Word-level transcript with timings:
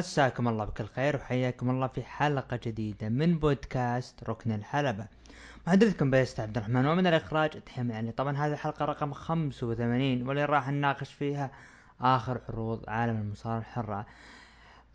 مساكم 0.00 0.48
الله 0.48 0.64
بكل 0.64 0.86
خير 0.86 1.16
وحياكم 1.16 1.70
الله 1.70 1.86
في 1.86 2.02
حلقة 2.02 2.60
جديدة 2.64 3.08
من 3.08 3.38
بودكاست 3.38 4.24
ركن 4.24 4.52
الحلبة. 4.52 5.06
محدثكم 5.66 6.10
بيست 6.10 6.40
عبد 6.40 6.56
الرحمن 6.56 6.86
ومن 6.86 7.06
الإخراج 7.06 7.50
تحية 7.50 7.82
يعني 7.82 8.12
طبعا 8.12 8.36
هذه 8.36 8.52
الحلقة 8.52 8.84
رقم 8.84 9.12
85 9.12 10.28
واللي 10.28 10.44
راح 10.44 10.68
نناقش 10.68 11.12
فيها 11.12 11.50
آخر 12.00 12.40
عروض 12.48 12.84
عالم 12.88 13.16
المصارعة 13.16 13.58
الحرة. 13.58 14.06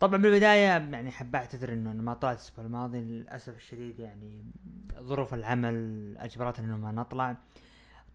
طبعا 0.00 0.22
بالبداية 0.22 0.66
يعني 0.66 1.10
حاب 1.10 1.36
أعتذر 1.36 1.72
إنه 1.72 1.92
ما 1.92 2.14
طلعت 2.14 2.36
الأسبوع 2.36 2.64
الماضي 2.64 2.98
للأسف 3.00 3.56
الشديد 3.56 4.00
يعني 4.00 4.44
ظروف 5.00 5.34
العمل 5.34 6.14
اجبرتنا 6.18 6.66
إنه 6.66 6.76
ما 6.76 6.92
نطلع. 6.92 7.36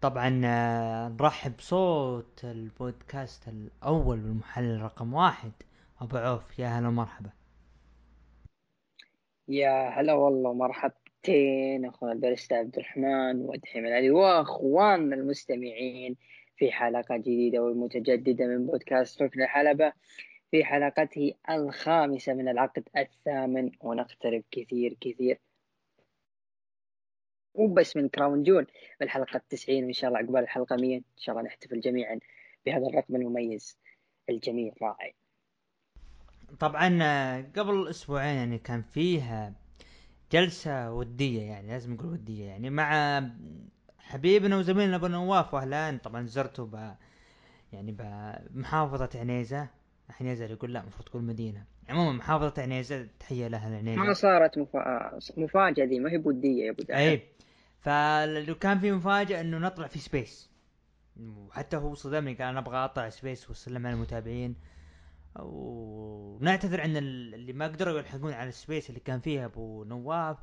طبعا 0.00 0.40
آه، 0.44 1.08
نرحب 1.08 1.56
بصوت 1.56 2.40
البودكاست 2.44 3.48
الأول 3.48 4.24
والمحلل 4.24 4.82
رقم 4.82 5.14
واحد. 5.14 5.52
أبو 6.02 6.16
عوف 6.16 6.58
يا 6.58 6.66
هلا 6.66 6.88
ومرحبا. 6.88 7.30
يا 9.48 9.88
هلا 9.88 10.12
والله 10.12 10.52
مرحبتين 10.52 11.84
أخونا 11.84 12.12
الباريستا 12.12 12.54
عبد 12.54 12.76
الرحمن 12.76 13.40
ودحيم 13.40 13.86
العلي 13.86 14.10
وأخواننا 14.10 15.16
المستمعين 15.16 16.16
في 16.56 16.72
حلقة 16.72 17.16
جديدة 17.16 17.62
ومتجددة 17.62 18.46
من 18.46 18.66
بودكاست 18.66 19.22
ركن 19.22 19.42
الحلبة 19.42 19.92
في 20.50 20.64
حلقته 20.64 21.34
الخامسة 21.50 22.34
من 22.34 22.48
العقد 22.48 22.88
الثامن 22.96 23.70
ونقترب 23.80 24.42
كثير 24.50 24.96
كثير. 25.00 25.40
وبس 27.54 27.96
من 27.96 28.08
كراون 28.08 28.42
جول 28.42 28.66
بالحلقة 29.00 29.36
التسعين 29.36 29.84
وإن 29.84 29.92
شاء 29.92 30.08
الله 30.08 30.18
عقبال 30.18 30.42
الحلقة 30.42 30.76
100 30.76 30.96
إن 30.96 31.02
شاء 31.16 31.36
الله 31.36 31.46
نحتفل 31.46 31.80
جميعا 31.80 32.18
بهذا 32.66 32.86
الرقم 32.86 33.16
المميز 33.16 33.78
الجميل 34.28 34.72
رائع. 34.82 35.21
طبعا 36.60 36.88
قبل 37.56 37.88
أسبوعين 37.90 38.36
يعني 38.36 38.58
كان 38.58 38.82
فيها 38.82 39.52
جلسة 40.32 40.92
ودية 40.92 41.42
يعني 41.42 41.68
لازم 41.68 41.92
نقول 41.92 42.12
ودية 42.12 42.44
يعني 42.44 42.70
مع 42.70 43.22
حبيبنا 43.98 44.56
وزميلنا 44.56 44.96
أبو 44.96 45.06
نواف. 45.06 45.54
واهلان 45.54 45.98
طبعا 45.98 46.26
زرته 46.26 46.66
ب 46.66 46.94
يعني 47.72 47.92
بمحافظة 47.92 49.10
عنيزة. 49.14 49.68
عنيزة 50.20 50.44
يقول 50.44 50.72
لا 50.72 50.80
المفروض 50.80 51.08
تقول 51.08 51.22
مدينة. 51.22 51.64
عموما 51.88 52.12
محافظة 52.12 52.62
عنيزة 52.62 53.08
تحية 53.20 53.48
لها 53.48 53.76
عنيزة 53.76 54.02
ما 54.02 54.12
صارت 54.12 54.58
مفا... 54.58 55.18
مفاجأة 55.36 55.84
ذي 55.84 55.98
ما 55.98 56.10
هي 56.10 56.18
بودية 56.18 56.64
يا 56.64 56.70
أبو 56.70 56.82
اي 56.90 57.22
فلو 57.80 58.54
كان 58.54 58.78
في 58.78 58.92
مفاجأة 58.92 59.40
إنه 59.40 59.58
نطلع 59.58 59.86
في 59.86 59.98
space 59.98 60.50
وحتى 61.20 61.76
هو 61.76 61.94
صدمني 61.94 62.34
قال 62.34 62.48
أنا 62.48 62.58
أبغى 62.58 62.84
أطلع 62.84 63.08
space 63.08 63.50
وسلم 63.50 63.86
على 63.86 63.94
المتابعين. 63.94 64.54
ونعتذر 65.38 66.80
عن 66.80 66.96
اللي 66.96 67.52
ما 67.52 67.66
قدروا 67.66 67.98
يلحقون 67.98 68.32
على 68.32 68.48
ال 68.48 68.55
space 68.55 68.88
اللي 68.88 69.00
كان 69.00 69.20
فيها 69.20 69.44
أبو 69.44 69.84
نواف 69.84 70.38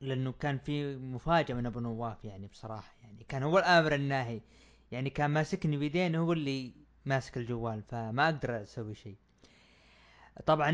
لأنه 0.00 0.32
كان 0.32 0.58
في 0.58 0.96
مفاجأة 0.96 1.54
من 1.54 1.66
أبو 1.66 1.80
نواف 1.80 2.24
يعني 2.24 2.46
بصراحة. 2.46 2.94
يعني 3.02 3.24
كان 3.28 3.42
هو 3.42 3.58
الآمر 3.58 3.94
الناهي. 3.94 4.40
يعني 4.92 5.10
كان 5.10 5.30
ماسكني 5.30 5.76
بيدين 5.76 6.14
هو 6.14 6.32
اللي 6.32 6.72
ماسك 7.04 7.36
الجوال 7.36 7.82
فما 7.82 8.24
أقدر 8.24 8.62
أسوي 8.62 8.94
شيء. 8.94 9.16
طبعا 10.46 10.70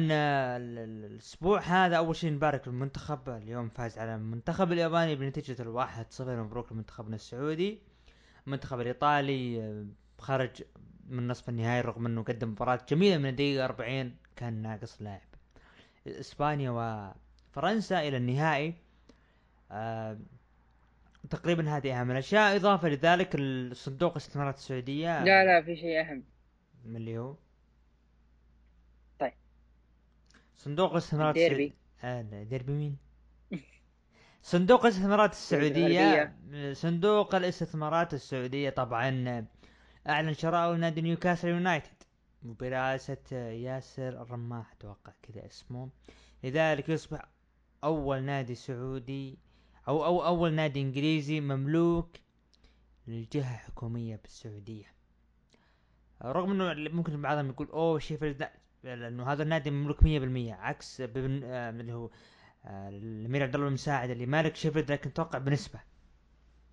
الأسبوع 0.56 1.60
هذا 1.60 1.97
أول 1.97 2.16
شيء 2.16 2.32
نبارك 2.32 2.68
للمنتخب. 2.68 3.28
اليوم 3.28 3.68
فاز 3.68 3.98
على 3.98 4.14
المنتخب 4.14 4.72
الياباني 4.72 5.16
بنتيجة 5.16 5.62
الواحد 5.62 6.06
صفر 6.10 6.42
مبروك 6.42 6.72
لمنتخبنا 6.72 7.14
السعودي. 7.14 7.78
المنتخب 8.47 8.80
الإيطالي 8.80 9.86
خرج 10.18 10.62
من 11.08 11.28
نصف 11.28 11.48
النهائي 11.48 11.80
رغم 11.80 12.06
إنه 12.06 12.22
قدم 12.22 12.48
مباراة 12.50 12.80
جميلة 12.88 13.18
من 13.18 13.26
الدقيقة 13.26 13.64
40 13.64 14.16
كان 14.36 14.62
ناقص 14.62 15.02
لاعب. 15.02 15.20
إسبانيا 16.06 16.70
وفرنسا 16.70 18.00
إلى 18.08 18.16
النهائي. 18.16 18.74
آه 19.70 20.18
تقريبا 21.30 21.76
هذه 21.76 22.00
أهم 22.00 22.10
الأشياء. 22.10 22.56
إضافة 22.56 22.88
لذلك 22.88 23.34
الصندوق 23.34 24.10
الاستثمارات 24.10 24.56
السعودية. 24.56 25.24
لا 25.24 25.44
لا 25.44 25.62
في 25.62 25.76
شيء 25.76 26.00
أهم. 26.00 26.22
من 26.84 26.96
اللي 26.96 27.18
هو؟ 27.18 27.34
طيب. 29.18 29.32
صندوق 30.56 30.91
الاستثمارات 30.91 31.34
ديربي 31.34 31.72
آه 32.04 32.22
ديربي 32.22 32.72
مين؟ 32.72 32.96
صندوق 34.42 34.82
الاستثمارات 34.86 35.32
السعودية. 35.32 36.34
صندوق 36.72 37.34
الاستثمارات 37.34 38.14
السعودية 38.14 38.70
طبعا 38.70 39.46
أعلن 40.08 40.34
شراء 40.34 40.76
نادي 40.76 41.00
نيوكاسل 41.00 41.48
يونايتد. 41.48 42.02
برئاسة 42.42 43.36
ياسر 43.36 44.22
الرميان 44.22 44.72
أتوقع 44.72 45.12
كذا 45.22 45.46
اسمه. 45.46 45.88
لذلك 46.44 46.88
يصبح 46.88 47.24
أول 47.84 48.22
نادي 48.22 48.54
سعودي 48.54 49.38
أو 49.88 50.04
أو 50.04 50.26
أول 50.26 50.52
نادي 50.52 50.80
إنجليزي 50.80 51.41
مملوك 51.41 52.16
للجهة 53.06 53.56
حكومية 53.56 54.16
بالسعودية. 54.16 54.92
رغم 56.24 56.50
إنه 56.60 56.91
ممكن 56.91 57.22
بعضهم 57.22 57.50
يقول 57.50 57.68
أوه 57.68 57.98
شيفيلد 57.98 58.48
لأنه 58.84 59.32
هذا 59.32 59.42
النادي 59.42 59.70
مملوك 59.70 60.02
مية 60.02 60.18
بالمية 60.18 60.54
عكس 60.54 61.00
آه، 61.00 61.06
اللي 61.70 61.92
هو 61.92 62.10
آه، 62.64 62.88
الأمير 62.88 63.42
عبد 63.42 63.54
الله 63.54 63.68
المساعد 63.68 64.10
اللي 64.10 64.26
مالك 64.26 64.56
شيفيلد 64.56 64.92
لكن 64.92 65.10
أتوقع 65.10 65.38
بنسبة. 65.38 65.80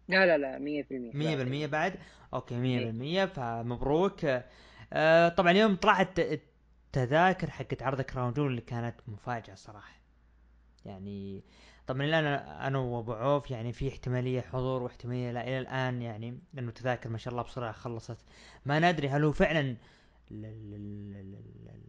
لا 0.09 0.25
لا 0.25 0.37
لا 0.37 0.83
100% 1.13 1.65
100% 1.65 1.69
بعد؟ 1.71 1.95
okay 2.33 2.55
100% 2.55 2.57
إيه. 3.01 3.25
فمبروك. 3.25 4.25
آه 4.93 5.29
طبعا 5.29 5.51
اليوم 5.51 5.75
طلعت 5.75 6.19
التذاكر 6.19 7.49
حقت 7.49 7.83
عرض 7.83 8.01
كراون 8.01 8.33
جول 8.33 8.47
اللي 8.47 8.61
كانت 8.61 8.95
مفاجأة 9.07 9.55
صراحة. 9.55 9.99
يعني 10.85 11.43
طبعا 11.87 12.03
الآن 12.03 12.25
أنا 12.25 12.77
وأبو 12.77 13.13
عوف 13.13 13.51
يعني 13.51 13.73
في 13.73 13.87
احتمالية 13.87 14.41
حضور 14.41 14.83
واحتمالية 14.83 15.31
لا 15.31 15.43
إلى 15.43 15.59
الآن 15.59 16.01
يعني 16.01 16.39
لأنه 16.53 16.69
التذاكر 16.69 17.09
ما 17.09 17.17
شاء 17.17 17.31
الله 17.31 17.43
بسرعة 17.43 17.71
خلصت. 17.71 18.17
ما 18.65 18.91
ندري 18.91 19.09
هل 19.09 19.23
هو 19.23 19.31
فعلا 19.31 19.75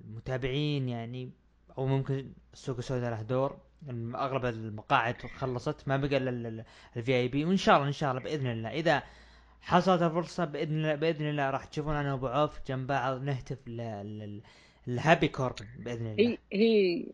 المتابعين 0.04 0.88
يعني 0.88 1.30
أو 1.78 1.86
ممكن 1.86 2.32
السوق 2.52 2.76
السوداء 2.76 3.10
له 3.10 3.22
دور. 3.22 3.58
أغلب 4.14 4.44
المقاعد 4.44 5.14
خلصت 5.14 5.88
ما 5.88 5.96
بقى 5.96 6.16
إلا 6.16 6.64
ال 6.96 7.16
VIP 7.16 7.44
وإن 7.44 7.56
شاء 7.56 7.76
الله 7.76 7.86
إن 7.88 7.92
شاء 7.92 8.10
الله 8.10 8.22
بإذن 8.22 8.46
الله. 8.46 8.70
إذا 8.70 9.02
حصلت 9.60 10.02
الفرصة 10.02 10.44
بإذن 10.44 10.76
الله 10.76 10.94
بإذن 10.94 11.28
الله 11.28 11.50
راح 11.50 11.64
تشوفون 11.64 11.96
أنا 11.96 12.14
وأبو 12.14 12.26
عوف 12.26 12.60
جنب 12.68 12.86
بعض 12.86 13.22
نهتف 13.22 13.68
لل 13.68 14.14
Happy 14.14 15.28
Corbin 15.28 15.66
بإذن 15.78 16.06
الله. 16.06 16.22
هي 16.22 16.38
هي 16.52 17.06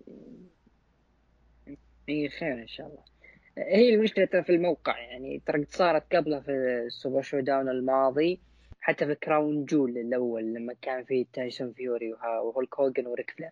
هي 2.09 2.29
خير 2.29 2.53
إن 2.53 2.69
شاء 2.69 2.87
الله. 2.87 3.03
هي 3.59 3.95
المشكلة 3.95 4.43
في 4.43 4.51
الموقع. 4.51 4.99
يعني 4.99 5.43
ترى 5.47 5.67
صارت 5.71 6.15
قبلها 6.15 6.41
في 6.41 6.51
ال 6.87 7.23
Super 7.23 7.41
ShowDown 7.41 7.69
الماضي 7.69 8.41
حتى 8.81 9.07
في 9.07 9.15
Crown 9.15 9.65
Jewel 9.65 9.99
الأول 9.99 10.55
لما 10.55 10.75
كان 10.83 11.05
في 11.05 11.27
تايسون 11.33 11.73
فيوري 11.73 12.13
وهولك 12.13 12.81
هوجن 12.81 13.07
وريك 13.07 13.31
فلير. 13.31 13.51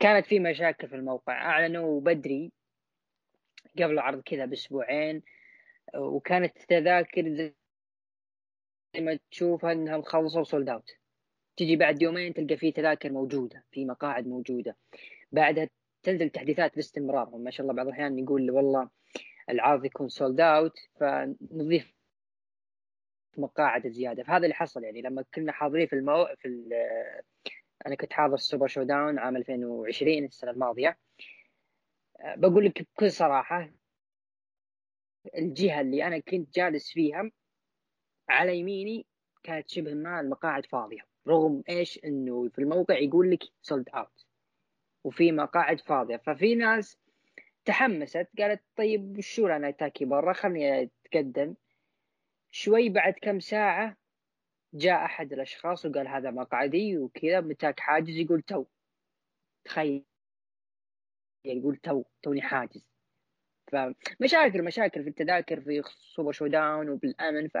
كانت 0.00 0.26
في 0.26 0.38
مشاكل 0.38 0.88
في 0.88 0.96
الموقع. 0.96 1.32
أعلنوا 1.32 2.00
بدري 2.00 2.52
قبل 3.78 3.92
العرض 3.92 4.22
كذا 4.22 4.44
بأسبوعين 4.44 5.22
وكانت 5.96 6.56
التذاكر 6.56 7.34
زي 7.34 7.54
ما 9.00 9.18
تشوفها 9.30 9.72
إنها 9.72 9.96
مخلصة 9.96 10.40
و 10.40 10.46
sold 10.46 10.68
out 10.68 10.90
تجي 11.56 11.76
بعد 11.76 12.02
يومين 12.02 12.34
تلقى 12.34 12.56
في 12.56 12.72
تذاكر 12.72 13.12
موجودة 13.12 13.64
في 13.70 13.84
مقاعد 13.84 14.26
موجودة. 14.26 14.76
بعدها 15.32 15.68
تنزل 16.02 16.30
تحديثات 16.30 16.76
باستمرار 16.76 17.36
ما 17.36 17.50
شاء 17.50 17.62
الله 17.62 17.74
بعض 17.74 17.86
الأحيان 17.86 18.18
يقول 18.18 18.50
والله 18.50 18.90
العرض 19.50 19.84
يكون 19.84 20.08
sold 20.08 20.40
out 20.40 20.78
فنضيف 21.00 21.94
مقاعد 23.36 23.88
زيادة. 23.88 24.22
فهذا 24.22 24.44
اللي 24.44 24.54
حصل 24.54 24.84
يعني 24.84 25.02
لما 25.02 25.24
كنا 25.34 25.52
حاضرين 25.52 25.86
في 25.86 25.92
المو... 25.92 26.26
في 26.38 26.48
أنا 27.86 27.94
كنت 27.94 28.12
حاضر 28.12 28.34
ال 28.34 28.66
Super 28.66 28.82
ShowDown 28.82 29.18
عام 29.18 29.36
2020 29.36 30.24
السنة 30.24 30.50
الماضية. 30.50 30.98
بقول 32.36 32.64
لك 32.64 32.82
بكل 32.82 33.12
صراحة 33.12 33.70
الجهة 35.34 35.80
اللي 35.80 36.06
أنا 36.06 36.18
كنت 36.18 36.54
جالس 36.54 36.90
فيها 36.92 37.30
على 38.28 38.58
يميني 38.58 39.06
كانت 39.42 39.68
شبه 39.68 39.94
ما 39.94 40.20
المقاعد 40.20 40.66
فاضية 40.66 41.06
رغم 41.28 41.62
إيش؟ 41.68 42.00
إنه 42.04 42.48
في 42.48 42.58
الموقع 42.58 42.98
يقول 42.98 43.30
لك 43.30 43.42
sold 43.62 43.88
out 43.88 44.26
وفي 45.04 45.32
مقاعد 45.32 45.80
فاضية. 45.80 46.16
ففي 46.16 46.54
ناس 46.54 46.98
تحمست 47.64 48.28
قالت 48.38 48.62
طيب 48.76 49.20
شو 49.20 49.46
أنا 49.46 49.70
تاكي 49.70 50.04
برا؟ 50.04 50.32
خلني 50.32 50.82
أتقدم. 50.82 51.54
شوي 52.50 52.88
بعد 52.88 53.14
كم 53.22 53.40
ساعة 53.40 53.96
جاء 54.74 55.04
أحد 55.04 55.32
الأشخاص 55.32 55.86
وقال 55.86 56.08
هذا 56.08 56.30
مقعدي 56.30 56.98
وكذا 56.98 57.40
متاك 57.40 57.80
حاجز 57.80 58.16
يقول 58.16 58.42
تو. 58.42 58.64
تخيل. 59.64 60.04
يقول 61.44 61.76
تو 61.76 62.04
توني 62.22 62.42
حاجز. 62.42 62.90
فمشاكل 63.72 64.62
مشاكل 64.64 65.02
في 65.02 65.08
التذاكر 65.08 65.60
في 65.60 65.82
Super 65.86 66.32
ShowDown 66.32 66.88
وبالأمن 66.88 67.48
ف 67.48 67.58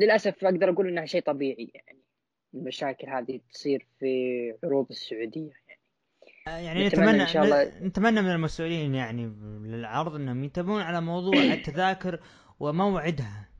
للأسف 0.00 0.44
أقدر 0.44 0.70
أقول 0.70 0.88
إنها 0.88 1.04
شيء 1.04 1.22
طبيعي 1.22 1.72
يعني. 1.74 2.02
المشاكل 2.54 3.08
هذه 3.08 3.40
تصير 3.52 3.86
في 3.98 4.54
عروض 4.64 4.86
السعودية 4.90 5.52
يعني. 5.68 6.66
يعني 6.66 6.86
نتمنى, 6.86 7.22
إن 7.22 7.26
شاء 7.26 7.44
الله 7.44 7.78
نتمنى 7.86 8.22
من 8.22 8.30
المسؤولين 8.30 8.94
يعني 8.94 9.26
للعرض 9.64 10.14
إنهم 10.14 10.44
ينتبهون 10.44 10.82
على 10.82 11.00
موضوع 11.00 11.42
التذاكر 11.54 12.20
وموعدها. 12.60 13.51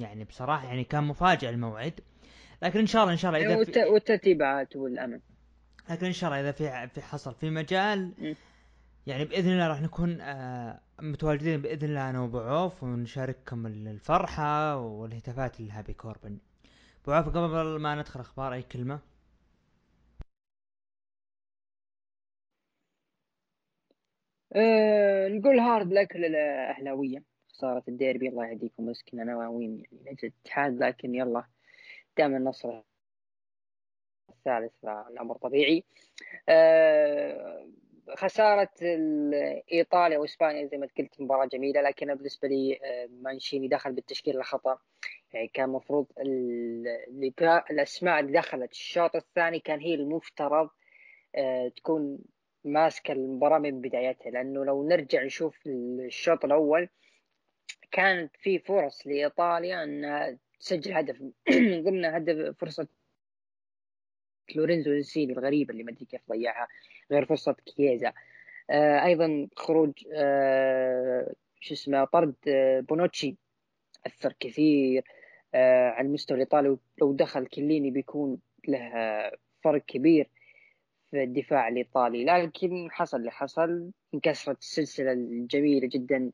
يعني 0.00 0.24
بصراحة 0.24 0.66
يعني 0.66 0.84
كان 0.84 1.04
مفاجئ 1.04 1.48
الموعد. 1.48 2.00
لكن 2.62 2.78
إن 2.78 2.86
شاء 2.86 3.02
الله 3.02 3.12
إن 3.12 3.18
شاء 3.18 3.34
الله 3.34 3.54
إذا 3.54 3.64
في... 3.64 3.84
والترتيبات 3.84 4.76
والأمن. 4.76 5.20
لكن 5.90 6.06
إن 6.06 6.12
شاء 6.12 6.30
الله 6.30 6.40
إذا 6.40 6.52
في 6.52 6.88
في 6.88 7.02
حصل 7.02 7.34
في 7.34 7.50
مجال 7.50 8.34
يعني 9.06 9.24
بإذن 9.24 9.52
الله 9.52 9.68
راح 9.68 9.82
نكون 9.82 10.20
آه 10.20 10.80
متواجدين 11.00 11.62
بإذن 11.62 11.88
الله 11.88 12.10
أنا 12.10 12.20
وأبو 12.20 12.38
عوف 12.40 12.82
ونشارككم 12.82 13.66
الفرحة 13.66 14.76
والهتافات 14.76 15.60
لهابي 15.60 15.92
كوربن. 15.94 16.38
أبو 17.02 17.12
عوف 17.12 17.28
قبل 17.28 17.78
ما 17.80 17.94
ندخل 17.94 18.20
أخبار 18.20 18.52
أي 18.52 18.62
كلمة. 18.62 19.00
أه 24.56 25.28
نقول 25.28 25.58
hard 25.58 25.92
luck 25.92 26.16
للأهلاوية. 26.16 27.22
خساره 27.58 27.82
الديربي 27.88 28.28
الله 28.28 28.46
يهديكم 28.46 28.86
مسكين 28.86 29.20
أنا 29.20 29.36
واوين 29.36 29.78
يعني 29.78 30.10
نجد 30.12 30.32
اتحاد 30.44 30.78
لكن 30.82 31.14
يلا 31.14 31.44
دام 32.18 32.36
النصر 32.36 32.82
الثالث 34.30 34.72
فالامر 34.82 35.36
طبيعي. 35.36 35.84
أه 36.48 37.66
خسارة 38.16 38.70
إيطاليا 39.72 40.18
وإسبانيا 40.18 40.66
زي 40.66 40.78
ما 40.78 40.88
قلت 40.98 41.20
مباراة 41.20 41.46
جميلة 41.46 41.80
لكن 41.82 42.14
بالنسبة 42.14 42.48
لي 42.48 42.78
آه، 42.84 43.08
مانشيني 43.22 43.68
دخل 43.68 43.92
بالتشكيل 43.92 44.36
الخطأ 44.36 44.78
يعني 45.32 45.48
كان 45.48 45.64
المفروض 45.64 46.06
الأسماء 47.70 48.20
اللي 48.20 48.32
دخلت 48.32 48.72
الشوط 48.72 49.16
الثاني 49.16 49.60
كان 49.60 49.80
هي 49.80 49.94
المفترض 49.94 50.70
آه، 51.34 51.68
تكون 51.68 52.18
ماسكة 52.64 53.12
المباراة 53.12 53.58
من 53.58 53.80
بدايتها 53.80 54.30
لأنه 54.30 54.64
لو 54.64 54.88
نرجع 54.88 55.24
نشوف 55.24 55.58
الشوط 55.66 56.44
الأول 56.44 56.88
كانت 57.90 58.36
في 58.36 58.58
فرص 58.58 59.06
لإيطاليا 59.06 59.84
أنها 59.84 60.38
تسجل 60.60 60.92
هدف. 60.92 61.20
من 61.50 61.82
ضمنها 61.82 62.16
هدف 62.16 62.56
فرصة 62.58 62.88
لورينزو 64.56 64.92
انسيني 64.92 65.32
الغريبة 65.32 65.72
اللي 65.72 65.82
ما 65.84 65.90
أدري 65.90 66.04
كيف 66.04 66.20
ضيعها 66.30 66.68
غير 67.10 67.24
فرصة 67.24 67.56
كييزا. 67.76 68.12
آه 68.70 69.04
أيضا 69.04 69.48
خروج 69.56 69.92
آه 70.14 71.34
شو 71.60 71.74
اسمه 71.74 72.04
طرد 72.04 72.34
آه 72.48 72.80
بونوتشي 72.80 73.36
أثر 74.06 74.32
كثير 74.40 75.04
آه 75.54 75.88
على 75.90 76.06
المستوى 76.06 76.34
الإيطالي. 76.36 76.78
لو 77.00 77.12
دخل 77.12 77.46
كليني 77.46 77.90
بيكون 77.90 78.38
له 78.68 78.90
فرق 79.64 79.84
كبير 79.86 80.30
في 81.10 81.22
الدفاع 81.22 81.68
الإيطالي. 81.68 82.24
لكن 82.24 82.90
حصل 82.90 83.16
اللي 83.16 83.30
حصل 83.30 83.90
انكسرت 84.14 84.58
السلسلة 84.62 85.12
الجميلة 85.12 85.88
جدا 85.92 86.32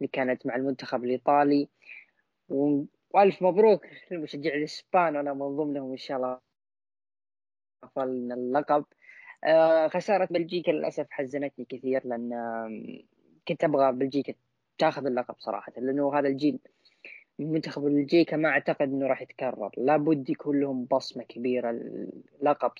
اللي 0.00 0.08
كانت 0.08 0.46
مع 0.46 0.56
المنتخب 0.56 1.04
الإيطالي. 1.04 1.68
وألف 2.48 3.42
مبروك 3.42 3.86
للمشجع 4.10 4.54
الإسبان. 4.54 5.16
وأنا 5.16 5.32
من 5.34 5.56
ضمنهم 5.56 5.90
إن 5.90 5.96
شاء 5.96 6.16
الله 6.16 6.40
حصلنا 7.84 8.34
اللقب. 8.34 8.84
آه، 9.44 9.88
خسارة 9.88 10.28
بلجيكا 10.30 10.70
للأسف 10.70 11.06
حزنتني 11.10 11.64
كثير 11.64 12.06
لأن 12.06 12.30
كنت 13.48 13.64
أبغى 13.64 13.92
بلجيكا 13.92 14.34
تاخذ 14.78 15.06
اللقب 15.06 15.34
صراحة 15.38 15.72
لأنه 15.76 16.18
هذا 16.18 16.28
الجيل 16.28 16.58
من 17.38 17.52
منتخب 17.52 17.82
بلجيكا 17.82 18.36
ما 18.36 18.48
أعتقد 18.48 18.88
أنه 18.88 19.06
راح 19.06 19.22
يتكرر. 19.22 19.70
لابد 19.76 20.30
يكون 20.30 20.60
لهم 20.60 20.84
بصمة 20.84 21.24
كبيرة 21.24 21.70
اللقب 22.40 22.70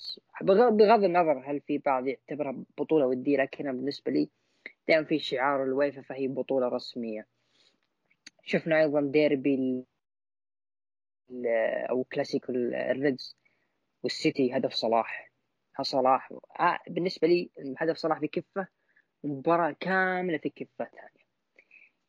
بغض 0.43 1.05
النظر 1.05 1.43
هل 1.47 1.61
في 1.61 1.79
بعض 1.79 2.07
يعتبرها 2.07 2.57
بطولة 2.79 3.07
ودية 3.07 3.37
لكنها 3.37 3.73
بالنسبة 3.73 4.13
لي 4.13 4.29
دائما 4.89 5.05
في 5.05 5.19
شعار 5.19 5.63
الويفا 5.63 6.03
فهي 6.03 6.29
بطولة 6.29 6.69
رسمية. 6.69 7.27
شفنا 8.45 8.81
أيضا 8.81 9.01
ديربي 9.01 9.85
أو 11.91 12.05
كلاسيكو 12.05 12.53
ال 12.53 12.69
Reds 12.69 13.37
والسيتي 14.03 14.57
هدف 14.57 14.73
صلاح. 14.73 15.33
صلاح 15.83 16.33
آه 16.61 16.79
بالنسبة 16.89 17.29
لي 17.29 17.51
هدف 17.79 17.97
صلاح 17.97 18.21
في 18.21 18.29
كفة 18.29 18.69
مباراة 19.25 19.77
كاملة 19.81 20.39
في 20.39 20.51
كفة 20.51 20.85
ثانية. 20.85 21.27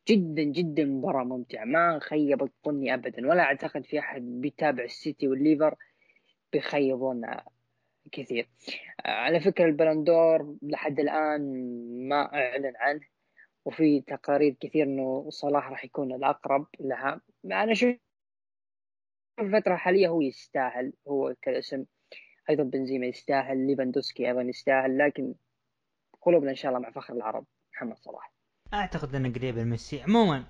جدا 0.08 0.42
جدا 0.42 0.84
مباراة 0.84 1.24
ممتعة. 1.24 1.64
ما 1.64 1.98
خيبت 2.02 2.52
ظني 2.66 2.94
أبدا 2.94 3.28
ولا 3.28 3.42
أعتقد 3.42 3.84
في 3.84 3.98
أحد 3.98 4.22
بيتابع 4.22 4.84
السيتي 4.84 5.28
والليفر 5.28 5.74
بيخيبون 6.52 7.24
كثير. 8.12 8.48
آه 9.06 9.10
على 9.10 9.40
فكرة 9.40 9.64
البلندور 9.64 10.56
لحد 10.62 11.00
الآن 11.00 11.42
ما 12.08 12.34
أعلن 12.34 12.72
عنه 12.76 13.00
وفي 13.64 14.00
تقارير 14.00 14.56
كثير 14.60 14.84
إنه 14.84 15.30
صلاح 15.30 15.68
راح 15.70 15.84
يكون 15.84 16.12
الأقرب 16.12 16.66
لها. 16.80 17.20
أنا 17.44 17.72
أشوف 17.72 17.96
الفترة 19.40 19.74
الحالية 19.74 20.08
هو 20.08 20.20
يستاهل 20.20 20.92
هو 21.08 21.34
كاسم 21.42 21.84
أيضا 22.50 22.62
بنزيما 22.62 23.06
يستاهل 23.06 23.66
ليفاندوسكي 23.66 24.28
أيضا 24.28 24.42
يستاهل 24.42 24.98
لكن 24.98 25.34
قلوبنا 26.22 26.50
إن 26.50 26.56
شاء 26.56 26.70
الله 26.70 26.82
مع 26.82 26.90
فخر 26.90 27.14
العرب 27.14 27.46
محمد 27.74 27.96
صلاح. 27.96 28.32
أعتقد 28.74 29.14
إنه 29.14 29.32
قريب 29.32 29.58
لميسي 29.58 30.02
عموما 30.02 30.44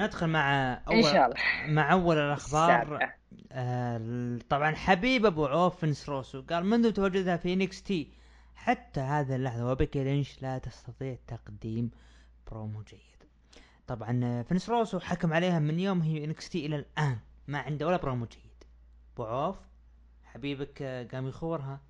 ندخل 0.00 0.26
مع 0.26 0.74
اول 0.88 0.96
ان 0.96 1.02
شاء 1.02 1.26
الله. 1.26 1.36
مع 1.68 1.92
أول 1.92 2.16
الأخبار. 2.18 3.12
آه 3.52 4.38
طبعا 4.50 4.74
حبيب 4.74 5.26
أبو 5.26 5.46
عوف 5.46 5.80
فينس 5.80 6.08
روسو 6.08 6.42
قال 6.42 6.64
منذ 6.66 6.92
تواجدها 6.92 7.36
في 7.36 7.56
NXT 7.56 8.12
حتى 8.54 9.00
هذه 9.00 9.36
اللحظة 9.36 9.70
وبيكي 9.72 10.04
لينش 10.04 10.42
لا 10.42 10.58
تستطيع 10.58 11.16
تقديم 11.26 11.90
برومو 12.50 12.82
جيد. 12.82 13.00
طبعا 13.86 14.42
فينس 14.42 14.70
روسو 14.70 14.98
حكم 14.98 15.32
عليها 15.32 15.58
من 15.58 15.80
يوم 15.80 16.00
هي 16.02 16.24
انكس 16.24 16.48
تي 16.48 16.66
إلى 16.66 16.76
الآن 16.76 17.18
ما 17.48 17.58
عنده 17.58 17.86
ولا 17.86 17.96
برومو 17.96 18.26
جيد. 18.26 18.64
أبو 19.14 19.24
عوف 19.24 19.56
حبيبك 20.24 20.82
قام 21.12 21.28
يخورها 21.28 21.80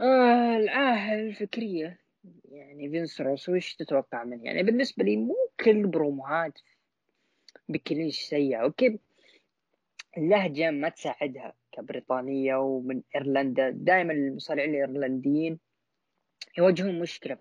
آه 0.00 0.56
العاهة 0.56 1.14
الفكرية 1.14 2.00
يعني 2.44 2.90
فينس 2.90 3.20
روسو 3.20 3.48
وش 3.48 3.74
تتوقع 3.74 4.24
منه؟ 4.24 4.44
يعني 4.44 4.62
بالنسبة 4.62 5.04
لي 5.04 5.16
مو 5.16 5.34
كل 5.64 5.86
بروموهات 5.86 6.58
بكليش 7.72 8.20
سيئة 8.20 8.56
okay 8.56 8.98
اللهجة 10.18 10.70
ما 10.70 10.88
تساعدها 10.88 11.54
كبريطانية 11.72 12.56
ومن 12.56 13.02
إيرلندا. 13.14 13.70
دائما 13.70 14.12
المصارعين 14.12 14.70
الإيرلنديين 14.70 15.58
يواجهون 16.58 16.98
مشكلة 16.98 17.38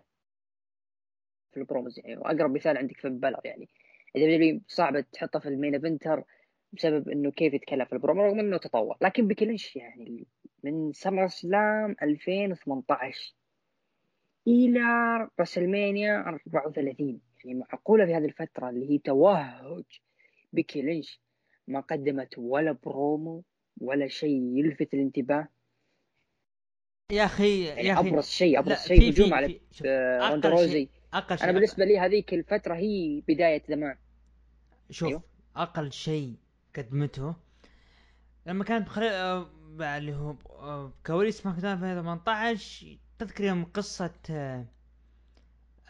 في 1.52 1.58
ال 1.58 1.63
promos. 1.63 2.00
يعني 2.00 2.18
واقرب 2.18 2.56
مثال 2.56 2.78
عندك 2.78 2.98
فين 2.98 3.10
بالور 3.10 3.42
يعني. 3.46 3.70
إذا 4.16 4.60
صعبة 4.68 5.02
تحطه 5.02 5.40
في 5.40 5.50
ال 5.50 5.54
main 5.54 5.74
eventer 5.74 6.24
بسبب 6.74 7.10
إنه 7.10 7.32
كيف 7.32 7.54
يتكلم 7.54 7.86
في 7.86 7.94
البرومو 7.94 8.22
رغم 8.22 8.40
إنه 8.40 8.58
تطور. 8.58 8.98
لكن 9.02 9.28
بكلش 9.28 9.76
يعني 9.76 10.28
من 10.64 10.94
SummerSlam 10.94 11.96
2018 12.02 13.36
إلى 14.48 14.82
WrestleMania 15.40 16.20
34 16.28 17.22
يعني 17.46 17.60
معقولة 17.60 18.06
في 18.06 18.14
هذه 18.14 18.26
الفترة 18.26 18.70
اللي 18.70 18.90
هي 18.90 18.98
توهج 18.98 19.84
بيكي 20.54 20.84
لينش 20.84 21.22
ما 21.68 21.80
قدمت 21.80 22.38
ولا 22.38 22.72
برومو 22.72 23.44
ولا 23.82 24.08
شيء 24.08 24.58
يلفت 24.58 24.94
الانتباه؟ 24.94 25.48
يا 27.12 27.26
أخي 27.26 27.66
يعني 27.66 27.88
يا 27.88 27.94
أخي 27.94 28.10
أبرز 28.10 28.28
شيء 28.28 28.60
أبرز 28.60 28.78
شيء 28.78 29.10
هجوم 29.10 29.34
على 29.34 29.60
روندا 30.30 30.60
روزي 30.60 30.90
أقل 31.14 31.38
شيء 31.38 31.44
أنا 31.44 31.52
بالنسبة 31.52 31.86
لي 31.86 32.00
هذيك 32.00 32.34
الفترة 32.34 32.76
هي 32.76 33.22
بداية 33.28 33.64
The 33.70 33.81
Man. 33.81 33.96
شوف 34.90 35.10
أيوه؟ 35.10 35.24
أقل 35.56 35.92
شيء 35.92 36.36
قدمته 36.76 37.36
لما 38.46 38.64
كانت 38.64 38.88
بخلي... 38.88 39.10
آه، 39.10 39.50
اللي 39.80 40.16
هو 40.16 40.36
آه، 40.50 40.94
كواليس 41.06 41.46
SmackDown 41.46 41.80
في 41.80 41.86
2018 41.86 42.98
تذكر 43.20 43.44
يوم 43.44 43.66
قصة 43.66 44.14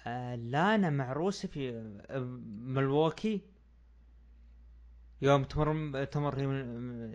آه، 0.08 0.36
لانا 0.36 0.90
مع 0.90 1.14
روسيف 1.14 1.48
في 1.48 1.72
ميلووكي 2.62 3.42
يوم 5.22 5.44
تمر 5.44 6.04
تمر 6.04 6.40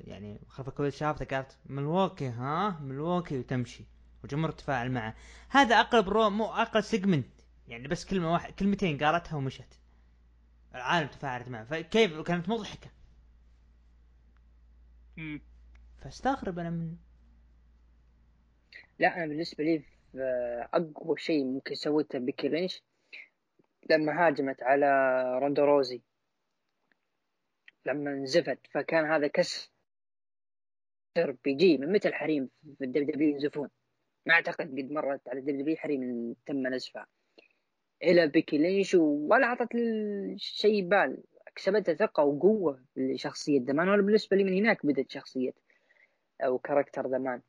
يعني 0.05 0.41
خلف 0.49 0.69
الكواليس 0.69 0.97
شافته 0.97 1.37
قالت 1.37 1.59
ميلووكي 1.67 2.29
ها؟ 2.29 2.81
ميلووكي 2.81 3.39
وتمشي 3.39 3.85
والجمهور 4.23 4.51
تفاعل 4.51 4.91
معه. 4.91 5.15
هذا 5.49 5.81
أقل 5.81 6.03
برو 6.03 6.31
مو 6.31 6.45
أقل 6.45 6.85
segment 6.85 7.29
يعني 7.69 7.89
بس 7.89 8.05
كلمة 8.05 8.33
واحد 8.33 8.53
كلمتين 8.53 9.05
قالتها 9.05 9.37
ومشت. 9.37 9.81
العالم 10.75 11.09
تفاعلت 11.09 11.49
معه. 11.49 11.65
فكيف؟ 11.65 12.21
كانت 12.21 12.49
مضحكة. 12.49 12.91
فاستغرب 15.99 16.59
أنا 16.59 16.71
منه 16.71 16.97
لا 18.99 19.17
أنا 19.17 19.27
بالنسبة 19.27 19.65
لي 19.65 19.83
أقوى 20.75 21.19
شيء 21.19 21.45
ممكن 21.45 21.75
سويته 21.75 22.19
بيكي 22.19 22.49
لينش 22.49 22.83
لما 23.91 24.27
هاجمت 24.27 24.63
على 24.63 24.87
روندا 25.43 25.73
روزي 25.73 26.03
لما 27.87 28.15
نزفت 28.15 28.59
فكان 28.71 29.05
هذا 29.05 29.27
كسر 29.27 29.71
بيجي 31.45 31.79
من 31.79 31.93
متى 31.93 32.09
الحريم 32.09 32.51
في 32.79 32.85
ال 32.85 33.07
WWE 33.07 33.29
ينزفون؟ 33.29 33.69
ما 34.27 34.35
أعتقد 34.35 34.79
قد 34.79 34.91
مرت 34.91 35.29
على 35.29 35.39
ال 35.39 35.59
WWE 35.59 35.77
حريم 35.77 36.35
تم 36.47 36.67
نزفها 36.67 37.07
إلى 38.03 38.29
بيكي 38.29 38.59
لينش 38.59 38.95
ولا 38.95 39.47
أعطت 39.47 39.69
شيء 40.37 40.89
بال. 40.89 41.23
كسبتها 41.57 41.95
ثقة 41.95 42.23
وقوة 42.23 42.85
لشخصية 42.97 43.59
The 43.59 43.74
Man 43.74 43.89
وأنا 43.89 44.03
بالنسبة 44.03 44.37
لي 44.37 44.45
من 44.45 44.55
هناك 44.55 44.87
بدت 44.87 45.11
شخصية 45.11 45.53
أو 46.41 46.59
character 46.59 47.07
The 47.07 47.24
Man 47.24 47.41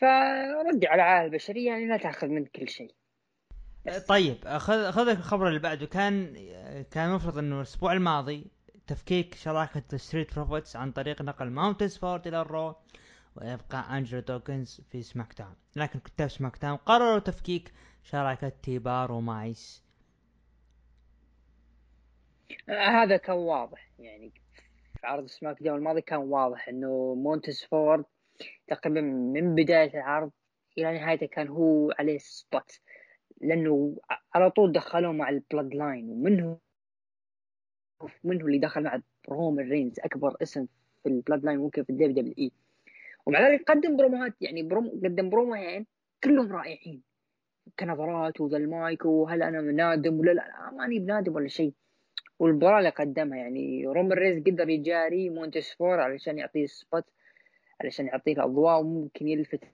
فرد 0.00 0.84
على 0.84 0.94
العاهة 0.94 1.26
البشرية 1.26 1.66
يعني 1.66 1.86
لا 1.86 1.96
تأخذ 1.96 2.26
من 2.26 2.44
كل 2.46 2.68
شيء. 2.68 2.94
طيب 4.08 4.34
خذ 4.44 4.90
خذ 4.90 5.08
الخبر 5.08 5.48
اللي 5.48 5.58
بعده. 5.58 5.86
كان 5.86 6.34
كان 6.90 7.10
المفروض 7.10 7.38
إنه 7.38 7.56
الأسبوع 7.56 7.92
الماضي 7.92 8.46
تفكيك 8.86 9.34
شراكة 9.34 9.96
Street 9.96 10.34
Profits 10.34 10.76
عن 10.76 10.92
طريق 10.92 11.22
نقل 11.22 11.50
مونتيز 11.50 11.98
فورد 11.98 12.26
إلى 12.26 12.40
ال 12.40 12.49
Raw 12.49 12.74
ويبقى 13.36 13.98
انجلو 13.98 14.20
دوكنز 14.20 14.80
في 14.90 15.02
SmackDown 15.02 15.54
لكن 15.76 15.98
كتاب 15.98 16.28
SmackDown 16.28 16.76
قرروا 16.76 17.18
تفكيك 17.18 17.72
شراكة 18.02 18.48
تي 18.48 18.80
بار 18.80 19.12
ومايس 19.12 19.84
هذا 22.68 23.16
كان 23.16 23.36
واضح. 23.36 23.90
يعني 23.98 24.32
في 25.00 25.06
عرض 25.06 25.26
SmackDown 25.26 25.78
الماضي 25.78 26.00
كان 26.00 26.18
واضح 26.18 26.68
إنه 26.68 27.14
مونتيز 27.14 27.64
فورد 27.64 28.04
تقريبا 28.68 29.00
من 29.00 29.54
بداية 29.54 29.94
العرض 29.94 30.30
إلى 30.78 30.98
نهايته 30.98 31.26
كان 31.26 31.48
هو 31.48 31.92
عليه 31.98 32.18
spot 32.18 32.80
لأنه 33.40 33.96
على 34.34 34.50
طول 34.50 34.72
دخلوه 34.72 35.12
مع 35.12 35.28
ال 35.28 35.74
Bloodline 35.74 36.10
ومنه 36.10 36.58
منه 38.24 38.46
اللي 38.46 38.58
دخل 38.58 38.82
مع 38.82 39.00
رومان 39.28 39.70
رينز 39.70 40.00
أكبر 40.00 40.36
اسم 40.42 40.66
في 41.02 41.08
ال 41.08 41.44
Bloodline 41.44 41.58
ممكن 41.58 41.82
في 41.84 41.90
ال 41.90 42.12
WWE. 42.12 42.52
ومع 43.26 43.48
ذلك 43.48 43.70
قدم 43.70 43.96
بروموهات 43.96 44.34
يعني 44.40 44.62
بروم 44.62 44.88
قدم 45.04 45.30
بروموهين 45.30 45.86
كلهم 46.24 46.52
رائعين. 46.52 47.02
كنظرات 47.78 48.40
وذا 48.40 48.56
المايك 48.56 49.04
وهل 49.04 49.42
أنا 49.42 49.60
نادم 49.60 50.20
ولا 50.20 50.30
لا 50.32 50.70
ماني 50.70 50.98
بنادم 50.98 51.34
ولا 51.34 51.48
شيء. 51.48 51.72
والمباراة 52.38 52.78
اللي 52.78 52.90
قدمها 52.90 53.38
يعني 53.38 53.86
رومان 53.86 54.12
رينز 54.18 54.42
قدر 54.46 54.68
يجاري 54.68 55.30
مونتيز 55.30 55.72
فور 55.74 56.00
علشان 56.00 56.38
يعطيه 56.38 56.66
spot 56.66 57.04
علشان 57.80 58.06
يعطيه 58.06 58.32
الأضواء 58.32 58.80
وممكن 58.80 59.28
يلفت 59.28 59.64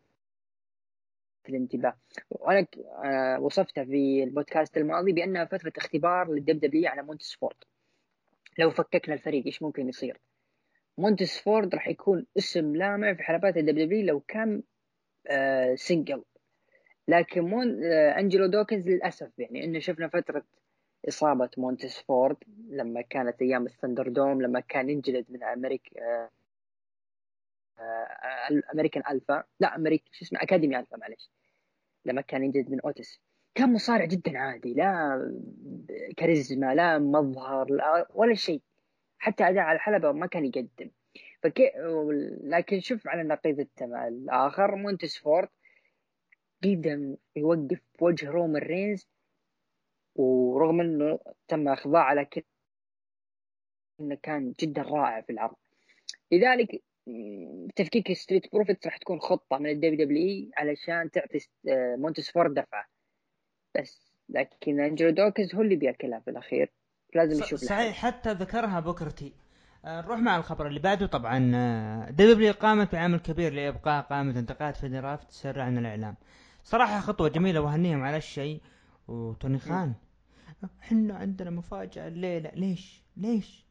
الانتباه. 1.48 1.96
وأنا 2.30 2.66
آه، 3.04 3.40
وصفتها 3.40 3.84
في 3.84 4.22
البودكاست 4.24 4.76
الماضي 4.76 5.12
بأنها 5.12 5.44
فتره 5.44 5.72
اختبار 5.76 6.32
لل 6.32 6.60
WWE 6.60 6.88
على 6.88 7.02
مونتيز 7.02 7.34
فورد 7.34 7.56
لو 8.58 8.70
فككنا 8.70 9.14
الفريق 9.14 9.46
إيش 9.46 9.62
ممكن 9.62 9.88
يصير. 9.88 10.20
مونتيز 10.98 11.40
فورد 11.40 11.74
راح 11.74 11.88
يكون 11.88 12.26
اسم 12.38 12.76
لامع 12.76 13.14
في 13.14 13.22
حلبات 13.22 13.56
ال 13.56 13.78
WWE 13.78 14.06
لو 14.06 14.20
كان 14.20 14.62
آه 15.26 15.74
single 15.74 16.24
لكن 17.08 17.40
مون 17.40 17.84
آه 17.84 18.18
أنجلو 18.18 18.46
دوكنز 18.46 18.88
للأسف 18.88 19.38
يعني 19.38 19.64
إنه 19.64 19.78
شفنا 19.78 20.08
فترة 20.08 20.44
إصابة 21.08 21.50
مونتيز 21.56 22.00
فورد 22.00 22.36
لما 22.68 23.00
كانت 23.00 23.42
أيام 23.42 23.66
ال 23.66 24.08
ThunderDome 24.08 24.42
لما 24.42 24.60
كان 24.60 24.90
ينجلد 24.90 25.26
من 25.30 25.42
أمريكا 25.44 26.00
آه 26.02 26.30
American 28.74 29.02
Alpha. 29.10 29.44
لا 29.60 29.76
أمريكا 29.76 30.04
شو 30.12 30.24
اسمه 30.24 30.42
Academy 30.42 30.78
Alpha 30.78 30.96
معلش 30.96 31.30
لما 32.04 32.20
كان 32.20 32.44
ينجد 32.44 32.70
من 32.70 32.80
أوتيس 32.80 33.20
كان 33.54 33.72
مصارع 33.72 34.04
جدا 34.04 34.38
عادي 34.38 34.74
لا 34.74 35.18
كاريزما 36.16 36.74
لا 36.74 36.98
مظهر 36.98 37.70
لا 37.70 38.06
ولا 38.14 38.34
شيء. 38.34 38.62
حتى 39.18 39.44
أداء 39.44 39.62
على 39.62 39.76
الحلبة 39.76 40.12
ما 40.12 40.26
كان 40.26 40.44
يقدم. 40.44 40.90
فكي 41.42 41.70
لكن 42.42 42.80
شوف 42.80 43.08
على 43.08 43.20
النقيض 43.22 43.66
الآخر 43.82 44.76
مونتيز 44.76 45.18
فورد 45.18 45.48
قدر 46.64 47.16
يوقف 47.36 47.80
بوجه 48.00 48.30
رومان 48.30 48.62
رينز 48.62 49.08
ورغم 50.14 50.80
إنه 50.80 51.18
تم 51.48 51.68
إخضاع 51.68 52.02
على 52.02 52.24
كذا 52.24 52.44
إنه 54.00 54.14
كان 54.22 54.54
جدا 54.60 54.82
رائع 54.82 55.20
في 55.20 55.32
العرض. 55.32 55.56
لذلك 56.32 56.82
تفكيك 57.76 58.12
Street 58.12 58.52
Profits 58.52 58.86
راح 58.86 58.96
تكون 58.96 59.20
خطة 59.20 59.58
من 59.58 59.70
ال 59.70 60.04
WWE 60.04 60.50
علشان 60.56 61.10
تعطي 61.10 61.38
آه، 61.68 61.96
مونتيز 61.96 62.30
فورد 62.30 62.54
دفعة. 62.54 62.99
بس. 63.78 64.10
لكن 64.28 64.80
أنجلو 64.80 65.10
دوكنز 65.10 65.54
هو 65.54 65.62
اللي 65.62 65.76
بياكلها 65.76 66.20
في 66.20 66.30
الأخير. 66.30 66.72
لازم 67.14 67.42
نشوف 67.42 67.60
صحيح 67.60 67.96
حتى 67.96 68.32
ذكرها 68.32 68.80
بوكر 68.80 69.10
تي. 69.10 69.32
آه، 69.84 70.00
نروح 70.00 70.18
مع 70.18 70.36
الخبر 70.36 70.66
اللي 70.66 70.80
بعده. 70.80 71.06
طبعا 71.06 71.38
WWE 72.10 72.52
قامت 72.52 72.92
بعمل 72.92 73.20
كبير 73.20 73.52
لإبقاء 73.52 74.02
قائمة 74.02 74.38
انتقالات 74.38 74.74
draft 74.74 75.28
سرا 75.28 75.64
عن 75.64 75.78
الإعلام. 75.78 76.16
صراحة 76.64 77.00
خطوة 77.00 77.28
جميلة 77.28 77.60
وهنيهم 77.60 78.02
على 78.02 78.16
الشيء. 78.16 78.60
وتوني 79.08 79.58
خان 79.58 79.94
إحنا 80.82 81.14
عندنا 81.14 81.50
مفاجأة 81.50 82.08
الليلة 82.08 82.50
ليش؟ 82.54 83.02
ليش؟ 83.16 83.66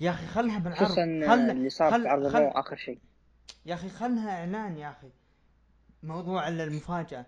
يا 0.00 0.10
أخي 0.10 0.26
خلها 0.26 0.58
بالعرض. 0.58 0.84
خصوصا 0.84 1.04
اللي 1.04 1.68
صار 1.68 2.00
في 2.00 2.08
عرض 2.08 2.28
خل... 2.28 2.42
آخر 2.42 2.76
شيء. 2.76 2.98
يا 3.66 3.74
أخي 3.74 3.88
خلها 3.88 4.40
إعلان 4.40 4.76
يا 4.76 4.90
أخي. 4.90 5.10
موضوع 6.02 6.48
المفاجأة. 6.48 7.26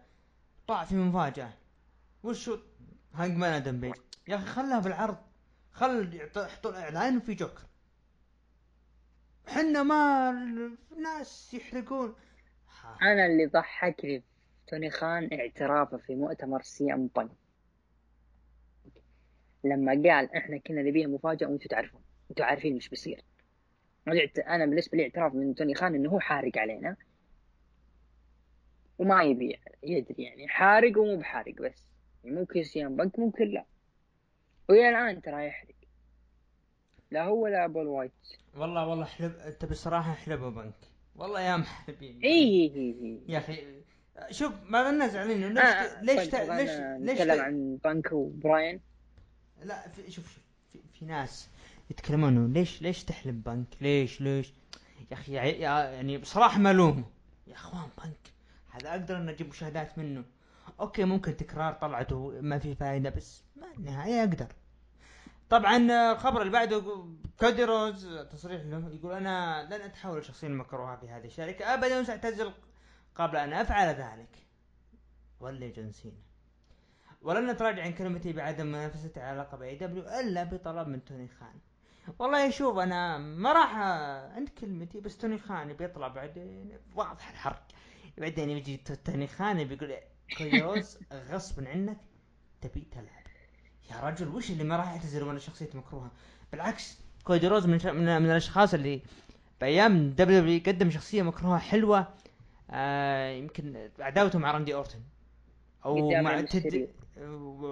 طاع 0.67 0.85
في 0.85 0.97
مفاجأة. 0.97 1.53
وشو 2.25 2.59
Hangman 3.15 3.53
آدم 3.53 3.81
بيج 3.81 3.95
يا 4.29 4.37
أخي 4.37 4.47
خلها 4.47 4.79
بالعرض. 4.79 5.17
خل 5.73 6.15
يحطون 6.15 6.75
اعلان 6.75 7.17
وفي 7.17 7.35
جوكر. 7.35 7.63
حنا 9.47 9.83
ما 9.83 10.33
ناس 11.03 11.55
يحرقون. 11.55 12.15
أنا 13.03 13.27
اللي 13.27 13.47
ضحكني 13.47 14.23
توني 14.67 14.91
خان 14.91 15.29
اعترافه 15.33 15.97
في 15.97 16.15
مؤتمر 16.15 16.63
سي 16.63 16.93
إم 16.93 17.07
بانك. 17.07 17.31
لما 19.65 19.93
قال 19.93 20.37
إحنا 20.37 20.59
كنا 20.59 20.83
نبيها 20.83 21.07
مفاجأة 21.07 21.47
وأنتم 21.47 21.67
تعرفون. 21.67 22.03
أنتم 22.31 22.45
عارفين 22.45 22.77
مش 22.77 22.89
بيصير. 22.89 23.25
أنا 24.49 24.67
بالنسبة 24.67 24.99
لي 24.99 25.05
اعتراف 25.05 25.35
من 25.35 25.55
توني 25.55 25.75
خان 25.75 25.95
إنه 25.95 26.11
هو 26.11 26.21
حارق 26.21 26.59
علينا. 26.59 26.97
وما 28.99 29.23
يبي 29.23 29.61
يدري 29.83 30.23
يعني 30.25 30.49
حارق 30.49 30.99
ومو 30.99 31.17
بحارق 31.17 31.55
بس. 31.55 31.94
ممكن 32.25 32.63
سيام 32.63 32.97
بنك 32.97 33.19
ممكن 33.19 33.49
لا. 33.49 33.65
ويا 34.69 34.91
الآن 34.91 35.23
ترى 35.23 35.47
يحرق. 35.47 35.75
لا 37.11 37.25
هو 37.25 37.47
لا 37.47 37.65
أبو 37.65 37.83
الوايت. 37.83 38.13
والله 38.57 38.87
والله 38.87 39.05
حلب 39.05 39.37
أنت 39.37 39.65
بصراحة 39.65 40.13
حلبه 40.13 40.51
بنك. 40.51 40.75
والله 41.17 41.41
يا 41.41 41.57
محلبين 41.57 42.21
إي 42.25 42.31
إي 42.31 42.97
إي 43.03 43.21
يا 43.29 43.39
أخي 43.39 43.83
شوف 44.31 44.53
ما 44.65 44.91
بدنا 44.91 45.09
زعلانين. 45.09 45.53
ليش 45.53 45.65
آه 45.65 46.03
ليش 46.03 46.29
طيب 46.29 46.51
ليش 46.51 46.71
ليش 46.71 47.21
نتكلم 47.21 47.41
عن 47.41 47.79
بنك 47.85 48.13
وبراين. 48.13 48.81
لا 49.63 49.89
في 49.89 50.11
شوف 50.11 50.35
شوف 50.35 50.43
في, 50.73 50.79
في 50.99 51.05
ناس 51.05 51.49
يتكلمون 51.91 52.53
ليش 52.53 52.83
ليش 52.83 53.05
تحلم 53.05 53.43
بنك؟ 53.47 53.67
ليش 53.81 54.21
ليش؟ 54.21 54.53
يا 55.11 55.17
أخي 55.17 55.33
يعني 55.35 56.19
بصراحة 56.19 56.59
ملوم 56.59 57.05
يا 57.47 57.55
أخوان 57.55 57.89
بنك 58.05 58.33
هذا 58.71 58.91
أقدر 58.91 59.17
أن 59.17 59.29
أجيب 59.29 59.49
مشاهدات 59.49 59.99
منه. 59.99 60.25
أوكي 60.81 61.05
ممكن 61.05 61.37
تكرار 61.37 61.73
طلعته 61.73 62.39
ما 62.41 62.59
في 62.59 62.75
فائده 62.75 63.11
بس 63.11 63.45
ما 63.57 63.67
النهاية 63.79 64.21
أقدر. 64.21 64.47
طبعا 65.51 65.77
الخبر 66.13 66.41
اللي 66.41 66.53
بعده 66.53 67.05
كودي 67.41 67.65
روز 67.65 68.07
تصريح 68.17 68.63
له 68.63 68.91
يقول 68.95 69.13
أنا 69.13 69.63
لن 69.67 69.73
أتحول 69.73 70.19
لشخصيه 70.19 70.49
مكروهة 70.49 70.97
في 70.97 71.09
هذه 71.09 71.25
الشركة 71.25 71.75
ابدا 71.75 72.01
وساعتزل 72.01 72.53
قبل 73.15 73.37
أن 73.37 73.53
أفعل 73.53 73.89
ذلك. 73.89 74.47
ولا 75.41 75.69
جون 75.69 75.93
سينا. 75.93 76.23
ولن 77.23 77.51
نتراجع 77.51 77.83
عن 77.83 77.93
كلمتي 77.93 78.33
بعدم 78.33 78.67
منافستي 78.67 79.21
على 79.21 79.41
لقب 79.41 79.63
AEW 79.63 80.03
إلا 80.03 80.45
بطلب 80.45 80.89
من 80.89 81.05
توني 81.05 81.29
خان. 81.29 81.59
والله 82.19 82.51
شوف 82.51 82.79
أنا 82.79 83.19
ما 83.19 83.53
راح 83.53 83.77
عند 84.37 84.49
كلمتي 84.49 85.01
بس 85.01 85.19
توني 85.19 85.39
خان 85.39 85.73
بيطلع 85.73 86.09
بعدين 86.09 86.79
واضح 86.95 87.31
الحرق. 87.31 87.63
بعدين 88.19 88.51
يجي 88.51 88.77
توني 88.77 89.27
خان 89.27 89.65
بيقول 89.65 89.97
كويوز 90.39 90.99
غصبا 91.31 91.69
عنك 91.69 91.99
تبي 92.61 92.87
تلعب. 92.93 93.25
يا 93.91 94.09
رجل 94.09 94.29
وش 94.29 94.51
اللي 94.51 94.65
ما 94.65 94.77
راح 94.77 94.93
يعتذر 94.93 95.25
وأنا 95.25 95.39
شخصيته 95.39 95.79
مكروهة؟ 95.79 96.11
بالعكس 96.53 96.99
كودي 97.25 97.49
روز 97.49 97.67
من, 97.67 97.81
من, 97.85 98.23
من 98.23 98.31
الأشخاص 98.31 98.75
اللي 98.75 99.03
بأيام 99.61 100.11
WWE 100.11 100.45
يقدم 100.45 100.91
شخصية 100.91 101.23
مكروهة 101.23 101.59
حلوة 101.59 102.09
آه 102.71 103.31
يمكن 103.31 103.91
عداوته 103.99 104.39
مع 104.39 104.51
راندي 104.51 104.75
أورتن. 104.75 105.01
أو 105.85 106.11
مع 106.11 106.41
تد 106.41 106.89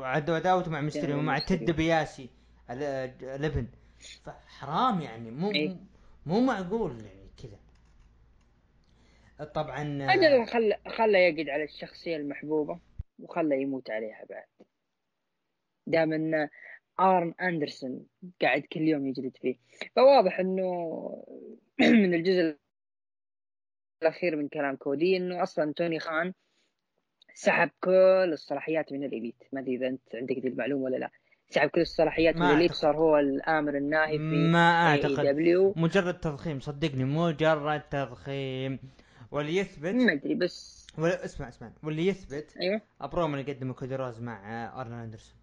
عداوته 0.02 0.70
مع 0.70 0.80
ميستيريو 0.80 1.18
ومع 1.18 1.38
تيد 1.38 1.70
ديبياسي 1.70 2.30
لبن 3.20 3.66
فحرام 4.24 5.00
يعني 5.00 5.30
مو 5.30 5.50
إيه؟ 5.50 5.76
مو 6.26 6.40
معقول 6.40 6.96
يعني. 6.96 7.21
طبعا 9.44 9.98
أجل 10.14 10.46
خلى 10.46 10.78
خلى 10.88 11.18
يقعد 11.18 11.48
على 11.48 11.64
الشخصية 11.64 12.16
المحبوبة 12.16 12.80
وخلى 13.18 13.62
يموت 13.62 13.90
عليها 13.90 14.24
بعد. 14.30 14.46
دام 15.86 16.12
إن 16.12 16.48
آرن 17.00 17.34
أندرسون 17.40 18.06
قاعد 18.42 18.62
كل 18.62 18.80
يوم 18.80 19.06
يجلد 19.06 19.36
فيه. 19.36 19.56
فواضح 19.96 20.40
إنه 20.40 20.64
من 22.02 22.14
الجزء 22.14 22.56
الأخير 24.02 24.36
من 24.36 24.48
كلام 24.48 24.76
كودي 24.76 25.16
إنه 25.16 25.42
أصلا 25.42 25.72
توني 25.72 25.98
خان 25.98 26.32
سحب 27.34 27.70
كل 27.80 28.30
الصلاحيات 28.32 28.92
من 28.92 29.04
ال 29.04 29.10
Elite. 29.10 29.42
ما 29.52 29.60
أدري 29.60 29.76
إذا 29.76 29.86
أنت 29.88 30.14
عندك 30.14 30.38
دي 30.38 30.48
المعلومة 30.48 30.84
ولا 30.84 30.96
لا. 30.96 31.10
سحب 31.48 31.68
كل 31.68 31.80
الصلاحيات 31.80 32.36
من 32.36 32.42
ال 32.42 32.47
Elite 32.47 32.72
صار 32.72 32.96
هو 32.96 33.18
الآمر 33.18 33.76
الناهي 33.76 34.18
في 34.18 34.24
ما 34.24 34.88
أعتقد. 34.88 35.26
دبليو 35.26 35.74
مجرد 35.76 36.20
تضخيم 36.20 36.60
صدقني 36.60 37.04
مجرد 37.04 37.80
تضخيم. 37.80 38.78
واللي 39.32 39.56
يثبت 39.56 39.94
ما 39.94 40.12
أدري 40.12 40.34
بس 40.34 40.86
ولا 40.98 41.24
اسمع 41.24 41.48
اسمع. 41.48 41.72
واللي 41.82 42.06
يثبت 42.06 42.56
أيوه. 42.56 42.80
ابروم 43.00 43.34
اللي 43.34 43.52
قدمه 43.52 43.74
كودي 43.74 43.96
مع 43.96 44.64
ارن 44.80 44.92
أندرسون. 44.92 45.36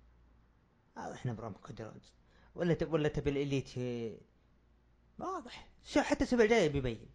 إحنا 0.97 1.33
بروم 1.33 1.53
كودي 1.53 1.85
ولا 2.55 2.73
تب 2.73 2.93
ولا 2.93 3.07
تبي 3.07 3.29
ال 3.29 3.35
Elite؟ 3.35 3.69
واضح. 5.19 5.67
شو 5.83 6.01
حتى 6.01 6.25
الأسبوع 6.25 6.43
الجاي 6.43 6.69
بيبين 6.69 7.09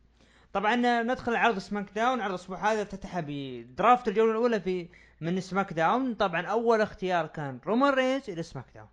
طبعا 0.53 1.03
ندخل 1.03 1.37
عرض 1.37 1.59
SmackDown. 1.59 2.21
عرض 2.21 2.31
الأسبوع 2.31 2.73
هذا 2.73 2.83
افتتح 2.83 3.21
ب 3.21 3.36
draft 3.36 4.09
الجوله 4.09 4.31
الأولى 4.31 4.61
في 4.61 4.89
من 5.21 5.41
SmackDown. 5.41 6.15
طبعا 6.15 6.47
أول 6.47 6.81
اختيار 6.81 7.27
كان 7.27 7.61
رومان 7.67 7.95
رينز 7.95 8.31
إلى 8.31 8.43
SmackDown. 8.43 8.89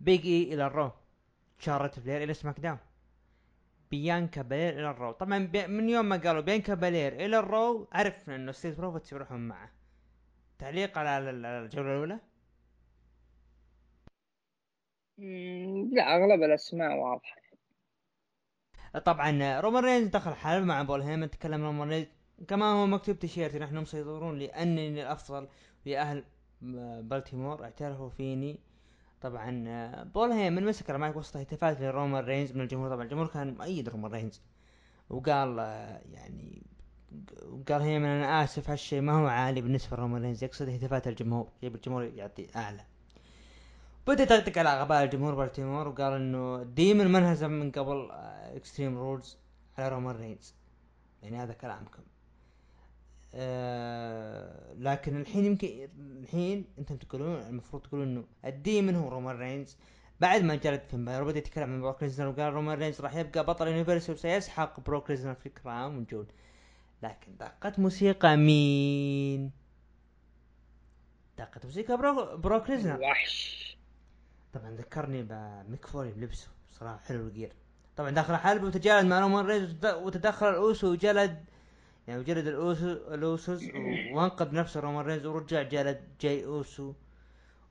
بيج 0.00 0.26
إي 0.26 0.54
إلى 0.54 0.66
ال 0.66 0.72
Raw 0.72 0.90
شارلت 1.58 2.00
فلير 2.00 2.22
إلى 2.22 2.34
SmackDown. 2.34 2.78
بيانكا 3.92 4.42
بالير 4.42 4.72
إلى 4.72 4.90
ال 4.90 4.94
Raw. 4.94 5.12
طبعا 5.12 5.38
من 5.66 5.88
يوم 5.88 6.04
ما 6.04 6.16
قالوا 6.16 6.40
بيانكا 6.40 6.74
بالير 6.74 7.12
إلى 7.12 7.38
ال 7.38 7.50
Raw 7.50 7.88
عرفنا 7.92 8.36
إنه 8.36 8.52
ستريت 8.52 8.78
بروفيتس 8.78 9.12
يروحون 9.12 9.48
معه. 9.48 9.70
تعليق 10.58 10.98
على 10.98 11.30
الجولة 11.30 11.92
الأولى؟ 11.92 12.18
لا 15.92 16.02
أغلب 16.16 16.42
الأسماء 16.42 16.96
واضحة. 16.96 17.42
طبعا 19.04 19.60
رومان 19.60 19.84
رينز 19.84 20.06
دخل 20.08 20.34
الحلبة 20.34 20.64
مع 20.64 20.82
بول 20.82 21.02
هيمن 21.02 21.30
تكلم 21.30 21.62
رومان 21.64 21.88
رينز. 21.88 22.06
كما 22.48 22.72
هو 22.72 22.86
مكتوب 22.86 23.18
تيشيرت 23.18 23.56
نحن 23.56 23.76
مسيطرون 23.76 24.38
لأنني 24.38 25.02
الأفضل 25.02 25.48
لأهل 25.84 26.24
بلتيمور 27.02 27.64
اعترفوا 27.64 28.10
فيني. 28.10 28.60
طبعا 29.22 30.02
بول 30.02 30.32
هيمن 30.32 30.64
مسك 30.64 30.90
المايك 30.90 31.16
وسط 31.16 31.36
هتافات 31.36 31.80
لرومان 31.80 32.24
رينز 32.24 32.52
من 32.52 32.60
الجمهور. 32.60 32.90
طبعا 32.90 33.04
الجمهور 33.04 33.26
كان 33.26 33.54
مؤيد 33.54 33.88
رومان 33.88 34.12
رينز 34.12 34.40
وقال 35.10 35.58
يعني 36.12 36.62
قال 37.68 37.82
هيمن 37.82 38.06
أنا 38.06 38.44
آسف 38.44 38.70
هالشيء 38.70 39.00
ما 39.00 39.12
هو 39.12 39.26
عالي 39.26 39.60
بالنسبة 39.60 39.96
لرومان 39.96 40.22
رينز 40.22 40.44
يقصد 40.44 40.68
هتافات 40.68 41.08
الجمهور 41.08 41.48
يبي 41.62 41.76
الجمهور 41.76 42.04
يعطي 42.04 42.46
أعلى. 42.56 42.84
بدأ 44.06 44.22
يطقطق 44.22 44.58
على 44.58 44.80
غباء 44.80 45.04
الجمهور 45.04 45.34
بالتيمور 45.34 45.88
وقال 45.88 46.12
إنه 46.12 46.62
Demon 46.62 47.08
ما 47.08 47.18
انهزم 47.18 47.50
من 47.50 47.70
قبل 47.70 48.08
Extreme 48.56 48.98
Rules 48.98 49.38
على 49.78 49.88
رومان 49.88 50.16
رينز. 50.16 50.54
يعني 51.22 51.36
هذا 51.36 51.52
كلامكم. 51.52 52.02
آه 53.34 54.74
لكن 54.78 55.20
الحين 55.20 55.44
يمكن 55.44 55.88
الحين 56.22 56.64
أنتم 56.78 56.96
تقولون 56.96 57.40
المفروض 57.40 57.82
تقولون 57.82 58.08
إنه 58.08 58.24
ال 58.44 58.53
Demon 58.53 58.96
هو 58.96 59.08
رومان 59.08 59.38
رينز. 59.38 59.76
بعد 60.20 60.42
ما 60.42 60.54
جلد 60.54 60.80
فين 60.90 61.04
بالور 61.04 61.24
بدا 61.24 61.38
يتكلم 61.38 61.72
عن 61.72 61.80
بروك 61.80 62.02
ليزنر 62.02 62.28
وقال 62.28 62.52
رومان 62.52 62.78
رينز 62.78 63.00
راح 63.00 63.16
يبقى 63.16 63.44
بطل 63.44 63.68
Universal 63.68 64.14
وسيسحق 64.14 64.80
بروك 64.80 65.10
ليزنر 65.10 65.34
في 65.34 65.46
ال 65.46 65.56
Crown 65.56 66.04
Jewel 66.04 66.26
لكن 67.02 67.36
دقت 67.36 67.78
موسيقى 67.78 68.36
مين؟ 68.36 69.50
دقت 71.38 71.64
موسيقى 71.64 71.96
بروك, 71.96 72.38
بروك 72.38 72.70
ليزنر 72.70 73.00
وحش. 73.00 73.62
طبعا 74.52 74.70
ذكرني 74.70 75.22
بميك 75.22 75.86
فولي 75.86 76.10
بلبسه 76.12 76.48
صراحة 76.72 76.98
حلو 76.98 77.26
ال 77.26 77.30
gear. 77.30 77.52
طبعا 77.96 78.10
داخل 78.10 78.36
حلبة 78.36 78.66
وتجالد 78.66 79.06
مع 79.06 79.20
رومان 79.20 79.46
رينز 79.46 79.76
وتدخل 79.86 80.48
الاوسو 80.48 80.92
وجلد 80.92 81.44
يعني 82.08 82.20
وجلد 82.20 82.46
الاوسو 82.46 82.92
الأوسوس 82.92 83.62
وانقذ 84.12 84.54
نفسه 84.54 84.80
رومان 84.80 85.04
رينز 85.04 85.26
ورجع 85.26 85.62
جلد 85.62 86.00
جاي 86.20 86.44
أوسو. 86.44 86.92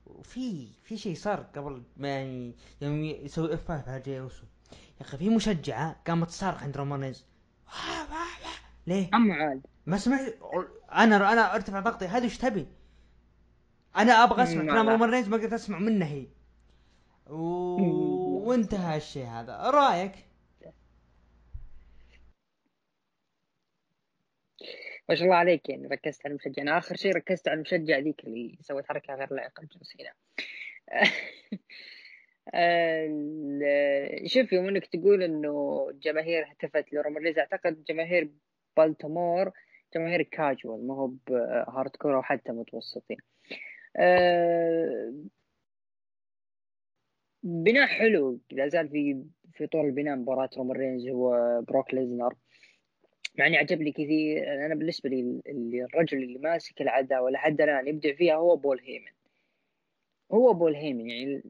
وفي 0.06 0.66
في 0.82 0.96
شيء 0.96 1.14
صار 1.14 1.46
قبل 1.56 1.82
ما 1.96 2.08
يعني 2.08 2.54
يوم 2.80 3.04
يسوي 3.04 3.54
F 3.54 3.70
على 3.70 4.02
جاي 4.06 4.20
أوسو. 4.20 4.44
يا 4.72 5.06
أخي 5.06 5.16
في 5.16 5.28
مشجعة 5.28 5.96
قامت 6.06 6.28
تصارخ 6.28 6.62
عند 6.62 6.76
رومان 6.76 7.00
رينز 7.00 7.24
ليه؟ 8.86 9.10
اما 9.14 9.34
عاد. 9.34 9.60
ما 9.86 9.98
سمعت؟ 9.98 10.38
أنا 10.92 11.32
أنا 11.32 11.54
أرتفع 11.54 11.80
ضغطي. 11.80 12.06
هذه 12.06 12.24
إيش 12.24 12.38
تبي؟ 12.38 12.66
أنا 13.96 14.24
أبغى 14.24 14.42
أسمع 14.42 14.62
كلام 14.62 14.88
رومان 14.88 15.10
رينز 15.10 15.28
ما 15.28 15.36
قدرت 15.36 15.52
أسمع 15.52 15.78
منه 15.78 16.06
هي. 16.06 16.26
و... 17.26 17.36
وانتهى 18.48 18.96
الشيء 18.96 19.26
هذا. 19.26 19.70
رأيك؟ 19.70 20.12
ما 25.08 25.14
شاء 25.14 25.24
الله 25.24 25.36
عليك 25.36 25.68
يعني 25.68 25.86
ركزت 25.86 26.26
على 26.26 26.32
المشجع. 26.32 26.62
أنا 26.62 26.78
آخر 26.78 26.96
شيء 26.96 27.16
ركزت 27.16 27.48
على 27.48 27.56
المشجع 27.56 27.98
ذيك 27.98 28.24
اللي 28.24 28.58
سوت 28.60 28.84
حركة 28.86 29.14
غير 29.14 29.34
لائقة 29.34 29.60
جون 29.62 29.82
سينا. 29.82 30.12
شوف 34.26 34.52
يوم 34.52 34.68
إنك 34.68 34.86
تقول 34.86 35.22
إنه 35.22 35.86
الجماهير 35.90 36.46
هتفت 36.52 36.92
لرومان 36.92 37.22
رينز 37.24 37.38
أعتقد 37.38 37.84
جماهير 37.84 38.30
بالتيمور 38.76 39.52
جماهير 39.94 40.22
كاجوال 40.22 40.86
ما 40.86 40.94
هو 40.94 41.06
ب 41.06 41.90
hardcore 41.96 42.16
أو 42.16 42.22
حتى 42.22 42.52
متوسطين. 42.52 43.16
أه 43.96 45.14
بناء 47.42 47.86
حلو 47.86 48.40
لا 48.50 48.68
زال 48.68 48.88
في 48.88 49.24
في 49.52 49.66
طول 49.66 49.86
البناء 49.86 50.16
مباراة 50.16 50.50
رومان 50.56 50.76
رينز 50.76 51.08
وبروك 51.08 51.94
ليزنر. 51.94 52.34
يعني 53.34 53.56
عجبني 53.58 53.92
كثير 53.92 54.54
أنا 54.66 54.74
بالنسبة 54.74 55.10
لي 55.10 55.42
اللي 55.46 55.84
الرجل 55.84 56.22
اللي 56.22 56.38
ماسك 56.38 56.82
العداوة 56.82 57.30
لحد 57.30 57.60
الان 57.60 57.88
يبدع 57.88 58.14
فيها 58.14 58.34
هو 58.34 58.56
بول 58.56 58.80
هيمن. 58.80 59.12
هو 60.32 60.54
بول 60.54 60.74
هيمن 60.74 61.10
يعني 61.10 61.42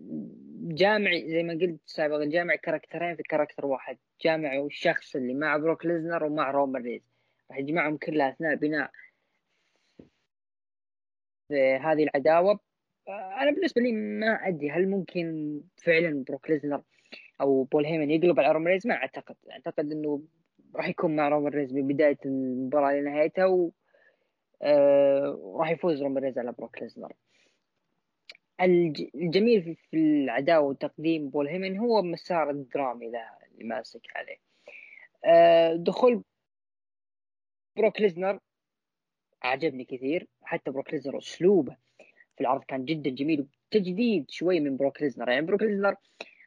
جامع 0.75 1.11
زي 1.27 1.42
ما 1.42 1.53
قلت 1.53 1.81
سابقا 1.87 2.25
جامع 2.25 2.55
كاركترين 2.57 3.16
في 3.16 3.23
character 3.22 3.66
واحد. 3.66 3.99
جامع 4.25 4.59
الشخص 4.59 5.16
اللي 5.16 5.35
مع 5.35 5.57
بروك 5.57 5.87
ليزنر 5.87 6.25
ومع 6.25 6.51
رومان 6.51 6.83
رينز 6.83 7.03
راح 7.51 7.59
يجمعهم 7.59 7.97
كلها 7.97 8.31
أثناء 8.31 8.55
بناء 8.55 8.90
هذه 11.81 12.03
العداوة. 12.03 12.61
أنا 13.09 13.51
بالنسبة 13.51 13.83
لي 13.83 13.92
ما 13.92 14.49
أدري 14.49 14.71
هل 14.71 14.88
ممكن 14.88 15.61
فعلا 15.77 16.25
بروك 16.29 16.51
ليزنر 16.51 16.83
أو 17.40 17.64
بول 17.64 17.87
هيمن 17.87 18.11
يقلب 18.11 18.40
على 18.40 18.53
رومان 18.53 18.73
رينز؟ 18.72 18.87
ما 18.87 18.95
أعتقد. 18.95 19.37
أعتقد 19.51 19.92
إنه 19.92 20.23
راح 20.76 20.88
يكون 20.88 21.16
مع 21.16 21.28
رومان 21.28 21.52
رينز 21.52 21.72
من 21.72 21.87
بدايه 21.87 22.18
المباراة 22.26 22.92
لنهايتها 22.92 23.46
و 23.46 23.72
آه 24.62 25.54
راح 25.58 25.70
يفوز 25.70 26.02
رومان 26.02 26.24
رينز 26.24 26.38
على 26.38 26.52
بروك 26.52 26.82
ليزنر. 26.82 27.12
الجميل 28.61 29.76
في 29.90 29.96
العداوه 29.96 30.66
وتقديم 30.68 31.28
بول 31.28 31.48
هيمن 31.48 31.78
هو 31.78 31.98
المسار 31.98 32.50
الدرامي 32.50 33.11
له 33.11 33.28
اللي 33.52 33.64
ماسك 33.64 34.00
عليه. 34.16 34.38
آه 35.24 35.74
دخول 35.74 36.22
بروك 37.76 38.00
ليزنر 38.00 38.38
عجبني 39.42 39.85
كثير. 39.85 40.26
حتى 40.42 40.70
بروك 40.70 40.92
ليزنر 40.92 41.18
أسلوبه 41.18 41.76
في 42.37 42.40
العرض 42.40 42.64
كان 42.64 42.85
جدا 42.85 43.11
جميل. 43.11 43.46
تجديد 43.70 44.30
شوي 44.30 44.61
من 44.61 44.76
بروك 44.76 45.02
ليزنر. 45.02 45.30
يعني 45.30 45.46
بروك 45.46 45.62
ليزنر 45.62 45.96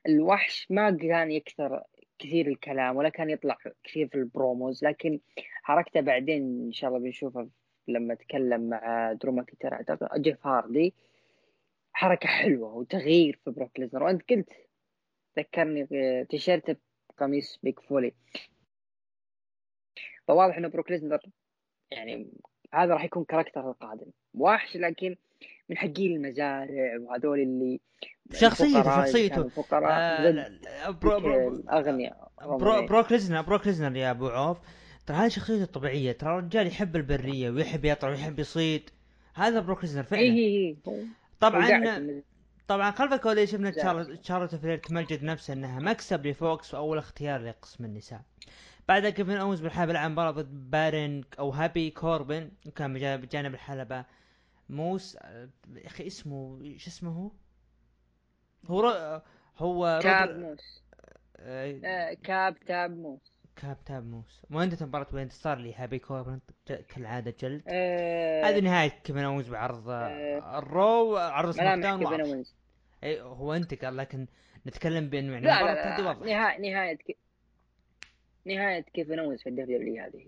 الوحش 0.08 0.68
ما 0.70 0.98
كان 0.98 1.32
يكثر 1.32 1.84
كثير 2.20 2.48
الكلام 2.48 2.96
ولا 2.96 3.10
كان 3.10 3.30
يطلع 3.30 3.58
كثير 3.84 4.08
في 4.08 4.16
ال 4.16 4.26
promos 4.26 4.84
لكن 4.86 5.20
حركته 5.64 6.02
بعدين 6.02 6.66
إن 6.66 6.74
شاء 6.74 6.90
الله 6.90 7.00
بنشوفه 7.00 7.50
لما 7.88 8.14
تكلم 8.14 8.70
مع 8.70 9.14
درو 9.14 9.46
أعتقد 9.64 10.22
جيف 10.22 10.48
هاردي 10.48 10.94
حركة 11.96 12.28
حلوة 12.28 12.74
وتغيير 12.76 13.40
في 13.46 13.52
بروك 13.52 13.80
ليزنر. 13.80 14.04
وأنت 14.04 14.30
قلت 14.30 14.50
ذكرني 15.38 15.86
تيشيرت 16.26 16.80
قميص 17.18 17.60
ميك 17.64 17.80
فولي. 17.80 18.14
فواضح 20.28 20.58
إنه 20.58 20.68
بروك 20.68 20.92
ليزنر 20.92 21.20
يعني 21.92 22.32
هذا 22.74 22.94
راح 22.94 23.04
يكون 23.04 23.24
character 23.24 23.70
القادم. 23.70 24.12
وحش 24.34 24.78
لكن 24.78 25.16
من 25.70 25.78
حقين 25.78 26.16
المزارع 26.16 27.00
وهذول 27.00 27.40
اللي 27.40 27.80
شخصيته 28.34 28.84
شخصيته. 28.84 29.42
الفقراء 29.42 29.92
آه 29.92 30.90
bro 30.90 31.20
bro 31.20 31.64
اغنياء 31.70 32.32
bro 32.42 32.86
بروك 32.86 33.12
ليزنر 33.12 33.42
بروك 33.42 33.68
ليزنر 33.68 33.96
يا 33.96 34.12
أبو 34.12 34.28
عوف. 34.28 34.58
ترى 35.06 35.18
هذه 35.18 35.28
شخصيته 35.28 35.64
الطبيعيه 35.64 36.12
ترى 36.12 36.40
الرجال 36.40 36.68
يحب 36.68 36.96
البرية 36.96 37.50
ويحب 37.50 37.86
يطلع 37.86 38.10
ويحب 38.10 38.40
يصيد. 38.40 38.90
هذا 39.34 39.60
بروك 39.60 39.84
ليزنر 39.84 40.04
فعلا. 40.04 40.22
اي 40.22 40.40
اي 40.40 40.78
طبعا 41.40 42.22
طبعا 42.68 42.92
خلف 42.92 43.14
الكواليس 43.14 43.52
شفنا 43.52 43.70
تشارلوت 44.16 44.56
فلير 44.56 44.78
تمجد 44.78 45.24
نفسها 45.24 45.54
إنها 45.54 45.80
مكسب 45.80 46.26
لفوكس 46.26 46.74
وأول 46.74 46.98
اختيار 46.98 47.42
لقسم 47.42 47.86
النساء. 47.86 48.22
بعدها 48.88 49.10
كيفن 49.10 49.32
اونز 49.32 49.60
بالحلبة 49.62 49.94
لعب 49.94 50.12
مباراة 50.12 50.32
ضد 50.32 50.72
بارن 50.72 51.24
أو 51.40 51.50
هابي 51.50 51.90
كوربن 51.90 52.52
وكان 52.66 53.18
بجانب 53.18 53.54
الحلبة 53.54 54.06
موس. 54.70 55.16
يا 55.16 55.88
أخي 55.88 56.08
اسمه 56.08 56.60
شو 56.78 56.90
اسمه 56.90 57.12
هو؟ 57.12 57.32
هو 58.68 58.80
رو... 58.82 59.22
هو 59.58 60.00
رودر... 60.06 60.38
موس. 60.38 60.84
آه... 61.40 61.80
آه 61.86 62.14
كاب 62.14 62.60
تاب 62.60 62.98
موس. 62.98 63.34
كاب 63.56 63.78
تاب 63.86 64.06
موس. 64.06 64.46
مو 64.50 64.62
انت 64.64 64.84
مباراة 64.84 65.08
وين 65.14 65.30
صار 65.30 65.58
لي 65.58 65.74
هابي 65.74 66.00
كوربن 66.00 66.40
كالعادة 66.66 67.36
جلد. 67.40 67.64
آه 67.68 68.44
هذه 68.44 68.60
نهاية 68.60 68.90
كيفن 68.90 69.20
اوز 69.20 69.50
بعرض 69.50 69.90
آه، 69.90 70.60
الرو 70.60 71.18
عرض 71.18 71.52
سماك 71.52 71.80
داون 71.80 72.46
إي 73.04 73.22
هو 73.22 73.54
أنت 73.54 73.86
قال 73.86 73.98
لكن 73.98 74.28
نتكلم 74.68 75.10
بأنه 75.10 75.34
يعني 75.34 75.46
لا 75.46 75.64
لا, 75.64 75.98
لا, 76.02 76.08
واضحة. 76.08 76.26
نهاية 76.26 76.72
نهاية 76.72 76.96
كي... 76.96 77.16
نهاية 78.46 78.82
كيفن 78.82 79.20
اونز 79.20 79.42
في 79.42 79.50
الدبليو 79.50 79.78
دبليو 79.78 80.04
هذه. 80.04 80.28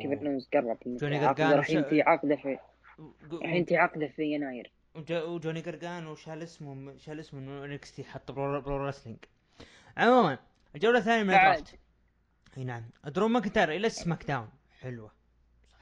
كيفن 0.00 0.26
اونز 0.26 0.48
قرب 0.52 0.78
جوني 0.86 1.26
قرقان 1.26 1.58
وش- 1.58 1.70
ينتهي 1.70 2.02
عقده 2.02 2.36
في 2.36 2.58
راح 3.32 3.52
ينتهي 3.52 3.76
عقده 3.78 4.08
في 4.08 4.22
يناير. 4.22 4.72
وجوني 4.94 5.60
قرقان 5.60 6.06
وشال 6.06 6.42
اسمه 6.42 6.96
شال 6.96 7.20
اسمه 7.20 7.40
من 7.40 7.70
انكستي 7.70 8.04
حط 8.04 8.30
برو, 8.30 8.60
برو 8.60 8.86
رسلينج 8.86 9.18
عموما 9.96 10.38
الجولة 10.74 10.98
الثانية 10.98 11.22
من. 11.22 11.30
ال 11.30 11.38
Draft 11.38 11.78
إي 12.58 12.64
نعم. 12.64 12.84
درو 13.04 13.28
ماكنتاير 13.28 13.72
إلى 13.72 13.90
SmackDown. 13.90 14.48
حلوة. 14.80 15.10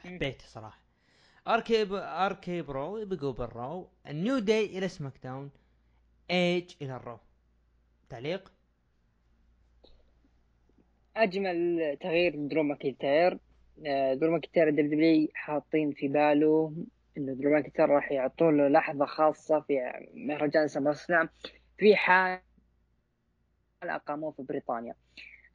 مم. 0.05 0.11
حبيته 0.11 0.45
صراحة. 0.47 0.81
RK-B... 1.47 1.95
RK-Bro 1.95 3.05
بقوا 3.05 3.33
بال 3.33 3.52
Raw. 3.52 3.89
ال 4.07 4.15
New 4.15 4.39
Day 4.39 4.79
إلى 4.79 4.89
SmackDown. 4.89 5.51
ايج 6.31 6.75
إلى 6.83 6.97
ال 6.97 7.01
Raw. 7.01 7.19
تعليق؟ 8.09 8.53
أجمل 11.17 11.97
تغيير 12.01 12.35
درو 12.37 12.63
ماكنتاير. 12.63 13.39
آه، 13.87 14.15
درو 14.15 14.33
ماكنتاير 14.33 14.71
WWE 14.71 15.29
حاطين 15.35 15.93
في 15.93 16.09
باله 16.09 16.73
إنه 17.19 17.33
درو 17.35 17.51
ماكنتاير 17.51 17.89
راح 17.89 18.13
يعطوا 18.13 18.51
له 18.51 18.69
لحظة 18.69 19.07
خاصة 19.07 19.61
في 19.61 19.93
مهرجان 20.15 20.69
Summer. 20.69 20.93
Slam 20.93 21.29
في 21.79 21.97
حال 21.97 22.41
أقاموه 23.83 24.31
في 24.31 24.43
بريطانيا. 24.43 24.95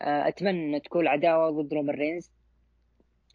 آه، 0.02 0.28
أتمنى 0.28 0.80
تكون 0.80 1.08
عداوه 1.08 1.62
ضد 1.62 1.73
رومان 1.73 1.95
رينز 1.95 2.32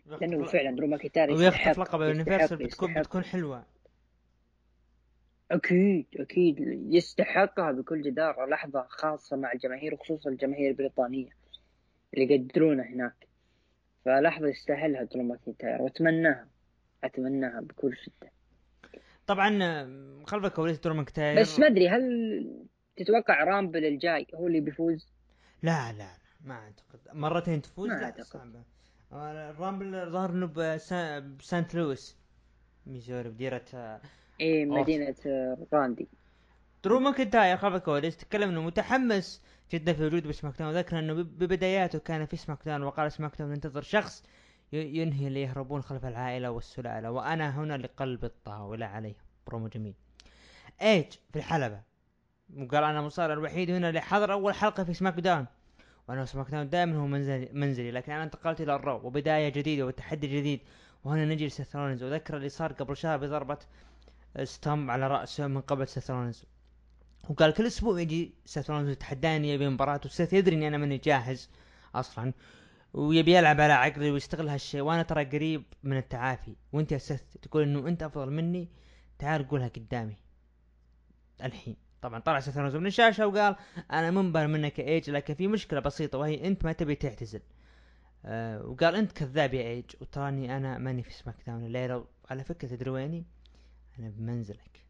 لأنه 0.07 0.45
فعلا 0.45 0.77
درو 0.77 0.87
ماكنتاير 0.87 1.31
يستحق 1.31 1.81
لقب 1.81 2.03
ال 2.03 2.08
Universal 2.08 2.59
بتكون. 2.59 2.95
بتكون 2.95 3.25
حلوة. 3.25 3.65
أكيد 5.51 6.07
أكيد 6.17 6.59
يستحقها 6.91 7.73
بكل 7.73 8.03
جدارة 8.03 8.47
لحظة 8.47 8.87
خاصة 8.89 9.37
مع 9.37 9.53
الجماهير 9.53 9.95
وخصوصا 9.95 10.31
الجماهير 10.31 10.71
البريطانية 10.71 11.31
اللي 12.15 12.35
يقدرونه 12.35 12.83
هناك. 12.83 13.29
فلحظة 14.05 14.49
يستاهلها 14.49 15.03
درو 15.03 15.23
ماكنتاير 15.23 15.83
وأتمناها. 15.83 16.49
اتمناها 17.05 17.61
بكل 17.61 17.97
شدة. 17.97 18.31
طبعا 19.27 19.59
خلف 20.27 20.45
الكواليس 20.45 20.79
درو 20.79 20.95
ماكنتاير 20.95 21.41
بس 21.41 21.59
ما 21.59 21.67
أدري 21.67 21.89
هل 21.89 22.03
تتوقع 22.97 23.45
رامبل 23.45 23.85
الجاي 23.85 24.27
هو 24.35 24.47
اللي 24.47 24.61
بيفوز؟ 24.61 25.07
لا 25.63 25.93
لا 25.93 26.09
ما 26.45 26.55
أعتقد. 26.55 27.01
مرتين 27.13 27.63
تفوز؟ 27.63 27.89
ما 27.91 28.15
لا. 28.19 28.23
صعبة. 28.25 28.63
آه، 29.13 29.51
الرامبل 29.51 30.11
ظهر 30.11 30.31
إنه 30.31 30.47
بسا- 30.47 31.19
بسانت 31.39 31.75
لويس 31.75 32.17
ميزوري 32.87 33.29
بديرة 33.29 33.65
آه، 33.75 34.01
إيه. 34.41 34.67
مدينة 34.67 35.15
آه، 35.27 35.59
راندي. 35.73 36.09
درو 36.85 37.01
ماكنتاير 37.01 37.57
خلف 37.57 37.75
الكواليس 37.75 38.17
تكلم 38.17 38.49
إنه 38.49 38.63
متحمس 38.63 39.43
جدا 39.73 39.93
في 39.93 40.05
وجوده 40.07 40.29
بسماك 40.29 40.59
داون. 40.59 40.75
ذكر 40.75 40.99
إنه 40.99 41.13
بب- 41.15 41.39
ببداياته 41.39 41.99
كان 41.99 42.27
في 42.27 42.37
سماك 42.37 42.59
داون 42.67 42.83
وقال 42.83 43.13
سماك 43.13 43.39
داون 43.39 43.53
ينتظر 43.53 43.83
شخص 43.83 44.25
ينهي 44.73 45.27
اللي 45.27 45.43
يهربون 45.43 45.83
خلف 45.83 46.05
العائلة 46.05 46.51
والسلالة 46.51 47.11
وأنا 47.11 47.61
هنا 47.61 47.77
لقلب 47.77 48.25
الطاولة 48.25 48.87
عليه 48.87 49.15
برومو 49.47 49.69
جميل. 49.69 49.95
ايج 50.83 51.13
في 51.33 51.39
الحلبة؟ 51.39 51.81
وقال 52.57 52.85
أنا 52.85 53.03
مصارع 53.03 53.35
الوحيد 53.35 53.71
هنا 53.71 53.89
اللي 53.89 54.01
حضر 54.01 54.33
أول 54.33 54.55
حلقة 54.55 54.85
في 54.85 54.95
سماك 54.95 55.15
داون. 55.15 55.47
وأنا 56.09 56.25
سماك 56.25 56.51
داون 56.51 56.71
دائما 56.71 56.97
هو 56.97 57.07
منزلي, 57.07 57.49
منزلي 57.53 57.91
لكن 57.91 58.13
أنا 58.13 58.23
انتقلت 58.23 58.61
إلى 58.61 58.75
الرو 58.75 59.07
وبداية 59.07 59.49
جديدة 59.49 59.87
وتحدي 59.87 60.27
جديد. 60.27 60.61
وهنا 61.05 61.25
نجي 61.25 61.47
لسيث 61.47 61.77
رولينز 61.77 62.03
وذكر 62.03 62.37
اللي 62.37 62.49
صار 62.49 62.73
قبل 62.73 62.97
شهر 62.97 63.17
بضربة 63.17 63.59
stomp 64.45 64.91
على 64.91 65.09
رأسه 65.09 65.47
من 65.47 65.61
قبل 65.61 65.89
سيث 65.89 66.11
رولينز 66.11 66.45
وقال 67.29 67.55
كل 67.55 67.67
أسبوع 67.67 68.01
يجي 68.01 68.35
سيث 68.45 68.71
رولينز 68.71 68.89
يتحداني 68.89 69.51
يبي 69.51 69.69
مباراة 69.69 70.01
وسيث 70.05 70.33
يدري 70.33 70.57
إني 70.57 70.69
أنا 70.69 70.79
ماني 70.79 70.99
جاهز 70.99 71.51
أصلا. 71.95 72.33
ويبي 72.95 73.37
يلعب 73.37 73.61
على 73.61 73.73
عقلي 73.73 74.11
ويستغل 74.11 74.49
هالشيء 74.49 74.81
وأنا 74.81 75.03
ترى 75.03 75.25
قريب 75.25 75.63
من 75.83 75.97
التعافي. 75.97 76.57
وأنت 76.73 76.93
يا 76.93 76.99
سيث 76.99 77.23
تقول 77.43 77.63
إنه 77.63 77.89
أنت 77.89 78.03
أفضل 78.03 78.31
مني 78.31 78.69
تعال 79.19 79.49
قولها 79.49 79.69
قدامي. 79.69 80.17
الحين. 81.45 81.77
طبعا 82.03 82.21
طلع 82.21 82.41
سيث 82.41 82.57
من 82.57 82.87
الشاشة 82.87 83.27
وقال 83.27 83.57
أنا 83.93 84.11
منبهر 84.11 84.47
منك 84.47 84.79
يا 84.79 84.85
إيج 84.85 85.11
لكن 85.11 85.35
في 85.35 85.49
مشكلة 85.49 85.81
بسيطة 85.81 86.19
وهي 86.19 86.47
أنت 86.47 86.65
ما 86.65 86.73
تبي 86.73 86.95
تعتزل. 86.95 87.41
أه 88.25 88.67
وقال 88.67 88.95
أنت 88.97 89.13
كذاب 89.13 89.55
يا 89.55 89.63
إيج 89.63 89.85
وتراني 90.01 90.57
أنا 90.57 90.79
ماني 90.79 91.03
في 91.03 91.13
سماك 91.13 91.37
داون 91.47 91.65
الليلة 91.65 92.05
على 92.31 92.45
فكرة 92.45 92.69
تدري 92.69 92.91
ويني؟ 92.91 93.25
أنا 93.99 94.09
بمنزلك. 94.09 94.85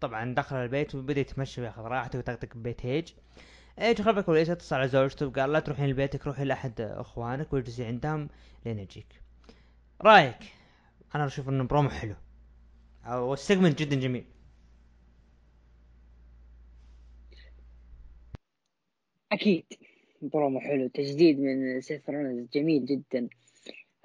طبعا 0.00 0.34
دخل 0.34 0.56
البيت 0.56 0.94
وبدأ 0.94 1.20
يتمشى 1.20 1.60
وياخذ 1.60 1.82
راحته 1.82 2.16
ويطقطق 2.16 2.56
ببيت 2.56 2.86
إيج 2.86 3.12
ايج 3.78 4.02
خلف 4.02 4.18
الكواليس 4.18 4.50
اتصل 4.50 4.76
على 4.76 4.88
زوجته 4.88 5.26
وقال 5.26 5.52
لا 5.52 5.60
تروحين 5.60 5.86
لبيتك 5.86 6.26
روحي 6.26 6.44
لأحد 6.44 6.80
إخوانك 6.80 7.52
واجلسي 7.52 7.84
عندهم 7.84 8.28
لين 8.66 8.78
اجيك 8.78 9.06
رأيك؟ 10.02 10.36
أنا 11.14 11.26
أشوف 11.26 11.48
إنه 11.48 11.64
برومو 11.64 11.88
حلو. 11.88 12.14
وال 13.06 13.22
segment 13.22 13.78
جدا 13.82 13.96
جميل. 13.96 14.24
أكيد. 19.32 19.64
برومو 20.22 20.60
حلو. 20.60 20.88
تجديد 20.88 21.40
من 21.40 21.80
سيث 21.80 22.10
رولينز 22.10 22.48
جميل 22.54 22.86
جدا. 22.86 23.28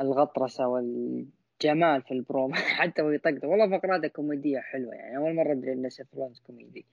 الغطرسة 0.02 0.68
والجمال 0.68 2.02
في 2.02 2.12
البرومو. 2.12 2.54
حتى 2.80 3.02
وهو 3.02 3.12
يطقطق 3.12 3.46
والله 3.46 3.78
فقراته 3.78 4.08
كوميدية 4.08 4.60
حلوة 4.60 4.94
يعني. 4.94 5.18
أول 5.18 5.36
مرة 5.36 5.52
أدري 5.52 5.74
إن 5.74 5.90
سيث 5.90 6.08
رولينز 6.16 6.40
كوميدي. 6.40 6.86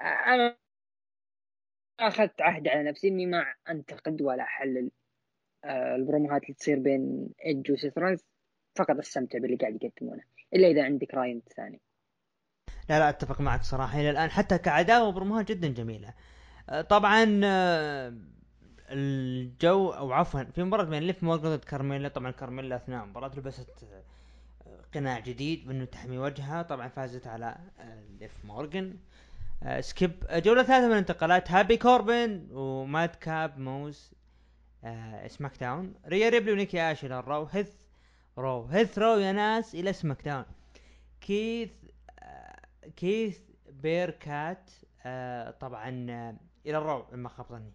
أنا 0.00 0.56
أخذت 2.00 2.42
عهد 2.42 2.68
على 2.68 2.82
نفسي 2.82 3.08
إني 3.08 3.26
ما 3.26 3.54
أنتقد 3.70 4.22
ولا 4.22 4.42
أحلل 4.42 4.90
آه، 5.64 5.96
البروموهات 5.96 6.42
اللي 6.42 6.54
تصير 6.54 6.78
بين 6.78 7.28
إيدج 7.46 7.72
وسيث 7.72 7.98
رولينز 7.98 8.24
فقط 8.78 8.98
أستمتع 8.98 9.38
باللي 9.38 9.56
قاعد 9.56 9.78
يقدمونه 9.82 10.22
إلا 10.54 10.68
إذا 10.68 10.84
عندك 10.84 11.14
أنت 11.14 11.52
ثاني. 11.52 11.80
لا 12.88 12.98
لا 12.98 13.08
أتفق 13.08 13.40
معك 13.40 13.62
صراحة. 13.62 14.00
إلى 14.00 14.10
الآن 14.10 14.30
حتى 14.30 14.58
كعداوه 14.58 15.12
بروموهات 15.12 15.48
جدا 15.48 15.68
جميلة. 15.68 16.14
آه، 16.70 16.82
طبعا 16.82 17.40
آه، 17.44 18.14
الجو 18.90 19.90
أو 19.90 20.12
عفوا 20.12 20.44
في 20.44 20.62
مباراة 20.62 20.84
بين 20.84 21.02
ليف 21.02 21.22
مورجان 21.22 21.56
ضد 21.56 21.64
كارميلا. 21.64 22.08
طبعا 22.08 22.30
كارميلا 22.30 22.76
أثناء 22.76 23.04
المباراة 23.04 23.30
لبست 23.36 23.86
قناع 24.94 25.18
جديد 25.20 25.66
بأنه 25.68 25.84
تحمي 25.84 26.18
وجهها. 26.18 26.62
طبعا 26.62 26.88
فازت 26.88 27.26
على 27.26 27.56
ليف 28.20 28.44
مورجان 28.44 28.96
skip 29.80 30.24
آه، 30.28 30.38
جولة 30.38 30.62
ثالثة 30.62 30.86
من 30.86 30.92
الانتقالات 30.92 31.50
هابي 31.50 31.76
كوربن 31.76 32.48
ومادكاب 32.50 33.58
موس 33.58 34.12
آه، 34.84 35.26
سماك 35.26 35.60
داون 35.60 35.94
ريا 36.06 36.28
ريبلي 36.28 36.52
ونيكي 36.52 36.80
آش 36.92 37.04
إلى 37.04 37.18
الرو 37.18 37.44
هيت 37.44 37.70
رو 38.38 38.64
هيت 38.66 38.98
رو 38.98 39.18
يا 39.18 39.32
ناس 39.32 39.74
إلى 39.74 39.92
سماك 39.92 40.22
داون 40.24 40.44
كيث 41.20 41.70
آه، 42.18 42.60
كيث 42.96 43.38
بير 43.70 44.10
كات 44.10 44.70
آه، 45.06 45.50
طبعا 45.50 46.06
آه، 46.10 46.36
إلى 46.66 46.78
الرو 46.78 47.06
لما 47.12 47.28
خاب 47.28 47.46
ظني. 47.46 47.72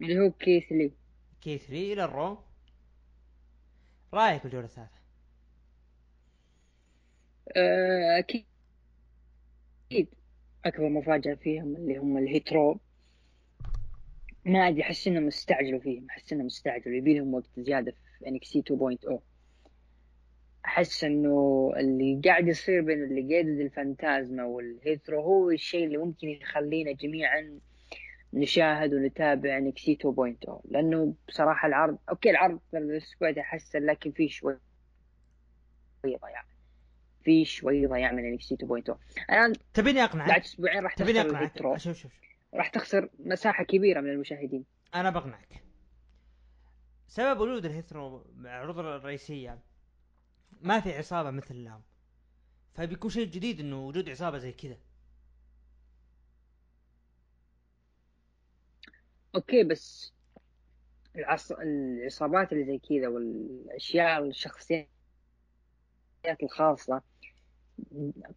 اللي 0.00 0.18
هو 0.18 0.30
كيث 0.30 0.72
لي. 0.72 0.92
كيث 1.40 1.70
لي 1.70 1.92
إلى 1.92 2.04
الرو 2.04 2.38
رأيك 4.14 4.42
بالجولة 4.42 4.64
الثالثة؟ 4.64 5.02
آه، 7.56 8.24
أكبر 10.64 10.88
مفاجأة 10.88 11.34
فيهم 11.34 11.76
اللي 11.76 11.96
هم 11.96 12.18
الهيترو. 12.18 12.80
ما 14.44 14.68
أدري 14.68 14.82
أحس 14.82 15.08
إنهم 15.08 15.26
استعجلوا 15.26 15.80
فيهم 15.80 16.06
أحس 16.10 16.32
إنهم 16.32 16.46
استعجلوا 16.46 16.96
يبي 16.96 17.18
لهم 17.18 17.34
وقت 17.34 17.50
زيادة 17.60 17.94
في 18.18 18.24
NXT 18.24 18.62
2.0 19.08 19.18
أحس 20.64 21.04
إنه 21.04 21.72
اللي 21.76 22.20
قاعد 22.24 22.48
يصير 22.48 22.80
بين 22.82 23.04
ليغادو 23.04 23.22
ديل 23.22 23.60
فانتازما 23.60 24.44
والهيترو 24.44 25.20
هو 25.22 25.50
الشيء 25.50 25.86
اللي 25.86 25.98
ممكن 25.98 26.28
يخلينا 26.28 26.92
جميعا 26.92 27.60
نشاهد 28.34 28.94
ونتابع 28.94 29.60
NXT 29.60 29.96
2.0 30.46 30.60
لأنه 30.64 31.14
بصراحة 31.28 31.68
العرض 31.68 31.98
okay 32.10 32.30
العرض 32.30 32.60
في 32.70 32.78
الأسبوع 32.78 33.30
ده 33.30 33.42
حسن 33.42 33.86
لكن 33.86 34.10
في 34.12 34.28
شوي 34.28 34.58
ضياع. 36.06 36.44
في 37.24 37.44
شوي 37.44 37.86
ضياع 37.86 38.12
من 38.12 38.38
NXT 38.38 38.56
2.0 38.90 38.94
الآن 39.30 39.52
تبيني 39.74 39.98
بعد 39.98 40.08
اقنعك 40.08 40.42
أسبوعين 40.44 40.82
راح 40.82 40.94
تبيني 40.94 41.20
أقنعك. 41.20 41.58
شوف 41.58 41.78
شوف 41.78 41.96
شوف. 41.96 42.12
راح 42.54 42.68
تخسر 42.68 43.08
مساحة 43.18 43.64
كبيرة 43.64 44.00
من 44.00 44.10
المشاهدين. 44.10 44.64
أنا 44.94 45.10
بقنعك. 45.10 45.62
سبب 47.08 47.40
وجود 47.40 47.64
الهيت 47.64 48.05
رو 48.05 48.26
العروض 48.40 48.78
الرئيسية 48.78 49.58
ما 50.60 50.80
في 50.80 50.96
عصابة 50.96 51.30
مثل 51.30 51.64
لام 51.64 51.82
فبيكون 52.74 53.10
شيء 53.10 53.26
جديد 53.26 53.60
إنه 53.60 53.86
وجود 53.86 54.08
عصابة 54.08 54.38
زي 54.38 54.52
كذا. 54.52 54.76
okay 59.34 59.64
بس 59.64 60.12
العص... 61.16 61.52
العصابات 61.52 62.52
اللي 62.52 62.64
زي 62.64 62.78
كذا 62.78 63.08
والأشياء 63.08 64.24
الشخصيات 64.24 64.88
الخاصة 66.42 67.02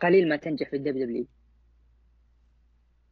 قليل 0.01 0.29
ما 0.29 0.35
تنجح 0.35 0.69
في 0.69 0.75
الدب 0.75 0.97
دبليو 0.97 1.27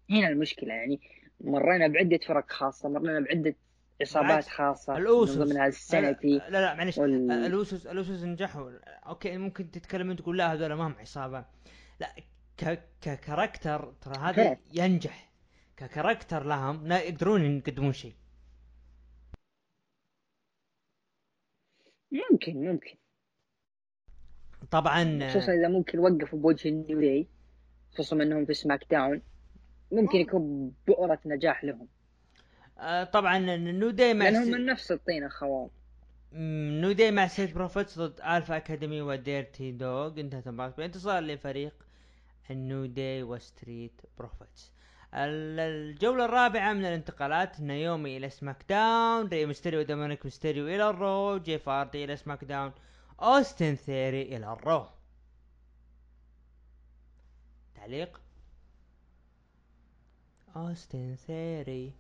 هنا 0.10 0.28
المشكلة 0.28 0.74
يعني 0.74 1.02
مرينا 1.41 1.88
بعدة 1.88 2.17
فرق 2.17 2.52
خاصة 2.52 2.89
مرينا 2.89 3.19
بعدة 3.19 3.56
عصابات 4.02 4.48
خاصة 4.48 4.98
الأوسوس. 4.98 5.38
من 5.38 5.43
ضمنها 5.43 5.67
السانيتي 5.67 6.38
لا 6.38 6.50
لا 6.50 6.74
معلش 6.74 6.98
وال... 6.98 7.32
الأوسوس 7.32 7.88
الأوسوس 7.88 8.24
نجحوا. 8.24 8.72
okay 9.08 9.38
ممكن 9.38 9.72
تتكلم 9.72 10.15
تقول 10.15 10.38
لا 10.38 10.54
هذول 10.54 10.74
ما 10.74 10.88
هم 10.88 10.96
عصابة. 11.00 11.46
لا 12.00 12.15
ك... 12.58 12.84
ك 13.01 13.11
character 13.11 13.93
ترى 14.02 14.17
هذا 14.19 14.58
ينجح. 14.74 15.30
ك 15.77 15.84
character 15.84 16.43
لهم 16.43 16.88
لا 16.88 17.02
يقدرون 17.02 17.58
يقدمون 17.58 17.93
شيء. 17.93 18.15
ممكن 22.12 22.54
ممكن. 22.54 22.96
طبعا 24.73 25.29
خصوصا 25.29 25.53
إذا 25.53 25.67
ممكن 25.67 25.99
وقفوا 25.99 26.39
بوجه 26.39 26.69
النيو 26.69 26.99
داي 26.99 27.27
خصوصا 27.93 28.15
إنهم 28.15 28.45
في 28.45 28.53
سماك 28.53 28.86
داون 28.91 29.21
ممكن 29.91 30.17
يكون 30.17 30.71
بؤرة 30.88 31.19
نجاح 31.25 31.63
لهم. 31.63 31.88
آه 32.79 33.03
طبعا 33.03 33.39
نو 33.57 33.89
داي 33.89 34.13
مع 34.13 34.29
لأنهم 34.29 34.51
من 34.51 34.65
نفس 34.65 34.91
الطينه 34.91 35.29
خوان 35.29 35.69
نو 36.81 36.91
داي 36.91 37.12
مع 37.12 37.27
ستريت 37.27 37.56
بروفيتس 37.55 37.99
ضد 37.99 38.19
ألفا 38.21 38.57
أكاديمي 38.57 39.01
وديرتي 39.01 39.71
دوغ. 39.71 40.19
انتهت 40.19 40.47
المباراة. 40.47 40.73
بانتصار 40.77 41.23
لفريق 41.23 41.73
النو 42.51 42.86
داي 42.86 43.23
وستريت 43.23 44.01
بروفيتس. 44.17 44.73
الجولة 45.13 46.25
الرابعة 46.25 46.73
من 46.73 46.86
الانتقالات 46.86 47.62
نايومي 47.62 48.17
إلى 48.17 48.29
سماك 48.29 48.65
داون 48.69 49.27
ري 49.27 49.45
ميستيريو 49.45 49.79
ودومينيك 49.79 50.25
ميستيريو 50.25 50.67
إلى 50.67 50.89
الرو 50.89 51.38
جيف 51.38 51.69
هاردي 51.69 52.03
إلى 52.03 52.15
سماك 52.15 52.43
داون. 52.43 52.71
أوستن 53.19 53.76
ثيوري 53.75 54.21
إلى 54.21 54.54
الرو. 54.54 54.86
تعليق. 57.76 58.21
أوستن 60.56 61.15
ثيوري. 61.15 61.93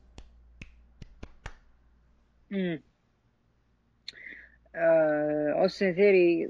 امم 2.51 2.81
أوستن 5.61 5.93
ثيري 5.93 6.49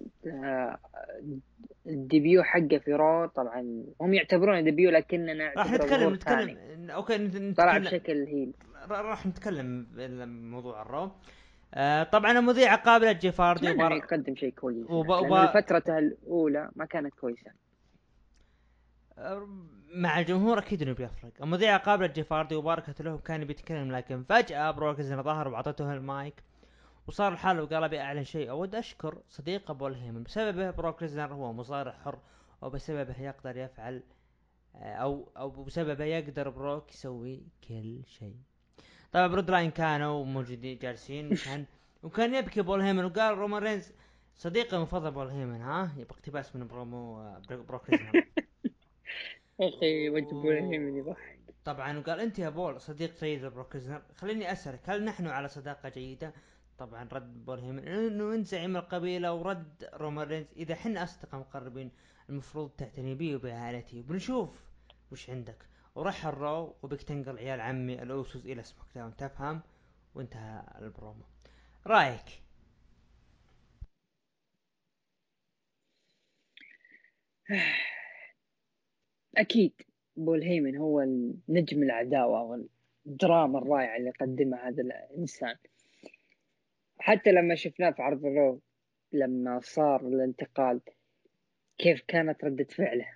ال 1.88 1.97
debut 1.97 2.44
حقه 2.44 2.78
في 2.78 2.94
رو. 2.94 3.26
طبعا 3.28 3.84
هم 4.02 4.14
يعتبرونه 4.14 4.62
debut 4.62 4.90
لكننا 4.92 5.54
راح 5.58 5.72
نتكلم 5.72 6.14
نتكلم 6.14 6.92
okay 6.92 7.18
نتكلم 7.18 7.54
طلع 7.54 7.78
بشكل 7.78 8.24
هيل. 8.24 8.54
راح 8.90 9.26
نتكلم 9.26 9.88
بموضوع 9.94 10.82
الرو. 10.82 11.12
آه 11.76 12.04
طبعا 12.04 12.32
المذيعة 12.32 12.78
قابلة 12.84 13.12
جيف 13.12 13.42
هاردي 13.42 13.72
وبار... 13.72 13.92
يقدم 13.92 14.36
شيء 14.36 14.54
كويس 14.54 14.90
وب... 14.90 15.10
وب... 15.10 15.46
فترته 15.46 15.98
الأولى 15.98 16.70
ما 16.76 16.86
كانت 16.86 17.14
كويسة. 17.14 17.52
آه، 19.18 19.48
مع 19.96 20.20
الجمهور 20.20 20.60
أكيد 20.60 20.82
إنه 20.82 20.94
بيفرق. 20.94 21.32
المذيعة 21.42 21.78
قابلت 21.78 22.16
جيف 22.16 22.34
هاردي 22.34 22.56
وباركت 22.56 23.02
له 23.02 23.14
وكان 23.14 23.46
بيتكلم 23.46 23.92
لكن 23.92 24.24
فجأة 24.24 24.72
بروك 24.72 25.02
ظهر 25.02 25.48
وعطته 25.48 25.94
المايك 25.94 26.44
وصار 27.08 27.34
الحال 27.34 27.60
وقال 27.60 27.84
أبي 27.84 28.00
أعلن 28.00 28.24
شيء. 28.24 28.50
أود 28.50 28.76
أشكر 28.76 29.18
صديق 29.30 29.72
بول 29.72 29.94
هيمن. 29.94 30.24
بسببه 30.24 30.72
بروك 30.72 31.02
ليزنر 31.02 31.34
هو 31.34 31.54
مصارع 31.54 31.92
حر 31.92 32.20
وبسببه 32.62 33.22
يقدر 33.22 33.58
يفعل 33.58 34.04
آه، 34.76 34.94
أو 34.96 35.32
أو 35.38 35.50
بسببه 35.50 36.04
يقدر 36.04 36.50
بروك 36.50 36.92
يسوي 36.92 37.44
كل 37.68 38.02
شيء. 38.06 38.36
طبعا 39.14 39.28
Bloodline 39.28 39.72
كانوا 39.72 40.26
موجودين 40.26 40.78
جالسين. 40.78 41.32
وكان 41.34 41.66
وكان 42.04 42.34
يبكي 42.36 42.62
بول 42.62 42.82
هيمن. 42.82 43.06
وقال 43.06 43.38
رومان 43.38 43.64
رينز 43.64 43.92
صديقي 44.36 44.78
المفضل 44.78 45.12
بول 45.12 45.28
هيمن 45.28 45.62
ها؟ 45.62 45.92
يبغى 45.98 46.12
اقتباس 46.12 46.56
من 46.56 46.68
برومو 46.68 47.20
آه، 47.20 47.42
بروك 47.50 47.90
ليزنر 47.90 48.24
أخي 49.62 50.10
وجه 50.10 50.26
بول 50.34 50.56
هيمن 50.56 50.98
يضحك. 50.98 51.40
طبعا. 51.66 51.98
وقال 52.00 52.20
أنت 52.20 52.40
يا 52.40 52.50
بول 52.50 52.82
صديق 52.82 53.20
جيد 53.20 53.44
لبروك 53.46 53.78
خليني 54.16 54.52
أسألك 54.52 54.90
هل 54.90 55.06
نحن 55.06 55.28
على 55.28 55.48
صداقة 55.48 55.90
جيدة؟ 55.90 56.34
طبعا 56.78 57.08
رد 57.14 57.46
بول 57.46 57.60
هيمن 57.60 57.88
إنه 57.88 58.34
انت 58.36 58.48
زعيم 58.48 58.78
القبيلة. 58.78 59.34
ورد 59.34 59.90
رومان 59.94 60.28
رينز 60.28 60.48
إذا 60.58 60.76
حنا 60.76 61.04
أصدقاء 61.04 61.40
مقربين 61.42 61.92
المفروض 62.30 62.70
تعتني 62.70 63.16
بي 63.16 63.36
وبعائلتي 63.36 64.02
بنشوف 64.02 64.50
وش 65.12 65.30
عندك. 65.30 65.73
وراح 65.96 66.26
الرو 66.26 66.76
وبكى 66.84 67.04
تنقل 67.04 67.38
عيال 67.38 67.62
عمي 67.62 68.04
الاوسوس 68.04 68.46
إلى 68.46 68.64
سماك 68.64 68.88
داون 68.96 69.16
تفهم؟ 69.16 69.62
وانتهى 70.16 70.64
البرومو. 70.82 71.24
رأيك؟ 71.88 72.42
أكيد. 79.38 79.74
بول 80.16 80.44
هيمن 80.44 80.78
هو 80.78 81.04
نجم 81.50 81.84
العداوة 81.84 82.64
والدراما 83.06 83.60
الرائعة 83.60 83.98
اللي 83.98 84.10
قدمها 84.10 84.68
هذا 84.70 84.82
الإنسان. 84.82 85.56
حتى 87.00 87.32
لما 87.32 87.56
شفناه 87.56 87.92
في 87.92 88.02
عرض 88.02 88.26
الرو 88.26 88.62
لما 89.12 89.60
صار 89.60 90.08
الانتقال 90.08 90.82
كيف 91.78 92.02
كانت 92.08 92.44
ردة 92.44 92.64
فعله. 92.64 93.08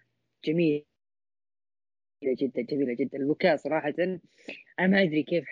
جميلة 2.24 2.38
جدا 2.40 2.62
جميلة 2.62 2.94
جدا. 2.94 3.18
البكاء 3.18 3.56
صراحة 3.56 3.94
أنا 4.00 4.88
ما 4.88 5.04
أدري 5.04 5.24
كيف 5.24 5.46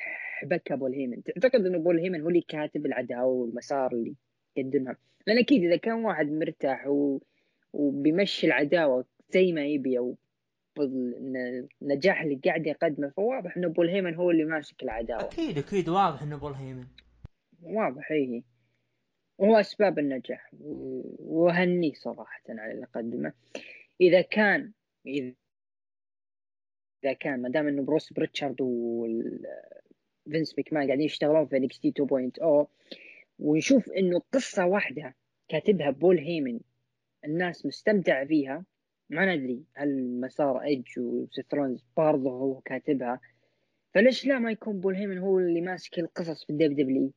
بكى 0.44 0.76
بول 0.76 0.94
هيمن. 0.94 1.24
تعتقد 1.24 1.66
أنه 1.66 1.78
بول 1.78 2.00
هيمن 2.00 2.22
هو 2.22 2.30
اللي 2.30 2.42
كاتب 2.42 2.86
العداوة 2.86 3.26
والمسار 3.26 3.92
اللي 3.94 4.16
يقدمها. 4.56 4.98
لأن 5.28 5.38
أكيد 5.38 5.64
إذا 5.64 5.76
كان 5.76 5.94
واحد 5.94 6.32
مرتاح 6.32 6.88
و... 6.88 7.20
وبيمشي 7.74 8.48
العداوة 8.48 9.06
زي 9.30 9.52
ما 9.52 9.66
يبي 9.66 9.98
أو 9.98 10.18
النجاح 11.82 12.22
اللي 12.22 12.40
قاعد 12.46 12.68
يقدمه 12.68 13.10
فواضح 13.10 13.58
إنه 13.58 13.68
بول 13.68 13.90
هيمن 13.90 14.16
هو 14.16 14.32
اللي 14.32 14.46
ماسك 14.46 14.84
العداوة. 14.84 15.24
أكيد 15.24 15.58
أكيد 15.58 15.90
واضح 15.90 16.22
إنه 16.22 16.38
بول 16.38 16.54
هيمن. 16.54 16.86
واضح 17.62 18.12
إيه 18.12 18.44
وهو 19.38 19.56
أسباب 19.56 20.00
النجاح 20.00 20.52
وهنيه 21.20 21.94
صراحة 21.94 22.44
على 22.50 22.74
اللي 22.74 22.86
قدمه. 22.86 23.34
إذا 24.02 24.22
كان 24.22 24.72
إذا 25.06 25.34
كان 27.14 27.42
ما 27.42 27.50
دام 27.50 27.68
إنه 27.68 27.84
بروس 27.84 28.14
بريتشارد 28.14 28.56
وفينس 28.62 30.58
ميكمان 30.58 30.86
قاعدين 30.88 31.06
يشتغلون 31.06 31.46
في 31.46 31.58
NXT 31.58 31.94
2.0 32.02 32.66
ونشوف 33.40 33.92
إنه 33.92 34.22
قصة 34.34 34.66
واحدة 34.66 35.16
كاتبها 35.48 35.90
بول 35.90 36.18
هيمن 36.18 36.60
الناس 37.26 37.66
مستمتعه 37.66 38.26
فيها. 38.26 38.66
ما 39.10 39.36
ندري 39.36 39.64
هل 39.74 40.20
مسار 40.20 40.62
إيدج 40.64 41.00
وسيث 41.00 41.43
رولنز 41.43 41.86
برضه 41.98 42.30
هو 42.30 42.62
كاتبها. 42.62 43.20
فليش 43.94 44.26
لا 44.26 44.40
ما 44.40 44.52
يكون 44.52 44.80
بول 44.80 44.96
هيمن 44.96 45.18
هو 45.18 45.40
اللي 45.40 45.62
ماسك 45.62 46.00
القصص 46.00 46.46
في 46.46 46.50
ال 46.50 46.76
WWE 46.76 47.12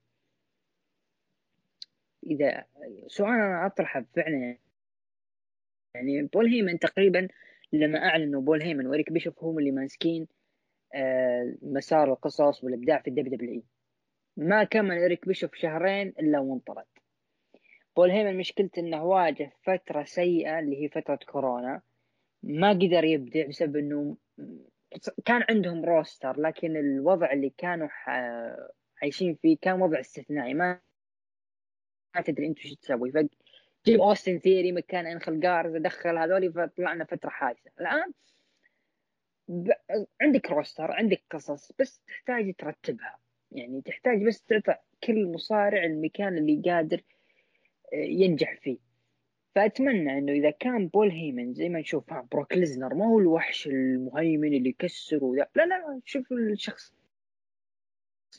إذا 2.26 2.64
سؤال 3.06 3.30
أنا 3.30 3.66
أطرحه 3.66 4.04
فعلا 4.16 4.56
يعني 5.94 6.22
بول 6.22 6.46
هيمن 6.46 6.78
تقريبا 6.78 7.28
لما 7.72 7.98
أعلنوا 7.98 8.42
بول 8.42 8.62
هيمن 8.62 8.86
وإريك 8.86 9.12
بيشوف 9.12 9.44
هم 9.44 9.58
اللي 9.58 9.70
ماسكين 9.70 10.28
آه، 10.94 11.54
مسار 11.62 12.12
القصص 12.12 12.64
والإبداع 12.64 13.02
في 13.02 13.10
ال 13.10 13.28
WWE 13.28 13.62
ما 14.38 14.64
كمل 14.64 14.98
إريك 14.98 15.28
بيشوف 15.28 15.54
شهرين 15.54 16.08
إلا 16.08 16.38
وانطرد. 16.38 16.84
بول 17.96 18.10
هيمن 18.10 18.38
مشكلته 18.38 18.80
إنه 18.80 19.04
واجه 19.04 19.52
فترة 19.62 20.04
سيئة 20.04 20.58
اللي 20.58 20.82
هي 20.84 20.88
فترة 20.88 21.18
كورونا. 21.32 21.82
ما 22.42 22.70
قدر 22.70 23.04
يبدع 23.04 23.46
بسبب 23.46 23.76
إنه 23.76 24.16
كان 25.24 25.44
عندهم 25.50 25.84
roster 25.84 26.40
لكن 26.40 26.76
الوضع 26.76 27.32
اللي 27.32 27.52
كانوا 27.58 27.88
عايشين 29.02 29.34
فيه 29.34 29.56
كان 29.60 29.82
وضع 29.82 30.00
استثنائي. 30.00 30.54
ما 30.54 30.80
تدري 32.24 32.46
انت 32.46 32.58
وش 32.58 32.74
تسوي. 32.74 33.12
فجيب 33.88 34.00
أوستن 34.00 34.38
ثيري 34.38 34.72
مكان 34.72 35.06
أنخل 35.06 35.40
جارزا 35.40 35.76
دخل 35.76 36.18
هذولي 36.18 36.52
فطلعنا 36.52 37.04
فترة 37.04 37.30
حادثة. 37.30 37.70
الآن 37.80 38.12
ب... 39.48 39.70
عندك 40.20 40.50
roster 40.50 40.92
عندك 40.92 41.22
قصص 41.30 41.72
بس 41.78 42.00
تحتاج 42.00 42.54
ترتبها. 42.54 43.18
يعني 43.52 43.82
تحتاج 43.82 44.26
بس 44.26 44.44
تعطي 44.44 44.74
كل 45.04 45.26
مصارع 45.26 45.84
المكان 45.84 46.38
اللي 46.38 46.62
قادر 46.64 47.02
آه، 47.92 47.96
ينجح 47.96 48.60
فيه. 48.60 48.78
فأتمنى 49.54 50.18
إنه 50.18 50.32
إذا 50.32 50.50
كان 50.50 50.88
بول 50.88 51.10
هيمن 51.10 51.54
زي 51.54 51.68
ما 51.68 51.80
نشوف 51.80 52.14
بروك 52.32 52.52
ليزنر 52.52 52.94
ما 52.94 53.06
هو 53.06 53.18
الوحش 53.18 53.66
المهيمن 53.66 54.54
اللي 54.54 54.68
يكسر 54.68 55.24
وذا. 55.24 55.46
لا 55.54 55.66
لا 55.66 56.00
شوف 56.04 56.32
الشخص 56.32 56.94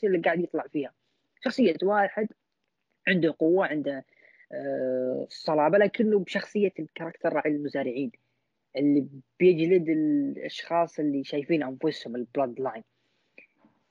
اللي 0.04 0.18
قاعد 0.18 0.40
يطلع 0.40 0.66
فيها. 0.72 0.94
شخصية 1.44 1.76
واحد 1.82 2.28
عنده 3.08 3.34
قوة 3.38 3.66
عنده 3.66 4.04
آه، 4.52 5.26
صلابه 5.28 5.78
لكنه 5.78 6.18
بشخصيه 6.18 6.72
ال 6.78 6.83
character 6.83 7.32
راعي 7.32 7.50
المزارعين 7.50 8.12
اللي 8.76 9.06
بيجلد 9.38 9.88
الأشخاص 9.88 10.98
اللي 10.98 11.24
شايفين 11.24 11.62
أنفسهم 11.62 12.16
ال 12.16 12.60
Bloodline 12.60 12.84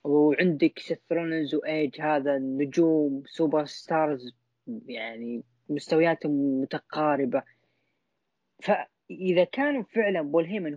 وعندك 0.04 0.78
سيث 0.78 0.98
رولنز 1.12 1.54
وإيدج 1.54 2.00
هذا 2.00 2.38
نجوم 2.38 3.22
superstars 3.26 4.34
يعني 4.86 5.44
مستوياتهم 5.68 6.60
متقاربة. 6.60 7.42
فإذا 8.62 9.44
كانوا 9.44 9.82
فعلا 9.82 10.22
بول 10.22 10.44
هيمن 10.44 10.74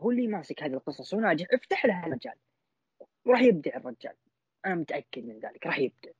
هو 0.00 0.10
اللي 0.10 0.26
ماسك 0.26 0.62
هذه 0.62 0.74
القصص 0.74 1.14
وناجح 1.14 1.46
افتح 1.52 1.86
له 1.86 2.06
المجال. 2.06 2.34
وراح 3.24 3.42
يبدع 3.42 3.76
الرجال. 3.76 4.14
أنا 4.66 4.74
متأكد 4.74 5.24
من 5.24 5.38
ذلك 5.38 5.66
راح 5.66 5.78
يبدع. 5.78 6.10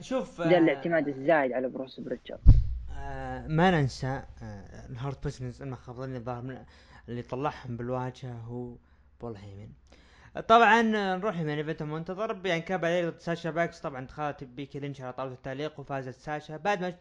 شوف 0.00 0.40
ده 0.40 0.58
الاعتماد 0.58 1.08
الزايد 1.08 1.52
على 1.52 1.68
بروس 1.68 2.00
بريتشارد. 2.00 2.40
آه 2.92 3.46
ما 3.46 3.70
ننسى 3.70 4.06
آه 4.42 4.86
ال 4.86 4.92
Hurt 4.92 5.16
Business 5.24 5.62
المخفضين 5.62 6.16
الظاهر 6.16 6.64
اللي 7.08 7.22
طلعهم 7.22 7.76
بالواجهة 7.76 8.32
هو 8.32 8.74
بول 9.20 9.36
هيمن. 9.36 9.68
طبعا 10.48 10.82
نروح 10.82 11.36
main 11.40 11.48
event 11.48 11.82
المنتظر 11.82 12.32
بيانكا 12.32 12.60
بالير 12.60 13.10
ضد 13.10 13.20
ساشا 13.20 13.50
بانكس. 13.50 13.80
طبعا 13.80 14.06
دخلت 14.06 14.44
بيكي 14.44 14.78
لينش 14.78 15.00
على 15.00 15.12
طاولة 15.12 15.32
التعليق 15.32 15.80
وفازت 15.80 16.14
ساشا. 16.14 16.56
بعد 16.56 16.80
ما 16.80 16.94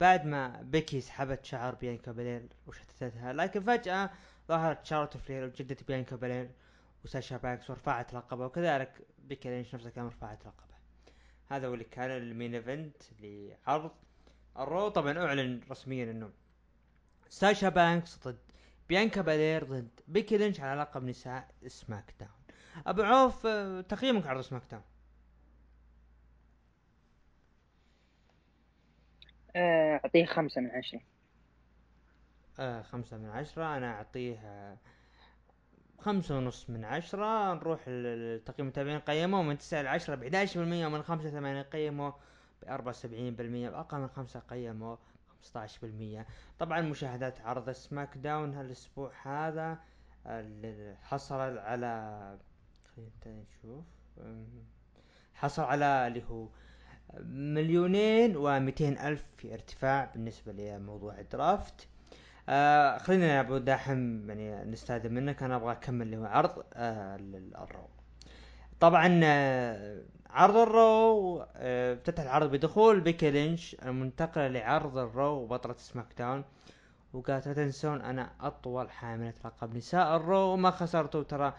بعد 0.00 0.26
ما 0.26 0.62
بيكي 0.62 1.00
سحبت 1.00 1.44
شعر 1.44 1.74
بيانكا 1.74 1.98
بالير 1.98 2.42
وشتتتها 2.66 3.32
لكن 3.32 3.60
فجأة 3.60 4.10
ظهرت 4.48 4.86
شارلوت 4.86 5.16
فلير 5.16 5.44
وجلدت 5.44 5.88
بيانكا 5.88 6.04
بالير 6.04 6.50
وساشا 7.04 7.36
بانكس 7.36 7.70
ورفعت 7.70 8.14
لقبه 8.14 8.46
وكذلك 8.46 8.92
بيكي 9.28 9.48
لينش 9.48 9.74
نفسها 9.74 9.90
كان 9.90 10.06
رفعت 10.06 10.38
لقبه 10.40 10.67
هذا 11.50 11.66
هو 11.66 11.74
اللي 11.74 11.84
كان 11.84 12.10
ال 12.10 12.19
main 12.19 12.54
event 12.54 13.02
لعرض 13.20 13.90
الرو. 14.58 14.88
طبعا 14.88 15.18
أعلن 15.18 15.60
رسميا 15.70 16.10
إنه 16.10 16.30
ساشا 17.28 17.68
بانكس 17.68 18.18
ضد 18.28 18.38
بيانكا 18.88 19.22
بالير 19.22 19.64
ضد 19.64 20.00
بيكي 20.08 20.36
لينش 20.38 20.60
على 20.60 20.80
لقب 20.80 21.04
نساء 21.04 21.48
سماك 21.66 22.14
داون. 22.20 22.30
أبو 22.86 23.02
عوف 23.02 23.46
آه، 23.46 23.80
تقييمك 23.80 24.26
عرض 24.26 24.40
سماك 24.40 24.62
داون. 24.70 24.82
آه، 29.56 30.00
أعطيه 30.04 30.26
خمسة 30.26 30.60
من 30.60 30.70
عشرة. 30.70 31.00
آه 32.58 32.82
خمسة 32.82 33.16
من 33.16 33.28
عشرة. 33.30 33.76
أنا 33.76 33.92
أعطيه 33.94 34.40
آه 34.44 34.78
خمسة 35.98 36.36
ونص 36.36 36.70
من 36.70 36.84
عشرة 36.84 37.54
نروح 37.54 37.88
لتقييم 37.88 38.60
المتابعين 38.60 38.98
قيموه 38.98 39.42
من 39.42 39.58
تسعة 39.58 39.82
لعشرة 39.82 40.14
بحداش 40.14 40.58
بالمية 40.58 40.86
ومن 40.86 41.02
خمسة 41.02 41.30
ثمانية 41.30 41.62
قيموه 41.62 42.14
بأربعة 42.62 42.90
وسبعين 42.90 43.34
بالمية 43.34 43.70
بأقل 43.70 43.98
من 43.98 44.08
خمسة 44.08 44.40
قيموه 44.40 44.98
خمسة 45.28 45.78
بالمية. 45.82 46.26
طبعا 46.58 46.80
مشاهدات 46.80 47.40
عرض 47.40 47.70
سماك 47.70 48.18
داون 48.18 48.54
هالأسبوع 48.54 49.12
هذا 49.22 49.78
حصل 51.02 51.58
على 51.58 52.36
خلينا 52.96 53.42
نشوف 53.42 53.84
حصل 55.34 55.62
على 55.62 56.06
اللي 56.06 56.22
هو 56.30 56.48
مليونين 57.24 58.36
ومئتين 58.36 58.98
ألف 58.98 59.24
في 59.36 59.54
ارتفاع 59.54 60.04
بالنسبة 60.14 60.52
لموضوع 60.52 61.18
ال 61.18 61.28
draft. 61.28 61.88
آه 62.50 62.98
خلينا 62.98 63.26
يا 63.26 63.40
أبو 63.40 63.58
داحم 63.58 64.30
يعني 64.30 64.70
نستأذن 64.70 65.14
منك. 65.14 65.42
أنا 65.42 65.56
أبغى 65.56 65.72
أكمل 65.72 66.02
اللي 66.02 66.16
هو 66.16 66.24
عرض 66.24 66.64
آه 66.74 67.16
الرو 67.62 67.88
طبعا 68.80 69.20
آه 69.24 70.02
عرض 70.30 70.56
الرو 70.56 71.44
آه 71.56 71.94
افتتح 71.94 72.22
العرض 72.22 72.50
بدخول 72.50 73.00
بيكي 73.00 73.30
لينش 73.30 73.76
المنتقلة 73.82 74.48
لعرض 74.48 74.98
الرو 74.98 75.42
وبطلة 75.42 75.74
سماك 75.78 76.06
داون. 76.18 76.44
وقالت 77.12 77.48
لا 77.48 77.54
تنسون 77.54 78.00
أنا 78.02 78.30
أطول 78.40 78.90
حاملة 78.90 79.34
لقب 79.44 79.76
نساء 79.76 80.16
الرو 80.16 80.38
وما 80.38 80.70
خسرتوا. 80.70 81.22
ترى 81.22 81.54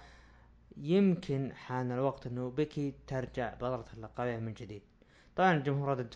يمكن 0.78 1.54
حان 1.54 1.92
الوقت 1.92 2.28
إنه 2.28 2.50
بيكي 2.50 2.94
ترجع 3.08 3.54
بطلة 3.54 3.86
اللقبية 3.94 4.38
من 4.38 4.54
جديد. 4.54 4.82
طبعا 5.36 5.54
الجمهور 5.54 5.90
ردد 5.90 6.14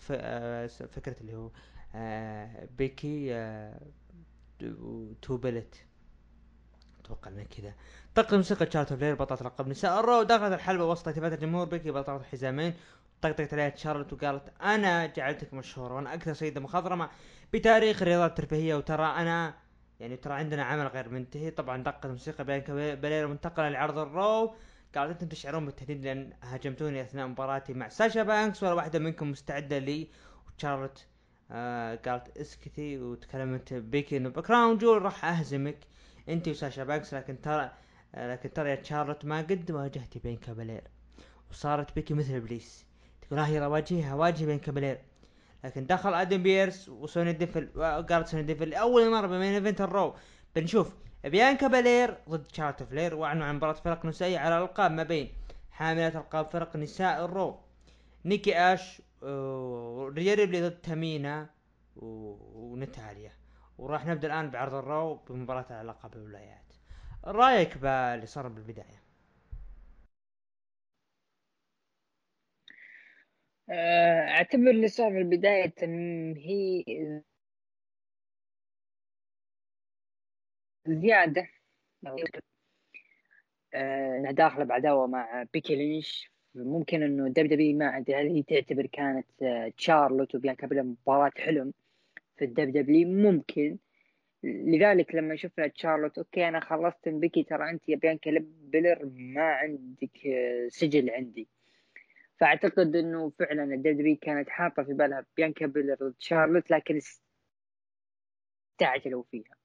فكرة 0.67 1.15
اللي 1.21 1.35
هو 1.35 1.49
بيكي 2.77 3.33
two 4.63 5.04
belts. 5.04 5.85
أتوقع 6.99 7.31
انه 7.31 7.43
كذا. 7.43 7.73
دقت 8.15 8.37
موسيقى 8.37 8.65
تشارلوت 8.65 8.93
فلير 8.93 9.15
بطلة 9.15 9.37
لقب 9.41 9.67
نساء. 9.67 9.99
الرو 9.99 10.23
دخلت 10.23 10.53
الحلبة 10.53 10.85
وسط 10.85 11.07
اهتمامات 11.07 11.33
الجمهور. 11.33 11.65
بيكي 11.65 11.91
بطلة 11.91 12.15
الحزامين. 12.17 12.73
طقطقت 13.21 13.53
عليها 13.53 13.75
شارلوت 13.75 14.13
وقالت 14.13 14.53
أنا 14.61 15.05
جعلتك 15.05 15.53
مشهورة 15.53 15.93
وأنا 15.93 16.13
أكثر 16.13 16.33
سيدة 16.33 16.61
مخضرمة 16.61 17.09
بتاريخ 17.53 18.01
الرياضات 18.01 18.29
الترفيهية. 18.29 18.75
وترى 18.75 19.05
أنا 19.05 19.53
يعني 19.99 20.17
ترى 20.17 20.33
عندنا 20.33 20.63
عمل 20.63 20.87
غير 20.87 21.09
منتهي. 21.09 21.51
طبعا 21.51 21.83
دقت 21.83 22.05
موسيقى 22.05 22.43
بيانكا 22.43 22.63
بلير 22.95 23.27
منتقلة 23.27 23.69
لعرض 23.69 23.97
الرو. 23.97 24.55
قالت 24.95 25.11
أنتم 25.11 25.27
تشعرون 25.27 25.65
بالتهديد 25.65 26.05
لأن 26.05 26.33
هاجمتوني 26.43 27.01
أثناء 27.01 27.27
مباراتي 27.27 27.73
مع 27.73 27.89
ساشا 27.89 28.23
بانكس 28.23 28.63
ولا 28.63 28.73
واحدة 28.73 28.99
منكم 28.99 29.31
مستعدة 29.31 29.77
لي. 29.77 30.09
وشارلوت 30.57 31.05
آه 31.51 31.95
قالت 31.95 32.37
اسكتي 32.37 32.97
وتكلمت 32.97 33.73
بيكي 33.73 34.17
إنه 34.17 34.29
ب 34.29 34.37
Crown 34.37 34.77
Jewel 34.77 35.01
راح 35.01 35.25
أهزمك. 35.25 35.77
انت 36.29 36.47
وساشا 36.47 36.83
بانكس 36.83 37.13
لكن 37.13 37.41
ترى 37.41 37.71
آه 38.15 38.31
لكن 38.31 38.53
ترى 38.53 38.69
يا 38.69 38.83
شارلوت 38.83 39.25
ما 39.25 39.37
قد 39.37 39.71
واجهتي 39.71 40.19
بيانكا 40.19 40.37
بالير 40.37 40.83
وصارت 41.51 41.95
بيكي 41.95 42.13
مثل 42.13 42.35
إبليس. 42.35 42.85
تقول 43.21 43.39
ها 43.39 43.47
يلا 43.47 43.67
واجهها 43.67 44.13
واجهي 44.13 44.45
بيانكا 44.45 44.59
بالير 44.59 44.99
لكن 45.63 45.85
دخل 45.85 46.13
أدم 46.13 46.43
بيرس 46.43 46.89
وسوني 46.89 47.33
ديفل 47.33 47.69
وقالت 47.75 48.27
سوني 48.27 48.43
ديفل 48.43 48.69
لأول 48.69 49.11
مرة 49.11 49.27
ب 49.27 49.33
main 49.33 49.53
event 49.53 49.81
الرو. 49.81 50.15
بنشوف 50.55 50.93
بيانكا 51.23 51.67
بالير 51.67 52.17
ضد 52.29 52.47
شارلوت 52.51 52.83
فلير 52.83 53.15
وأعلنوا 53.15 53.45
عن 53.45 53.55
مباراة 53.55 53.73
فرق 53.73 54.05
نسائية 54.05 54.39
على 54.39 54.57
الالقاب 54.57 54.91
ما 54.91 55.03
بين 55.03 55.31
حاملات 55.71 56.15
ألقاب 56.15 56.49
فرق 56.49 56.75
نساء 56.75 57.25
الرو. 57.25 57.59
نيكي 58.25 58.55
آش 58.57 59.01
وريا 59.23 60.33
ريبلي 60.35 60.61
ضد 60.61 60.81
تامينا 60.81 61.49
ونتاليا 61.95 63.31
وراح 63.77 64.05
نبدأ 64.05 64.27
الان 64.27 64.49
بعرض 64.49 64.73
الرو 64.73 65.15
بمباراة 65.15 65.65
العلاقة 65.69 66.09
بالولايات 66.09 66.73
رأيك 67.25 67.77
باللي 67.77 68.25
صار 68.25 68.47
بالبداية؟ 68.47 69.03
آه، 73.69 74.29
أعتبر 74.29 74.69
اللي 74.69 74.87
صار 74.87 75.09
بالبداية 75.09 75.65
تمهيد 75.69 77.23
زيادة. 80.87 81.47
آه، 83.73 84.17
انها 84.17 84.31
داخله 84.31 84.63
بعداوه 84.65 85.07
مع 85.07 85.43
بيكي 85.53 85.75
لينش 85.75 86.32
ممكن 86.55 87.03
إنه 87.03 87.27
دب 87.27 87.47
دبي 87.47 87.73
ما 87.73 87.97
ادري 87.97 88.15
هل 88.15 88.27
هي 88.27 88.43
تعتبر 88.43 88.85
كانت 88.85 89.25
تشارلوت 89.77 90.35
آه، 90.35 90.37
وبيانكا 90.37 90.67
بيلا 90.67 90.83
مباراة 90.83 91.31
حلم 91.37 91.73
في 92.37 92.45
ال 92.45 92.71
WWE 92.71 93.07
ممكن. 93.07 93.77
لذلك 94.43 95.15
لما 95.15 95.35
شفنا 95.35 95.67
تشارلوت 95.67 96.17
okay 96.17 96.47
أنا 96.47 96.59
خلصت 96.59 97.07
من 97.07 97.19
بيكي 97.19 97.43
ترى 97.43 97.69
أنت 97.69 97.89
يا 97.89 97.95
بيانكا 97.95 98.31
بيلر 98.41 99.05
ما 99.15 99.43
عندك 99.43 100.27
آه، 100.27 100.67
سجل 100.69 101.09
عندي. 101.09 101.47
فأعتقد 102.39 102.95
إنه 102.95 103.29
فعلا 103.29 103.63
ال 103.63 103.91
WWE 103.91 104.17
كانت 104.21 104.49
حاطة 104.49 104.83
في 104.83 104.93
بالها 104.93 105.25
بيانكا 105.37 105.65
بيلر 105.65 105.95
ضد 105.95 106.15
شارلوت 106.19 106.71
لكن 106.71 106.99
استعجلوا 108.79 109.23
فيها. 109.31 109.55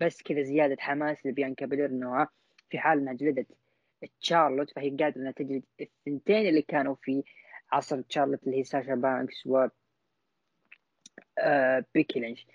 بس 0.00 0.22
كذا 0.22 0.42
زيادة 0.42 0.76
حماس 0.80 1.26
لبيانكا 1.26 1.66
بيلر 1.66 1.86
إنه 1.86 2.28
في 2.70 2.78
حال 2.78 2.98
إنها 2.98 3.12
جلدت. 3.12 3.61
تشارلوت 4.20 4.70
فهي 4.70 4.90
قادرة 4.90 5.16
إنها 5.16 5.32
تجلد 5.32 5.62
الثنتين 5.80 6.48
اللي 6.48 6.62
كانوا 6.62 6.94
في 7.02 7.22
عصر 7.72 8.00
تشارلوت 8.00 8.44
اللي 8.46 8.58
هي 8.58 8.64
ساشا 8.64 8.94
بانكس 8.94 9.46
و 9.46 9.66
آه، 11.38 11.84
بيكي 11.94 12.20
لينش. 12.20 12.46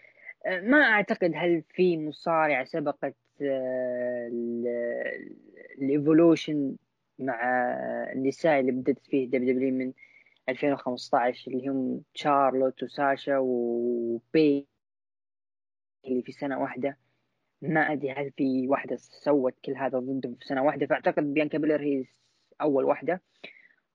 آه، 0.46 0.60
ما 0.62 0.78
أعتقد 0.78 1.32
هل 1.36 1.64
في 1.70 1.98
مصارعة 1.98 2.66
سبقت 2.66 3.16
آه، 3.42 4.32
ال 5.82 5.91
evolution 5.91 6.76
مع 7.20 7.40
النساء 8.14 8.60
اللي 8.60 8.72
بدت 8.72 9.06
فيه 9.06 9.28
WWE 9.28 9.74
من 9.74 9.94
2015 10.50 11.52
اللي 11.52 11.68
هم 11.68 12.02
تشارلوت 12.14 12.84
وساشا 12.84 13.38
وبيكي 13.38 14.68
اللي 16.06 16.22
في 16.24 16.32
سنة 16.32 16.60
واحدة. 16.62 16.98
ما 17.62 17.80
أدري 17.94 18.12
هل 18.12 18.32
في 18.32 18.68
واحدة 18.68 18.96
سوت 18.96 19.54
كل 19.66 19.76
هذا 19.78 20.00
ضدهم 20.00 20.36
في 20.36 20.46
سنة 20.46 20.64
واحدة 20.64 20.86
فأعتقد 20.88 21.34
بيانكا 21.34 21.58
بيلر 21.58 21.82
هي 21.82 22.06
أول 22.62 22.86
واحدة. 22.86 23.22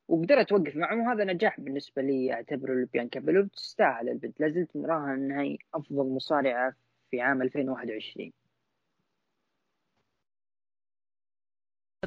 وقدرت 0.09 0.49
توقف 0.49 0.77
معهم 0.77 1.01
وهذا 1.01 1.25
نجاح 1.25 1.61
بالنسبة 1.61 2.03
لي 2.03 2.33
أعتبره 2.33 2.89
بيانكا 2.93 3.21
بيلر 3.21 3.47
تستاهل 3.47 4.09
البنت. 4.09 4.41
لازلت 4.41 4.77
نراها 4.77 5.15
انها 5.15 5.57
أفضل 5.75 6.05
مصارعة 6.15 6.75
في 7.11 7.21
عام 7.21 7.43
2021 7.43 8.33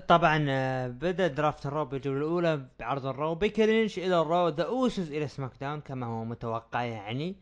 طبعا 0.07 0.45
آه، 0.49 0.87
بدأ 0.87 1.27
draft 1.27 1.65
الرو 1.65 1.85
بالجوله 1.85 2.17
الأولى 2.17 2.69
بعرض 2.79 3.05
الرو 3.05 3.35
بيكي 3.35 3.65
لينش 3.65 3.97
إلى 3.99 4.21
الرو 4.21 4.47
The 4.47 4.63
Usos 4.63 5.11
إلى 5.11 5.27
سماك 5.27 5.51
داون 5.61 5.81
كما 5.81 6.05
هو 6.05 6.25
متوقع 6.25 6.83
يعني. 6.83 7.35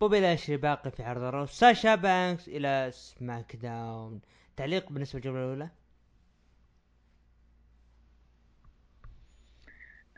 بوبي 0.00 0.20
لاشلي 0.20 0.56
باقي 0.56 0.90
في 0.90 1.02
عرض 1.02 1.22
الرو 1.22 1.46
ساشا 1.46 1.94
بانكس 1.94 2.48
إلى 2.48 2.90
سماك 2.92 3.56
داون 3.56 4.20
تعليق 4.56 4.92
بالنسبة 4.92 5.18
للجوله 5.18 5.38
الأولى. 5.38 5.68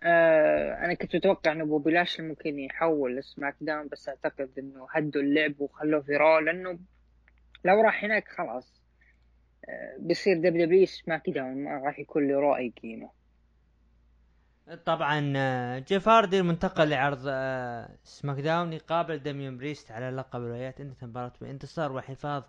آه 0.03 0.85
أنا 0.85 0.95
كنت 0.95 1.17
متوقع 1.17 1.53
إنه 1.53 1.65
بوبي 1.65 1.91
لاشلي 1.91 2.29
ممكن 2.29 2.59
يحول 2.59 3.17
لسماك 3.17 3.57
داون 3.61 3.89
بس 3.89 4.09
أعتقد 4.09 4.51
إنه 4.59 4.87
هدوا 4.91 5.23
اللعب 5.23 5.61
وخلوه 5.61 6.01
في 6.01 6.17
رو 6.17 6.39
لأنه 6.39 6.79
لو 7.65 7.81
راح 7.81 8.05
هناك 8.05 8.29
خلاص. 8.29 8.83
آه 9.69 9.97
بيصير 9.99 10.37
WWE 10.37 10.87
سماك 10.87 11.31
داون 11.31 11.65
ما 11.65 11.71
راح 11.71 11.99
يكون 11.99 12.29
له 12.29 12.41
رو 12.41 12.57
أي 12.57 12.73
قيمة. 12.83 13.11
طبعا 14.75 15.33
آه، 15.37 15.79
جيف 15.79 16.09
هاردي 16.09 16.41
المنتقل 16.41 16.89
لعرض 16.89 17.23
آه، 17.27 17.97
سماك 18.05 18.41
داون 18.41 18.73
يقابل 18.73 19.19
داميون 19.19 19.59
بريست 19.59 19.91
على 19.91 20.11
لقب 20.11 20.41
الولايات 20.41 20.81
انتهت 20.81 21.03
المباراة 21.03 21.33
بانتصار 21.41 21.93
وحفاظ 21.93 22.43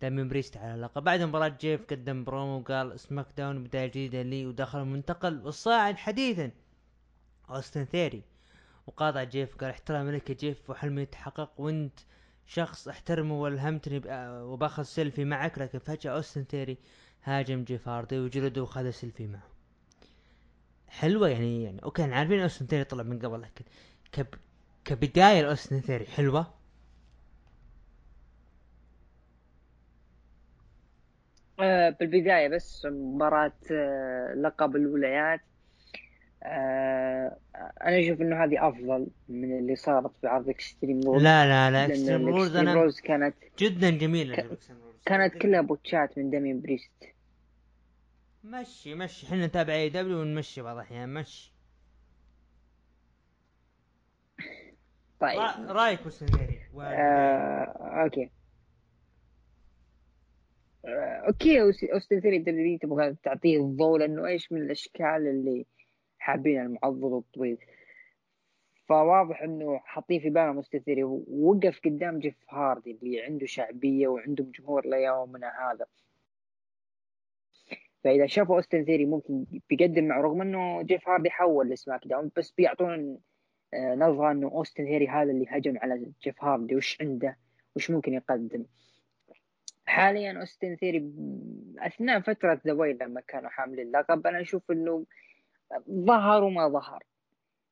داميون 0.00 0.28
بريست 0.28 0.56
على 0.56 0.74
اللقب 0.74 1.04
بعد 1.04 1.22
مباراة 1.22 1.56
جيف 1.60 1.86
قدم 1.90 2.24
برومو 2.24 2.58
وقال 2.58 3.00
سماك 3.00 3.26
داون 3.36 3.64
بداية 3.64 3.86
جديدة 3.86 4.22
لي 4.22 4.46
ودخل 4.46 4.80
المنتقل 4.80 5.40
والصاعد 5.44 5.96
حديثا. 5.96 6.50
أوستن 7.50 7.84
ثيري 7.84 8.22
وقاطع 8.86 9.22
جيف 9.22 9.56
قال 9.56 9.70
احترم 9.70 10.10
لك 10.10 10.30
يا 10.30 10.34
جيف 10.34 10.70
وحلمي 10.70 11.02
يتحقق. 11.02 11.60
وإنت 11.60 11.98
شخص 12.46 12.88
احترمه 12.88 13.40
وألهمتني 13.40 14.02
وباخذ 14.42 14.82
سيلفي 14.82 15.24
معك 15.24 15.58
لكن 15.58 15.78
فجأة 15.78 16.10
أوستن 16.10 16.44
ثيري 16.44 16.78
هاجم 17.22 17.64
جيف 17.64 17.88
هاردي 17.88 18.18
وجلده 18.18 18.62
وخذ 18.62 18.90
سيلفي 18.90 19.26
معه. 19.26 19.53
حلوة 20.98 21.28
يعني 21.28 21.64
يعني 21.64 21.82
okay 21.84 22.02
عارفين 22.02 22.40
أوستن 22.40 22.66
ثيري 22.66 22.84
طلع 22.84 23.02
من 23.02 23.18
قبل 23.18 23.42
لكن 23.42 23.64
كب 24.12 24.26
كبداية 24.84 25.42
لأوستن 25.42 25.80
ثيري 25.80 26.06
حلوة؟ 26.06 26.46
آه 31.60 31.90
بالبداية 31.90 32.48
بس 32.48 32.86
مباراة 32.86 33.52
آه 33.72 34.34
لقب 34.36 34.76
الولايات. 34.76 35.40
آه 36.42 37.38
أنا 37.82 38.00
أشوف 38.00 38.20
إنه 38.20 38.44
هذه 38.44 38.68
أفضل 38.68 39.06
من 39.28 39.58
اللي 39.58 39.76
صارت 39.76 40.16
في 40.20 40.26
عرض 40.26 40.48
Extreme 40.48 41.00
Rules 41.00 41.22
لا 41.22 41.46
لا 41.46 41.70
لا 41.70 41.86
Extreme 41.86 42.28
Rules 42.28 42.56
أنا 42.56 42.92
كانت 43.04 43.34
جدا 43.58 43.90
جميلة 43.90 44.34
ك... 44.36 44.46
كانت 45.06 45.34
كلها 45.42 45.60
بوتشات 45.60 46.18
من 46.18 46.30
دامين 46.30 46.60
بريست 46.60 47.13
مشي 48.44 48.94
مشي. 48.94 49.26
إحنا 49.26 49.46
نتابع 49.46 49.74
AEW 49.74 50.20
ونمشي 50.20 50.62
بعض 50.62 50.76
الأحيان. 50.76 51.14
مشي. 51.14 51.52
طيب. 55.20 55.40
رأيك 55.68 56.06
أوستن 56.06 56.33
ثيري 56.33 56.60
آه، 56.80 58.02
okay. 58.02 58.30
آه، 60.84 61.22
okay. 61.26 61.62
اوستن 61.92 62.20
ثيري 62.20 62.38
WWE 62.38 62.78
تبغى 62.78 63.14
تعطيه 63.14 63.58
الضوء؟ 63.58 63.98
لأنه 63.98 64.26
إيش 64.26 64.52
من 64.52 64.62
الأشكال 64.62 65.04
اللي 65.26 65.66
حابين 66.18 66.60
المعضل 66.60 67.18
الطويل 67.18 67.58
فواضح 68.88 69.42
إنه 69.42 69.78
حاطين 69.84 70.20
في 70.20 70.30
بالهم 70.30 70.56
اوستن 70.56 70.78
ثيري 70.78 71.04
ووقف 71.04 71.80
قدام 71.84 72.18
جيف 72.18 72.36
هاردي 72.50 72.90
اللي 72.90 73.22
عنده 73.22 73.46
شعبية 73.46 74.08
وعنده 74.08 74.44
جمهور 74.58 74.86
ليومنا 74.86 75.48
هذا. 75.48 75.86
فإذا 78.04 78.26
شافوا 78.26 78.56
أوستن 78.56 78.84
ثيري 78.84 79.06
ممكن 79.06 79.44
بيقدم 79.70 80.04
مع 80.04 80.20
رغم 80.20 80.42
إنه 80.42 80.82
جيف 80.82 81.08
هاردي 81.08 81.30
حول 81.30 81.68
لسماك 81.68 82.00
داون 82.06 82.30
بس 82.36 82.50
بيعطون 82.50 83.18
آه، 83.74 83.94
نظرة 83.94 84.30
إنه 84.30 84.48
أوستن 84.48 84.84
ثيري 84.84 85.08
هذا 85.08 85.30
اللي 85.30 85.46
هجم 85.48 85.78
على 85.78 86.12
جيف 86.22 86.44
هاردي 86.44 86.76
وش 86.76 86.98
عنده؟ 87.00 87.38
وش 87.76 87.90
ممكن 87.90 88.14
يقدم؟ 88.14 88.64
حاليا 89.86 90.40
أوستن 90.40 90.76
ثيري 90.76 91.12
أثناء 91.78 92.20
فترة 92.20 92.60
The 92.66 92.69
Way 92.69 92.72
لما 92.72 93.20
كانوا 93.20 93.50
حاملين 93.50 93.86
اللقب 93.86 94.26
أنا 94.26 94.40
أشوف 94.40 94.70
إنه 94.70 95.06
ظهر 95.90 96.44
وما 96.44 96.68
ظهر. 96.68 97.04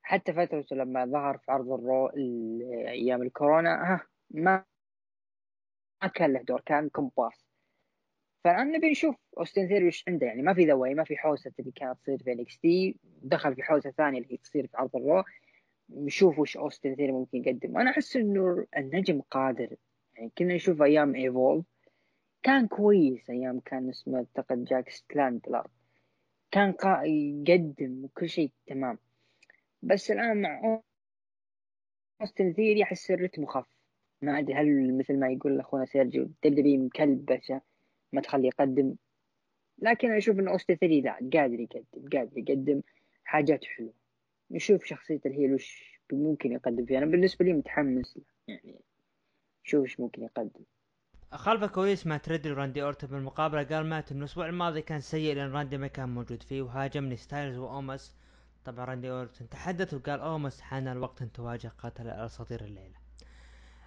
حتى 0.03 0.33
فترته 0.33 0.77
لما 0.77 1.07
ظهر 1.07 1.39
في 1.39 1.53
عرض 1.53 1.73
الرو 1.73 2.07
أيام 2.87 3.23
الكورونا 3.23 3.71
ها 3.71 4.07
ما 4.31 4.65
ما 6.03 6.09
كان 6.09 6.33
له 6.33 6.43
دور 6.43 6.61
كان 6.61 6.89
كومبارس 6.89 7.52
فالان 8.45 8.73
نبي 8.73 8.91
نشوف 8.91 9.17
أوستن 9.39 9.69
ثيري 9.69 9.87
وش 9.87 10.05
عنده 10.09 10.27
يعني 10.27 10.43
ما 10.43 10.55
في 10.55 10.65
The 10.67 10.81
Way 10.81 10.95
ما 10.95 11.05
في 11.05 11.17
حوسة 11.17 11.53
اللي 11.61 11.71
كانت 11.71 11.99
تصير 12.03 12.19
في 12.19 12.33
NXT 12.33 12.97
دخل 13.23 13.55
في 13.55 13.63
حوسة 13.63 13.91
ثانية 13.91 14.21
اللي 14.21 14.37
تصير 14.37 14.67
في 14.67 14.77
عرض 14.77 14.97
الرو. 14.97 15.25
نشوف 15.91 16.39
وش 16.39 16.57
أوستن 16.57 16.95
ثيري 16.95 17.13
ممكن 17.13 17.39
يقدم. 17.39 17.79
أنا 17.79 17.91
أحس 17.91 18.17
إنه 18.17 18.67
النجم 18.77 19.21
قادر 19.21 19.77
يعني 20.15 20.31
كنا 20.39 20.55
نشوف 20.55 20.83
أيام 20.83 21.15
Evolve 21.15 21.67
كان 22.43 22.67
كويس 22.69 23.31
أيام 23.31 23.61
كان 23.61 23.89
اسمه 23.89 24.19
أعتقد 24.19 24.65
جاك 24.65 24.89
ستلاندلر 24.91 25.67
كان 26.51 26.73
قا... 26.73 27.03
يقدم 27.05 28.05
وكل 28.05 28.29
شيء 28.29 28.51
تمام. 28.67 28.99
بس 29.83 30.11
الآن 30.11 30.43
مع 30.43 30.81
أوستن 32.21 32.53
ثيري 32.53 32.83
أحس 32.83 33.11
الرتم 33.11 33.47
خف. 33.47 33.67
ما 34.23 34.39
أدري 34.39 34.55
هل 34.55 34.99
مثل 34.99 35.19
ما 35.19 35.29
يقول 35.29 35.61
أخونا 35.61 35.85
سيرجيو 35.85 36.31
WWE 36.45 36.85
مكلبشة. 36.85 37.61
ما 38.13 38.21
تخليه 38.21 38.49
يقدم. 38.49 38.95
لكن 39.79 40.11
أشوف 40.11 40.39
إن 40.39 40.49
اوستن 40.49 40.75
ثيوري 40.75 41.01
لا 41.01 41.13
قادر 41.13 41.61
يقدم 41.61 42.09
قادر 42.13 42.39
يقدم 42.39 42.83
حاجات 43.25 43.65
حلوة. 43.65 43.93
نشوف 44.51 44.85
شخصية 44.85 45.21
ال 45.27 45.32
heel 45.32 45.55
وش 45.55 46.01
ممكن 46.13 46.53
يقدم 46.53 46.87
فيها. 46.87 46.99
أنا 46.99 47.07
بالنسبة 47.07 47.45
لي 47.45 47.53
متحمس 47.53 48.19
يعني 48.49 48.81
شوف 49.63 49.83
إيش 49.83 50.01
ممكن 50.01 50.23
يقدم. 50.23 50.65
خلف 51.33 51.63
الكواليس 51.63 52.07
مات 52.07 52.29
ريدل 52.29 52.53
وراندي 52.53 52.83
أورتن 52.83 53.07
بالمقابلة 53.07 53.63
قال 53.63 53.87
مات 53.87 54.13
إنه 54.13 54.21
الأسبوع 54.21 54.49
الماضي 54.49 54.83
كان 54.83 55.01
سيء 55.01 55.35
لأن 55.35 55.53
راندي 55.53 55.79
ما 55.79 55.87
كان 55.87 56.09
موجود 56.09 56.43
فيه 56.43 56.63
وهاجمني 56.63 57.17
ستايلز 57.17 57.59
وأومس. 57.59 58.17
طبعا 58.65 58.85
راندي 58.85 59.11
أورتن 59.11 59.49
تحدث 59.49 59.95
وقال 59.95 60.21
أومس 60.21 60.61
حان 60.61 60.89
الوقت 60.89 61.23
أن 61.23 61.33
تواجه 61.33 61.69
قاتل 61.69 62.07
الاساطير 62.07 62.65
الليلة. 62.65 63.02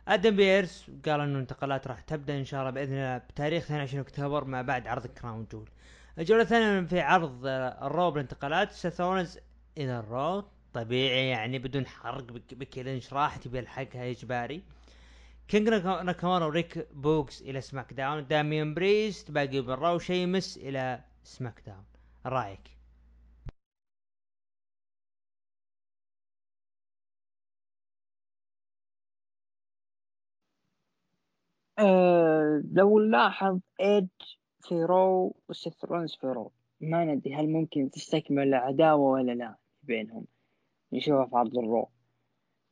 آدم 0.07 0.35
بيرس 0.35 0.91
قال 1.05 1.19
إنه 1.19 1.33
الانتقالات 1.33 1.87
راح 1.87 2.01
تبدأ 2.01 2.37
إن 2.37 2.45
شاء 2.45 2.59
الله 2.59 2.71
بإذن 2.71 2.93
الله 2.93 3.17
بتاريخ 3.17 3.63
22 3.63 4.01
أكتوبر 4.01 4.45
ما 4.45 4.61
بعد 4.61 4.87
عرض 4.87 5.07
كراون 5.07 5.47
جول. 5.51 5.69
الجولة 6.19 6.41
الثانية 6.41 6.87
في 6.87 6.99
عرض 6.99 7.41
الرو 7.45 8.11
بالانتقالات 8.11 8.71
سيث 8.71 9.01
إلى 9.01 9.99
الرو 9.99 10.43
طبيعي 10.73 11.29
يعني 11.29 11.59
بدون 11.59 11.87
حرق 11.87 12.23
بكي 12.51 13.01
راح 13.11 13.37
تبي 13.37 13.59
الحقها 13.59 14.11
إجباري. 14.11 14.63
كينج 15.47 15.69
ناكامورا 15.69 16.45
وريك 16.45 16.87
بوغز 16.93 17.41
إلى 17.41 17.61
سماك 17.61 17.93
داون 17.93 18.27
داميان 18.27 18.73
بريست 18.73 19.31
باقي 19.31 19.61
بالرو 19.61 19.99
شيمس 19.99 20.57
إلى 20.57 20.99
سماك 21.23 21.61
داون 21.65 21.83
رأيك 22.25 22.74
أه 31.79 32.63
لو 32.73 32.99
نلاحظ 32.99 33.59
ايج 33.81 34.07
في 34.61 34.75
رو 34.75 35.35
وسيث 35.49 35.85
رولنز 35.85 36.15
في 36.15 36.27
رو 36.27 36.51
ما 36.81 37.05
ندري 37.05 37.33
هل 37.35 37.49
ممكن 37.49 37.89
تستكمل 37.89 38.47
العداوة 38.47 39.11
ولا 39.11 39.31
لا 39.31 39.55
بينهم. 39.83 40.25
نشوفها 40.93 41.25
في 41.25 41.35
عرض 41.35 41.57
الرو. 41.57 41.89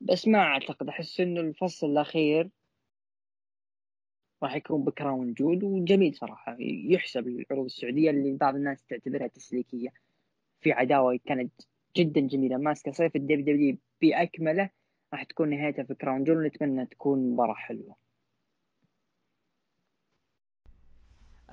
بس 0.02 0.28
ما 0.28 0.40
أعتقد 0.40 0.88
أحس 0.88 1.20
إنه 1.20 1.42
الفصل 1.42 1.88
الأخير 1.88 2.50
راح 4.44 4.56
يكون 4.56 4.84
بكراون 4.84 5.34
جول 5.34 5.64
وجميل 5.64 6.16
صراحة. 6.16 6.56
يحسب 6.60 7.28
العروض 7.28 7.66
السعودية 7.66 8.10
اللي 8.10 8.38
بعض 8.38 8.56
الناس 8.56 8.86
تعتبرها 8.86 9.28
تسليكية. 9.28 9.90
في 10.62 10.72
عداوة 10.72 11.20
كانت 11.26 11.62
جدا 11.98 12.22
جميلة. 12.22 12.58
ماسكة 12.58 12.92
صيف 12.92 13.16
الدبليو 13.16 13.42
دبليو 13.42 13.78
بأكمله 14.02 14.70
راح 15.14 15.24
تكون 15.24 15.50
نهايتها 15.50 15.84
في 15.84 15.96
كراون 15.96 16.24
جول 16.24 16.38
ونتمنى 16.38 16.86
تكون 16.86 17.32
مباراة 17.32 17.54
حلوة. 17.54 18.03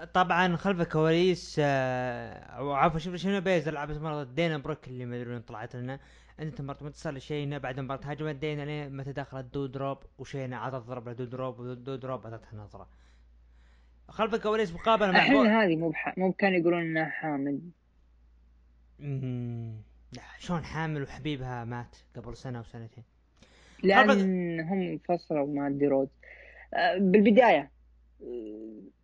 طبعا 0.04 0.56
خلف 0.56 0.80
الكواليس 0.80 1.56
أو 1.58 2.72
عفوا 2.72 2.98
شوف 2.98 3.14
شنو 3.14 3.40
بيز 3.40 3.68
لعبت 3.68 3.98
مرة 3.98 4.22
دينا 4.24 4.58
بروك 4.58 4.88
اللي 4.88 5.06
ما 5.06 5.16
أدري 5.16 5.40
طلعت 5.40 5.76
لنا. 5.76 6.00
أنت 6.40 6.60
ما 6.60 6.72
تصل 6.72 7.20
شينا 7.20 7.58
بعد 7.58 7.80
مباراة 7.80 8.00
هاجمت 8.04 8.34
دينا 8.34 8.62
لين 8.62 8.96
متى 8.96 9.12
دخلت 9.12 9.54
دو 9.54 9.66
دروب 9.66 9.98
وشينا 10.18 10.58
عطت 10.58 10.86
ضربة 10.86 11.12
دو 11.12 11.24
دروب 11.24 11.58
ودو 11.58 11.94
دروب 11.94 12.26
عطتها 12.26 12.56
نظرة. 12.56 12.88
خلف 14.08 14.34
الكواليس 14.34 14.74
مقابلة 14.74 15.10
مع 15.10 15.18
الحين 15.18 15.46
هذه 15.46 15.76
مو 15.76 15.88
بح... 15.88 16.18
مو 16.18 16.32
كانوا 16.32 16.58
يقولون 16.58 16.82
إنها 16.82 17.04
حامل. 17.04 17.60
شلون 20.38 20.64
حامل 20.64 21.02
وحبيبها 21.02 21.64
مات 21.64 21.96
قبل 22.16 22.36
سنة 22.36 22.60
وسنتين 22.60 23.04
لأن 23.82 24.60
هم 24.60 24.98
فصلوا 24.98 25.54
مع 25.54 25.68
ديروز. 25.68 26.08
آه، 26.74 26.98
بالبداية 26.98 27.70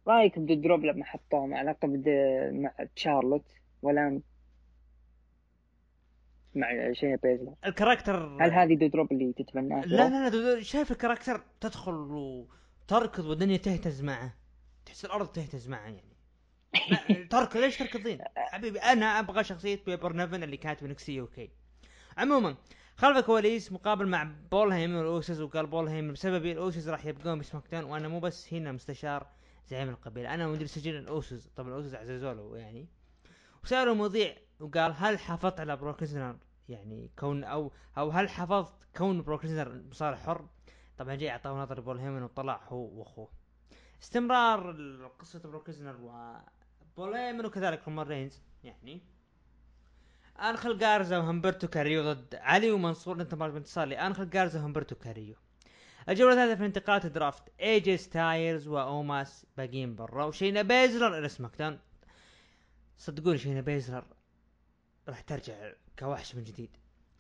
رايك 0.09 0.38
بدودروب 0.38 0.84
لما 0.84 1.04
حطوه 1.04 1.46
مع 1.46 1.62
لقب 1.62 2.09
مع 2.52 2.72
تشارلوت 2.96 3.44
ولا 3.82 4.20
مع 6.54 6.92
شينا 6.92 7.16
بيزلر 7.16 7.54
ال 7.66 7.73
character 7.73 8.36
هل 8.40 8.52
هذه 8.52 8.74
دودروب 8.74 9.12
اللي 9.12 9.32
تتمناها؟ 9.32 9.86
لا 9.86 10.09
لا 10.09 10.30
لا 10.30 10.62
شايف 10.62 10.92
ال 10.92 10.98
character 10.98 11.44
تدخل 11.61 11.94
وتركض 11.94 13.24
والدنيا 13.24 13.57
تهتز 13.57 14.02
معه 14.02 14.34
تحس 14.86 15.04
الأرض 15.04 15.26
تهتز 15.26 15.68
معه 15.68 15.88
يعني 15.88 16.16
تركض 17.30 17.57
ليش 17.57 17.78
تركضين؟ 17.78 18.18
حبيبي 18.36 18.78
أنا 18.78 19.07
أبغى 19.18 19.44
شخصية 19.44 19.80
بيبر 19.86 20.12
نيفن 20.12 20.42
اللي 20.42 20.57
كانت 20.57 20.84
بنكسي 20.84 21.20
أوكي 21.20 21.50
عموما 22.16 22.57
خلف 22.96 23.16
الكواليس 23.16 23.72
مقابل 23.72 24.07
مع 24.09 24.30
بول 24.50 24.72
هيم 24.72 24.96
والأوسس 24.96 25.40
وقال 25.40 25.66
بول 25.66 25.88
هيم 25.88 26.12
بسبب 26.12 26.46
الأوسس 26.46 26.88
راح 26.88 27.07
يبقون 27.07 27.38
بسماك 27.38 27.64
داون 27.70 27.84
وأنا 27.84 28.09
مو 28.09 28.20
بس 28.20 28.54
هنا 28.54 28.72
مستشار 28.72 29.26
زعيم 29.66 29.88
القبيلة. 29.88 30.34
أنا 30.34 30.48
مدير 30.48 30.66
سجل 30.66 30.96
الاوسس 30.96 31.48
طبعا 31.56 31.68
الاوسس 31.68 31.94
عززوا 31.94 32.58
يعني. 32.58 32.88
وسالوا 33.64 33.92
المذيع 33.92 34.36
وقال 34.60 34.94
هل 34.96 35.18
حافظت 35.18 35.60
على 35.60 35.76
بروك 35.76 36.02
يعني 36.68 37.10
كون 37.18 37.44
أو 37.44 37.72
أو 37.98 38.10
هل 38.10 38.28
حفظت 38.28 38.74
كون 38.96 39.22
بروك 39.22 39.44
مصارع 39.44 40.16
حر؟ 40.16 40.48
طبعا 40.98 41.14
جاي 41.14 41.30
أعطاه 41.30 41.62
نظر 41.62 41.80
بول 41.80 41.98
هيمن 41.98 42.22
وطلع 42.22 42.60
هو 42.68 42.98
وأخوه. 42.98 43.28
استمرار 44.02 44.70
قصة 45.18 45.38
بروك 45.38 45.70
وبول 46.00 47.14
هيمن 47.14 47.46
وكذلك 47.46 47.88
رومان 47.88 48.06
رينز. 48.06 48.42
يعني 48.64 49.02
آنخل 50.40 50.78
جارزا 50.78 51.18
وهمبرتو 51.18 51.68
كاريو 51.68 52.12
ضد 52.12 52.34
علي 52.34 52.70
ومنصور. 52.70 53.20
انت 53.20 53.34
انتصار 53.34 53.86
لآنخل 53.86 54.30
جارزا 54.30 54.60
وهمبرتو 54.60 54.94
كاريو. 54.94 55.36
الجولة 56.09 56.32
الثالثة 56.32 56.54
في 56.54 56.66
انتقالات 56.66 57.04
ال 57.04 57.11
draft 57.11 57.42
ايجي 57.61 57.96
ستايلز 57.96 58.68
واوماس 58.68 59.46
باقيين 59.57 59.94
برو 59.94 60.24
وشينا 60.24 60.62
بيزلر 60.62 61.18
إلى 61.18 61.28
سماك 61.28 61.57
داون 61.59 61.78
صدقوني 62.98 63.38
شينا 63.38 63.61
بيزلر 63.61 64.04
راح 65.09 65.20
ترجع 65.20 65.72
كوحش 65.98 66.34
من 66.34 66.44
جديد. 66.44 66.70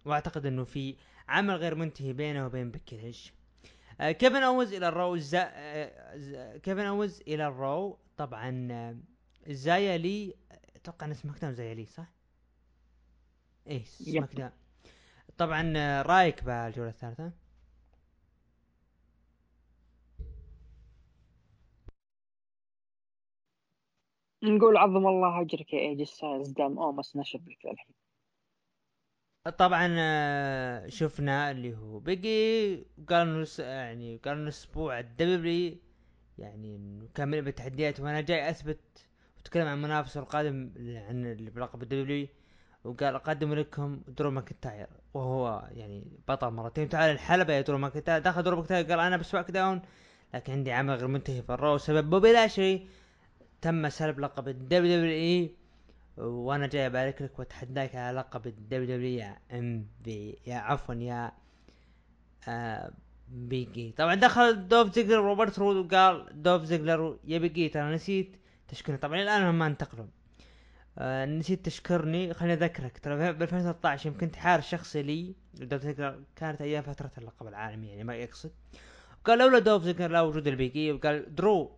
وأعتقد 0.04 0.46
إنه 0.46 0.64
في 0.64 0.96
عمل 1.28 1.54
غير 1.54 1.74
منتهي 1.74 2.12
بينه 2.12 2.46
وبين 2.46 2.70
بكي 2.70 3.12
آه 4.00 4.12
كيفن 4.12 4.42
اوينز 4.42 4.72
إلى 4.72 4.88
الرو 4.88 5.16
زا... 5.16 5.50
آه 5.52 6.56
كيفن 6.56 6.80
اوينز 6.80 7.20
إلى 7.20 7.46
الرو. 7.48 7.98
طبعا 8.16 8.68
آه 8.70 8.96
زايا 9.48 9.98
لي 9.98 10.34
أتوقع 10.76 11.06
إن 11.06 11.14
سماك 11.14 11.38
داون 11.38 11.54
زايا 11.54 11.74
لي 11.74 11.86
صح؟ 11.86 12.06
إيه 13.66 13.84
سماك 13.84 14.34
داون 14.34 14.50
طبعا 15.38 16.02
رأيك 16.02 16.44
بالجولة 16.44 16.88
الثالثة؟ 16.90 17.32
نقول 24.42 24.76
عظم 24.76 25.06
الله 25.06 25.40
أجرك 25.40 25.72
يا 25.72 25.78
ايجي 25.78 26.02
ستايلز 26.02 26.48
دام 26.48 26.78
أومس 26.78 27.16
نشب 27.16 27.48
لك 27.48 27.66
الحين 27.66 27.94
طبعا 29.58 29.94
آه، 29.98 30.88
شفنا 30.88 31.50
اللي 31.50 31.76
هو 31.76 31.98
بيج 31.98 32.57
إي 32.57 32.76
قال 33.08 33.28
انه 33.28 33.46
يعني 33.58 34.16
قال 34.24 34.34
انه 34.34 34.42
الأسبوع 34.42 34.98
الدبلي 35.00 35.78
يعني 36.38 36.76
انه 36.76 37.08
كان 37.14 37.40
بالتحديات 37.40 38.00
وأنا 38.00 38.20
جاي 38.20 38.50
أثبت 38.50 39.08
وتكلم 39.38 39.66
عن 39.66 39.82
منافسه 39.82 40.20
القادم 40.20 40.72
عن 40.78 41.26
اللي 41.26 41.50
بلقب 41.50 41.82
الدبلي 41.82 42.28
وقال 42.84 43.14
أقدم 43.14 43.54
لكم 43.54 44.00
درو 44.08 44.30
ماكنتاير. 44.30 44.86
وهو 45.14 45.68
يعني 45.72 46.04
بطل 46.28 46.50
مرتين. 46.50 46.88
تعال 46.88 47.10
الحلبة 47.10 47.52
يا 47.52 47.60
درو 47.60 47.78
ماكنتاير. 47.78 48.22
دخل 48.22 48.42
درو 48.42 48.56
ماكنتاير 48.56 48.86
قال 48.86 49.00
أنا 49.00 49.16
بسماك 49.16 49.50
داون 49.50 49.82
لكن 50.34 50.52
عندي 50.52 50.72
عمل 50.72 50.94
غير 50.94 51.06
منتهي 51.06 51.42
في 51.42 51.52
الرو 51.52 51.78
بسبب 51.78 52.10
لاشلي. 52.10 52.88
تم 53.66 53.88
سلب 53.88 54.20
لقب 54.20 54.48
الدبليو 54.48 54.96
دبليو 54.98 55.10
إي 55.10 55.50
وأنا 56.16 56.66
جاي 56.66 56.86
ابارك 56.86 57.22
لك 57.22 57.38
وأتحداك 57.38 57.94
على 57.96 58.18
لقب 58.18 58.46
الدبليو 58.46 58.96
دبليو 58.96 59.18
يا 59.18 59.38
إم 59.52 59.86
بي 60.04 60.38
يا 60.46 60.56
عفوا 60.56 60.94
يا 60.94 61.32
آه 62.48 62.92
بيجي. 63.28 63.92
طبعا 63.96 64.14
دخل 64.14 64.68
دوف 64.68 64.94
زيجلر 64.94 65.18
وروبرت 65.18 65.58
رود 65.58 65.76
وقال 65.76 66.42
دوف 66.42 66.62
زيجلر 66.64 67.18
يا 67.24 67.38
بيجي 67.38 67.68
ترى 67.68 67.94
نسيت 67.94 68.36
تشكرني 68.68 68.98
طبعا 68.98 69.22
الآن 69.22 69.54
ما 69.54 69.66
انتقلوا. 69.66 70.06
آه 70.98 71.24
نسيت 71.24 71.64
تشكرني 71.64 72.34
خليني 72.34 72.54
أذكرك 72.54 72.98
ترى 72.98 73.32
ب 73.32 73.42
2013 73.42 74.06
يمكن 74.10 74.34
حارس 74.36 74.64
شخصي 74.68 75.02
لي. 75.02 75.34
دوف 75.54 75.82
زيجلر 75.82 76.22
كانت 76.36 76.60
أيام 76.60 76.82
فترة 76.82 77.10
اللقب 77.18 77.46
العالمي 77.46 77.88
يعني 77.88 78.04
ما 78.04 78.14
يقصد 78.14 78.50
قال 79.24 79.38
لولا 79.38 79.58
دوف 79.58 79.82
زيجلر 79.82 80.08
لا 80.08 80.20
وجود 80.20 80.46
البيجي 80.46 80.92
وقال 80.92 81.34
درو 81.34 81.75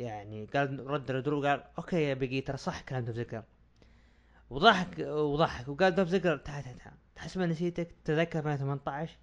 يعني 0.00 0.44
قال 0.44 0.86
رد 0.86 1.06
درو 1.06 1.42
قال 1.42 1.64
okay 1.78 2.02
يا 2.02 2.14
بيجي 2.14 2.40
ترى 2.40 2.56
صح 2.56 2.80
كلام 2.80 3.04
دوف 3.04 3.16
زيجلر 3.16 3.42
وضحك 4.50 4.98
وضحك 5.08 5.68
وقال 5.68 5.94
دوف 5.94 6.08
زيجلر 6.08 6.36
تعال 6.36 6.64
تعال 6.64 6.94
تحس 7.16 7.36
ما 7.36 7.46
نسيتك 7.46 7.88
تذكر 8.04 8.38
2018 8.38 9.18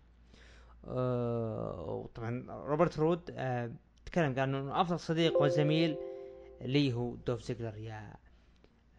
آه 0.88 1.86
وطبعا 2.04 2.46
روبرت 2.50 3.00
رود 3.00 3.32
آه 3.32 3.72
تكلم 4.06 4.40
قال 4.40 4.56
إنه 4.56 4.82
أفضل 4.82 5.00
صديق 5.00 5.42
وزميل 5.42 5.98
لي 6.62 6.94
هو 6.94 7.16
دوف 7.16 7.42
زيجلر 7.42 7.78
يا 7.78 8.14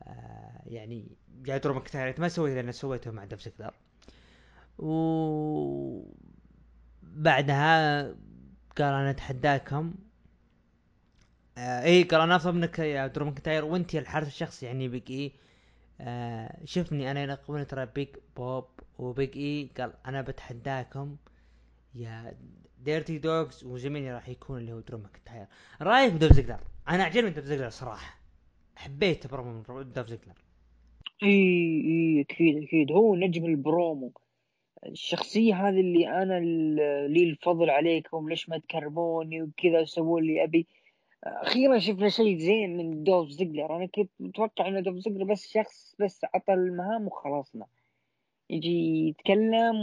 آه 0.03 0.62
يعني 0.66 1.16
يا 1.47 1.59
درو 1.59 1.74
ماكنتاير 1.74 2.20
ما 2.20 2.29
سويت 2.29 2.59
اللي 2.59 2.72
سويته 2.72 3.11
مع 3.11 3.24
دوف 3.24 3.41
زيجلر 3.41 3.74
و 4.79 6.03
بعدها 7.03 8.03
قال 8.79 8.95
أنا 8.95 9.11
أتحداكم 9.11 9.95
آه 11.59 11.83
إيه 11.85 12.09
قال 12.09 12.21
أنا 12.21 12.37
افضل 12.37 12.55
منك 12.55 12.79
يا 12.79 13.07
درو 13.07 13.25
ماكنتاير 13.27 13.65
وأنت 13.65 13.95
الحارس 13.95 14.27
الشخصي 14.27 14.67
يعني 14.67 14.89
بك 14.89 15.11
إيه؟ 15.11 15.33
آه 16.01 16.59
شفني 16.65 17.11
أنا 17.11 17.23
يلقبوني 17.23 17.65
ترى 17.65 17.87
بيج 17.87 18.09
بوب 18.37 18.65
وبيج 18.99 19.37
اي 19.37 19.69
قال 19.79 19.93
أنا 20.07 20.23
بتحداكم 20.23 21.17
يا 21.95 22.37
ديرتي 22.85 23.19
دوغز 23.19 23.65
وزميلي 23.65 24.13
راح 24.15 24.29
يكون 24.29 24.59
اللي 24.59 24.73
هو 24.73 24.81
درو 24.81 24.99
ماكنتاير 24.99 25.47
رأيك 25.83 26.13
بدوف 26.13 26.33
زيجلر 26.33 26.61
أنا 26.89 27.05
عجبني 27.05 27.31
دوف 27.31 27.45
زيجلر 27.45 27.69
صراحة. 27.69 28.19
حبيت 28.77 29.27
برومو 29.27 29.63
من 29.69 29.93
دوف 29.93 30.07
زيجلر 30.07 30.35
إي 31.23 31.29
إي 31.85 32.21
أكيد 32.21 32.63
أكيد. 32.63 32.93
هو 32.93 33.15
نجم 33.17 33.45
البرومو. 33.45 34.13
الشخصية 34.87 35.69
هذه 35.69 35.81
اللي 35.81 36.09
أنا 36.23 36.41
لي 37.09 37.31
الفضل 37.31 37.71
عليكم 37.71 38.29
ليش 38.29 38.49
ما 38.49 38.59
تكرموني 38.59 39.43
وكذا 39.43 39.85
سووا 39.85 40.21
اللي 40.21 40.45
أبي؟ 40.45 40.67
أخيرا 41.25 41.79
شفنا 41.79 42.09
شيء 42.09 42.39
زين 42.39 42.77
من 42.77 43.05
دوف 43.05 43.29
زيجلر. 43.29 43.77
أنا 43.77 43.87
كنت 43.87 44.11
متوقع 44.21 44.69
ان 44.69 44.83
دوف 44.83 44.97
زيجلر 44.97 45.25
بس 45.25 45.49
شخص 45.49 45.97
بس 46.01 46.25
عطى 46.35 46.53
المهام 46.53 47.07
وخلصنا. 47.07 47.66
يجي 48.51 49.09
يتكلم 49.09 49.77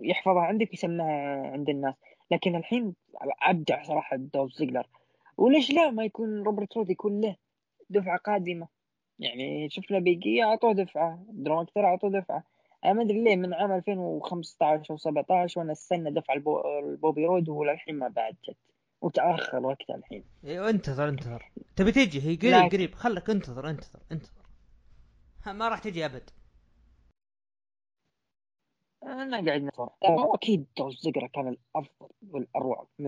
يحفظها 0.00 0.42
عندك 0.42 0.70
ويسمعها 0.70 1.50
عند 1.52 1.68
الناس. 1.68 1.94
لكن 2.30 2.56
الحين 2.56 2.94
أبدع 3.42 3.82
صراحة 3.82 4.16
دوف 4.16 4.52
زيجلر. 4.52 4.86
وليش 5.36 5.70
لا؟ 5.70 5.90
ما 5.90 6.04
يكون 6.04 6.42
روبرت 6.42 6.76
رود 6.76 6.90
يكون 6.90 7.20
له 7.20 7.36
دفعة 7.90 8.18
قادمة. 8.18 8.68
يعني 9.18 9.70
شفنا 9.70 9.98
بيجي 9.98 10.42
أعطوه 10.42 10.72
دفعة 10.72 11.24
درونكتر 11.28 11.84
أعطوه 11.84 12.10
دفعة. 12.10 12.44
أنا 12.84 12.92
ما 12.92 13.02
أدري 13.02 13.24
ليه 13.24 13.36
من 13.36 13.54
عام 13.54 13.72
2015 13.72 14.90
أو 14.90 14.96
17 14.96 15.60
وأنا 15.60 15.72
أستنى 15.72 16.10
دفع 16.10 16.34
البوبي 16.34 17.26
رود 17.26 17.48
وللحين 17.48 17.94
ما 17.94 18.08
بعد 18.08 18.36
جت. 18.44 18.56
وتأخر 19.00 19.66
وقتها 19.66 19.96
الحين. 19.96 20.24
أيوه 20.44 20.70
انتظر 20.70 21.08
انتظر. 21.08 21.52
تبي 21.76 21.92
تجي 21.92 22.22
هي 22.22 22.36
قريب 22.36 22.72
قريب. 22.72 22.94
خلك 22.94 23.30
انتظر 23.30 23.70
انتظر 23.70 24.00
انتظر. 24.12 24.42
ما 25.46 25.68
راح 25.68 25.78
تجي 25.78 26.04
أبد. 26.04 26.30
أنا 29.02 29.46
قاعد 29.46 29.62
نتفرج 29.62 29.88
هو 30.04 30.34
أكيد 30.34 30.66
زيجلر 31.02 31.26
كان 31.26 31.48
الأفضل 31.48 32.08
والأروع. 32.30 32.86
في 32.96 33.04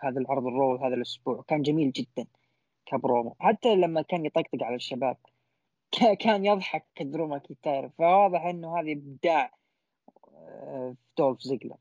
هذا 0.00 0.20
العرض 0.20 0.46
ال 0.46 0.53
Raw 0.53 0.76
هذا 0.76 0.94
الأسبوع. 0.94 1.44
كان 1.48 1.62
جميل 1.62 1.92
جدا 1.92 2.26
كبرومو. 2.86 3.36
حتى 3.38 3.76
لما 3.76 4.02
كان 4.02 4.26
يطقطق 4.26 4.62
على 4.62 4.76
الشباب 4.76 5.16
كان 6.24 6.44
يضحك 6.46 6.86
درو 7.00 7.26
ماكيتاير 7.26 7.88
فواضح 7.88 8.44
إنه 8.44 8.80
هذا 8.80 8.92
إبداع 8.92 9.54
آه، 10.28 10.94
في 10.98 11.12
دولف 11.18 11.40
زيجلر 11.40 11.76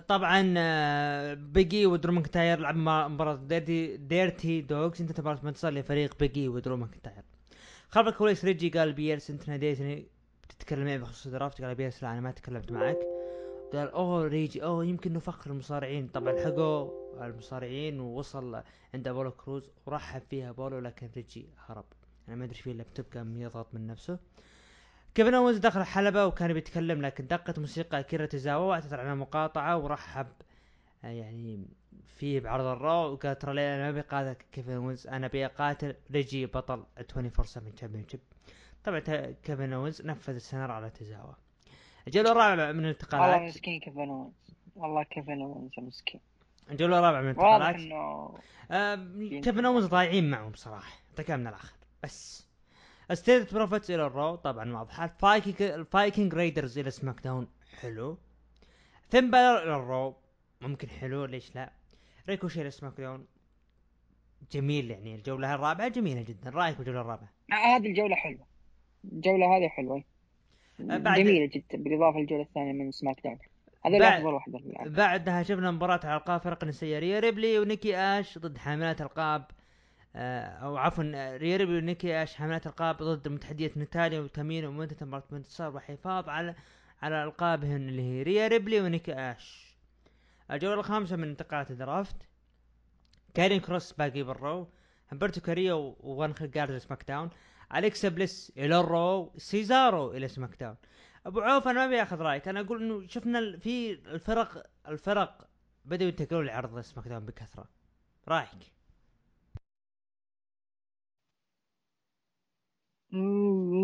طبعا 0.00 0.54
آه، 0.56 1.34
Big 1.34 1.73
E 1.73 1.86
ودرو 1.86 2.12
ماكنتاير 2.12 2.58
لعب 2.58 2.76
مباراة 2.76 3.34
Dirty 3.34 3.96
Dirty 3.96 4.60
Dawgs 4.60 5.00
انتهت 5.00 5.20
مباراة 5.20 5.40
انتصار 5.44 5.72
لفريق 5.72 6.18
Big 6.20 6.41
E 6.41 6.48
ودرو 6.48 6.76
ماكنتاير 6.76 7.22
خلف 7.88 8.08
الكواليس 8.08 8.44
ريجي 8.44 8.68
قال 8.68 8.92
بيرس 8.92 9.30
أنت 9.30 9.48
ناديتني 9.48 10.06
تتكلم 10.48 10.84
معي 10.84 10.98
بخصوص 10.98 11.26
ال 11.26 11.31
draft؟ 11.31 11.62
قال 11.62 11.74
بيرس 11.74 12.02
لا 12.02 12.12
أنا 12.12 12.20
ما 12.20 12.30
تكلمت 12.30 12.72
معك. 12.72 12.98
قال 13.72 13.90
أوه 13.90 14.26
ريجي 14.26 14.64
أوه 14.64 14.84
يمكن 14.84 15.12
نفخر 15.12 15.50
المصارعين. 15.50 16.08
طبعا 16.08 16.32
لحقوا 16.32 16.90
المصارعين 17.26 18.00
ووصل 18.00 18.62
عند 18.94 19.08
ابولو 19.08 19.30
كروز 19.30 19.70
ورحب 19.86 20.22
فيه 20.30 20.52
أبولو 20.52 20.78
لكن 20.78 21.08
ريجي 21.16 21.46
هرب. 21.66 21.84
أنا 22.28 22.36
ما 22.36 22.44
أدري 22.44 22.54
فيه 22.54 22.72
اللابتوب 22.72 23.06
كان 23.12 23.36
يضغط 23.36 23.74
من 23.74 23.86
نفسه. 23.86 24.18
كيفن 25.18 25.34
اونز 25.34 25.58
دخل 25.58 25.80
الحلبة 25.80 26.26
وكان 26.26 26.52
بيتكلم 26.52 27.02
لكن 27.02 27.26
دقت 27.26 27.58
موسيقى 27.58 28.02
أكيرا 28.02 28.26
تزاوا 28.26 28.70
وأعتذر 28.70 29.00
عن 29.00 29.12
المقاطعة 29.12 29.76
ورحب 29.78 30.26
آه، 31.04 31.08
يعني 31.08 31.66
فيه 32.06 32.40
بعرض 32.40 32.64
ال 32.64 32.76
Raw 32.76 33.12
وقال 33.12 33.38
ترى 33.38 33.52
أنا 33.52 33.78
ما 33.82 33.88
أبي 33.88 34.00
قاتل 34.00 34.42
كيفن 34.52 34.72
اونز 34.72 35.06
أنا 35.06 35.26
أبي 35.26 35.46
أقاتل 35.46 35.94
ريجي 36.12 36.46
بطل 36.46 36.84
24 36.98 37.30
7 37.46 37.70
champion 37.70 38.04
طبعا 38.84 38.98
كيفن 39.42 39.72
اونز 39.72 40.02
نفذ 40.02 40.34
ال 40.34 40.39
stunner 40.39 40.74
على 40.74 40.90
تزاوا 40.90 41.32
الجولة 42.06 42.32
الرابعة 42.32 42.54
من 42.54 42.64
والله 42.66 42.80
الانتقالات 42.80 43.40
مسكين 43.40 43.80
كيفن 43.80 44.00
اونز 44.08 44.32
والله 44.76 45.02
كيفن 45.02 45.42
اونز 45.42 45.70
مسكين. 45.78 46.20
الجولة 46.70 46.98
الرابعة 46.98 47.20
من 47.20 47.38
واضح 47.38 47.66
الانتقالات. 47.68 47.74
إنه 47.74 48.38
آم، 48.70 49.40
كيفن 49.40 49.64
اونز 49.64 49.84
ضايعين 49.84 50.30
معهم 50.30 50.52
صراحة 50.54 50.92
اعطيك 51.10 51.30
من 51.30 51.46
الآخر. 51.46 51.72
بس. 52.02 52.47
Street 53.14 53.54
Profits 53.54 53.90
إلى 53.90 54.06
ال 54.06 54.13
Raw 54.13 54.34
طبعا 54.34 54.72
واضحه 54.72 55.04
ال 55.04 55.12
Viking 55.12 55.62
ال 55.62 55.72
Viking 55.72 56.34
Raiders 56.34 56.78
إلى 56.78 56.90
SmackDown 56.90 57.48
حلو. 57.80 58.18
ثم 59.10 59.30
بالر 59.30 59.62
إلى 59.62 59.76
ال 59.76 59.86
Raw 59.86 60.16
ممكن 60.60 60.88
حلو 60.88 61.24
ليش 61.24 61.54
لا؟ 61.54 61.72
ريكوشي 62.28 62.62
إلى 62.62 62.70
SmackDown 62.70 63.26
جميل 64.52 64.90
يعني 64.90 65.14
الجولة 65.14 65.54
الرابعة 65.54 65.88
جميلة 65.88 66.22
جدا. 66.22 66.50
رأيك 66.50 66.76
بالجولة 66.76 67.00
الرابعة؟ 67.00 67.28
آه، 67.52 67.54
هذه 67.76 67.86
الجولة 67.86 68.16
حلوة. 68.16 68.46
الجولة 69.12 69.56
هذه 69.56 69.68
حلوة. 69.68 70.04
بعد- 70.78 71.18
جميلة 71.18 71.46
جدا 71.46 71.82
بالإضافة 71.82 72.18
للجولة 72.18 72.42
الثانية 72.42 72.72
من 72.72 72.90
SmackDown 72.90 73.38
هذول 73.86 74.00
بعد- 74.00 74.22
في 74.62 74.66
العالم 74.66 74.92
بعدها 74.94 75.42
شفنا 75.42 75.70
مباراة 75.70 76.00
على 76.04 76.16
ألقاب 76.16 76.40
فرق 76.40 76.64
ريا 76.98 77.20
ريبلي 77.20 77.58
ونيكي 77.58 77.96
آش 77.96 78.38
ضد 78.38 78.58
حاملات 78.58 79.00
ألقاب 79.00 79.40
آه، 79.50 79.54
أو 80.18 80.76
عفوا 80.76 81.04
آه، 81.14 81.36
ريا 81.36 81.56
ريبلي 81.56 81.78
ونيكي 81.78 82.22
اش 82.22 82.34
حاملات 82.34 82.66
ألقاب 82.66 82.96
ضد 83.02 83.28
متحدية 83.28 83.72
ناتاليا 83.76 84.20
وتامين 84.20 84.64
وانتهت 84.64 85.06
مباراة 85.06 85.24
انتصار 85.32 85.74
والحفاظ 85.74 86.28
على 86.28 86.54
على 87.02 87.24
ألقابهن 87.24 87.88
اللي 87.88 88.02
هي 88.02 88.22
ريا 88.22 88.48
ريبلي 88.48 88.80
ونيكي 88.80 89.12
اش 89.12 89.74
الجولة 90.50 90.80
الخامسة 90.80 91.16
من 91.16 91.28
انتقالات 91.28 91.70
ال 91.70 91.78
draft 91.78 92.16
كارين 93.34 93.60
كروس 93.60 93.92
باقي 93.92 94.22
بال 94.22 94.37
Raw. 94.37 94.68
همبرتو 95.12 95.40
كاريو 95.40 95.96
وانخل 96.00 96.50
جارز 96.50 96.82
سماك 96.82 97.04
داون 97.08 97.30
أليكسا 97.74 98.08
بليس 98.08 98.52
إلى 98.56 98.80
ال 98.80 98.90
Raw. 98.90 99.32
سيزارو 99.36 100.12
إلى 100.12 100.28
SmackDown 100.28 100.76
أبو 101.26 101.40
عوف 101.40 101.68
أنا 101.68 101.78
ما 101.78 101.84
أبي 101.84 102.02
أخذ 102.02 102.18
رأيك. 102.18 102.48
أنا 102.48 102.60
أقول 102.60 102.82
إنه 102.82 103.06
شفنا 103.06 103.58
في 103.58 103.92
الفرق 103.92 104.66
الفرق 104.88 105.48
بدأوا 105.84 106.10
ينتقلون 106.10 106.46
لعرض 106.46 106.80
SmackDown 106.80 107.24
بكثرة. 107.26 107.64
رأيك؟ 108.28 108.77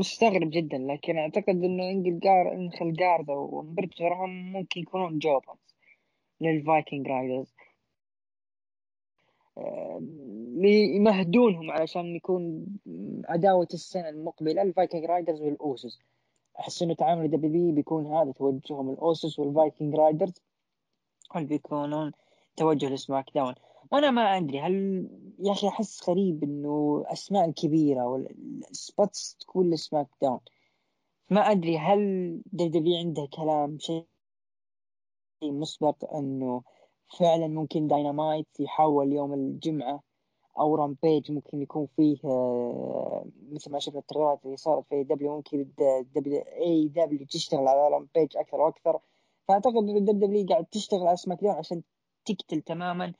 مستغرب 0.05 0.51
جدا 0.51 0.79
لكن 0.79 1.19
أعتقد 1.19 1.65
إنه 1.65 1.91
إنجل 1.91 2.19
جار 2.21 2.53
إنخل 2.53 2.93
جارزا 2.93 3.33
وهمبرتو 3.33 4.05
راهم 4.05 4.53
ممكن 4.53 4.81
يكونون 4.81 5.19
jobbers 5.19 5.59
لل 6.41 6.58
Viking 6.58 7.09
Raiders. 7.09 7.55
يمهدونهم 10.97 11.71
علشان 11.71 12.17
يكون 12.17 12.67
عداوة 13.29 13.69
السنة 13.75 14.09
المقبلة 14.09 14.63
ال 14.63 14.69
Viking 14.69 15.05
Raiders 15.05 15.43
وال 15.43 15.60
Usos. 15.60 16.01
أحس 16.61 16.83
إنه 16.83 16.95
تعامل 16.95 17.31
WWE 17.31 17.73
بيكون 17.73 18.07
هذا 18.07 18.33
توجههم 18.33 18.91
ال 18.91 19.01
Usos 19.01 19.39
وال 19.39 19.53
Viking 19.53 19.95
Raiders 19.95 20.35
هل 21.33 21.45
بيكونون 21.45 22.13
توجه 22.57 22.89
ل 22.89 23.27
SmackDown. 23.35 23.55
وأنا 23.95 24.11
ما 24.11 24.37
أدري 24.37 24.61
هل 24.61 25.09
يا 25.39 25.53
أخي 25.53 25.69
أحس 25.69 26.09
غريب 26.09 26.43
إنه 26.45 27.05
أسماء 27.07 27.49
الكبيره 27.49 28.07
وال 28.07 28.44
spots 28.44 29.37
تكون 29.41 29.71
ل 29.71 30.09
SmackDown 30.23 30.41
ما 31.31 31.41
أدري 31.41 31.79
هل 31.79 32.43
WWE 32.53 32.97
عنده 32.99 33.29
كلام 33.37 33.79
شيء 33.79 34.07
مسبق 35.43 36.15
إنه 36.15 36.63
فعلا 37.19 37.49
ممكن 37.49 37.87
داينامايت 37.87 38.47
يحول 38.61 39.13
يوم 39.13 39.35
الجمعة 39.35 40.03
أو 40.59 40.75
Rampage 40.75 41.33
ممكن 41.33 41.63
يكون 41.63 41.87
فيه 41.97 42.17
آه، 42.25 43.27
مثل 43.53 43.71
ما 43.71 43.79
شفنا 43.79 43.99
التغيرات 43.99 44.45
اللي 44.45 44.57
صارت 44.57 44.85
في 44.89 45.05
WWE 45.05 45.37
ممكن 45.37 45.69
AEW 46.61 47.27
تشتغل 47.27 47.69
على 47.69 47.89
Rampage 47.89 48.37
أكثر 48.37 48.61
وأكثر. 48.61 48.99
فأعتقد 49.49 49.77
إنه 49.77 50.01
WWE 50.01 50.47
قاعد 50.47 50.65
تشتغل 50.65 51.07
على 51.07 51.17
SmackDown 51.17 51.55
عشان 51.57 51.83
تقتل 52.25 52.61
تماما 52.61 53.15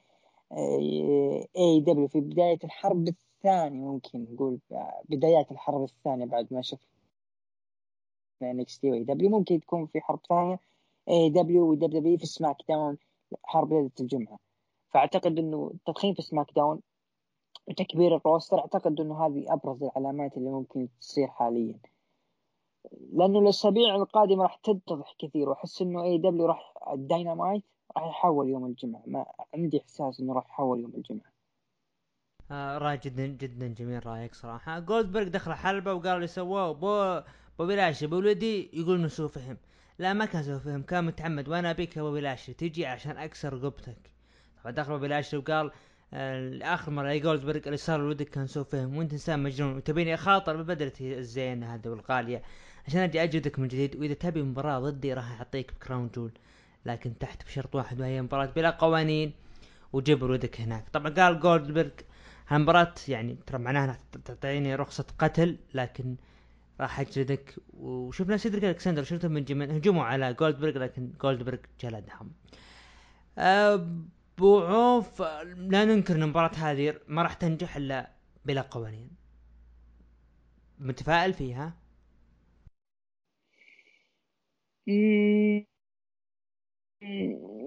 AEW 0.53 2.09
في 2.09 2.21
بداية 2.21 2.59
الحرب 2.65 3.09
الثانية 3.09 3.81
ممكن 3.81 4.27
نقول 4.33 4.61
بدايات 5.09 5.53
الحرب 5.53 5.83
الثانية 5.83 6.25
بعد 6.25 6.49
ما 6.51 6.63
شفنا 6.63 6.89
NXT 8.43 8.91
و 8.91 9.05
AEW. 9.05 9.31
ممكن 9.31 9.61
تكون 9.61 9.87
في 9.87 10.01
حرب 10.01 10.21
ثانية 10.29 10.61
إي 11.09 11.31
دبليو 11.31 11.71
ودبليو 11.71 12.19
في 12.19 12.27
SmackDown 12.27 12.99
حرب 13.45 13.73
ليلة 13.73 13.91
الجمعة. 14.01 14.39
فأعتقد 14.89 15.39
إنه 15.39 15.71
التضخيم 15.75 16.15
في 16.15 16.23
سماك 16.23 16.47
داون 16.57 16.81
وتكبير 17.69 18.17
ال 18.17 18.23
roster 18.23 18.59
أعتقد 18.59 19.01
إنه 19.01 19.27
هذه 19.27 19.53
أبرز 19.53 19.83
العلامات 19.83 20.37
اللي 20.37 20.51
ممكن 20.51 20.89
تصير 21.01 21.29
حاليا. 21.29 21.79
لأنه 23.13 23.39
الأسابيع 23.39 23.95
القادمة 23.95 24.43
راح 24.43 24.57
تتضح 24.57 25.15
كثير 25.19 25.49
وأحس 25.49 25.83
إنه 25.83 26.05
AEW 26.05 26.47
راح 26.47 26.75
الداينامايت 26.93 27.65
راح 27.97 28.05
يحول 28.07 28.49
يوم 28.49 28.67
الجمعة. 28.67 29.03
ما 29.07 29.27
عندي 29.55 29.81
إحساس 29.81 30.21
انه 30.21 30.33
راح 30.35 30.47
يحول 30.47 30.81
يوم 30.81 30.93
الجمعة. 30.97 31.33
آه 32.51 32.79
راي 32.79 33.01
جدا 33.05 33.27
جدا 33.27 33.69
جميل 33.69 34.07
رأيك 34.07 34.35
صراحة. 34.35 34.79
جولدبرغ 34.79 35.29
دخل 35.29 35.53
حلبة 35.53 35.93
وقال 35.93 36.17
اللي 36.17 36.27
سواه 36.27 36.73
بو 36.73 37.23
بوبي 37.59 37.77
لاشلي 37.77 38.07
بولدي 38.07 38.71
يقول 38.73 38.99
إنه 38.99 39.09
سوء 39.09 39.29
فهم. 39.29 39.57
لا 39.99 40.13
ما 40.13 40.25
كان 40.25 40.43
سوء 40.43 40.59
فهم 40.59 40.83
كان 40.83 41.05
متعمد. 41.05 41.49
وأنا 41.49 41.71
أبيك 41.71 41.97
يا 41.97 42.03
بوبي 42.03 42.21
لاشلي 42.21 42.53
تجي 42.55 42.87
عشان 42.87 43.17
أكسر 43.17 43.53
رقبتك. 43.53 44.11
طبعا 44.63 44.73
دخل 44.73 44.93
بوبي 44.93 45.09
لاشلي 45.09 45.37
وقال 45.37 45.71
آه 46.13 46.59
اخر 46.63 46.91
مرة 46.93 47.17
جولدبرغ 47.17 47.61
اللي 47.67 47.77
صار 47.77 48.01
لولدك 48.01 48.29
كان 48.29 48.47
سوء 48.47 48.65
فهم 48.65 48.97
وأنت 48.97 49.13
إنسان 49.13 49.43
مجنون 49.43 49.77
وتبيني 49.77 50.15
أخاطر 50.15 50.63
ببدلتي 50.63 51.19
الزينة 51.19 51.75
هذا 51.75 51.91
والغالية. 51.91 52.43
عشان 52.87 53.01
أجي 53.01 53.23
اجلدك 53.23 53.59
من 53.59 53.69
جديد 53.69 53.97
وإذا 53.97 54.15
تبي 54.15 54.43
مباراة 54.43 54.79
ضدي 54.79 55.15
راح 55.15 55.39
أعطيك 55.39 55.73
ب 55.73 55.79
Crown 55.79 56.11
Jewel 56.15 56.33
لكن 56.87 57.19
تحت 57.19 57.45
بشرط 57.45 57.75
واحد 57.75 58.01
وهي 58.01 58.23
مباراة 58.23 58.47
بلا 58.47 58.71
قوانين 58.71 59.33
وجيب 59.93 60.31
ولدك 60.31 60.61
هناك. 60.61 60.89
طبعا 60.89 61.11
قال 61.15 61.41
جولدبرغ 61.41 61.91
هالمباراة 62.49 62.95
يعني 63.09 63.37
ترى 63.47 63.59
معناها 63.59 63.85
إنها 63.85 64.01
تعطيني 64.25 64.75
رخصة 64.75 65.07
قتل 65.19 65.59
لكن 65.75 66.17
راح 66.81 67.01
اجلدك 67.01 67.55
وشفنا 67.75 68.37
سيدريك 68.37 68.65
ألكسندر 68.65 69.05
شيلتون 69.05 69.33
بنجامن 69.33 69.71
هجموا 69.71 70.05
على 70.05 70.35
جولدبرغ 70.35 70.79
لكن 70.79 71.13
جولدبرغ 71.23 71.59
جلدهم 71.81 72.33
أبو 73.39 74.61
عوف 74.61 75.23
لا 75.23 75.85
ننكر 75.85 76.15
إن 76.17 76.23
المباراة 76.23 76.55
هذه 76.57 76.95
ما 77.09 77.23
راح 77.23 77.35
تنجح 77.35 77.77
إلا 77.77 78.11
بلا 78.45 78.61
قوانين. 78.61 79.11
متفائل 80.79 81.33
فيها؟ 81.35 81.75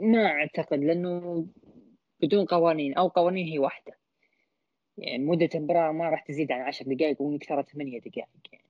ما 0.01 0.25
أعتقد 0.25 0.79
لأنه 0.79 1.45
بدون 2.21 2.45
قوانين 2.45 2.93
أو 2.93 3.07
قوانين 3.07 3.47
هي 3.47 3.59
واحدة. 3.59 3.97
يعني 4.97 5.23
مدة 5.23 5.49
المباراة 5.55 5.91
ما 5.91 6.09
راح 6.09 6.21
تزيد 6.21 6.51
عن 6.51 6.61
10 6.61 6.93
دقائق 6.93 7.21
ونكسرها 7.21 7.61
8 7.61 7.99
دقائق. 7.99 8.27
يعني. 8.51 8.63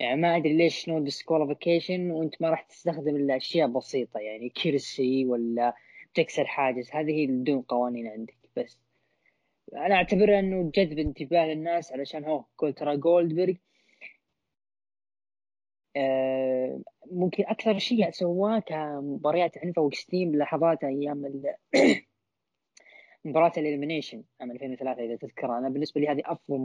يعني 0.00 0.20
ما 0.20 0.36
أدري 0.36 0.56
ليش 0.56 0.88
no 0.88 0.98
disqualification 0.98 2.10
وأنت 2.10 2.42
ما 2.42 2.50
راح 2.50 2.62
تستخدم 2.62 3.16
إلا 3.16 3.36
أشياء 3.36 3.68
بسيطة 3.68 4.20
يعني 4.20 4.48
كرسي 4.48 5.26
ولا 5.26 5.74
تكسر 6.14 6.44
حاجز. 6.44 6.90
هذه 6.92 7.10
هي 7.12 7.26
بدون 7.26 7.62
قوانين 7.62 8.06
عندك 8.06 8.36
بس. 8.56 8.78
أنا 9.74 9.94
أعتبرها 9.94 10.38
إنه 10.38 10.70
جذب 10.74 10.98
انتباه 10.98 11.52
الناس 11.52 11.92
علشان 11.92 12.24
هو 12.24 12.44
ترى 12.76 12.96
جولدبرغ 12.96 13.54
ممكن 17.10 17.44
أكثر 17.46 17.78
شيء 17.78 18.10
سواه 18.10 18.58
كمباريات 18.58 19.58
عنيفه 19.58 19.82
و 19.82 19.89
extreme 19.89 20.36
لحظات 20.36 20.84
أيام 20.84 21.26
ال- 21.26 21.54
مباراة 23.24 23.52
ال 23.56 23.62
elimination 23.62 24.24
عام 24.40 24.50
2003 24.50 25.04
إذا 25.04 25.16
تذكر. 25.16 25.58
أنا 25.58 25.68
بالنسبة 25.68 26.00
لي 26.00 26.08
هذه 26.08 26.22
أفضل 26.24 26.58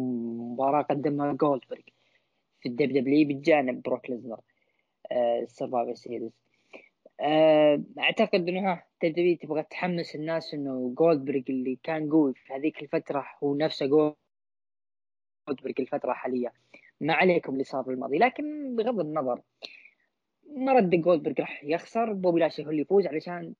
مباراة 0.53 0.81
قدمها 0.81 1.33
جولدبرغ 1.33 1.81
في 2.61 2.69
ال 2.69 2.93
WWE 2.93 3.27
بجانب 3.27 3.81
بروك 3.81 4.09
ليزنر 4.09 4.39
ال 5.43 5.49
Survivor 5.49 5.93
Series 5.93 6.31
أعتقد 7.99 8.49
إنه 8.49 8.71
ها 8.71 8.87
WWE 9.03 9.37
تبغى 9.37 9.63
تحمس 9.63 10.15
الناس 10.15 10.53
إنه 10.53 10.93
جولدبرغ 10.97 11.41
اللي 11.49 11.79
كان 11.83 12.09
قوي 12.09 12.33
في 12.33 12.53
هذيك 12.53 12.81
الفترة 12.83 13.25
هو 13.43 13.55
نفسه 13.55 13.85
جولدبرغ 13.85 14.15
الفترة 15.79 16.11
الحاليه 16.11 16.53
ما 17.01 17.13
عليكم 17.13 17.53
اللي 17.53 17.63
صار 17.63 17.83
في 17.83 17.89
الماضي 17.89 18.17
لكن 18.17 18.75
بغض 18.75 18.99
النظر 18.99 19.41
مرد 20.55 20.89
جولدبرغ 20.89 21.33
راح 21.39 21.63
يخسر 21.63 22.13
بوبي 22.13 22.39
لاشلي 22.39 22.65
هو 22.65 22.69
اللي 22.69 22.81
يفوز 22.81 23.07
علشان 23.07 23.53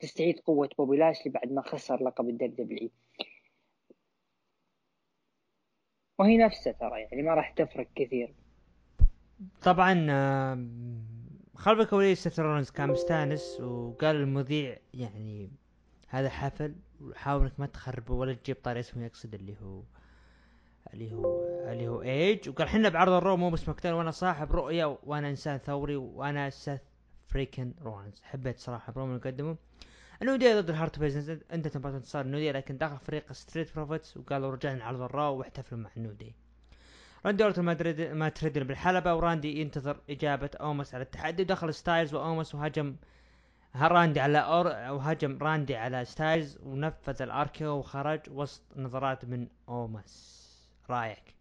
تستعيد 0.00 0.40
قوة 0.40 0.68
بوبي 0.78 0.96
لاشلي 0.96 1.32
بعد 1.32 1.52
ما 1.52 1.62
خسر 1.62 2.02
لقب 2.02 2.28
ال 2.28 2.56
WWE 2.56 2.90
وهي 6.18 6.36
نفسها 6.36 6.72
ترى 6.72 7.00
يعني 7.00 7.22
ما 7.22 7.34
راح 7.34 7.50
تفرق 7.50 7.86
كثير. 7.94 8.34
طبعا 9.62 9.94
خلف 11.54 11.80
الكواليس 11.80 12.22
سيث 12.22 12.40
رولينز 12.40 12.70
كان 12.70 12.88
مستانس 12.88 13.60
وقال 13.60 14.16
المذيع 14.16 14.76
يعني 14.94 15.50
هذا 16.08 16.28
حفل 16.28 16.74
وحاول 17.00 17.42
إنك 17.42 17.60
ما 17.60 17.66
تخربه 17.66 18.14
ولا 18.14 18.34
تجيب 18.34 18.56
طاري 18.56 18.80
اسمه 18.80 19.04
يقصد 19.04 19.34
اللي 19.34 19.54
هو 19.62 19.82
اللي 20.94 21.12
هو 21.14 21.46
اللي 21.72 21.88
هو 21.88 22.02
إيج. 22.02 22.48
وقال 22.48 22.66
إحنا 22.68 22.88
بعرض 22.88 23.12
ال 23.12 23.18
Raw 23.18 23.36
مو 23.36 23.50
بس 23.50 23.68
مقتل 23.68 23.92
وأنا 23.92 24.10
صاحب 24.10 24.52
رؤية 24.52 24.98
وأنا 25.02 25.30
إنسان 25.30 25.58
ثوري 25.58 25.96
وأنا 25.96 26.50
سيث 26.50 26.82
freakin 27.26 27.74
رولينز 27.82 28.22
حبيت 28.22 28.58
صراحة 28.58 28.92
برومو 28.92 29.16
اللي 29.16 29.30
قدمه 29.30 29.56
ال 30.22 30.27
New 30.27 30.44
Day 30.44 30.60
ضد 30.60 30.70
ال 30.70 30.76
Hurt 30.76 30.98
Business. 30.98 31.38
أنت 31.52 31.68
تبغى 31.68 31.96
انتصار 31.96 32.24
ال 32.24 32.28
New 32.28 32.40
Day 32.40 32.52
لكن 32.52 32.78
داخل 32.78 32.98
فريق 32.98 33.32
Street 33.32 33.74
Profits 33.76 34.16
وقالوا 34.16 34.50
رجعنا 34.50 34.84
عرض 34.84 35.00
ال 35.00 35.09
Raw 35.09 35.36
واحتفلوا 35.36 35.80
مع 35.80 35.90
ال 35.96 36.01
New 36.01 36.18
Day 36.18 36.34
راندي 37.26 37.44
أورتون 37.44 37.64
مات 38.14 38.28
ريدل 38.28 38.58
بالحلبة 38.58 39.14
وراندي 39.14 39.60
ينتظر 39.60 40.00
إجابة 40.10 40.50
أوموس 40.60 40.94
على 40.94 41.02
التحدي. 41.02 41.42
ودخل 41.42 41.74
ستايلز 41.74 42.14
وأوموس 42.14 42.54
وهجم 42.54 42.96
راندي 43.76 44.20
على 44.20 44.38
أور 44.38 44.66
وهجم 44.66 45.38
راندي 45.42 45.76
على 45.76 46.04
ستايلز 46.04 46.58
ونفذ 46.62 47.22
ال 47.22 47.34
RKO 47.34 47.70
وخرج 47.76 48.20
وسط 48.30 48.62
نظرات 48.76 49.24
من 49.24 49.48
أوموس. 49.68 50.45
رايك؟ 50.90 51.34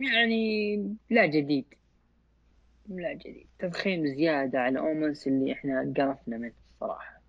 يعني 0.00 0.96
لا 1.10 1.26
جديد. 1.26 1.74
لا 2.88 3.12
جديد. 3.12 3.46
تضخيم 3.58 4.06
زيادة 4.06 4.58
على 4.60 4.78
أوموس 4.78 5.26
اللي 5.26 5.52
إحنا 5.52 5.92
قرفنا 5.96 6.36
منه 6.36 6.52
الصراحة 6.74 7.20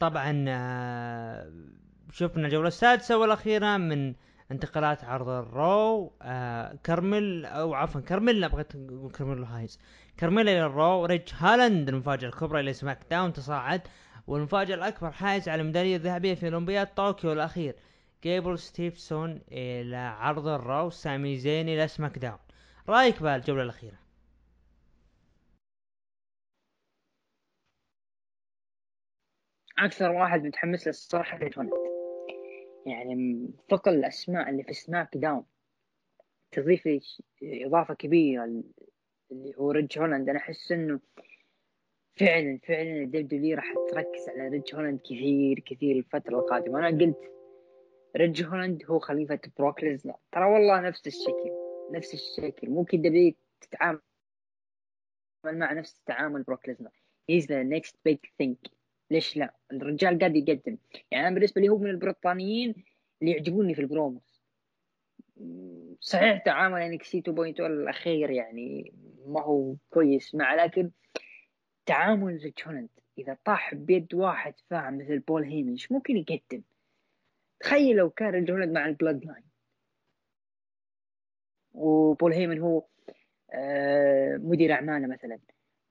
طبعا 0.00 0.44
آه، 0.48 1.52
شفنا 2.12 2.46
الجولة 2.46 2.68
السادسة 2.68 3.18
والأخيرة 3.18 3.76
من 3.76 4.14
انتقالات 4.50 5.04
عرض 5.04 5.28
ال 5.28 5.49
Raw 5.49 6.12
آه 6.22 6.74
كرمل 6.86 7.46
أو 7.46 7.74
عفوا 7.74 8.00
كرميلا 8.00 8.48
بغيت 8.48 8.74
أقول 8.74 9.12
كرميل 9.12 9.44
هايز 9.44 9.80
كرميلا 10.20 10.52
إلى 10.52 10.66
ال 10.66 11.04
Raw 11.04 11.14
ريدج 11.14 11.28
هولاند 11.38 11.88
المفاجأة 11.88 12.28
الكبرى 12.28 12.60
إلى 12.60 12.72
SmackDown 12.72 13.32
تصاعد 13.32 13.82
والمفاجأة 14.26 14.74
الأكبر 14.74 15.10
حائز 15.12 15.48
على 15.48 15.62
الميدالية 15.62 15.96
الذهبية 15.96 16.34
في 16.34 16.46
اولمبياد 16.46 16.94
طوكيو 16.94 17.32
الأخير. 17.32 17.76
جيبل 18.22 18.58
ستيفسون 18.58 19.40
إلى 19.52 19.96
عرض 19.96 20.46
ال 20.46 20.57
Raw 20.57 20.90
سامي 20.90 21.36
زين 21.36 21.68
إلى 21.68 21.88
SmackDown. 21.88 22.38
رأيك 22.88 23.22
بالجوله 23.22 23.62
الأخيرة؟ 23.62 23.98
أكثر 29.78 30.10
واحد 30.10 30.40
متحمس 30.40 30.86
له 30.86 30.90
الصراحه 30.90 31.38
يعني 32.86 33.48
ثقل 33.70 33.94
الأسماء 33.94 34.50
اللي 34.50 34.62
في 34.64 34.74
SmackDown 34.74 35.44
تضيف 36.52 36.86
لي 36.86 37.00
إضافة 37.42 37.94
كبيرة 37.94 38.44
اللي 39.32 39.54
هو 39.58 39.70
ريدج 39.70 39.98
هولاند 39.98 40.28
أنا 40.28 40.38
أحس 40.38 40.72
إنه 40.72 41.00
فعلا 42.16 42.58
فعلا 42.68 43.02
ال 43.02 43.16
WWE 43.16 43.56
راح 43.56 43.76
تركز 43.86 44.28
على 44.28 44.48
ريدج 44.48 44.74
هولاند 44.74 45.00
كثير 45.04 45.60
كثير 45.60 45.96
الفترة 45.96 46.38
القادمة. 46.38 46.78
أنا 46.78 46.98
قلت 46.98 47.24
ريدج 48.16 48.44
هولاند 48.44 48.84
هو 48.84 48.98
خليفة 48.98 49.40
بروك 49.58 49.84
ليسنر 49.84 50.16
ترى 50.32 50.44
والله 50.44 50.80
نفس 50.80 51.06
الشكل 51.06 51.50
نفس 51.90 52.14
الشكل. 52.14 52.70
ممكن 52.70 53.02
WWE 53.02 53.34
تتعامل 53.60 54.00
مع 55.44 55.72
نفس 55.72 56.00
تعامل 56.06 56.42
بروك 56.42 56.68
ليسنر 56.68 56.90
he's 57.30 57.46
the 57.46 57.62
next 57.62 57.96
big 58.04 58.18
thing 58.38 58.58
ليش 59.14 59.36
لا؟ 59.36 59.54
الرجال 59.72 60.18
قاعد 60.18 60.36
يقدم. 60.36 60.78
يعني 61.10 61.26
أنا 61.26 61.34
بالنسبة 61.34 61.60
لي 61.60 61.68
هو 61.68 61.78
من 61.78 61.90
البريطانيين 61.90 62.74
اللي 63.22 63.32
يعجبوني 63.32 63.74
في 63.74 63.80
ال 63.80 63.89
promos 63.89 64.44
صحيح 66.00 66.42
تعامل 66.44 66.80
NXT 66.80 67.22
2.0 67.22 67.60
الأخير 67.60 68.30
يعني 68.30 68.92
ما 69.26 69.42
هو 69.42 69.74
كويس 69.90 70.34
مع 70.34 70.54
لكن 70.54 70.90
تعامل 71.86 72.40
ريدج 72.44 72.64
إذا 73.18 73.36
طاح 73.44 73.74
بيد 73.74 74.14
واحد 74.14 74.54
فاهم 74.70 74.98
مثل 74.98 75.18
بول 75.18 75.44
هيمن 75.44 75.76
ممكن 75.90 76.16
يقدم؟ 76.16 76.62
تخيل 77.60 77.96
لو 77.96 78.10
كان 78.10 78.28
ريدج 78.28 78.50
مع 78.50 78.86
ال 78.86 79.24
Bloodline. 79.24 79.44
وبول 81.74 82.32
هيمن 82.32 82.58
هو 82.58 82.84
آه، 83.54 84.36
مدير 84.36 84.72
أعماله 84.72 85.06
مثلا. 85.06 85.38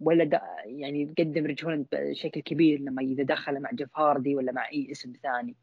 ولا 0.07 0.41
يعني 0.65 1.13
قدم 1.19 1.45
ريدج 1.45 1.65
هولاند 1.65 1.85
بشكل 1.91 2.41
كبير 2.41 2.79
لما 2.79 3.01
إذا 3.01 3.23
دخل 3.23 3.59
مع 3.59 3.71
جيف 3.73 3.99
هاردي 3.99 4.35
ولا 4.35 4.51
مع 4.51 4.69
أي 4.69 4.91
اسم 4.91 5.13
ثاني. 5.23 5.55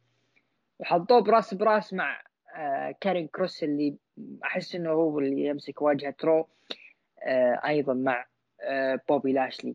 وحطوه 0.79 1.21
براس 1.21 1.55
براس 1.55 1.95
مع 1.95 2.23
آه 2.57 2.95
كارين 3.01 3.29
كروس 3.29 3.65
اللي 3.65 3.97
أحس 4.45 4.75
إنه 4.75 4.91
هو 4.91 5.19
اللي 5.19 5.45
يمسك 5.45 5.83
واجهة 5.83 6.15
Raw 6.25 6.49
آه 7.23 7.61
أيضا 7.67 7.95
مع 7.95 8.27
آه 8.61 9.01
بوبي 9.09 9.33
لاشلي. 9.33 9.75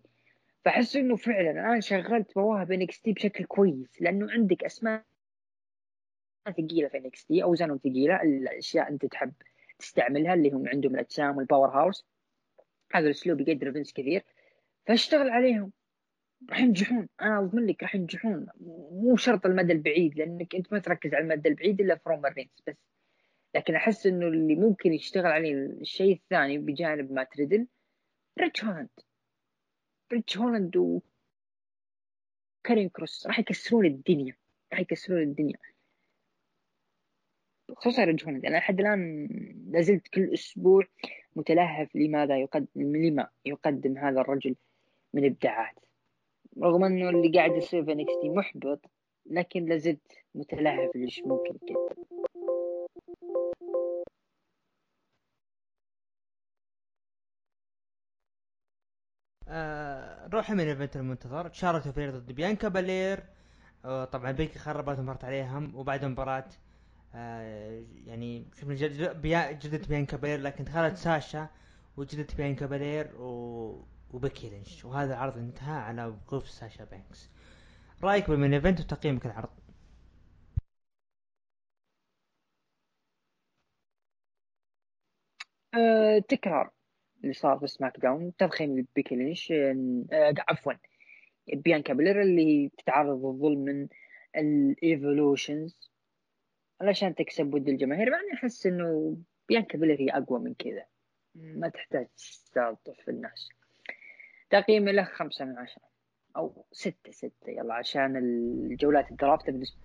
فأحس 0.65 0.95
إنه 0.95 1.15
فعلا 1.15 1.51
أنا 1.51 1.79
شغلت 1.79 2.37
مواهب 2.37 2.71
NXT 2.71 3.13
بشكل 3.13 3.43
كويس 3.45 4.01
لأنه 4.01 4.31
عندك 4.31 4.63
أسماء 4.63 5.03
ثقيلة 6.49 6.87
في 6.87 6.97
NXT 6.97 7.43
اوزانهم 7.43 7.77
ثقيلة 7.77 8.21
الأشياء 8.21 8.89
أنت 8.89 9.05
تحب 9.05 9.33
تستعملها 9.79 10.33
اللي 10.33 10.51
هم 10.51 10.67
عندهم 10.67 10.95
الأجسام 10.95 11.37
وال 11.37 11.69
powerhouse 11.69 12.05
هذا 12.93 13.05
الأسلوب 13.05 13.41
يقدر 13.41 13.71
فينس 13.71 13.93
كثير. 13.93 14.23
فاشتغل 14.87 15.29
عليهم. 15.29 15.71
راح 16.49 16.59
ينجحون. 16.59 17.09
أنا 17.21 17.39
اضمن 17.39 17.65
لك 17.65 17.83
راح 17.83 17.95
ينجحون. 17.95 18.47
مو 18.91 19.15
شرط 19.17 19.45
المدى 19.45 19.73
البعيد 19.73 20.17
لأنك 20.17 20.55
أنت 20.55 20.73
ما 20.73 20.79
تركز 20.79 21.13
على 21.13 21.23
المدى 21.23 21.49
البعيد 21.49 21.81
إلا 21.81 21.95
في 21.95 22.09
رومان 22.09 22.33
بس. 22.67 22.75
لكن 23.55 23.75
أحس 23.75 24.05
إنه 24.05 24.27
اللي 24.27 24.55
ممكن 24.55 24.93
يشتغل 24.93 25.25
عليه 25.25 25.53
الشيء 25.53 26.15
الثاني 26.15 26.57
بجانب 26.57 27.11
مات 27.11 27.23
ريدل 27.23 27.67
ريدج 28.39 28.63
هولاند 28.65 28.89
ريدج 30.13 30.37
هولاند 30.37 30.77
و 30.77 31.01
كارين 32.63 32.89
كروس 32.89 33.27
راح 33.27 33.39
يكسرون 33.39 33.85
الدنيا. 33.85 34.35
راح 34.71 34.79
يكسرون 34.79 35.21
الدنيا. 35.21 35.57
خصوصا 37.75 38.03
ريدج 38.03 38.23
هولاند 38.25 38.45
أنا 38.45 38.57
لحد 38.57 38.79
الآن 38.79 39.27
لازلت 39.67 40.07
كل 40.07 40.33
أسبوع 40.33 40.83
متلهف 41.35 41.95
لماذا 41.95 42.39
يقدم 42.41 42.95
لما 42.95 43.29
يقدم 43.45 43.97
هذا 43.97 44.21
الرجل. 44.21 44.55
من 45.15 45.25
ابداعات 45.25 45.75
رغم 46.63 46.83
إنه 46.83 47.09
اللي 47.09 47.31
قاعد 47.31 47.57
يصير 47.57 47.85
في 47.85 47.91
NXT 47.91 48.29
محبط 48.29 48.85
لكن 49.25 49.65
لازلت 49.65 50.11
متلهف 50.35 50.95
ليش 50.95 51.27
ممكن 51.27 51.55
يقدم 51.55 51.77
آه 59.47 60.27
روح 60.27 60.51
main 60.51 60.59
event 60.59 60.95
المنتظر. 60.97 61.51
شارلوت 61.53 61.87
فلير 61.87 62.11
ضد 62.19 62.31
بيانكا 62.31 62.67
بالير 62.67 63.25
آه 63.85 64.05
طبعا 64.05 64.31
بيكي 64.31 64.59
خربت 64.59 64.99
ومرت 64.99 65.23
عليهم 65.25 65.75
وبعد 65.75 66.03
المباراة 66.03 66.45
آه 67.15 67.85
يعني 68.05 68.51
شفنا 68.57 68.75
جلدت 68.75 69.13
بيانكا 69.87 70.17
بالير 70.17 70.39
لكن 70.41 70.63
دخلت 70.63 70.97
ساشا 70.97 71.49
وجلدت 71.97 72.35
بيانكا 72.35 72.65
بلير 72.65 73.21
و 73.21 73.87
وبيكي 74.11 74.49
لينش. 74.49 74.85
وهذا 74.85 75.13
العرض 75.13 75.37
انتهى 75.37 75.75
على 75.75 76.05
وقوف 76.05 76.49
ساشا 76.49 76.83
بانكس 76.85 77.29
رأيك 78.03 78.29
بال 78.29 78.37
main 78.37 78.53
event 78.53 78.79
وتقييمك 78.79 79.25
العرض 79.25 79.49
أه 85.73 86.19
تكرار. 86.29 86.71
اللي 87.23 87.33
صار 87.33 87.59
في 87.59 87.67
SmackDown. 87.67 88.35
تضخيم 88.37 88.87
بيكي 88.95 89.15
لينش. 89.15 89.51
أه 89.51 90.33
عفوا. 90.49 90.73
بيانكا 91.53 91.93
بلير 91.93 92.21
اللي 92.21 92.71
تتعرض 92.77 93.25
للظلم 93.25 93.59
من 93.59 93.87
ال 94.35 94.49
evolutions 94.49 95.91
علشان 96.81 97.15
تكسب 97.15 97.53
ود 97.53 97.69
الجماهير. 97.69 98.11
مع 98.11 98.19
اني 98.19 98.33
أحس 98.33 98.65
إنه 98.65 99.17
بيانكا 99.49 99.77
بلير 99.77 100.01
هي 100.01 100.09
أقوى 100.09 100.39
من 100.39 100.53
كذا. 100.53 100.85
ما 101.35 101.69
تحتاج 101.69 102.07
تستلطف 102.17 103.09
الناس. 103.09 103.49
تقييمي 104.49 104.91
له 104.91 105.03
خمسة 105.03 105.45
من 105.45 105.57
عشرة. 105.57 105.83
أو 106.37 106.65
ستة 106.71 107.11
ستة. 107.11 107.49
يلا 107.49 107.73
عشان 107.73 108.17
الجولات 108.17 109.11
ال 109.11 109.17
draft 109.17 109.45
بالنسبة 109.45 109.77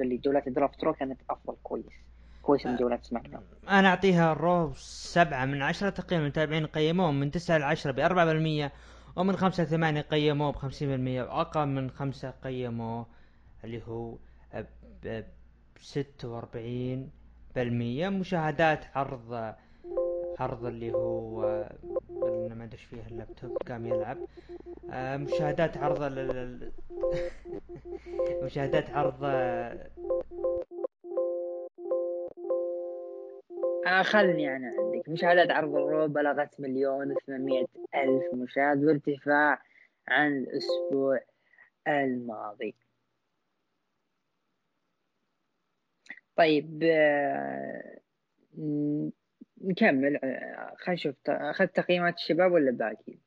لي 0.00 0.16
جولات 0.16 0.46
ال 0.46 0.52
draft 0.52 0.84
Raw 0.84 0.94
كانت 0.94 1.20
أفضل 1.30 1.56
كويس. 1.62 1.92
كويس 2.42 2.66
من 2.66 2.72
آه، 2.72 2.76
جولات 2.76 3.04
SmackDown 3.04 3.44
أنا 3.68 3.88
أعطيها 3.88 4.32
ال 4.32 4.42
Raw 4.42 4.72
سبعة 4.76 5.44
من 5.44 5.62
عشرة. 5.62 5.90
تقييم 5.90 6.20
المتابعين 6.20 6.66
قيموه 6.66 7.10
من 7.10 7.30
تسعة 7.30 7.58
لعشرة 7.58 7.90
بأربعة 7.90 8.24
بالمية 8.24 8.72
ومن 9.16 9.36
خمسة 9.36 9.62
لثمانية 9.62 10.00
قيموه 10.00 10.52
بخمسين 10.52 10.88
بالمية. 10.88 11.22
وأقل 11.22 11.66
من 11.66 11.90
خمسة 11.90 12.30
قيموه 12.30 13.06
اللي 13.64 13.82
هو 13.82 14.16
بستة 15.80 16.28
وأربعين 16.28 17.10
بالمية. 17.54 18.08
مشاهدات 18.08 18.84
عرض 18.94 19.54
عرض 20.40 20.64
اللي 20.64 20.92
هو 20.92 21.68
أنا 22.46 22.54
ما 22.54 22.64
أدري 22.64 22.76
فيه 22.78 23.06
اللابتوب 23.10 23.56
قام 23.56 23.86
يلعب. 23.86 24.18
آه، 24.90 25.16
مشاهدات 25.16 25.76
عرض 25.76 26.02
مشاهدات 28.44 28.90
عرض 28.90 29.24
آه 33.86 34.02
خلني 34.02 34.56
أنا 34.56 34.74
عندك. 34.78 35.08
مشاهدات 35.08 35.50
عرض 35.50 35.74
الرو 35.76 36.08
بلغت 36.08 36.60
مليون 36.60 37.12
وثمانمائة 37.12 37.66
ألف 37.94 38.34
مشاهد 38.34 38.78
بارتفاع 38.84 39.62
عن 40.08 40.38
الأسبوع 40.38 41.20
الماضي. 41.88 42.74
طيب 46.36 46.80
آه، 46.82 47.98
نكمل 49.64 50.16
آه، 50.16 50.74
خلينا 50.76 50.94
نشوف 50.94 51.16
أخذت 51.28 51.76
تقييمات 51.76 52.14
الشباب 52.14 52.52
ولا 52.52 52.70
باقي 52.70 53.18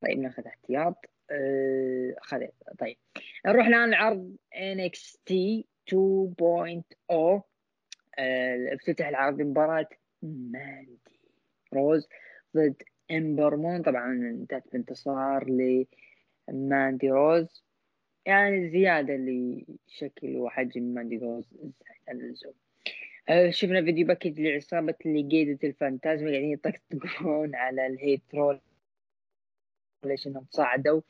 طيب 0.00 0.18
ناخذ 0.18 0.46
احتياط. 0.46 1.04
آه، 1.30 2.14
أخذت 2.18 2.52
طيب. 2.78 2.96
نروح 3.46 3.66
الآن 3.66 3.90
لعرض 3.90 4.36
NXT 4.54 5.32
2.0 5.86 7.42
افتتح 8.72 9.06
العرض 9.06 9.36
بمباراة 9.36 9.88
ماندي 10.22 11.20
روز 11.74 12.08
ضد 12.56 12.82
إمبر 13.10 13.56
مون. 13.56 13.82
طبعا 13.82 14.12
انتهت 14.12 14.72
بانتصار 14.72 15.46
لماندي 16.48 17.10
روز. 17.10 17.64
يعني 18.26 18.70
زيادة 18.70 19.14
لشكل 19.16 20.36
وحجم 20.36 20.82
ماندي 20.82 21.18
روز 21.18 21.48
عن 22.08 22.20
اللزوم 22.20 22.54
شفنا 23.50 23.82
فيديو 23.82 24.06
باكج 24.06 24.40
لعصابة 24.40 24.94
اللي 25.06 25.22
قيدة 25.22 25.68
الفانتازما 25.68 26.30
قاعدين 26.30 26.52
يطقطقون 26.52 27.54
على 27.64 27.86
الهيت 27.86 28.22
رول 28.34 28.60
ليش 30.04 30.26
انهم 30.26 30.46
صعدوا 30.50 31.00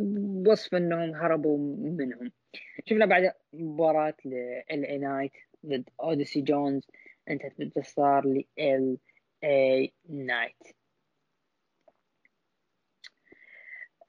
بوصف 0.00 0.74
إنهم 0.74 1.14
هربوا 1.14 1.58
منهم. 1.98 2.32
شفنا 2.84 3.06
بعد 3.06 3.32
مباراة 3.52 4.14
ال 4.70 5.00
نايت 5.00 5.32
ضد 5.66 5.88
اوديسي 6.00 6.40
جونز 6.40 6.90
انتهت 7.30 7.58
بانتصار 7.58 8.26
ل 8.26 8.44
ال 8.58 8.98
اي 9.44 9.92
نايت 10.08 10.56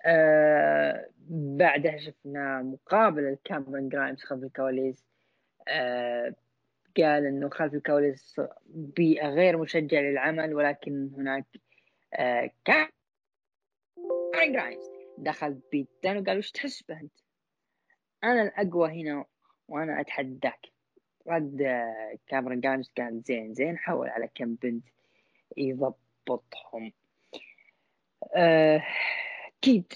آه 0.05 1.09
بعدها 1.29 1.97
شفنا 1.97 2.61
مقابلة 2.61 3.31
لكاميرون 3.31 3.89
جرايمز 3.89 4.23
خلف 4.23 4.43
الكواليس. 4.43 5.05
آه 5.67 6.35
قال 6.97 7.25
إنه 7.25 7.49
خلف 7.49 7.73
الكواليس 7.73 8.41
بيئة 8.69 9.27
غير 9.29 9.57
مشجع 9.57 9.99
للعمل 9.99 10.53
ولكن 10.53 11.11
هناك 11.17 11.45
آه 12.13 12.51
كاميرون 12.65 12.93
جرايمز 14.53 14.91
دخل 15.17 15.59
بيت 15.71 15.99
دان 15.99 16.17
وقال 16.17 16.37
وش 16.37 16.51
تحس 16.51 16.83
به 16.83 16.99
أنت؟ 17.01 17.19
أنا 18.23 18.41
الأقوى 18.41 19.01
هنا 19.01 19.25
وأنا 19.67 20.01
أتحداك. 20.01 20.59
رد 21.27 21.61
آه، 21.61 22.17
كاميرون 22.27 22.59
جرايمز 22.59 22.91
قال 22.97 23.21
زين 23.21 23.53
زين 23.53 23.77
حول 23.77 24.09
على 24.09 24.29
كم 24.35 24.55
بنت 24.55 24.85
يضبطهم. 25.57 26.93
آه، 28.35 28.83
أكيد 29.59 29.93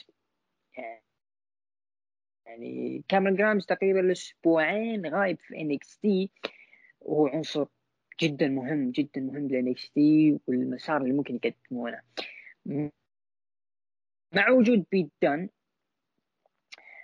يعني 2.50 3.04
كاميرون 3.08 3.38
جرايمز 3.38 3.66
تقريبا 3.66 4.12
أسبوعين 4.12 5.06
غايب 5.06 5.40
في 5.40 5.56
NXT. 5.62 6.32
وهو 7.02 7.28
عنصر 7.28 7.66
جدا 8.22 8.48
مهم 8.48 8.92
جدا 8.92 9.22
مهم 9.22 9.48
ل 9.48 9.92
NXT 9.92 10.40
والمسار 10.48 11.02
اللي 11.02 11.14
ممكن 11.14 11.40
يقدمونه. 11.44 12.02
مع 14.34 14.50
وجود 14.50 14.86
بيت 14.92 15.10
دان 15.22 15.50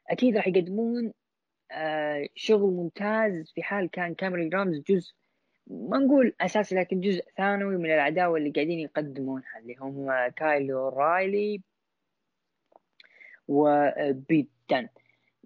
أكيد 0.09 0.37
راح 0.37 0.47
يقدمون 0.47 1.13
آه 1.71 2.29
شغل 2.35 2.73
ممتاز 2.73 3.51
في 3.55 3.63
حال 3.63 3.89
كان 3.89 4.15
كاميرون 4.15 4.49
جرايمز 4.49 4.79
جزء 4.89 5.13
ما 5.67 5.97
نقول 5.97 6.35
أساسي 6.41 6.75
لكن 6.75 6.99
جزء 7.01 7.23
ثانوي 7.37 7.77
من 7.77 7.91
العداوه 7.91 8.37
اللي 8.37 8.49
قاعدين 8.49 8.79
يقدمونها 8.79 9.59
اللي 9.59 9.75
هم 9.75 10.27
كايل 10.27 10.89
أورايلي 10.89 11.61
وبيت 13.47 14.49
دان 14.69 14.89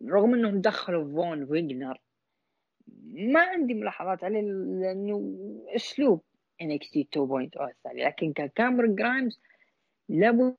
رغم 0.06 0.34
إنهم 0.34 0.62
دخلوا 0.62 1.12
فون 1.12 1.44
واجنر 1.44 2.02
ما 3.10 3.40
عندي 3.40 3.74
ملاحظات 3.74 4.24
عليه 4.24 4.42
لأنه 4.42 5.36
أسلوب 5.76 6.24
NXT 6.64 7.04
2.0 7.16 7.62
الثاني 7.62 8.04
لكن 8.04 8.34
ككاميرون 8.34 8.96
جرايمز 8.96 9.40
لابد 10.10 10.56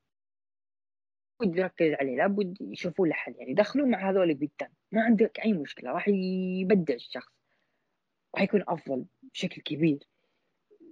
يركز 1.42 1.92
عليه 1.92 2.16
لابد 2.16 2.56
يشوفوا 2.60 3.06
له 3.06 3.12
حل 3.12 3.34
يعني 3.38 3.54
دخلوا 3.54 3.86
مع 3.86 4.10
هذول 4.10 4.34
بيت 4.34 4.55
دان 4.55 4.68
ما 4.92 5.02
عندك 5.02 5.40
أي 5.44 5.52
مشكلة 5.52 5.92
راح 5.92 6.08
يبدع 6.08 6.94
الشخص 6.94 7.32
راح 8.34 8.42
يكون 8.42 8.64
أفضل 8.68 9.04
بشكل 9.22 9.62
كبير 9.62 9.98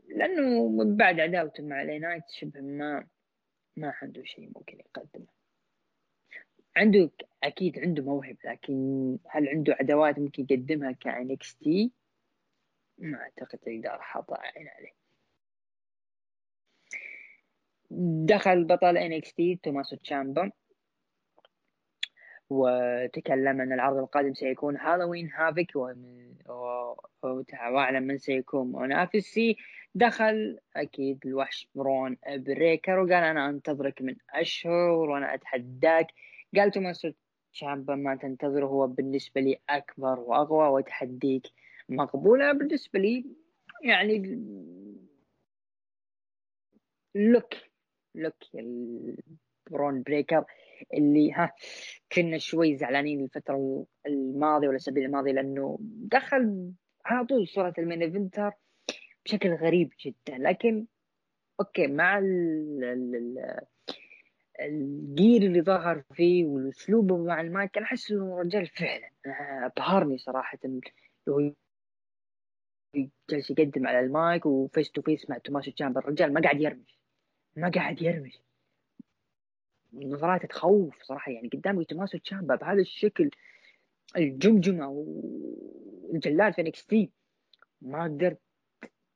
لأنه 0.08 0.68
من 0.68 0.96
بعد 0.96 1.20
عداوته 1.20 1.62
مع 1.62 1.82
لينايت 1.82 2.22
شبه 2.30 2.60
ما 2.60 3.06
ما 3.76 3.94
عنده 4.02 4.22
شيء 4.24 4.50
ممكن 4.56 4.78
يقدمه. 4.78 5.37
عنده 6.78 7.10
أكيد 7.42 7.78
عنده 7.78 8.02
موهبة 8.02 8.38
لكن 8.44 9.18
هل 9.28 9.48
عنده 9.48 9.76
أدوات 9.80 10.18
ممكن 10.18 10.46
يقدمها 10.50 10.92
ك 10.92 11.56
NXT 11.56 11.92
ما 12.98 13.18
أعتقد 13.18 13.58
يقدر 13.66 14.00
أحط 14.00 14.32
عين 14.32 14.68
عليه. 14.68 14.92
دخل 18.26 18.64
بطل 18.64 18.96
NXT 18.96 19.58
توماسو 19.62 19.96
تشامبا 19.96 20.52
وتكلم 22.50 23.60
إن 23.60 23.72
العرض 23.72 23.96
القادم 23.96 24.34
سيكون 24.34 24.76
Halloween 24.76 25.30
Havoc 25.32 25.76
واعلم 27.72 28.02
من 28.02 28.18
سيكون 28.18 28.72
منافسي 28.72 29.56
دخل 29.94 30.58
أكيد 30.76 31.26
الوحش 31.26 31.68
برون 31.74 32.16
بريكر 32.26 32.98
وقال 32.98 33.12
أنا 33.12 33.48
أنتظرك 33.48 34.02
من 34.02 34.16
أشهر 34.30 34.90
وأنا 34.90 35.34
أتحداك 35.34 36.06
قال 36.56 36.70
توماس 36.70 37.06
تشامبا 37.52 37.94
ما 37.94 38.16
تنتظره 38.16 38.66
هو 38.66 38.86
بالنسبة 38.86 39.40
لي 39.40 39.58
أكبر 39.70 40.20
وأقوى 40.20 40.68
وتحديك 40.68 41.42
مقبولة 41.88 42.52
بالنسبة 42.52 42.98
لي. 42.98 43.24
يعني 43.84 44.18
look 47.14 47.54
look 48.14 48.34
ال 48.54 48.84
برون 48.84 50.02
بريكر 50.02 50.44
اللي 50.94 51.32
ها 51.32 51.52
كنا 52.12 52.38
شوي 52.38 52.76
زعلانين 52.76 53.24
الفترة 53.24 53.86
الماضية 54.06 54.68
ولا 54.68 54.76
الأسابيع 54.76 55.04
الماضية 55.04 55.32
لأنه 55.32 55.78
دخل 55.80 56.72
على 57.04 57.26
طول 57.26 57.48
صورة 57.48 57.74
ال 57.78 57.83
main 57.83 58.02
eventer 58.02 58.52
بشكل 59.24 59.50
غريب 59.54 59.92
جدا. 60.06 60.38
لكن 60.38 60.86
okay 61.60 61.86
مع 61.86 62.18
ال 62.18 63.38
ال 64.60 64.77
gear 64.77 65.42
اللي 65.42 65.62
ظهر 65.62 66.02
فيه 66.14 66.44
والأسلوب 66.44 67.12
مع 67.12 67.40
المايك 67.40 67.76
أنا 67.76 67.86
أحس 67.86 68.10
إنه 68.10 68.38
رجال 68.38 68.66
فعلا. 68.66 69.10
أبهرني 69.66 70.18
صراحة 70.18 70.58
هو 71.28 71.52
جالس 73.30 73.50
يقدم 73.50 73.86
على 73.86 74.00
المايك 74.00 74.46
و 74.46 74.55
face 74.55 74.90
to 74.90 75.02
face 75.02 75.30
مع 75.30 75.38
توماس 75.38 75.64
تشامبا. 75.64 76.00
الرجال 76.00 76.32
ما 76.32 76.40
قاعد 76.40 76.60
يرمش 76.60 76.98
ما 77.56 77.70
قاعد 77.70 78.02
يرمش. 78.02 78.38
نظرات 79.92 80.46
تخوف 80.46 81.02
صراحة 81.02 81.32
يعني 81.32 81.48
قدامي 81.48 81.84
توماس 81.84 82.10
تشامبا 82.10 82.56
بهذا 82.56 82.80
الشكل 82.80 83.30
الجمجمة 84.16 84.88
والجلاد 84.88 86.54
في 86.54 86.60
NXT 86.60 86.86
ما 87.80 88.04
قدرت 88.04 88.40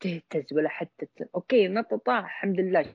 تهتز 0.00 0.52
ولا 0.52 0.68
حتى 0.68 1.06
okay 1.34 1.68
نط 1.68 1.94
طاح 1.94 2.24
الحمد 2.24 2.60
لله. 2.60 2.94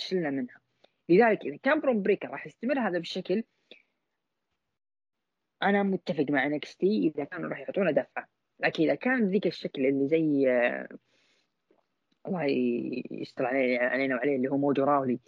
شلنا 0.00 0.30
منها. 0.30 0.60
لذلك 1.08 1.44
إذا 1.44 1.56
كان 1.56 1.80
برون 1.80 2.02
بريكر 2.02 2.30
راح 2.30 2.46
يستمر 2.46 2.78
هذا 2.78 2.98
بالشكل 2.98 3.44
أنا 5.62 5.82
متفق 5.82 6.26
مع 6.30 6.46
NXT 6.46 7.12
إذا 7.14 7.24
كانوا 7.24 7.50
راح 7.50 7.60
يعطونا 7.60 7.90
دفعة. 7.90 8.28
لكن 8.60 8.82
إذا 8.82 8.94
كان 8.94 9.28
ذيك 9.28 9.46
الشكل 9.46 9.86
اللي 9.86 10.08
زي 10.08 10.48
الله 12.26 12.44
يستر 13.10 13.46
علينا 13.46 14.16
وعليه 14.16 14.36
اللي 14.36 14.48
هو 14.48 14.56
موجو 14.56 14.84
راولي. 14.84 15.18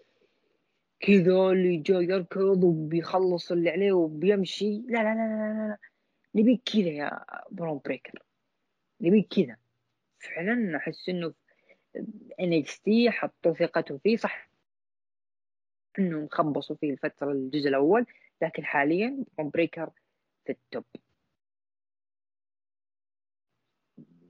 كذا 1.01 1.51
اللي 1.51 1.77
جاي 1.77 2.05
يركض 2.05 2.65
وبيخلص 2.65 3.53
اللي 3.53 3.71
عليه 3.71 3.93
وبيمشي. 3.93 4.79
لا 4.79 4.99
لا 4.99 5.15
لا 5.15 5.27
لا, 5.27 5.69
لا. 5.69 5.79
نبيك 6.35 6.63
كذا 6.73 6.91
يا 6.91 7.25
برون 7.51 7.81
بريكر 7.85 8.23
نبيك 9.01 9.35
كذا. 9.35 9.57
فعلا 10.19 10.77
أحس 10.77 11.09
إنه 11.09 11.35
NXT 12.41 13.11
حطوا 13.11 13.53
ثقته 13.53 13.99
فيه. 13.99 14.17
صح. 14.17 14.52
انهم 15.99 16.29
خبصوا 16.29 16.77
فيه 16.77 16.91
الفترة 16.93 17.33
الجزء 17.33 17.69
الأول 17.69 18.07
لكن 18.43 18.65
حاليا 18.65 19.25
بريكر 19.39 19.91
في 20.45 20.53
ال 20.53 20.61
top 20.61 20.85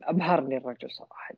أبهرني 0.03 0.57
الرجل 0.57 0.91
صراحة. 0.91 1.35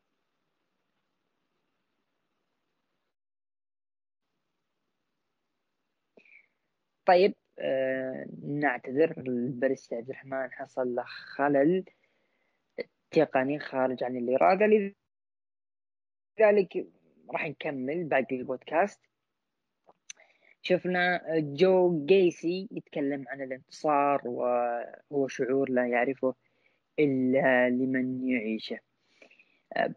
طيب 7.07 7.35
آه 7.59 8.27
نعتذر. 8.43 9.14
الباريستا 9.18 9.95
عبد 9.97 10.11
الرحمن 10.11 10.53
حصل 10.53 10.95
له 10.95 11.05
خلل 11.05 11.85
تقني 13.11 13.59
خارج 13.59 14.05
عن 14.05 14.16
الإرادة 14.16 14.66
لذلك 16.41 16.87
راح 17.31 17.49
نكمل 17.49 18.05
باقي 18.05 18.37
البودكاست. 18.37 19.01
شفنا 20.67 21.21
جو 21.39 22.07
جيسي 22.07 22.69
يتكلم 22.71 23.25
عن 23.29 23.43
الانتصار 23.43 24.23
وهو 24.29 25.29
شعور 25.29 25.71
لا 25.71 25.87
يعرفه 25.87 26.35
إلا 26.99 27.71
لمن 27.71 28.29
يعيشه 28.29 28.79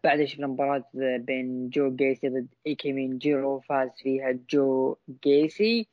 بعد 0.04 0.24
شفنا 0.24 0.46
مباراة 0.46 0.84
بين 1.18 1.68
جو 1.68 1.96
جيسي 1.96 2.28
ضد 2.28 2.54
إيكيمن 2.66 3.18
جيرو 3.18 3.60
فاز 3.60 3.90
فيها 3.96 4.32
جو 4.50 4.96
جيسي 5.24 5.88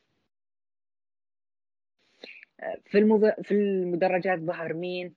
في. 2.85 3.33
في 3.43 3.51
المدرجات 3.51 4.39
ظهر 4.39 4.73
مين؟ 4.73 5.15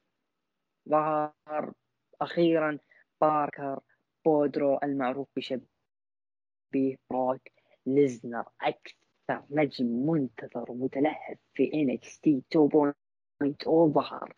ظهر 0.89 1.73
أخيرا 2.21 2.79
باركر 3.21 3.81
بودرو 4.25 4.79
المعروف 4.83 5.29
بشبيه 5.37 6.97
بروك 7.11 7.41
ليزنر 7.87 8.45
أكثر 8.61 9.08
نجم 9.51 9.87
منتظر 9.87 10.72
ومتلهف 10.72 11.39
في 11.55 11.70
NXT 11.70 12.43
2.0 12.55 13.93
ظهر. 13.93 14.35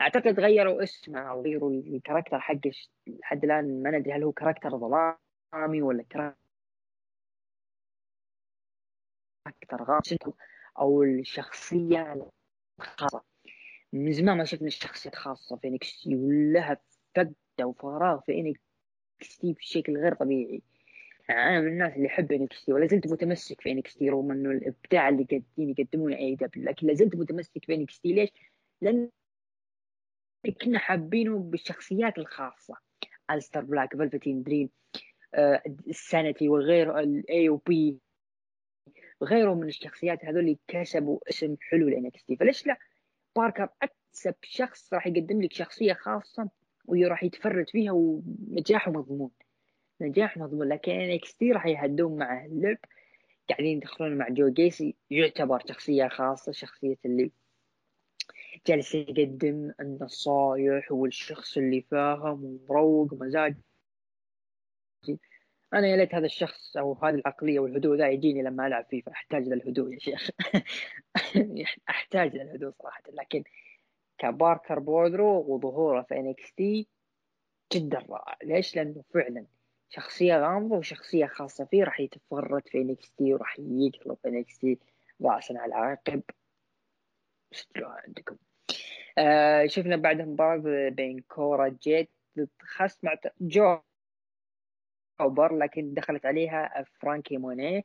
أعتقد 0.00 0.40
غيروا 0.40 0.82
اسمه 0.82 1.20
أو 1.20 1.42
غيروا 1.42 1.70
ال 1.70 1.77
character 1.77 2.40
حقه. 2.40 2.70
لحد 3.06 3.44
الآن 3.44 3.82
ما 3.82 3.90
ندري 3.90 4.12
هل 4.12 4.22
هو 4.22 4.32
character 4.32 4.78
ظلامي 4.78 5.82
ولا 5.82 6.02
character 6.02 6.36
غامض 9.72 10.34
أو 10.78 11.02
الشخصية 11.02 12.30
الخاصة. 12.80 13.22
من 13.92 14.12
زمان 14.12 14.38
ما 14.38 14.44
شفنا 14.44 14.66
الشخصيات 14.66 15.14
خاصه 15.14 15.56
في 15.56 15.68
NXT 15.68 16.16
ولها 16.16 16.80
فقده 17.16 17.34
وفراغ 17.66 18.20
في 18.20 18.32
NXT 18.32 19.52
بشكل 19.52 19.96
غير 19.96 20.14
طبيعي. 20.14 20.62
أنا 21.32 21.60
من 21.60 21.68
الناس 21.68 21.92
اللي 21.96 22.06
يحب 22.06 22.32
NXT 22.32 22.72
ولا 22.72 22.86
زلت 22.86 23.12
متمسك 23.12 23.60
في 23.60 23.70
NXT 23.70 24.10
رغم 24.10 24.30
إنه 24.30 24.50
الإبداع 24.50 25.08
اللي 25.08 25.24
قاعدين 25.24 25.74
يقدمونه 25.78 26.16
AEW 26.16 26.64
لكن 26.64 26.86
لا 26.86 26.94
زلت 26.94 27.16
متمسك 27.16 27.64
في 27.64 27.74
NXT 27.74 28.12
ليش؟ 28.12 28.30
لأن 28.80 29.10
كنا 30.62 30.78
حابينه 30.78 31.38
بالشخصيات 31.38 32.18
الخاصة. 32.18 32.74
أليستر 33.30 33.60
بلاك 33.60 33.96
فيلفتين 33.96 34.42
دريم 34.42 34.68
السانيتي 35.88 36.48
وغيره 36.48 37.00
ال 37.00 37.48
AOP 37.48 37.98
وغيره 39.20 39.54
من 39.54 39.68
الشخصيات 39.68 40.24
هذول 40.24 40.56
كسبوا 40.68 41.18
اسم 41.28 41.56
حلو 41.60 41.88
ل 41.88 42.24
NXT 42.24 42.36
فليش 42.36 42.66
لا؟ 42.66 42.76
باركر 43.36 43.68
أكسب 43.82 44.34
شخص 44.42 44.92
راح 44.94 45.06
يقدم 45.06 45.42
لك 45.42 45.52
شخصية 45.52 45.92
خاصة 45.92 46.50
وراح 46.84 47.24
يتفرج 47.24 47.70
فيها 47.70 47.92
ونجاحه 47.92 48.90
مضمون. 48.90 49.30
نجاح 50.02 50.36
مضمون 50.36 50.68
لكن 50.68 50.92
NXT 50.92 51.52
راح 51.52 51.66
يهدون 51.66 52.18
مع 52.18 52.44
اللعب. 52.44 52.78
قاعدين 53.50 53.76
يدخلون 53.76 54.18
مع 54.18 54.28
جو 54.28 54.48
جيسي 54.48 54.94
يعتبر 55.10 55.62
شخصية 55.68 56.08
خاصة 56.08 56.52
شخصية 56.52 56.98
اللي 57.04 57.30
جالس 58.66 58.94
يقدم 58.94 59.72
النصايح 59.80 60.92
والشخص 60.92 61.56
اللي 61.56 61.80
فاهم 61.80 62.44
ومروق 62.44 63.12
ومزاج 63.12 63.54
أنا 65.74 65.86
يا 65.86 65.96
ليت 65.96 66.14
هذا 66.14 66.26
الشخص 66.26 66.76
أو 66.76 66.92
هذه 66.92 67.14
العقلية 67.14 67.60
والهدوء 67.60 67.96
ذا 67.96 68.08
يجيني 68.08 68.42
لما 68.42 68.66
ألعب 68.66 68.86
فيفا. 68.90 69.12
أحتاج 69.12 69.48
للهدوء 69.48 69.92
يا 69.92 69.98
شيخ. 69.98 70.30
أحتاج 71.88 72.36
للهدوء 72.36 72.72
صراحة. 72.82 73.02
لكن 73.12 73.44
ك 74.18 74.30
باركر 74.30 74.78
بودرو 74.78 75.54
وظهوره 75.54 76.02
في 76.02 76.14
NXT 76.16 76.88
جدا 77.72 77.98
رائع. 77.98 78.38
ليش؟ 78.44 78.76
لأنه 78.76 79.04
فعلا 79.14 79.46
شخصية 79.94 80.36
غامضة 80.36 80.76
وشخصية 80.76 81.26
خاصة 81.26 81.64
فيه 81.64 81.84
راح 81.84 82.00
يتفرد 82.00 82.68
في 82.68 82.78
NXT 82.78 83.34
وراح 83.34 83.56
يقلب 83.58 84.16
NXT 84.26 84.78
راسا 85.22 85.54
على 85.58 85.74
عقب 85.74 86.22
سجلوها 87.52 88.02
عندكم. 88.06 88.36
آه 89.18 89.66
شفنا 89.66 89.96
بعد 89.96 90.20
مباراة 90.20 90.88
بين 90.88 91.20
كورا 91.20 91.68
جيد 91.82 92.10
ضد 92.38 92.48
خصم 92.60 93.08
جو 93.40 93.78
أوبر 95.20 95.56
لكن 95.56 95.94
دخلت 95.94 96.26
عليها 96.26 96.84
فرانكي 97.00 97.36
موني 97.36 97.84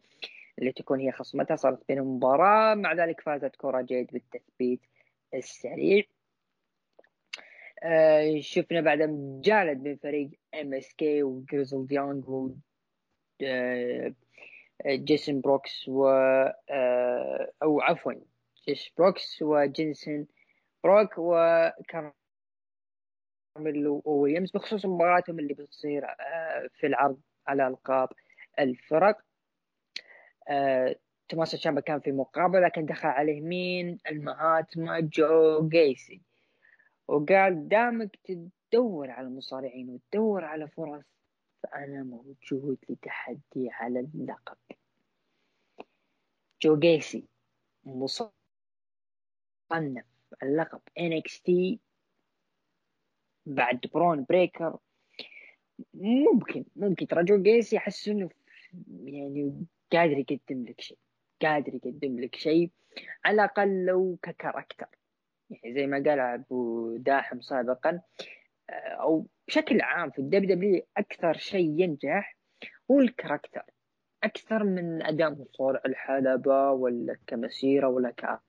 اللي 0.60 0.72
تكون 0.72 1.00
هي 1.00 1.12
خصمتها. 1.12 1.56
صارت 1.56 1.88
بينهم 1.88 2.16
مباراة 2.16 2.76
مع 2.76 2.94
ذلك 2.94 3.22
فازت 3.22 3.56
كورا 3.56 3.82
جيت 3.82 4.14
بالتثبيت 4.14 4.82
السريع. 5.34 6.04
آه 7.84 8.40
شفنا 8.40 8.82
بعد 8.82 9.00
جالد 9.44 9.88
من 9.88 9.96
فريق 9.96 10.30
كي 10.98 11.24
وجريزل 11.24 11.88
ديانج 11.88 12.30
و 12.30 12.50
جيسون 14.88 15.42
بروكس 15.42 15.88
و 15.88 16.08
أو 17.64 17.82
عفوا 17.82 18.14
جيس 18.68 18.90
بروكس 18.98 19.42
وجينسون 19.42 20.28
بروك 20.84 21.14
وكارميلو 21.18 22.14
ويليامز 24.06 24.52
بخصوص 24.52 24.86
مباراتهم 24.86 25.40
اللي 25.40 25.54
بتصير 25.54 26.06
آه، 26.06 26.70
في 26.80 26.88
العرض 26.88 27.20
على 27.48 27.68
ألقاب 27.68 28.10
الفرق. 28.60 29.18
آه، 30.50 30.96
توماس 31.30 31.52
تشامبا 31.52 31.82
كان 31.82 32.00
في 32.00 32.12
مقابلة 32.12 32.60
لكن 32.60 32.86
دخل 32.86 33.08
عليه 33.08 33.42
مين؟ 33.42 33.98
المهاتما 34.10 35.00
جو 35.00 35.70
جيسي. 35.70 36.22
وقال 37.08 37.68
دامك 37.68 38.20
تدور 38.24 39.12
على 39.12 39.28
المصارعين 39.28 39.90
وتدور 39.90 40.46
على 40.46 40.68
فرص 40.68 41.06
فأنا 41.64 42.04
موجود 42.04 42.78
لتحدي 42.90 43.70
على 43.72 44.00
اللقب. 44.00 44.58
جو 46.62 46.80
جيسي 46.80 47.28
مصنف 47.84 48.34
اللقب 50.44 50.82
NXT 51.00 51.78
بعد 53.46 53.80
برون 53.94 54.26
بريكر. 54.30 54.78
ممكن 55.94 56.66
ممكن 56.76 57.08
ترى 57.08 57.24
جو 57.24 57.42
جيسي 57.42 57.78
احس 57.78 58.08
إنه 58.08 58.30
يعني 59.04 59.66
قادر 59.92 60.18
يقدم 60.18 60.66
لك 60.66 60.82
شيء 60.82 60.98
قادر 61.42 61.76
يقدم 61.76 62.20
لك 62.20 62.36
شيء 62.36 62.72
على 63.26 63.36
الأقل 63.36 63.86
لو 63.86 64.18
ك 64.22 64.28
character. 64.28 64.88
يعني 65.50 65.74
زي 65.74 65.88
ما 65.88 65.98
قال 65.98 66.20
أبو 66.20 66.98
داحم 66.98 67.42
سابقا 67.42 68.02
آه، 68.70 68.74
أو 68.74 69.28
بشكل 69.48 69.82
عام 69.82 70.10
في 70.10 70.20
ال 70.20 70.46
WWE 70.46 70.82
أكثر 70.98 71.34
شيء 71.34 71.82
ينجح 71.82 72.38
هو 72.92 73.00
ال 73.00 73.06
character. 73.06 73.64
أكثر 74.24 74.64
من 74.64 75.04
أداء 75.04 75.32
مصارع 75.32 75.82
الحلبة 75.86 76.72
ولا 76.72 77.18
كمسيرة 77.28 77.88
ولا 77.88 78.12
ك 78.12 78.40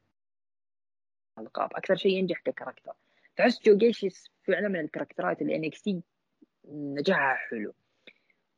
القاب 1.38 1.70
أكثر 1.74 1.96
شيء 1.96 2.12
ينجح 2.12 2.40
ك 2.40 2.45
character. 2.45 2.92
تحس 3.36 3.62
جو 3.62 3.76
جيسي 3.76 4.08
فعلا 4.42 4.68
من 4.68 4.80
الكاركترات 4.80 5.42
اللي 5.42 5.56
NXT 5.56 6.02
نجاحها 6.68 7.34
حلو. 7.34 7.74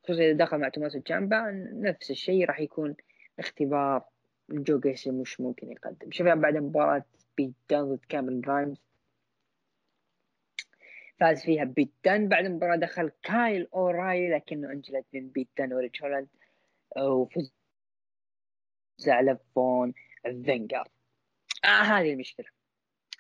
خصوصا 0.05 0.23
إذا 0.23 0.33
دخل 0.33 0.59
مع 0.59 0.69
توماسو 0.69 0.93
تشامبا 0.93 1.71
نفس 1.73 2.11
الشيء 2.11 2.45
راح 2.45 2.61
يكون 2.61 2.97
اختبار 3.39 4.05
جو 4.51 4.81
جيسي 4.81 5.11
مش 5.11 5.41
ممكن 5.41 5.73
يقدم. 5.73 6.11
شفنا 6.11 6.35
بعد 6.35 6.57
مباراة 6.57 7.05
بيت 7.47 7.55
دن 7.71 7.95
ضد 7.95 8.05
كاميرون 8.09 8.41
جرايمز 8.41 8.81
فاز 11.21 11.43
فيها 11.43 11.65
بيت 11.65 11.93
دن 12.05 12.29
بعد 12.29 12.45
المباراة 12.45 12.77
دخل 12.77 13.11
كايل 13.23 13.69
اورايلي 13.75 14.31
لكنه 14.31 14.73
انجلد 14.73 15.07
من 15.13 15.29
بيت 15.29 15.49
دن 15.59 15.73
وريدج 15.73 16.03
هولاند 16.03 16.29
وفز 16.97 17.53
على 19.09 19.39
فون 19.55 19.95
فاجنر. 20.23 20.89
آه 21.65 21.69
هذه 21.69 22.13
المشكلة. 22.13 22.47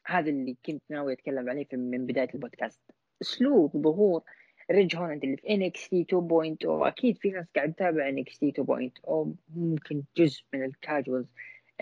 هذا 0.06 0.30
اللي 0.30 0.56
كنت 0.66 0.82
ناوي 0.88 1.12
أتكلم 1.12 1.50
عليه 1.50 1.66
من 1.72 2.06
بداية 2.06 2.28
البودكاست. 2.34 2.80
أسلوب 3.22 3.76
ظهور 3.76 4.22
ريدج 4.70 4.96
هولاند 4.96 5.24
اللي 5.24 5.70
في 5.70 6.04
تي 6.04 6.04
2.0 6.04 6.86
أكيد 6.86 7.18
في 7.18 7.30
ناس 7.30 7.46
قاعد 7.56 7.72
تتابع 7.72 8.10
NXT 8.38 8.52
2.0 8.52 9.28
ممكن 9.56 10.02
جزء 10.16 10.42
من 10.54 10.64
ال 10.64 10.72
casuals 10.72 11.26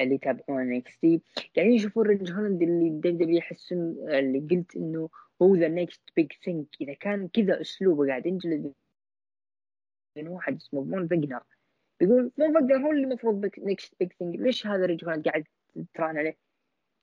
اللي 0.03 0.15
يتابعون 0.15 0.63
NXT 0.63 1.21
قاعدين 1.57 1.75
يشوفون 1.75 2.07
ريج 2.07 2.33
هولاند 2.33 2.63
اللي 2.63 2.91
دبليو 2.91 3.37
يحسون 3.37 3.79
اللي 4.09 4.39
قلت 4.39 4.77
إنه 4.77 5.09
هو 5.43 5.57
ذا 5.57 5.69
نيكست 5.69 6.03
بيج 6.17 6.33
ثينك 6.45 6.67
إذا 6.81 6.95
كان 6.95 7.29
كذا 7.29 7.61
أسلوبه 7.61 8.07
قاعد 8.07 8.27
ينجلد 8.27 8.75
من 10.17 10.29
واحد 10.29 10.57
اسمه 10.57 10.85
فون 10.85 11.09
فيجنر 11.09 11.41
يقول 12.01 12.31
فون 12.37 12.53
فيجنر 12.53 12.87
هو 12.87 12.93
اللي 12.93 13.05
المفروض 13.05 13.51
نيكست 13.59 13.95
بيج 14.01 14.13
ثينك 14.13 14.41
ليش 14.41 14.67
هذا 14.67 14.87
ريج 14.87 15.05
هولاند 15.05 15.29
قاعد 15.29 15.45
تران 15.95 16.19
عليه؟ 16.19 16.37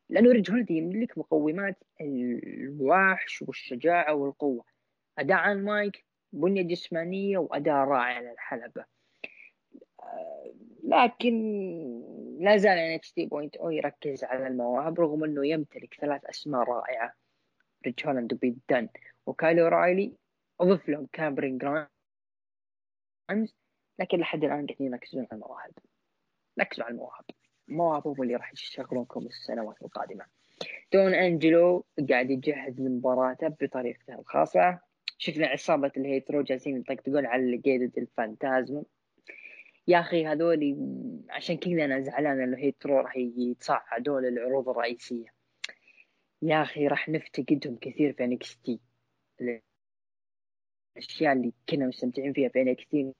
لأنه 0.09 0.31
ريج 0.31 0.51
هولد 0.51 0.71
يملك 0.71 1.17
مقومات 1.17 1.83
الوحش 2.01 3.41
والشجاعة 3.41 4.13
والقوة. 4.13 4.65
أداء 5.19 5.37
على 5.37 5.59
المايك 5.59 6.05
بنية 6.33 6.61
جسمانية 6.61 7.37
وأداء 7.37 7.75
رائع 7.75 8.15
على 8.15 8.31
الحلبة 8.31 8.85
آه، 9.99 10.53
لكن 10.85 11.33
لا 12.39 12.57
زال 12.57 12.77
NXT 12.77 13.25
point 13.25 13.55
O 13.55 13.69
يركز 13.69 14.23
على 14.23 14.47
المواهب 14.47 14.99
رغم 14.99 15.23
إنه 15.23 15.47
يمتلك 15.47 15.93
ثلاث 16.01 16.25
أسماء 16.25 16.63
رائعة. 16.63 17.13
ريدج 17.85 18.07
هولاند 18.07 18.33
وبيت 18.33 18.55
دن 18.69 18.89
وكايل 19.25 19.67
اورايلي 19.67 20.17
اضف 20.59 20.89
لهم 20.89 21.07
كاميرون 21.13 21.57
جرايمز 21.57 21.89
لكن 23.99 24.17
لحد 24.19 24.43
الآن 24.43 24.65
قاعدين 24.65 24.93
يركزون 24.93 25.27
على 25.31 25.41
المواهب. 25.41 25.71
ركزوا 26.59 26.85
على 26.85 26.93
المواهب. 26.93 27.25
المواهب 27.69 28.07
هم 28.07 28.21
اللي 28.21 28.35
راح 28.35 28.53
يشغلونكم 28.53 29.25
السنوات 29.25 29.81
القادمة. 29.81 30.25
توني 30.93 31.07
دي 31.07 31.13
أنجلو 31.13 31.85
قاعد 32.09 32.29
يجهز 32.31 32.81
لمباراته 32.81 33.47
بطريقته 33.47 34.19
الخاصة. 34.19 34.79
شفنا 35.17 35.47
عصابة 35.47 35.91
ال 35.97 36.04
Hit 36.04 36.22
Row 36.22 36.41
جالسين 36.41 36.77
يطقطقون 36.77 37.25
على 37.25 37.43
ليجادو 37.43 37.97
ديل 37.97 38.26
فانتازما. 38.26 38.83
يا 39.87 39.99
أخي 39.99 40.25
هذول 40.25 40.75
عشان 41.29 41.57
كذا 41.57 41.85
أنا 41.85 42.01
زعلان 42.01 42.41
إنه 42.41 42.57
Hit 42.57 42.78
Row 42.78 42.99
راح 42.99 43.17
يتصعدون 43.17 44.23
للعروض 44.23 44.69
الرئيسية. 44.69 45.27
يا 46.41 46.61
أخي 46.61 46.87
راح 46.87 47.09
نفتقدهم 47.09 47.75
كثير 47.81 48.13
في 48.13 48.23
NXT 48.23 48.79
الأشياء 50.97 51.33
اللي 51.33 51.53
كنا 51.69 51.87
مستمتعين 51.87 52.33
فيها 52.33 52.49
في 52.49 52.61
NXT 52.61 53.13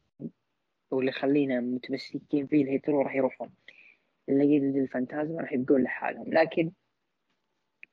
واللي 0.91 1.11
خلينا 1.11 1.59
متمسكين 1.59 2.47
فيه 2.47 2.63
ال 2.63 2.69
Hit 2.69 2.85
Row 2.85 3.01
راح 3.01 3.16
يروحون. 3.16 3.53
ليجادو 4.30 4.57
ديل 4.57 4.89
فانتازما 4.89 5.41
راح 5.41 5.53
يبقون 5.53 5.84
لحالهم. 5.84 6.34
لكن 6.34 6.72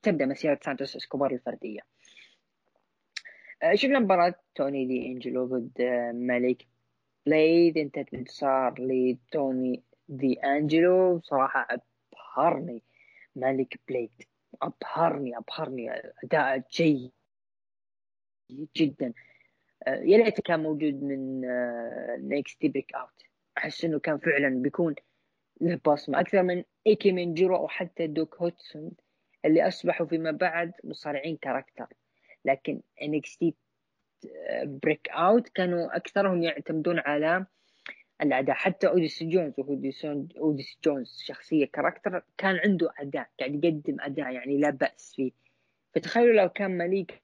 تبدأ 0.03 0.27
مسيرة 0.27 0.59
سانتوس 0.65 0.97
إسكوبار 0.97 1.31
الفردية. 1.31 1.81
شفنا 3.75 3.99
مباراة 3.99 4.35
توني 4.55 4.87
دي 4.87 5.07
إنجلو 5.07 5.47
ضد 5.47 5.83
مليك 6.15 6.67
بليد 7.27 7.79
انتهت 7.79 8.13
بانتصار 8.13 8.75
لتوني 8.79 9.83
دي 10.09 10.35
انجلو 10.35 11.21
صراحة 11.21 11.69
أبهرني. 11.71 12.83
مليك 13.37 13.81
بليد 13.89 14.11
أبهرني 14.63 15.39
أبهرني. 15.39 15.91
أداء 16.25 16.63
جيد 16.73 17.11
جدا. 18.77 19.13
يا 19.87 20.19
ليته 20.19 20.43
كان 20.43 20.61
موجود 20.63 21.03
من 21.03 21.41
NXT 22.29 22.69
Breakout 22.69 23.23
أحس 23.59 23.85
إنه 23.85 23.99
كان 23.99 24.19
فعلا 24.19 24.49
بيكون 24.49 24.95
له 25.61 25.81
بصمة. 25.87 26.21
أكثر 26.21 26.43
من 26.43 26.65
إيكيمن 26.87 27.35
جيرو 27.35 27.57
أو 27.57 27.69
حتى 27.69 28.07
ديوك 28.07 28.37
هدسون 28.37 28.91
اللي 29.45 29.69
أصبحوا 29.69 30.07
فيما 30.07 30.31
بعد 30.31 30.73
مصارعين 30.85 31.37
character. 31.37 31.87
لكن 32.45 32.81
NXT 33.03 33.53
Breakout 34.65 35.49
كانوا 35.49 35.97
أكثرهم 35.97 36.43
يعتمدون 36.43 36.99
على 36.99 37.47
الأداء. 38.23 38.57
حتى 38.57 38.89
أوديس 38.89 39.23
جونز 39.23 39.55
أوديس 40.39 40.79
جونز 40.85 41.23
شخصية 41.25 41.67
character 41.67 42.23
كان 42.39 42.57
عنده 42.57 42.93
أداء 42.99 43.31
قاعد 43.41 43.65
يقدم 43.65 43.97
أداء 44.01 44.33
يعني 44.33 44.59
لا 44.59 44.71
بأس 44.71 45.13
فيه. 45.17 45.33
فتخيلوا 45.95 46.43
لو 46.43 46.49
كان 46.49 46.71
مليك 46.71 47.23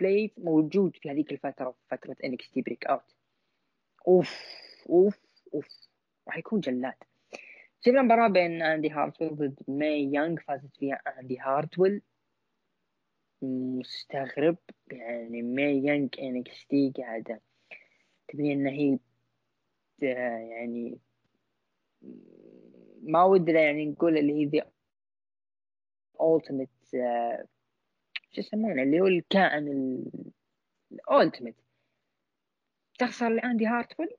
بليد 0.00 0.30
موجود 0.38 0.96
في 0.96 1.10
هذيك 1.10 1.32
الفترة 1.32 1.74
فترة 1.88 2.16
NXT 2.26 2.52
Breakout 2.56 3.14
أوف 4.08 4.44
أوف 4.88 5.18
أوف 5.54 5.66
راح 6.26 6.38
يكون 6.38 6.60
جلاد. 6.60 6.94
شفنا 7.80 8.02
مباراة 8.02 8.28
بين 8.28 8.62
إندي 8.62 8.90
هارتويل 8.90 9.36
ضد 9.36 9.62
ماي 9.68 10.12
يانغ 10.12 10.36
فازت 10.40 10.76
فيها 10.76 10.94
إندي 11.20 11.38
هارتويل. 11.38 12.02
مستغرب 13.42 14.56
يعني 14.92 15.42
ماي 15.42 15.84
يانغ 15.84 16.08
NXT 16.18 16.92
قاعدة 16.96 17.40
تبني 18.28 18.52
ان 18.52 18.66
هي 18.66 18.98
يعني 20.02 20.98
ما 23.02 23.24
ودنا 23.24 23.60
يعني 23.60 23.86
نقول 23.86 24.18
اللي 24.18 24.32
هي 24.32 24.44
ذي 24.44 24.62
ultimate 26.20 26.90
شو 28.30 28.40
يسمونه؟ 28.40 28.82
اللي 28.82 29.00
هو 29.00 29.06
الكائن 29.06 30.04
الالتيميت 30.92 31.56
تخسر 32.98 33.28
لأندي 33.28 33.66
هارتفول 33.66 34.16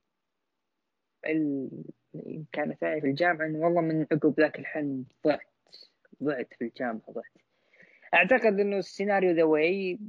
كان 2.52 2.74
ثاني 2.74 3.02
في 3.02 3.08
الجامعة 3.08 3.46
إنه 3.46 3.60
والله 3.60 3.82
من 3.82 4.02
عقب 4.12 4.40
ذاك 4.40 4.60
الحلم 4.60 5.06
ضعت 5.28 5.76
ضعت 6.24 6.54
في 6.54 6.64
الجامعة 6.66 7.12
ضعت. 7.12 7.49
أعتقد 8.14 8.60
إنه 8.60 8.78
السيناريو 8.78 9.32
ذا 9.32 9.44
واي 9.44 10.00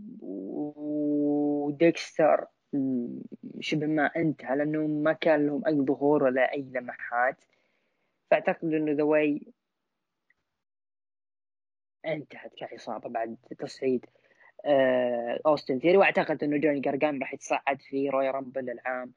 وديكستر 1.67 2.47
شبه 3.61 3.87
ما 3.87 4.11
انتهى 4.17 4.57
لأنه 4.57 4.87
ما 4.87 5.13
كان 5.13 5.47
لهم 5.47 5.67
أي 5.67 5.81
ظهور 5.81 6.23
ولا 6.25 6.53
أي 6.53 6.63
لمحات. 6.63 7.45
فأعتقد 8.31 8.75
إنه 8.75 8.93
ذا 8.93 9.03
واي 9.03 9.53
انتهت 12.07 12.55
كعصابة 12.55 13.09
بعد 13.09 13.37
تصعيد 13.59 14.07
آه 14.65 15.41
أوستن 15.47 15.79
ثيري 15.79 15.97
وأعتقد 15.97 16.45
إنه 16.45 16.57
جوني 16.57 16.81
جارجانو 16.81 17.19
راح 17.21 17.35
يتصعد 17.35 17.81
في 17.81 18.09
Royal 18.09 18.31
Rumble 18.31 18.71
العام 18.71 19.13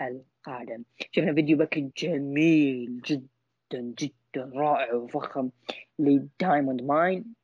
القادم. 0.00 0.84
شفنا 1.12 1.34
فيديو 1.34 1.56
package 1.56 1.90
جميل 1.96 3.00
جدا 3.00 3.80
جدا 3.98 4.50
رائع 4.54 4.94
وفخم 4.94 5.50
ل 5.98 6.08
Diamond 6.08 6.82
Mine. 6.82 7.34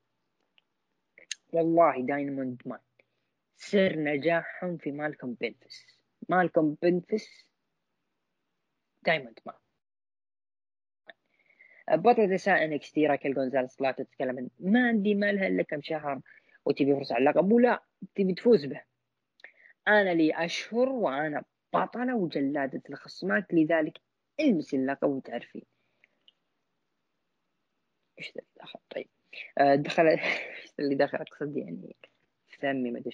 والله 1.52 2.06
Diamond 2.06 2.62
Mine 2.66 2.80
سر 3.56 3.98
نجاحهم 3.98 4.76
في 4.76 4.92
مالكم 4.92 5.34
بنفس. 5.34 5.86
مالكم 6.28 6.76
بنفس 6.82 7.50
Diamond 9.02 9.38
Mine 9.46 9.58
بطلة 12.02 12.26
نساء 12.26 12.64
NXT 12.64 13.06
راكيل 13.06 13.34
جونزاليس 13.34 13.76
طلعت 13.76 14.02
تتكلم. 14.02 14.50
ما 14.60 14.88
عندي 14.88 15.14
مالها 15.14 15.46
الا 15.46 15.62
كم 15.62 15.82
شهر 15.82 16.20
وتبي 16.64 16.94
فرصة 16.94 17.14
على 17.14 17.30
اللقب 17.30 17.52
ولا 17.52 17.82
تبي 18.14 18.34
تفوز 18.34 18.66
به. 18.66 18.82
أنا 19.88 20.14
لي 20.14 20.44
أشهر 20.44 20.88
وأنا 20.88 21.44
بطلة 21.72 22.16
وجلادة 22.16 22.82
الخصمات 22.90 23.54
لذلك 23.54 23.98
المس 24.40 24.74
اللقب 24.74 25.08
وتعرفين. 25.08 25.62
إيش 28.18 28.32
دخل 28.60 28.78
طيب. 28.90 29.15
آه، 29.58 29.74
دخل 29.74 30.06
إيش 30.06 30.20
اللي 30.80 30.94
دخل 30.94 31.18
اقصد 31.18 31.56
يعني 31.56 31.96
ثمي 32.60 32.90
ما 32.90 32.98
أدري 32.98 33.12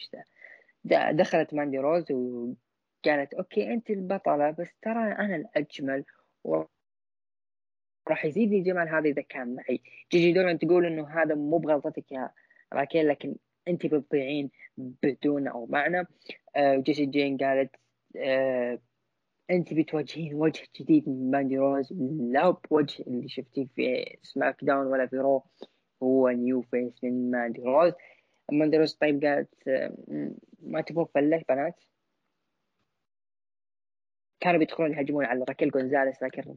دخلت 1.12 1.54
ماندي 1.54 1.78
روز 1.78 2.12
وقالت 2.12 3.34
أوكي 3.34 3.72
أنت 3.72 3.90
البطلة 3.90 4.50
بس 4.50 4.68
ترى 4.82 5.12
أنا 5.12 5.36
الأجمل 5.36 6.04
و 6.44 6.62
راح 8.08 8.24
يزيدني 8.24 8.60
جمال 8.60 8.88
هذا 8.88 9.08
إذا 9.08 9.22
كان 9.22 9.54
معي. 9.54 9.80
جيجي 10.12 10.32
دولان 10.32 10.58
تقول 10.58 10.86
إنه 10.86 11.08
هذا 11.08 11.34
مو 11.34 11.58
بغلطتك 11.58 12.12
يا 12.12 12.30
راكيل 12.72 13.08
لكن 13.08 13.34
أنت 13.68 13.86
بتضيعين 13.86 14.50
بدون 14.76 15.48
أو 15.48 15.66
معنى. 15.66 16.06
آه 16.56 16.76
جين 16.86 17.36
قالت 17.36 17.76
آه 18.16 18.78
أنت 19.50 19.74
بتواجهين 19.74 20.34
وجه 20.34 20.62
جديد 20.80 21.08
من 21.08 21.30
ماندي 21.30 21.58
روز 21.58 21.92
لا 22.32 22.50
بوجه 22.50 23.02
اللي 23.06 23.28
شفتيه 23.28 23.66
في 23.76 24.16
سماك 24.22 24.64
داون 24.64 24.86
ولا 24.86 25.06
في 25.06 25.16
رو. 25.16 25.42
هو 26.02 26.28
new 26.28 26.62
face 26.62 27.04
من 27.04 27.30
ماندي 27.30 27.62
روز 27.62 27.92
ماندي 28.52 28.76
روز 28.76 28.94
طيب 28.94 29.24
قالت 29.24 29.54
ما 30.62 30.80
تبغون 30.80 31.06
فله 31.14 31.44
بنات؟ 31.48 31.84
كانوا 34.40 34.58
بيدخلون 34.58 34.92
يهاجمون 34.92 35.24
على 35.24 35.44
راكيل 35.48 35.70
جونزاليس 35.70 36.22
لكن 36.22 36.56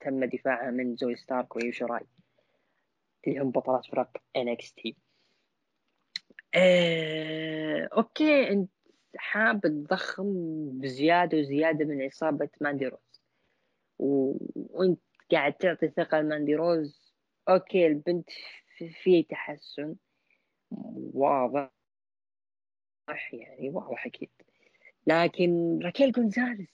تم 0.00 0.24
دفاعها 0.24 0.70
من 0.70 0.96
زوي 0.96 1.16
ستارك 1.16 1.56
ويوشوراي 1.56 2.06
اللي 3.26 3.38
هم 3.38 3.50
بطلات 3.50 3.86
فرق 3.86 4.16
NXT 4.38 4.92
آه، 6.54 7.88
أوكي 7.96 8.48
أنت 8.48 8.70
حاب 9.16 9.60
تضخم 9.60 10.32
بزيادة 10.80 11.38
وزيادة 11.38 11.84
من 11.84 12.02
عصابه 12.02 12.48
ماندي 12.60 12.86
روز. 12.86 13.22
و... 13.98 14.36
وأنت 14.56 15.00
قاعد 15.32 15.52
تعطي 15.52 15.88
ثقة 15.88 16.20
لماندي 16.20 16.54
روز؟ 16.54 17.01
أوكي 17.48 17.86
البنت 17.86 18.30
في 19.02 19.22
تحسن. 19.22 19.94
واضح 21.14 21.70
يعني 23.32 23.70
واضح 23.70 24.06
أكيد. 24.06 24.30
لكن 25.06 25.78
راكيل 25.82 26.12
جونزاليس 26.12 26.68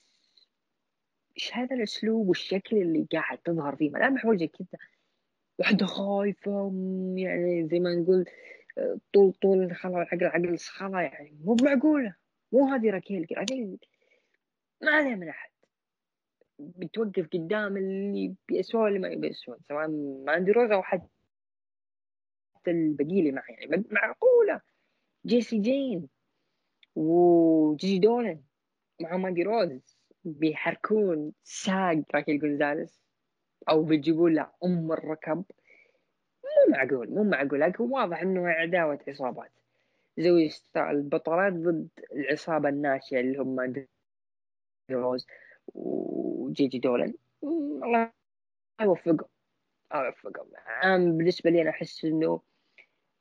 إيش 1.37 1.55
هذا 1.55 1.77
الأسلوب 1.77 2.29
والشكل 2.29 2.77
اللي 2.77 3.07
قاعد 3.13 3.39
تظهر 3.39 3.77
فيه؟ 3.77 3.91
ملامح 3.91 4.27
وجهك 4.27 4.51
كذا 4.51 4.79
وحده 5.59 5.87
خايفة 5.87 6.73
يعني 7.17 7.69
زي 7.69 7.81
ما 7.81 7.95
نقول 7.95 8.25
طول 9.13 9.33
طول 9.33 9.77
خلا 9.77 9.99
عقل 9.99 10.25
عقل 10.25 10.59
خلا 10.59 11.01
يعني. 11.01 11.39
مو 11.45 11.57
معقولة. 11.63 12.15
مو 12.53 12.69
هذه 12.69 12.91
راكيل 12.91 13.27
راكيل 13.33 13.79
ما 14.83 14.91
عليها 14.91 15.15
من 15.15 15.29
أحد. 15.29 15.48
بتوقف 16.59 17.29
قدام 17.33 17.77
اللي 17.77 18.35
بيسوى 18.49 18.89
اللي 18.89 18.99
ما 18.99 19.15
بيسوى 19.15 19.57
سواء 19.69 19.89
ما 20.25 20.33
عندي 20.33 20.53
روزا 20.53 20.75
أو 20.75 20.83
حتى 20.83 21.09
البقية 22.69 23.21
اللي 23.21 23.33
معي. 23.33 23.55
يعني 23.55 23.85
معقولة. 23.91 24.61
جيسي 25.27 25.59
جين 25.59 26.09
وجيجي 26.97 27.99
دولن 27.99 28.41
مع 29.01 29.17
ماندي 29.17 29.43
روز. 29.43 29.99
بيحركون 30.25 31.33
ساق 31.45 32.03
راكيل 32.15 32.39
جونزاليس 32.39 33.03
أو 33.69 33.83
بيجيبون 33.83 34.35
له 34.35 34.51
أم 34.65 34.93
الركب. 34.93 35.45
مو 36.45 36.73
معقول. 36.73 37.11
مو 37.11 37.23
معقول. 37.25 37.61
لكن 37.61 37.85
واضح 37.85 38.23
إنه 38.23 38.49
عداوة 38.49 38.99
عصابات. 39.09 39.51
زوي 40.19 40.51
البطلات 40.77 41.53
ضد 41.53 41.89
العصابة 42.13 42.69
الناشئة 42.69 43.21
اللي 43.21 43.39
هم 43.39 43.57
ماندي 43.57 43.89
روز. 44.91 45.27
وجيجي 46.49 46.79
دولن. 46.79 47.15
الله 47.43 48.13
يوفقهم. 48.81 49.29
الله 49.95 50.07
يوفقهم. 50.07 50.49
بالنسبة 51.17 51.51
لي 51.51 51.63
أنا 51.63 51.71
أحس 51.71 52.05
إنه 52.05 52.41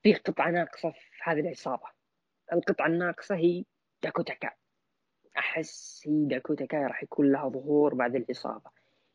في 0.04 0.14
قطعة 0.14 0.52
ناقصة 0.52 0.92
في 0.92 1.22
هذه 1.24 1.40
العصابة. 1.40 1.88
القطعة 2.54 2.88
الناقصة 2.88 3.36
هي 3.36 3.66
داكوتا 4.04 4.34
كاي 4.34 4.52
أحس 5.38 6.04
هي 6.08 6.26
داكوتا 6.26 6.66
كاي 6.66 6.86
راح 6.86 7.04
يكون 7.04 7.32
لها 7.32 7.50
ظهور 7.50 7.94
بعد 7.96 8.16
العصابة 8.16 8.72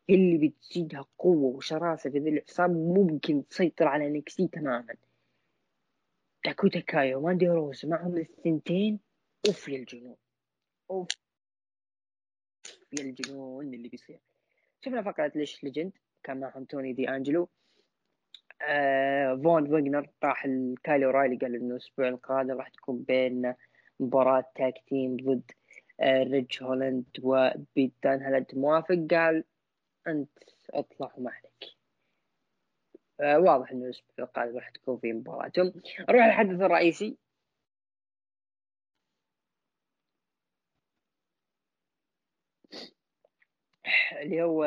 هي 0.08 0.14
اللي 0.14 0.48
بتزيدها 0.48 1.06
قوة 1.18 1.56
وشراسة 1.56 2.10
في 2.10 2.18
ذي 2.18 2.30
العصابة 2.30 2.72
ممكن 2.74 3.48
تسيطر 3.48 3.88
على 3.88 4.10
NXT 4.10 4.48
تماما. 4.48 4.94
داكوتا 6.44 6.80
كاي 6.80 7.14
وماندي 7.14 7.48
روز 7.48 7.86
معهم 7.86 8.16
الثنتين 8.16 9.00
أوف 9.48 9.68
يا 9.68 9.78
الجنون 9.78 10.16
أوف. 10.90 11.08
يا 12.92 13.02
الجنون 13.02 13.74
اللي 13.74 13.88
بيصير. 13.88 14.18
شفنا 14.80 15.02
فقرة 15.02 15.32
لاش 15.34 15.64
ليجند 15.64 15.92
كان 16.22 16.40
معهم 16.40 16.64
توني 16.64 16.92
دي 16.92 17.08
أنجلو. 17.08 17.48
آه 18.62 19.34
فون 19.34 19.66
فاجنر 19.68 20.08
راح 20.24 20.44
لكايل 20.44 21.10
أورايلي 21.10 21.36
قال 21.36 21.54
إنه 21.54 21.74
الأسبوع 21.74 22.08
القادم 22.08 22.50
راح 22.58 22.68
تكون 22.68 23.02
بين 23.02 23.54
مباراة 24.00 24.44
tag 24.54 24.74
team 24.86 25.16
ضد 25.16 25.50
آه 26.00 26.22
ريدج 26.22 26.62
هولاند 26.62 27.04
وبيت 27.22 27.92
دان 28.04 28.22
هل 28.22 28.34
أنت 28.34 28.54
موافق؟ 28.54 29.06
قال 29.10 29.44
أنت 30.06 30.38
أطلع 30.70 31.12
ما 31.18 31.30
عليك. 31.30 31.64
آه 33.20 33.38
واضح 33.38 33.70
إنه 33.70 33.84
الأسبوع 33.84 34.12
القادم 34.18 34.56
راح 34.56 34.70
تكون 34.70 34.98
في 34.98 35.12
مباراتهم 35.12 35.72
نروح 36.08 36.26
للحدث 36.26 36.60
الرئيسي. 36.60 37.16
اللي 44.20 44.42
هو 44.42 44.64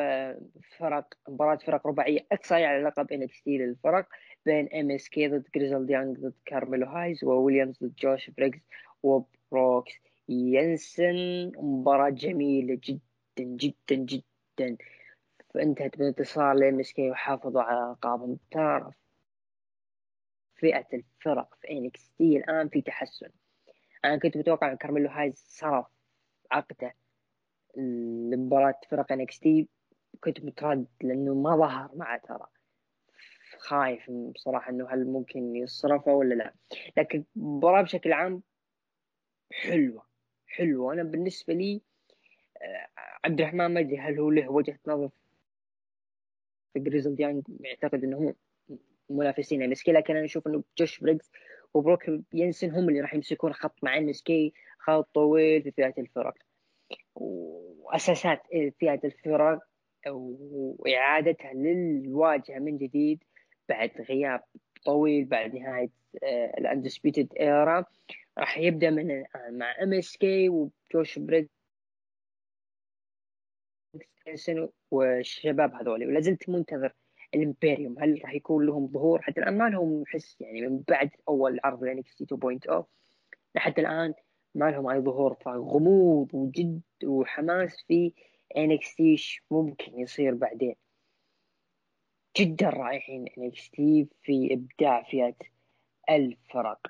فرق 0.77 1.13
مباراة 1.29 1.57
فرق 1.57 1.87
رباعية 1.87 2.25
إقصاء 2.31 2.65
على 2.65 2.83
لقب 2.83 3.13
NXT 3.13 3.47
للفرق 3.47 4.07
بين 4.45 4.69
MSK 4.73 5.27
ضد 5.27 5.45
Grizzled 5.55 5.85
Young 5.85 6.19
ضد 6.19 6.33
كارميلو 6.45 6.85
هايز 6.85 7.23
وويليامز 7.23 7.83
ضد 7.83 7.95
جوش 7.95 8.29
بريجز 8.29 8.59
وبروكس 9.03 9.93
جينسن 10.29 11.51
مباراة 11.55 12.09
جميلة 12.09 12.79
جدا 12.83 13.43
جدا 13.43 13.95
جدا. 13.95 14.77
فانتهت 15.53 15.97
بانتصار 15.97 16.53
ل 16.53 16.79
MSK 16.79 17.09
وحافظوا 17.09 17.61
على 17.61 17.91
ألقابهم. 17.91 18.37
ترى 18.51 18.91
فئة 20.55 20.87
الفرق 20.93 21.55
في 21.61 21.71
NXT 21.71 22.37
الآن 22.37 22.69
في 22.69 22.81
تحسن. 22.81 23.29
أنا 24.05 24.17
كنت 24.17 24.37
متوقع 24.37 24.71
أن 24.71 24.77
كارميلو 24.77 25.09
هايز 25.09 25.45
صرف 25.47 25.85
عقده. 26.51 26.93
لمباراة 27.77 28.79
فرق 28.89 29.11
NXT 29.11 29.67
كنت 30.19 30.45
متردد 30.45 30.87
لأنه 31.01 31.33
ما 31.33 31.57
ظهر 31.57 31.89
معه 31.95 32.17
ترى. 32.17 32.47
خايف 33.57 34.11
بصراحة 34.11 34.71
إنه 34.71 34.89
هل 34.89 35.05
ممكن 35.07 35.55
يصرفه 35.55 36.13
ولا 36.13 36.35
لا. 36.35 36.53
لكن 36.97 37.23
المباراة 37.37 37.81
بشكل 37.81 38.13
عام 38.13 38.41
حلوة 39.51 40.05
حلوة. 40.47 40.93
أنا 40.93 41.03
بالنسبة 41.03 41.53
لي 41.53 41.81
آه، 42.61 42.87
عبد 43.25 43.41
الرحمن 43.41 43.65
ما 43.65 43.79
أدري 43.79 43.97
هل 43.97 44.19
هو 44.19 44.29
له 44.29 44.51
وجهة 44.51 44.79
نظر 44.87 45.09
في 46.73 46.79
Grizzled 46.79 47.15
Young 47.21 47.43
يعتقد 47.59 48.03
هو 48.13 48.33
منافسين 49.09 49.63
ام 49.63 49.73
لكن 49.87 50.15
أنا 50.15 50.25
أشوف 50.25 50.47
إنه 50.47 50.63
جوش 50.77 50.99
بريجز 50.99 51.31
وبروكس 51.73 52.03
جينسن 52.33 52.71
هم 52.71 52.89
اللي 52.89 53.01
راح 53.01 53.13
يمسكون 53.13 53.53
خط 53.53 53.83
مع 53.83 53.97
ام 53.97 54.11
خط 54.79 55.09
طويل 55.13 55.63
في 55.63 55.71
فئه 55.71 55.93
الفرق. 55.97 56.33
وأساسات 57.15 58.41
فئه 58.79 58.99
الفرق 59.03 59.59
وإعادتها 60.79 61.53
للواجهة 61.53 62.59
من 62.59 62.77
جديد 62.77 63.23
بعد 63.69 63.91
غياب 64.01 64.43
طويل 64.85 65.25
بعد 65.25 65.55
نهاية 65.55 65.89
ال 66.57 66.64
Undisputed 66.64 67.33
Era 67.39 67.85
راح 68.37 68.57
يبدأ 68.57 68.89
من 68.89 69.11
الان 69.11 69.57
مع 69.57 69.75
MSK 69.83 70.49
وجوش 70.49 71.19
بريجز 71.19 71.49
والشباب 74.91 75.73
هذول. 75.73 76.07
ولا 76.07 76.19
زلت 76.19 76.49
منتظر 76.49 76.93
الامبيريوم 77.35 77.99
هل 77.99 78.21
راح 78.23 78.33
يكون 78.33 78.65
لهم 78.65 78.87
ظهور؟ 78.87 79.21
حتى 79.21 79.39
الآن 79.39 79.57
ما 79.57 79.69
لهم 79.69 80.03
حس 80.07 80.41
يعني 80.41 80.61
من 80.61 80.83
بعد 80.87 81.09
أول 81.27 81.59
عرض 81.63 81.83
ل 81.83 81.93
NXT 81.93 82.23
2.0 82.23 82.83
لحتى 83.55 83.81
الآن 83.81 84.13
ما 84.55 84.71
لهم 84.71 84.87
أي 84.87 84.99
ظهور 84.99 85.33
فغموض 85.33 86.33
وجد 86.33 86.81
وحماس 87.03 87.83
في 87.87 88.13
NXT 88.57 89.17
ممكن 89.51 89.99
يصير 89.99 90.35
بعدين. 90.35 90.75
جدا 92.37 92.69
رائعين 92.69 93.27
NXT 93.37 94.07
في 94.21 94.53
إبداع 94.53 95.03
فئة 95.03 95.35
الفرق. 96.09 96.87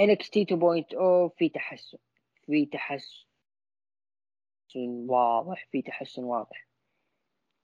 NXT 0.00 0.44
2.0 0.44 1.28
في 1.38 1.48
تحسن 1.48 1.98
في 2.46 2.66
تحسن 2.66 3.26
واضح 5.08 5.66
في 5.70 5.82
تحسن 5.82 6.24
واضح. 6.24 6.73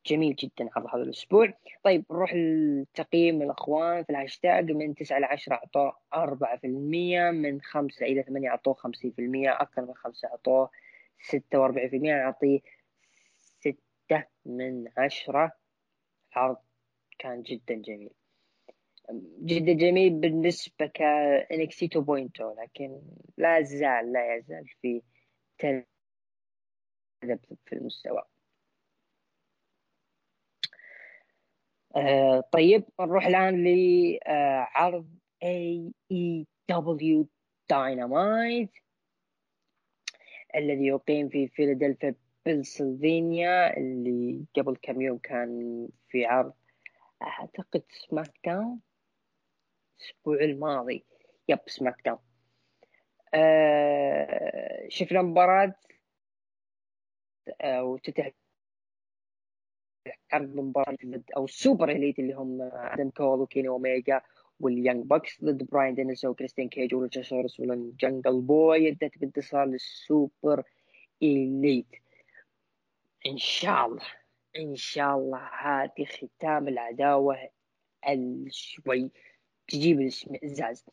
جميل 0.06 0.34
جدا 0.34 0.68
عرض 0.76 0.86
هذا 0.86 1.02
الأسبوع. 1.02 1.54
طيب 1.82 2.04
نروح 2.10 2.34
لتقييم 2.34 3.42
الأخوان 3.42 4.04
في 4.04 4.10
الهاشتاج. 4.10 4.70
من 4.72 4.94
9 4.94 5.18
إلى 5.18 5.26
10 5.26 5.54
أعطوه 5.54 5.96
4% 6.14 7.30
من 7.30 7.60
5 7.60 8.06
إلى 8.06 8.22
8 8.22 8.48
أعطوه 8.48 8.74
50% 8.74 9.52
أكثر 9.62 9.82
من 9.82 9.94
5 9.94 10.28
أعطوه 10.28 10.70
46% 11.20 12.10
أعطيه 12.10 12.60
6 13.36 13.76
من 14.46 14.88
10 14.96 15.52
العرض 16.36 16.56
كان 17.18 17.42
جدا 17.42 17.74
جميل. 17.74 18.10
جدا 19.42 19.72
جميل 19.72 20.10
بالنسبة 20.10 20.86
ك 20.86 21.02
NXT 21.52 21.88
2.0 21.88 22.62
لكن 22.62 23.02
لا 23.36 23.60
زال 23.62 24.12
لا 24.12 24.36
يزال 24.36 24.66
في 24.82 25.02
تذبذب 25.58 25.84
في 27.66 27.72
المستوى. 27.72 28.22
آه 31.96 32.40
طيب 32.52 32.84
نروح 33.00 33.26
الآن 33.26 33.64
لعرض 33.64 35.08
AEW 35.44 37.26
Dynamite 37.70 38.70
الذي 40.56 40.86
يقيم 40.86 41.28
في 41.28 41.48
فيلادلفيا 41.48 42.14
بنسلفانيا 42.46 43.76
اللي 43.76 44.44
قبل 44.56 44.76
كم 44.82 45.00
يوم 45.00 45.18
كان 45.18 45.88
في 46.08 46.26
عرض 46.26 46.52
أعتقد 47.22 47.82
سماك 47.90 48.32
داون 48.44 48.80
الأسبوع 50.00 50.36
الماضي. 50.40 51.04
yep 51.48 51.58
سماك 51.66 52.02
داون 52.04 52.18
آه 53.34 54.86
شفنا 54.88 55.22
مباراة 55.22 55.74
آه 57.60 57.84
افتتح 57.84 58.30
عرض 60.32 60.56
مباراة 60.56 60.96
ضد 61.06 61.30
أو 61.36 61.44
ال 61.44 61.52
Super 61.52 61.90
Elite 61.90 62.18
اللي 62.18 62.32
هم 62.32 62.62
آدم 62.62 63.10
كول 63.10 63.40
وكيني 63.40 63.68
اوميجا 63.68 64.20
وال 64.60 64.73
Young 64.73 65.06
Bucks 65.06 65.44
ضد 65.44 65.62
براين 65.62 65.94
دانيلسون 65.94 66.24
وكريستين 66.24 66.68
كيج 66.68 66.94
وريتشارد 66.94 67.50
وال 67.58 67.79
Jungle 67.79 68.40
Boy 68.40 68.88
انتهت 68.88 69.18
بانتصار 69.18 69.64
لل 69.64 69.92
Super 69.92 70.62
Elite. 71.22 71.86
إن 73.26 73.38
شاء 73.38 73.86
الله 73.86 74.06
إن 74.56 74.76
شاء 74.76 75.18
الله 75.18 75.38
هذه 75.38 76.04
ختام 76.04 76.68
العداوة 76.68 77.48
الشوي. 78.08 79.10
تجيب 79.68 80.00
الاشمئزاز 80.00 80.84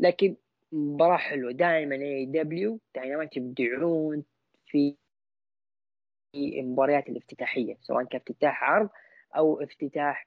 لكن 0.00 0.36
مباراة 0.72 1.16
حلوة. 1.16 1.52
دائما 1.52 1.94
AEW 1.94 2.80
دائما 2.94 3.28
يبدعون 3.36 4.24
في 4.66 4.96
المباريات 6.60 7.08
الافتتاحية 7.08 7.76
سواء 7.80 8.04
كان 8.04 8.20
افتتاح 8.20 8.64
عرض 8.64 8.88
أو 9.36 9.62
افتتاح 9.62 10.26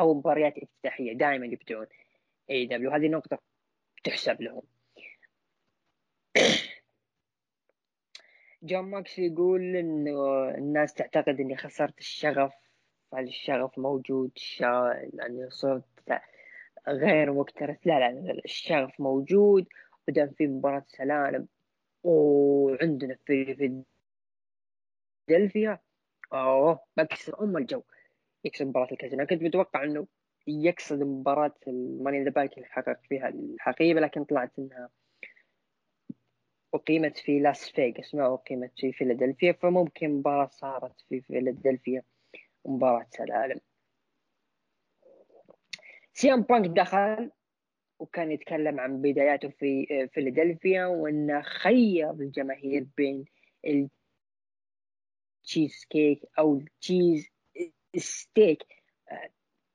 أو 0.00 0.14
مباريات 0.14 0.58
افتتاحية 0.58 1.12
دائما 1.12 1.46
يبدعون 1.46 1.86
AEW 2.50 2.90
هذه 2.90 3.08
نقطه 3.08 3.38
تحسب 4.04 4.42
لهم. 4.42 4.62
جون 8.62 8.84
موكس 8.84 9.18
يقول 9.18 9.76
إنه 9.76 10.48
الناس 10.48 10.94
تعتقد 10.94 11.40
إني 11.40 11.56
خسرت 11.56 11.98
الشغف 11.98 12.52
هل 13.14 13.24
الشغف 13.24 13.78
موجود؟ 13.78 14.30
لاني 15.12 15.50
صرت 15.50 15.84
غير 16.88 17.32
مكترث. 17.32 17.86
لا, 17.86 17.98
لا 17.98 18.40
الشغف 18.44 19.00
موجود. 19.00 19.66
ودام 20.08 20.28
في 20.28 20.46
مباراة 20.46 20.84
سلالم 20.86 21.48
وعندنا 22.04 23.16
في 23.26 23.54
في 23.54 23.82
فيلادلفيا. 25.30 25.78
أوه 26.32 26.80
بكسر 26.96 27.42
أم 27.42 27.56
الجو. 27.56 27.82
يكسب 28.44 28.66
مباراة 28.66 28.92
الكازينو 28.92 29.26
كنت 29.26 29.42
متوقع 29.42 29.84
إنه 29.84 30.06
يقصد 30.46 31.02
مباراة 31.02 31.54
ال 31.68 31.75
Money 31.75 32.10
in 32.10 32.24
the 32.24 32.30
Bank 32.30 32.54
اللي 32.54 32.66
حقق 32.66 33.00
فيها 33.08 33.28
الحقيبة 33.28 34.00
لكن 34.00 34.24
طلعت 34.24 34.52
إنها 34.58 34.88
أقيمت 36.74 37.16
في 37.16 37.38
لاس 37.38 37.70
فيغاس. 37.70 38.14
ما 38.14 38.34
أقيمت 38.34 38.72
في 38.76 38.92
فيلادلفيا 38.92 39.52
فممكن 39.52 40.10
مباراة 40.10 40.48
صارت 40.48 41.00
في 41.08 41.20
فيلادلفيا 41.20 42.02
مباراة 42.64 43.10
العالم. 43.20 43.60
سي 46.12 46.32
ام 46.32 46.42
بانك 46.42 46.70
دخل 46.70 47.30
وكان 47.98 48.32
يتكلم 48.32 48.80
عن 48.80 49.02
بداياته 49.02 49.48
في 49.48 50.08
فيلادلفيا 50.12 50.86
وإنه 50.86 51.40
خير 51.40 52.10
الجماهير 52.10 52.86
بين 52.96 53.24
التشيز 55.50 55.84
كيك 55.90 56.22
أو 56.38 56.54
ال 56.54 57.28
cheesesteak 57.96 58.66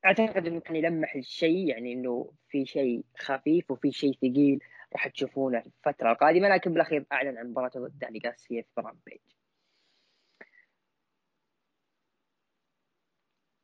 أعتقد 0.04 0.46
إنه 0.46 0.60
كان 0.60 0.76
يلمح 0.76 1.14
الشيء 1.14 1.68
يعني 1.68 1.92
إنه 1.92 2.32
في 2.48 2.66
شيء 2.66 3.04
خفيف 3.18 3.70
وفي 3.70 3.92
شيء 3.92 4.12
ثقيل 4.14 4.58
راح 4.92 5.08
تشوفونه 5.08 5.60
في 5.60 5.66
الفترة 5.66 6.12
القادمة 6.12 6.48
لكن 6.48 6.72
بالأخير 6.72 7.06
أعلن 7.12 7.38
عن 7.38 7.50
مباراته 7.50 7.80
ضد 7.80 7.98
داني 7.98 8.20
غارسيا 8.24 8.62
في 8.62 8.80
Rampage 8.80 9.18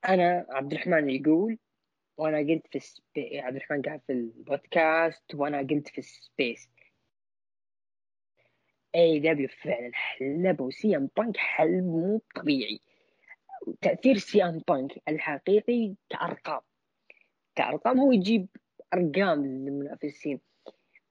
أنا 0.09 0.47
عبد 0.51 0.73
الرحمن 0.73 1.11
يقول 1.11 1.59
وأنا 2.17 2.39
قلت 2.39 2.67
في 2.67 2.77
السبي... 2.79 3.41
عبد 3.41 3.57
الرحمن 3.57 3.83
قاعد 3.83 4.01
في 4.07 4.13
البودكاست 4.13 5.35
وأنا 5.35 5.59
قلت 5.59 5.89
في 5.89 5.99
ال 5.99 6.69
space. 8.95 9.19
AEW 9.19 9.49
فعلا 9.49 9.91
حلبوا 9.93 10.71
سي 10.71 10.97
ام 10.97 11.09
بانك 11.17 11.37
حلب 11.37 11.85
مو 11.85 12.23
طبيعي. 12.35 12.81
تأثير 13.81 14.17
سي 14.19 14.45
ام 14.45 14.61
بانك 14.69 14.93
الحقيقي 15.09 15.95
كأرقام. 16.11 16.61
كأرقام 17.55 18.01
هو 18.01 18.13
يجيب 18.13 18.47
أرقام 18.95 19.47
للمنافسين. 19.47 20.41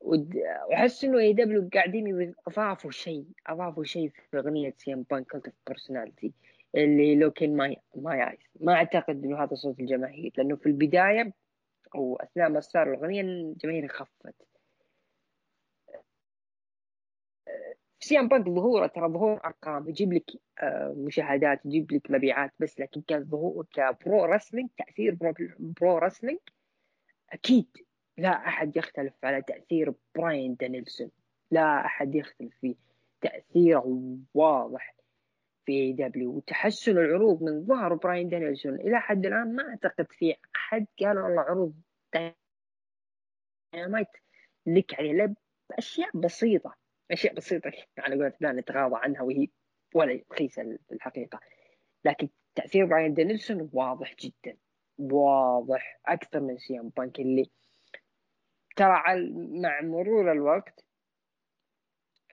وأحس 0.02 1.04
إنه 1.04 1.20
AEW 1.20 1.70
قاعدين 1.74 2.34
اضافوا 2.48 2.92
شيء 2.92 3.26
أضافوا 3.48 3.84
شيء 3.84 4.10
في 4.10 4.38
أغنية 4.38 4.74
سي 4.78 4.94
ام 4.94 5.06
بانك 5.12 5.36
Cult 5.36 5.44
of 5.68 5.78
Personality 5.78 6.34
اللي 6.76 7.16
look 7.16 7.44
in 7.44 7.56
my 7.58 7.78
my 7.96 8.30
eyes 8.30 8.40
ما 8.60 8.74
أعتقد 8.74 9.24
إنه 9.26 9.44
هذا 9.44 9.56
صوت 9.56 9.80
الجماهير 9.80 10.32
لأنه 10.38 10.56
في 10.56 10.66
البداية 10.66 11.34
أو 11.96 12.16
اثناء 12.16 12.50
ما 12.50 12.60
صار 12.60 12.94
الأغنية 12.94 13.22
الجماهير 13.22 13.88
خفت. 13.88 14.36
سي 18.04 18.20
ام 18.20 18.28
بانك 18.28 18.46
ظهوره 18.50 18.88
ترى 18.88 19.08
ظهور 19.08 19.42
أرقام 19.46 19.90
يجيب 19.90 20.14
لك 20.14 20.32
آه، 20.60 20.94
مشاهدات 20.98 21.66
يجيب 21.66 21.92
لك 21.92 22.12
مبيعات 22.12 22.52
بس 22.60 22.80
لكن 22.80 23.02
كظهور 23.08 23.66
ك 23.74 23.87
pro 23.87 24.26
wrestling 24.26 24.70
تأثير 24.78 25.16
pro, 25.16 25.34
pro 25.60 25.98
wrestling 25.98 26.40
أكيد 27.30 27.68
لا 28.18 28.30
أحد 28.48 28.78
يختلف 28.78 29.14
على 29.24 29.42
تأثير 29.42 29.94
براين 30.16 30.56
دانيلسون. 30.56 31.12
لا 31.52 31.86
أحد 31.86 32.16
يختلف 32.16 32.58
فيه. 32.62 32.76
تأثيره 33.22 34.18
واضح 34.34 34.96
في 35.66 35.72
AEW 35.72 36.32
وتحسن 36.32 36.92
العروض 36.92 37.44
من 37.44 37.66
ظهر 37.66 37.94
براين 37.94 38.30
دانيلسون. 38.30 38.76
إلى 38.76 39.00
حد 39.02 39.26
الآن 39.26 39.56
ما 39.56 39.70
أعتقد 39.70 40.08
في 40.12 40.36
أحد 40.56 40.86
قال 41.00 41.18
والله 41.20 41.42
عروض 41.42 41.74
داينامايت. 43.74 44.08
لك 44.66 45.00
عليه 45.00 45.34
باشياء 45.70 46.18
بسيطة. 46.18 46.81
أشياء 47.12 47.34
بسيطة 47.34 47.72
على 47.98 48.16
قولة 48.16 48.34
لا 48.40 48.52
نتغاضى 48.52 48.96
عنها 48.96 49.22
وهي 49.22 49.48
ولا 49.96 50.24
رخيصة 50.32 50.64
في 50.64 50.92
الحقيقة. 50.92 51.40
لكن 52.06 52.30
تأثير 52.56 52.86
براين 52.86 53.14
دانيلسون 53.14 53.70
واضح 53.74 54.16
جدا 54.16 54.58
واضح 54.98 56.00
أكثر 56.06 56.40
من 56.40 56.58
سي 56.58 56.79
ام 56.79 56.90
بانك 56.90 57.20
اللي 57.20 57.50
ترى 58.76 59.04
مع 59.62 59.82
مرور 59.82 60.32
الوقت 60.32 60.86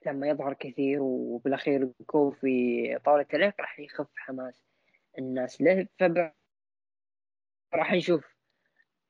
لما 0.05 0.27
يظهر 0.27 0.53
كثير 0.53 1.01
وبالأخير 1.01 1.91
يكون 1.99 2.31
في 2.31 2.99
طاولة 3.05 3.25
التعليق 3.33 3.61
راح 3.61 3.79
يخف 3.79 4.07
حماس 4.15 4.63
الناس 5.17 5.61
له. 5.61 5.87
فب 5.99 6.31
راح 7.73 7.93
نشوف 7.93 8.25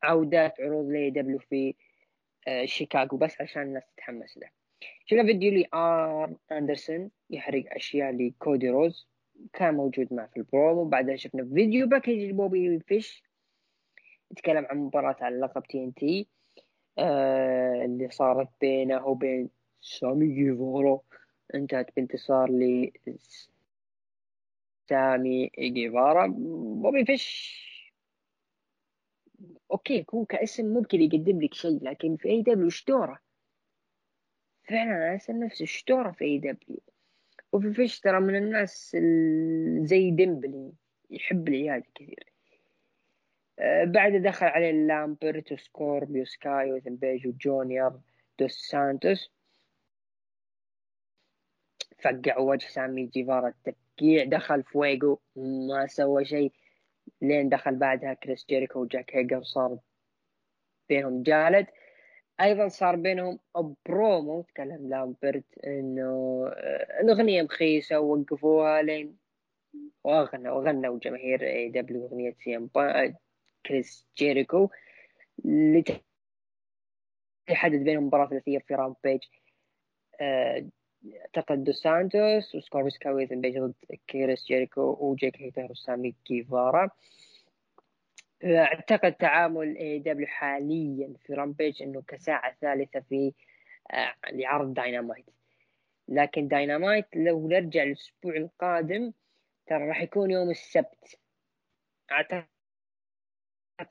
عودات 0.04 0.62
عروض 0.62 0.90
ل 0.90 1.10
AEW 1.10 1.40
في 1.40 1.76
شيكاغو 2.66 3.18
بس 3.18 3.42
عشان 3.42 3.62
الناس 3.62 3.84
تتحمس 3.96 4.38
له. 4.38 4.59
شفنا 5.06 5.24
فيديو 5.24 5.52
ل 5.52 5.68
آرن 5.74 6.36
أندرسون 6.52 7.12
يحرق 7.30 7.64
أشياء 7.68 8.12
لكودي 8.12 8.70
روز. 8.70 9.08
كان 9.54 9.74
موجود 9.74 10.14
معه 10.14 10.28
في 10.28 10.38
البرومو 10.38 10.86
بعدها 10.86 11.16
شفنا 11.16 11.46
video 11.46 11.88
package 11.88 12.30
لبوبي 12.30 12.80
فيش. 12.80 13.24
يتكلم 14.32 14.66
عن 14.66 14.78
مباراة 14.78 15.16
على 15.22 15.38
لقب 15.40 15.64
TNT 15.64 16.28
اللي 17.86 18.10
صارت 18.12 18.50
بينه 18.62 19.08
وبين 19.08 19.50
سامي 19.82 20.28
جيفارا 20.28 21.00
انتهت 21.56 21.96
بانتصار 21.96 22.52
ل 22.52 22.92
سامي 24.90 25.52
جيفارا. 25.60 26.28
بوبي 26.28 27.06
فيش 27.06 27.60
أوكي 29.72 30.06
هو 30.14 30.26
كاسم 30.26 30.66
ممكن 30.66 31.02
يقدم 31.02 31.42
لك 31.42 31.54
شيء 31.54 31.84
لكن 31.84 32.16
في 32.16 32.30
AEW 32.30 32.66
إيش 32.66 32.86
دوره؟ 32.86 33.20
فعلا 34.70 34.92
أنا 34.92 35.16
اسال 35.16 35.40
نفسي 35.40 35.84
دوره 35.88 36.12
في 36.12 36.26
AEW؟ 36.26 36.80
وفي 37.52 37.74
فيش 37.74 38.00
ترى 38.00 38.20
من 38.20 38.36
الناس 38.36 38.98
زي 39.82 40.12
ديمبلي 40.12 40.72
يحب 41.10 41.48
العيادة 41.48 41.86
كثير. 41.96 42.34
آه، 43.60 43.84
بعد 43.84 44.12
دخل 44.12 44.46
عليه 44.46 44.72
لامبرت 44.72 45.52
وسكوربيو 45.52 46.26
سكاي 46.26 46.72
وذنبيج 46.72 47.28
وجونيور 47.28 48.00
دوس 48.40 48.52
سانتوس. 48.52 49.32
فقع 52.04 52.38
وجه 52.38 52.68
سامي 52.68 53.06
جيفارا 53.06 53.48
التفقيع. 53.48 54.24
دخل 54.24 54.64
فويجو 54.64 55.20
ما 55.36 55.88
سوى 55.88 56.26
شيء. 56.26 56.54
لين 57.22 57.50
دخل 57.50 57.76
بعدها 57.76 58.14
كريس 58.14 58.46
جيريكو 58.50 58.80
وجاك 58.80 59.16
هيجر 59.16 59.44
صار 59.44 59.80
بينهم 60.90 61.24
جدال. 61.24 61.68
أيضا 62.42 62.68
صار 62.68 62.96
بينهم 62.96 63.40
برومو 63.86 64.42
تكلم 64.42 64.90
لامبرت 64.90 65.58
إنه 65.68 66.44
الاغنيه 67.02 67.42
مخيسة 67.42 68.00
ووقفوها 68.00 68.82
لين 68.82 69.18
واغنى 70.04 70.50
وغنوا 70.50 71.00
جماهير 71.00 71.44
AEW 71.48 72.06
أغنية 72.06 72.34
سي 72.34 72.58
ام 72.58 72.70
كريس 73.66 74.08
جيريكو 74.18 74.70
اللي 75.46 75.84
تحدد 77.48 77.84
بينهم 77.84 78.04
مباراة 78.08 78.30
ثلاثية 78.30 78.60
في 78.60 78.76
Rampage 78.76 79.20
آه، 80.22 80.70
أعتقد 81.22 81.64
دو 81.64 81.72
سانتوس 81.72 82.56
وسكوربيو 82.56 82.98
سكاي 82.98 83.14
وإيثان 83.14 83.42
بيج 83.42 83.60
ضد 83.60 83.74
كريس 84.08 84.46
جيريكو 84.46 84.98
وجاك 85.00 85.42
هيجر 85.42 85.68
وسامي 85.72 86.16
جيفارا. 86.26 86.90
أعتقد 88.44 89.14
تعامل 89.14 89.78
AEW 89.78 90.28
حاليا 90.28 91.14
في 91.26 91.34
Rampage 91.34 91.84
إنه 91.84 92.02
كساعة 92.08 92.56
ثالثة 92.62 93.00
في 93.00 93.34
آه 93.92 94.14
لعرض 94.32 94.74
داينامايت 94.74 95.26
لكن 96.08 96.48
داينامايت 96.48 97.06
لو 97.16 97.48
نرجع 97.48 97.84
الأسبوع 97.84 98.36
القادم 98.36 99.14
ترى 99.68 99.88
راح 99.88 100.02
يكون 100.02 100.32
يوم 100.32 100.50
السبت. 100.50 101.20
أعتقد 102.12 102.48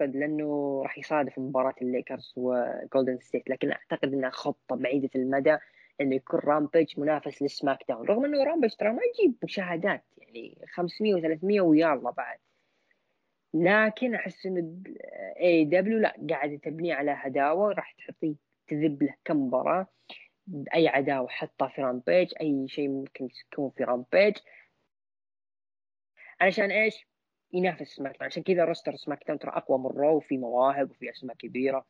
لأنه 0.00 0.80
راح 0.82 0.98
يصادف 0.98 1.38
مباراة 1.38 1.74
الليكرز 1.82 2.34
وجولدن 2.36 3.18
ستيت 3.20 3.50
لكن 3.50 3.72
أعتقد 3.72 4.12
إنها 4.12 4.30
خطة 4.30 4.76
بعيدة 4.76 5.10
المدى 5.16 5.56
إنه 6.00 6.14
يكون 6.16 6.40
Rampage 6.40 7.00
منافس 7.00 7.42
لل 7.42 7.78
SmackDown 7.88 8.06
رغم 8.08 8.24
إنه 8.24 8.44
Rampage 8.44 8.74
ترى 8.76 8.90
ما 8.92 9.00
يجيب 9.14 9.34
مشاهدات 9.44 10.04
يعني 10.18 10.58
500 10.72 11.14
و300 11.14 11.60
ويلا 11.60 11.94
بعد. 12.10 12.38
لكن 13.54 14.14
أحس 14.14 14.46
إن 14.46 14.82
AEW 15.40 15.98
لا 15.98 16.14
قاعدة 16.30 16.56
تبنيه 16.56 16.94
على 16.94 17.10
هداوه 17.10 17.72
راح 17.72 17.92
تعطيه 17.92 18.34
تذب 18.68 19.02
له 19.02 19.14
كم 19.24 19.36
مباراة 19.36 19.86
اي 20.74 20.88
عداوة 20.88 21.28
حطها 21.28 21.68
في 21.68 21.82
Rampage 21.82 22.34
أي 22.40 22.68
شيء 22.68 22.88
ممكن 22.88 23.28
يكون 23.52 23.70
في 23.70 23.84
Rampage 23.84 24.36
علشان 26.40 26.70
إيش؟ 26.70 27.06
ينافس 27.52 27.88
SmackDown 27.88 28.26
عشان 28.26 28.42
كذا 28.42 28.64
roster 28.64 28.96
SmackDown 28.96 29.38
ترى 29.38 29.50
أقوى 29.50 29.78
من 29.78 29.86
Raw 29.86 30.16
وفي 30.16 30.38
مواهب 30.38 30.90
وفي 30.90 31.10
أسماء 31.10 31.36
كبيرة. 31.36 31.86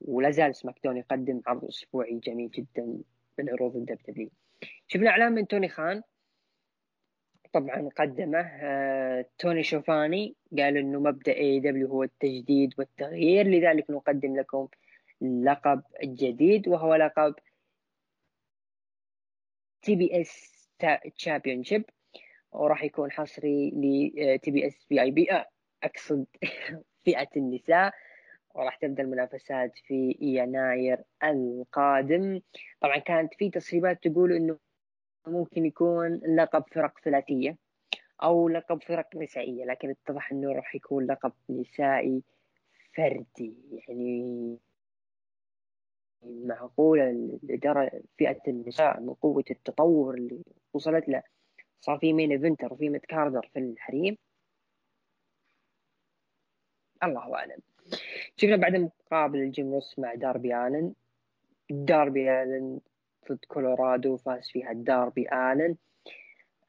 ولا 0.00 0.30
زال 0.30 0.56
SmackDown 0.56 0.96
يقدم 0.96 1.40
عرض 1.46 1.64
أسبوعي 1.64 2.18
جميل 2.18 2.50
جدا 2.50 2.98
من 3.38 3.50
عروض 3.50 3.76
الدب 3.76 4.30
شفنا 4.88 5.10
إعلان 5.10 5.32
من 5.32 5.46
توني 5.46 5.68
خان. 5.68 6.02
طبعا 7.54 7.88
قدمه 7.96 8.40
آه، 8.40 9.24
توني 9.38 9.62
شوفاني 9.62 10.36
قال 10.58 10.76
إنه 10.76 11.00
مبدأ 11.00 11.32
AEW 11.32 11.88
هو 11.88 12.02
التجديد 12.02 12.74
والتغيير 12.78 13.46
لذلك 13.46 13.90
نقدم 13.90 14.36
لكم 14.36 14.68
اللقب 15.22 15.82
الجديد 16.02 16.68
وهو 16.68 16.94
لقب 16.94 17.34
TBS 19.82 20.54
Champion 21.16 21.62
وراح 22.52 22.84
يكون 22.84 23.12
حصري 23.12 23.70
ل 23.70 24.50
TBS 24.50 24.84
في 24.88 25.02
AEW 25.02 25.28
أقصد 25.84 26.26
فئة 27.04 27.28
النساء. 27.36 27.94
وراح 28.54 28.76
تبدأ 28.76 29.02
المنافسات 29.02 29.72
في 29.86 30.16
يناير 30.20 31.02
القادم. 31.24 32.40
طبعا 32.80 32.98
كانت 32.98 33.34
في 33.34 33.50
تسريبات 33.50 34.02
تقول 34.02 34.32
إنه 34.32 34.58
ممكن 35.26 35.66
يكون 35.66 36.20
لقب 36.36 36.64
فرق 36.72 36.98
ثلاثية 36.98 37.56
أو 38.22 38.48
لقب 38.48 38.82
فرق 38.82 39.16
نسائية 39.16 39.64
لكن 39.64 39.90
اتضح 39.90 40.32
إنه 40.32 40.52
راح 40.52 40.74
يكون 40.74 41.06
لقب 41.06 41.32
نسائي 41.50 42.22
فردي. 42.96 43.54
يعني 43.72 44.58
معقولة 46.22 47.38
لدرجة 47.42 48.02
فئة 48.18 48.40
النساء 48.48 49.00
من 49.00 49.14
قوة 49.14 49.44
التطور 49.50 50.14
اللي 50.14 50.44
وصلت 50.72 51.08
له. 51.08 51.22
صار 51.80 51.98
في 51.98 52.12
main 52.12 52.30
eventer 52.30 52.72
وفي 52.72 52.88
mid-carder 52.88 53.50
في 53.52 53.58
الحريم. 53.58 54.16
الله 57.02 57.34
أعلم. 57.34 57.58
شفنا 58.36 58.56
بعد 58.56 58.76
مقابلة 58.76 59.50
جيم 59.50 59.72
روس 59.72 59.98
مع 59.98 60.14
داربي 60.14 60.56
آلن. 60.56 60.94
داربي 61.70 62.42
آلن 62.42 62.80
ضد 63.32 63.44
كولورادو 63.48 64.16
فاز 64.16 64.50
فيها 64.50 64.72
داربي 64.72 65.28
آلن. 65.32 65.76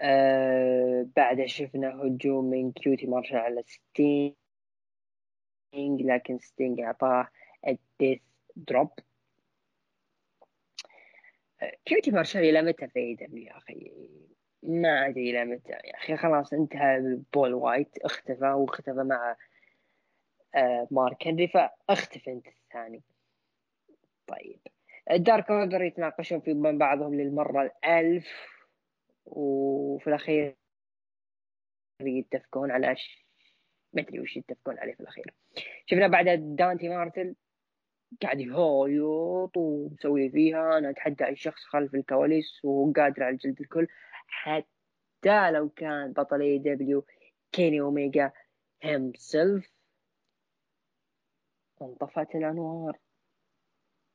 آه 0.01 1.07
بعدها 1.15 1.47
شفنا 1.47 1.89
هجوم 1.89 2.45
من 2.49 2.71
كيوتي 2.71 3.07
مارشال 3.07 3.37
على 3.37 3.63
ستينج 3.67 4.35
لكن 6.01 6.39
ستينج 6.39 6.79
أعطاه 6.79 7.27
ال 7.67 7.76
Death 7.76 8.21
Drop 8.55 8.89
كيوتي 11.85 12.11
مارشال 12.11 12.41
إلى 12.41 12.61
متى 12.61 12.87
في 12.87 13.17
يا 13.33 13.57
أخي؟ 13.57 13.91
ما 14.63 15.07
أدري 15.07 15.29
إلى 15.29 15.45
متى. 15.45 15.71
يا 15.71 15.97
أخي 15.97 16.17
خلاص 16.17 16.53
انتهى 16.53 17.19
بول 17.33 17.53
وايت 17.53 17.97
اختفى 17.97 18.45
واختفى 18.45 19.03
مع 19.03 19.35
آه 20.55 20.87
مارك 20.91 21.27
هنري 21.27 21.47
فاختفى 21.47 22.31
أنت 22.31 22.47
الثاني. 22.47 23.03
طيب. 24.27 24.59
ال 25.11 25.19
Dark 25.19 25.51
Order 25.51 25.81
يتناقشون 25.81 26.39
في 26.39 26.53
بعضهم 26.53 27.15
للمرة 27.15 27.61
الألف 27.61 28.27
وفي 29.25 30.07
الأخير 30.07 30.55
يتفقون 32.01 32.71
على 32.71 32.95
ش... 32.95 33.25
ما 33.93 34.01
أدري 34.01 34.19
وش 34.19 34.37
يتفقون 34.37 34.79
عليه 34.79 34.93
في 34.93 34.99
الأخير. 34.99 35.33
شفنا 35.85 36.07
بعد 36.07 36.55
دانتي 36.55 36.89
مارتن 36.89 37.35
قاعد 38.21 38.39
يهايط 38.39 39.57
ومسوي 39.57 40.29
فيها 40.29 40.77
أنا 40.77 40.89
أتحدى 40.89 41.25
اي 41.25 41.35
شخص 41.35 41.63
خلف 41.63 41.95
الكواليس 41.95 42.65
وهو 42.65 42.91
قادر 42.91 43.23
على 43.23 43.35
جلد 43.35 43.61
الكل 43.61 43.87
حتى 44.27 45.51
لو 45.51 45.69
كان 45.69 46.13
بطل 46.13 46.41
AEW 46.41 47.05
كيني 47.51 47.81
اوميجا 47.81 48.31
himself 48.81 49.71
انطفت 51.81 52.35
الأنوار 52.35 52.99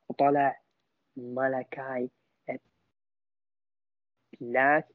وطلع 0.08 0.59
ملكاي 1.20 2.10
بلاك. 4.40 4.88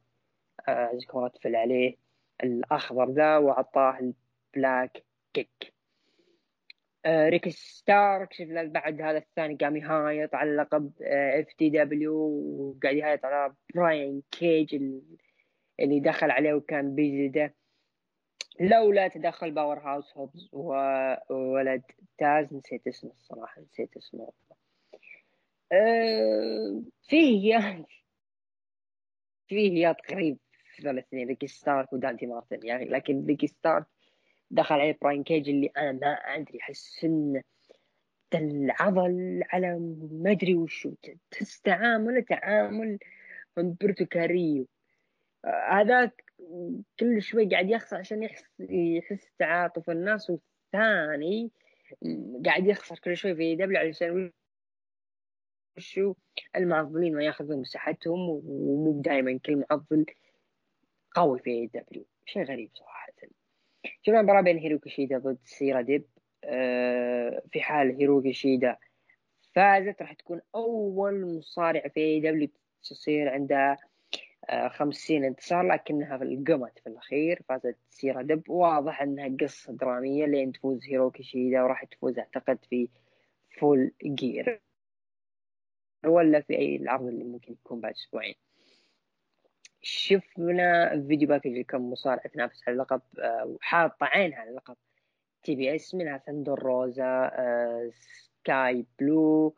عايزكم 0.68 1.20
آه 1.20 1.26
رتفل 1.26 1.56
عليه؟ 1.56 1.96
الأخضر 2.44 3.12
ذا 3.12 3.38
وعطاه 3.38 4.00
البلاك 4.00 5.04
كيك. 5.34 5.74
آه 7.06 7.30
ريك 7.30 7.50
ستار 7.50 8.26
كشف 8.26 8.48
له 8.48 8.64
بعد 8.64 9.02
هذا 9.02 9.18
الثاني 9.18 9.56
قام 9.56 9.76
يهايط 9.76 10.36
على 10.36 10.56
لقب 10.56 10.92
اف 11.02 11.54
تي 11.54 11.70
دبليو 11.70 12.14
وقاعد 12.14 12.96
يهايط 12.96 13.26
على 13.26 13.54
براين 13.76 14.24
كيج 14.32 14.76
اللي 15.80 16.00
دخل 16.00 16.32
عليه 16.32 16.54
وكان 16.54 16.96
بيزيده 16.96 17.54
لولا 18.60 19.08
تدخل 19.08 19.52
باور 19.52 19.80
هاوس 19.80 20.18
هوبز 20.18 20.50
وولد 20.54 21.84
تاز 22.18 22.54
نسيت 22.54 22.88
اسمه 22.88 23.12
الصراحة 23.12 23.62
نسيت 23.62 23.98
اسمه. 23.98 24.32
أه 25.72 26.82
فيه 27.10 27.86
فيه 29.48 29.82
يا 29.82 29.96
غريب 30.12 30.38
في 30.76 30.90
الاثنين 30.92 31.28
ريكي 31.28 31.48
ستارك 31.48 31.94
ودانتي 31.94 32.26
مارتن 32.26 32.60
يعني. 32.68 32.86
لكن 32.86 33.26
ريكي 33.26 33.48
ستارك 33.48 33.86
دخل 34.52 34.76
عليه 34.76 34.98
براين 35.02 35.24
كيج 35.24 35.50
اللي 35.50 35.68
أنا 35.78 35.92
ما 35.92 36.08
أدري 36.14 36.60
أحس 36.62 37.04
انه 37.04 37.44
العضل 38.34 39.44
على 39.50 39.80
ما 40.12 40.32
أدري 40.32 40.56
وشو 40.56 40.94
تحس 41.32 41.62
تعامله 41.62 42.22
تعامل 42.22 43.00
همبرتو 43.58 44.06
كاريو 44.06 44.68
هذاك 45.70 46.24
كل 47.00 47.22
شوي 47.22 47.50
قاعد 47.50 47.70
يخسر 47.70 47.98
عشان 47.98 48.24
يحس 48.24 48.44
يحس 48.70 49.32
تعاطف 49.40 49.90
الناس. 49.90 50.30
والثاني 50.30 51.52
قاعد 52.46 52.68
يخسر 52.68 53.00
كل 53.00 53.18
شوي 53.18 53.36
في 53.36 53.56
WWE 53.56 53.80
علشان 53.80 54.32
وشو 55.78 56.14
المعضلين 56.56 57.16
ما 57.16 57.24
ياخذون 57.24 57.62
مساحتهم 57.62 58.30
ومو 58.30 59.02
دائما 59.02 59.40
كل 59.46 59.64
معضل 59.70 60.06
قوي 61.16 61.40
في 61.40 61.68
WWE 61.68 62.06
شيء 62.26 62.44
غريب 62.44 62.70
صراحة. 62.74 63.14
شفنا 64.02 64.22
مباراة 64.22 64.42
بين 64.42 64.58
هيروكي 64.58 64.90
شيدا 64.90 65.18
ضد 65.18 65.38
سيرينا 65.44 65.82
ديب؟ 65.82 66.06
أه 66.44 67.42
في 67.52 67.62
حال 67.62 67.96
هيروكي 67.96 68.34
شيدا 68.34 68.78
فازت 69.56 70.02
راح 70.02 70.14
تكون 70.14 70.42
أول 70.56 71.38
مصارع 71.38 71.88
في 71.88 72.00
AEW 72.00 72.50
تصير 72.84 73.30
عندها 73.30 73.78
آه، 74.50 74.68
خمسين 74.68 75.24
انتصار 75.24 75.68
لكنها 75.68 76.18
قمت 76.18 76.80
في 76.80 76.88
الأخير 76.88 77.42
فازت 77.50 77.78
سيرينا 77.90 78.22
ديب 78.22 78.50
واضح 78.50 79.02
أنها 79.02 79.38
قصة 79.42 79.74
درامية 79.74 80.26
لين 80.26 80.52
تفوز 80.52 80.86
هيروكي 80.86 81.24
شيدا 81.24 81.64
وراح 81.64 81.84
تفوز 81.84 82.20
أعتقد 82.20 82.60
في 82.70 82.90
Full 83.60 83.92
Gear 84.04 84.62
ولا 86.08 86.42
في 86.42 86.58
أي 86.58 86.76
العرض 86.76 87.08
اللي 87.08 87.24
ممكن 87.24 87.54
يكون 87.54 87.82
بعد 87.82 87.94
أسبوعين. 87.94 88.36
شفنا 89.82 90.90
video 91.08 91.28
package 91.28 91.58
لكم 91.58 91.92
مصارع 91.92 92.24
تنافس 92.34 92.64
على 92.68 92.74
اللقب 92.74 93.02
آه، 93.20 93.46
وحاطة 93.46 94.06
عينها 94.06 94.38
على 94.40 94.50
اللقب 94.50 94.78
TBS 95.44 95.96
منها 95.96 96.18
ثندر 96.18 96.60
روزا 96.60 97.32
سكاي 97.92 98.86
بلو 99.00 99.56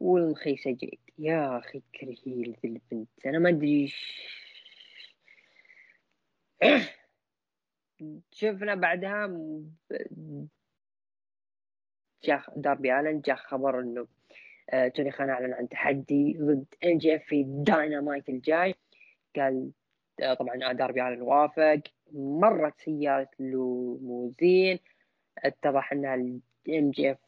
والمخيسة 0.00 0.70
جيد 0.70 1.00
يا 1.18 1.58
أخي 1.58 1.82
كرهي 2.00 2.56
لذي 2.62 2.68
البنت. 2.68 3.08
أنا 3.26 3.38
ما 3.38 3.48
أدري 3.48 3.92
شفنا 8.32 8.74
بعدها 8.74 9.26
جاء 12.24 12.52
داربي 12.56 13.00
الن 13.00 13.20
جاء 13.20 13.36
خبر 13.36 13.80
إنه 13.80 14.06
توني 14.94 15.10
خان 15.10 15.30
أعلن 15.30 15.52
عن 15.52 15.68
تحدي 15.68 16.36
ضد 16.40 16.64
MJF 16.84 17.22
في 17.24 17.44
داينامايت 17.46 18.28
الجاي. 18.28 18.74
قال 19.36 19.70
آه، 20.22 20.34
طبعا 20.34 20.72
داربي 20.72 21.00
على 21.00 21.20
وافق. 21.20 21.80
مرت 22.12 22.80
سيارة 22.80 23.30
لوموزين. 23.40 24.78
اتضح 25.38 25.92
انها 25.92 26.14
ال 26.14 26.90
MJF 26.90 27.18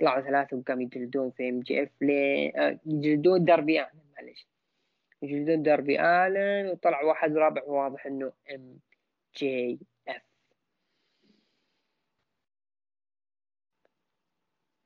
طلعوا 0.00 0.20
ثلاثة 0.20 0.56
وقاموا 0.56 0.82
يجلدون 0.82 1.30
في 1.30 1.48
MJF 1.48 1.90
آه، 2.56 2.78
يجلدون 2.86 3.44
داربي 3.44 3.80
الن 3.80 4.00
معلش 4.16 4.46
يجلدون 5.22 5.62
داربي 5.62 6.00
الن 6.00 6.70
وطلع 6.70 7.02
واحد 7.02 7.36
رابع 7.36 7.62
واضح 7.66 8.06
إنه 8.06 8.32
إم 8.54 8.78
جي 9.36 9.78
اف 10.08 10.22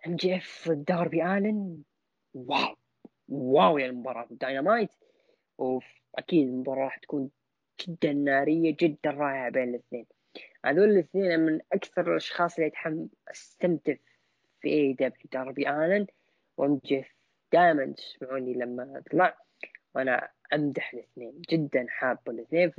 ام 0.07 0.17
جي 0.17 0.37
اف 0.37 0.71
داربي 0.71 1.25
الن 1.25 1.83
wow 2.35 2.77
wow 3.29 3.79
يا 3.79 3.87
المباراة. 3.87 4.27
داينامايت 4.31 4.91
واكيد 5.59 6.49
المباراة 6.49 6.85
راح 6.85 6.97
تكون 6.99 7.31
جدا 7.81 8.13
نارية 8.13 8.77
جدا 8.81 9.11
رائعة 9.11 9.51
بين 9.51 9.69
الاثنين. 9.69 10.07
هذول 10.65 10.91
الاثنين 10.91 11.41
من 11.41 11.61
أكثر 11.73 12.11
الأشخاص 12.11 12.55
اللي 12.55 12.67
اتحمس 12.67 13.09
أستمتع 13.29 13.95
في 14.61 14.69
AEW 14.69 15.25
داربي 15.33 15.71
الن 15.71 16.07
و 16.57 16.81
MJF 16.85 17.15
دائما 17.53 17.87
تسمعوني 17.93 18.55
لما 18.55 18.99
أطلع. 18.99 19.39
وأنا 19.95 20.29
أمدح 20.53 20.95
الاثنين 20.95 21.41
جدا 21.51 21.87
حاب 21.89 22.19
الاثنين. 22.29 22.73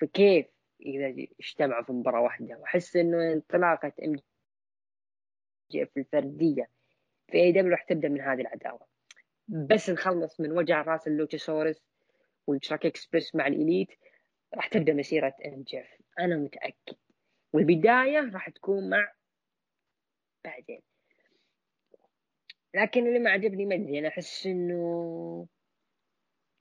فكيف 0.00 0.46
إذا 0.80 1.26
اجتمعوا 1.40 1.84
في 1.84 1.92
مباراة 1.92 2.20
واحدة؟ 2.20 2.58
وأحس 2.58 2.96
إنه 2.96 3.32
انطلاقة 3.32 3.92
MJF 4.04 5.96
الفردية. 5.96 6.70
في 7.28 7.38
AEW 7.38 7.70
راح 7.70 7.82
تبدأ 7.82 8.08
من 8.08 8.20
هذه 8.20 8.40
العداوة؟ 8.40 8.86
بس 9.48 9.90
نخلص 9.90 10.40
من 10.40 10.52
وجع 10.52 10.82
راس 10.82 11.06
ال 11.06 11.12
Luchasaurus 11.12 11.82
وال 12.46 12.54
Jurassic 12.54 12.86
Express 12.86 13.34
مع 13.34 13.46
ال 13.46 13.53
Elite 13.53 13.88
راح 14.54 14.68
تبدأ 14.68 14.92
مسيرة 14.92 15.34
MJF. 15.46 15.86
أنا 16.18 16.36
متأكد. 16.36 16.96
والبداية 17.52 18.30
راح 18.32 18.48
تكون 18.48 18.90
مع 18.90 19.12
بعدين. 20.44 20.80
لكن 22.74 23.06
اللي 23.06 23.18
ما 23.18 23.30
عجبني 23.30 23.66
ما 23.66 23.74
أدري 23.74 23.98
أنا 23.98 24.08
أحس 24.08 24.46
إنه 24.46 25.46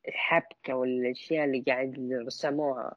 الحبكة 0.08 0.76
والأشياء 0.76 1.46
اللي 1.46 1.64
قاعد 1.68 2.12
رسموها 2.28 2.96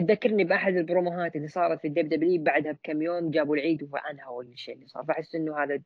تذكرني 0.00 0.44
بأحد 0.44 0.76
البروموهات 0.76 1.36
اللي 1.36 1.48
صارت 1.48 1.80
في 1.80 1.88
ال 1.88 2.08
WWE 2.08 2.42
بعدها 2.42 2.72
بكم 2.72 3.02
يوم 3.02 3.30
جابوا 3.30 3.56
العيد 3.56 3.88
وانهوا 3.92 4.42
الشيء 4.42 4.74
اللي 4.74 4.86
صار. 4.86 5.04
فأحس 5.04 5.34
إنه 5.34 5.58
هذا 5.58 5.82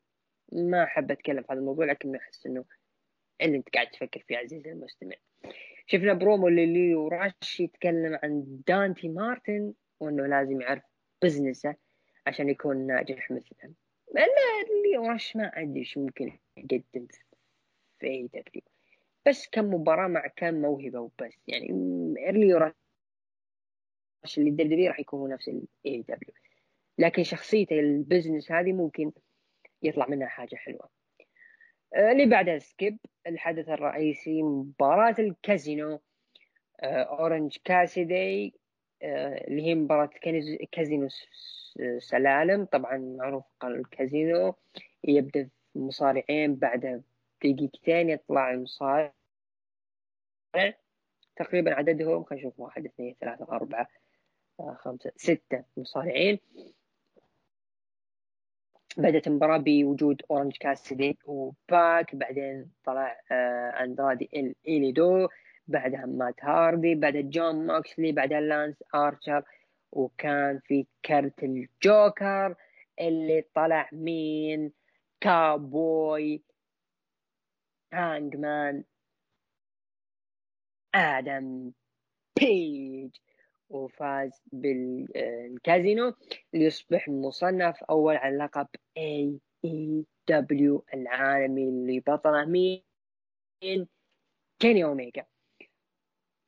ما 0.53 0.85
أحب 0.85 1.11
أتكلم 1.11 1.43
في 1.43 1.53
هذا 1.53 1.61
الموضوع 1.61 1.85
لكن 1.85 2.17
أحس 2.17 2.47
إنه 2.47 2.65
اللي 3.43 3.57
إنت 3.57 3.69
قاعد 3.75 3.87
تفكر 3.87 4.21
فيه 4.21 4.37
عزيزي 4.37 4.73
المستمع. 4.73 5.17
شفنا 5.87 6.13
برومو 6.13 6.49
لليو 6.49 7.09
راش 7.09 7.61
يتكلم 7.61 8.19
عن 8.23 8.63
دانتي 8.67 9.09
مارتن 9.09 9.75
وإنه 10.01 10.27
لازم 10.27 10.61
يعرف 10.61 10.83
business 11.23 11.69
ه 11.69 11.75
عشان 12.27 12.49
يكون 12.49 12.87
ناجح 12.87 13.31
مثله. 13.31 13.75
لا 14.15 14.27
ليو 14.85 15.07
راش 15.07 15.37
ما 15.37 15.45
أدري 15.55 15.81
إيش 15.81 15.99
ممكن 15.99 16.33
يقدم 16.57 17.07
في 17.99 18.07
AEW 18.07 18.63
بس 19.27 19.49
كم 19.53 19.75
مباراة 19.75 20.09
مع 20.09 20.27
كم 20.27 20.55
موهبة 20.55 21.01
وبس. 21.01 21.39
يعني 21.47 21.69
ليو 22.33 22.59
راش 24.23 24.39
اللي 24.39 24.51
ال 24.51 24.60
WWE 24.60 24.89
راح 24.89 25.01
يكون 25.01 25.31
نفس 25.31 25.49
ال 25.49 26.03
AEW 26.03 26.35
لكن 26.99 27.23
شخصيته 27.23 27.81
ال 27.81 27.89
business 27.89 28.53
هذه 28.53 28.73
ممكن 28.73 29.13
يطلع 29.83 30.07
منها 30.09 30.29
حاجة 30.29 30.57
حلوة. 30.57 30.89
آه، 31.95 32.13
اللي 32.13 32.27
بعدها 32.27 32.59
skip 32.59 32.99
الحدث 33.27 33.69
الرئيسي 33.69 34.43
مباراة 34.43 35.15
الكازينو. 35.19 36.01
آه، 36.81 37.03
اورنج 37.03 37.57
كاسيدي 37.65 38.55
آه، 39.03 39.45
اللي 39.49 39.63
هي 39.63 39.75
مباراة 39.75 40.11
كازينو 40.73 41.09
سلالم. 41.99 42.65
طبعا 42.65 42.97
معروف 42.97 43.45
الكازينو. 43.65 44.55
يبدأ 45.05 45.49
مصارعين 45.75 46.55
بعد 46.55 47.03
دقيقتين 47.45 48.11
يطلع 48.11 48.51
المصارع. 48.51 49.13
تقريبا 51.37 51.75
عددهم 51.75 52.25
خلينا 52.25 52.47
نشوف 52.47 52.61
واحد 52.61 52.85
اثنين 52.87 53.17
ثلاثة 53.21 53.45
أربعة. 53.53 53.89
خمسة 54.59 55.13
ستة 55.17 55.65
مصارعين. 55.77 56.39
بدأت 58.97 59.27
المباراة 59.27 59.59
بوجود 59.59 60.23
أورنج 60.31 60.57
كاسدي 60.57 61.19
وباك 61.25 62.15
بعدين 62.15 62.71
طلع 62.85 63.21
آه، 63.33 63.85
أندرادي 63.85 64.55
إل 64.69 64.79
إيدولو 64.79 65.29
بعدها 65.69 66.07
مات 66.07 66.45
هاردي 66.45 66.95
بعدها 66.95 67.21
جون 67.21 67.67
موكسلي 67.67 68.13
بعدها 68.13 68.41
لانس 68.41 68.77
آرشر 68.95 69.43
وكان 69.93 70.61
في 70.65 70.87
كرت 71.05 71.43
الجوكر 71.43 72.55
اللي 73.01 73.45
طلع 73.55 73.89
مين؟ 73.93 74.73
كابوي 75.21 76.43
هانجمان 77.93 78.85
آدم 80.95 81.73
بيج. 82.41 83.17
وفاز 83.71 84.43
بالكازينو 84.53 86.15
ليصبح 86.53 87.09
مصنف 87.09 87.85
أول 87.85 88.17
على 88.17 88.37
لقب 88.37 88.69
AEW 88.97 90.85
العالمي 90.95 91.69
اللي 91.69 92.01
بطله 92.01 92.45
مين؟ 92.45 93.89
كيني 94.59 94.85
أوميجا. 94.85 95.27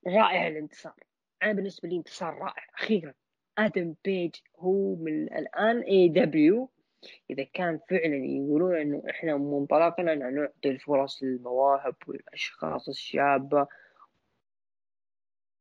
رائع 0.06 0.46
الانتصار. 0.46 0.94
أنا 1.42 1.52
بالنسبة 1.52 1.88
لي 1.88 1.96
انتصار 1.96 2.34
رائع. 2.34 2.66
أخيرا 2.74 3.14
آدم 3.58 3.94
بيج 4.04 4.34
هو 4.58 4.94
من 4.94 5.22
الآن 5.22 5.80
AEW 5.80 6.70
إذا 7.30 7.44
كان 7.44 7.80
فعلا 7.90 8.16
يقولون 8.16 8.76
إنه 8.76 9.02
إحنا 9.10 9.36
منطلقنا 9.36 10.12
أن 10.12 10.34
نعطي 10.34 10.70
الفرص 10.70 11.22
للمواهب 11.22 11.94
والأشخاص 12.06 12.88
الشابة 12.88 13.66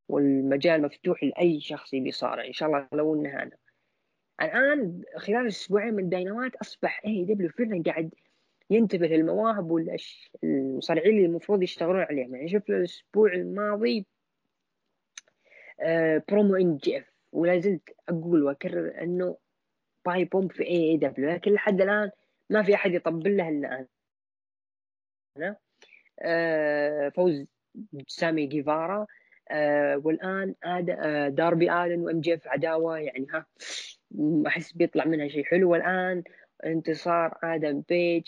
والمجال 0.10 0.82
مفتوح 0.82 1.24
لأي 1.24 1.60
شخص 1.60 1.94
يبي 1.94 2.10
يصارع 2.10 2.46
إن 2.46 2.54
شاء 2.54 2.70
الله 2.70 2.88
لو 2.94 3.16
إنها 3.16 3.44
أنا 3.44 3.58
الآن 4.42 5.04
خلال 5.18 5.48
أسبوعين 5.48 5.94
من 5.94 6.10
داينامات 6.10 6.56
أصبح 6.56 7.02
AEW 7.06 7.50
فعلا 7.50 7.84
قاعد 7.86 8.14
ينتبه 8.70 9.08
للمواهب 9.08 9.72
والمصارعين 9.72 11.16
اللي 11.16 11.26
المفروض 11.26 11.64
يشتغلون 11.64 12.02
عليهم. 12.02 12.36
يعني 12.36 12.50
شفت 12.50 12.70
الأسبوع 12.70 13.34
الماضي 13.34 14.06
آه 15.80 16.24
promo 16.30 16.56
MJF 16.56 17.12
ولا 17.32 17.60
زلت 17.60 17.96
أقول 18.10 18.44
وأكرر 18.44 19.02
إنه 19.02 19.38
pipe 20.06 20.26
bomb 20.26 20.52
في 20.52 20.64
AEW 20.64 21.30
لكن 21.30 21.54
لحد 21.54 21.82
الآن 21.82 22.12
ما 22.50 22.64
في 22.64 22.76
أحد 22.76 22.92
يطبل 22.94 23.38
له 23.38 23.50
إلا 23.50 23.88
أنا. 25.38 25.58
آه 26.20 27.10
فوز 27.10 27.46
سامي 28.08 28.48
جيفارا. 28.48 29.08
آه 29.52 30.02
والآن 30.04 30.56
آد 30.64 30.90
آه 30.90 31.30
داربي 31.30 31.72
ألين 31.72 32.00
و 32.02 32.22
MJF 32.22 32.48
عداوة 32.48 32.98
يعني 33.00 33.28
ها 33.34 33.46
أحس 34.48 34.72
بيطلع 34.74 35.06
منها 35.06 35.28
شيء 35.28 35.44
حلو. 35.44 35.72
والآن 35.72 36.24
انتصار 36.66 37.38
آدم 37.44 37.84
بيج 37.90 38.28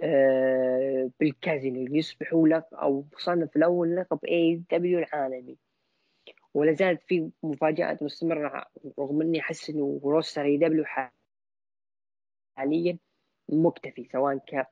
آه 0.00 1.10
بالكازينو. 1.20 1.96
يصبح 1.96 2.31
هو 2.31 2.48
لك 2.48 2.66
المصنف 2.72 3.56
الأول 3.56 3.96
لقب 3.96 4.24
AEW 4.24 4.98
العالمي. 4.98 5.58
ولا 6.54 6.72
زالت 6.72 7.02
في 7.02 7.30
مفاجآت 7.42 8.02
مستمرة 8.02 8.66
رغم 8.98 9.22
إني 9.22 9.40
أحس 9.40 9.70
إنه 9.70 10.00
roster 10.04 10.44
AEW 10.44 10.84
حاليا 12.56 12.98
مكتفي 13.48 14.04
سواء 14.12 14.36
ك 14.36 14.66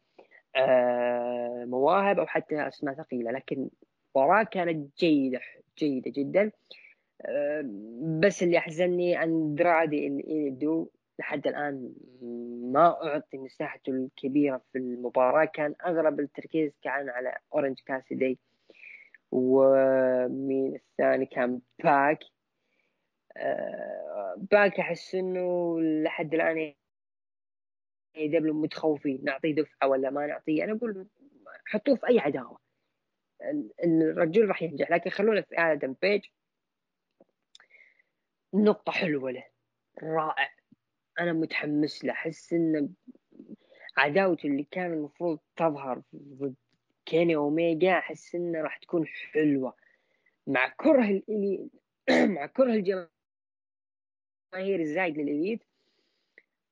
مواهب 1.67 2.19
أو 2.19 2.27
حتى 2.27 2.69
أسماء 2.69 2.95
ثقيلة. 2.95 3.31
لكن 3.31 3.71
المباراة 4.17 4.43
كانت 4.43 4.99
جيدة 4.99 5.41
جيدة 5.79 6.11
جدا. 6.11 6.51
بس 8.21 8.43
اللي 8.43 8.59
أحزنني 8.59 9.23
أندرادي 9.23 10.07
إل 10.07 10.20
إيدولو 10.20 10.89
لحد 11.19 11.47
الآن 11.47 11.95
ما 12.73 13.07
أعطي 13.07 13.39
مساحته 13.39 13.91
الكبيرة 13.91 14.63
في 14.73 14.79
المباراة. 14.79 15.45
كان 15.45 15.75
أغلب 15.87 16.21
التركيز 16.21 16.73
كان 16.83 17.09
على 17.09 17.37
أورنج 17.55 17.81
كاسيدي. 17.87 18.39
ومين 19.33 20.75
الثاني؟ 20.75 21.27
كان 21.27 21.61
باك. 21.85 22.19
باك 24.37 24.81
أحس 24.81 25.15
إنه 25.15 25.81
لحد 25.81 26.35
الآن 26.35 26.75
AEW 28.17 28.55
متخوفين. 28.55 29.21
نعطيه 29.25 29.55
دفعة 29.55 29.89
ولا 29.89 30.11
ما 30.11 30.27
نعطيه؟ 30.27 30.65
أنا 30.65 30.73
أقول 30.73 31.07
حطوه 31.67 31.97
في 31.97 32.09
أي 32.09 32.19
عداوة. 32.19 32.70
الرجل 33.85 34.49
راح 34.49 34.63
ينجح 34.63 34.91
لكن 34.91 35.11
خلونا 35.11 35.41
في 35.41 35.59
آدم 35.59 35.95
بيج. 36.03 36.25
نقطة 38.55 38.93
حلوة 38.93 39.31
له 39.31 39.45
رائع. 40.03 40.55
أنا 41.21 41.33
متحمس 41.33 42.05
له 42.05 42.13
أحس 42.13 42.53
إن 42.53 42.89
عداوته 43.97 44.47
اللي 44.47 44.67
كان 44.71 44.93
المفروض 44.93 45.39
تظهر 45.57 46.03
ضد 46.17 46.55
كيني 47.07 47.37
أوميجا 47.37 47.99
أحس 47.99 48.35
إنه 48.35 48.61
راح 48.61 48.77
تكون 48.79 49.07
حلوة. 49.07 49.75
مع 50.47 50.69
كره 50.69 51.05
الإليت 51.05 51.71
مع 52.37 52.47
كره 52.47 52.73
الجماهير 52.73 53.11
الزايد 54.81 55.19
للإليت 55.19 55.63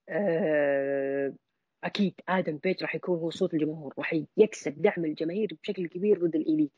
أه 0.08 1.32
أكيد 1.84 2.14
آدم 2.28 2.56
بيج 2.56 2.82
راح 2.82 2.94
يكون 2.94 3.18
هو 3.18 3.30
صوت 3.30 3.55
الجمهور 3.55 3.94
راح 3.98 4.20
يكسب 4.36 4.82
دعم 4.82 5.05
الجماهير 5.05 5.56
بشكل 5.62 5.86
كبير 5.86 6.26
ضد 6.26 6.34
الإليت. 6.36 6.72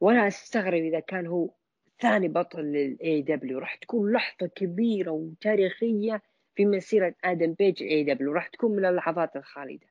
وأنا 0.00 0.26
أستغرب 0.28 0.82
إذا 0.82 1.00
كان 1.00 1.26
هو 1.26 1.50
ثاني 2.00 2.28
بطل 2.28 2.60
لل 2.60 3.22
AEW 3.22 3.58
راح 3.58 3.74
تكون 3.74 4.12
لحظة 4.12 4.46
كبيرة 4.46 5.10
وتاريخية 5.10 6.22
في 6.54 6.66
مسيرة 6.66 7.14
آدم 7.24 7.52
بيج 7.52 7.82
AEW 7.82 8.32
راح 8.32 8.48
تكون 8.48 8.76
من 8.76 8.84
اللحظات 8.84 9.36
الخالدة. 9.36 9.86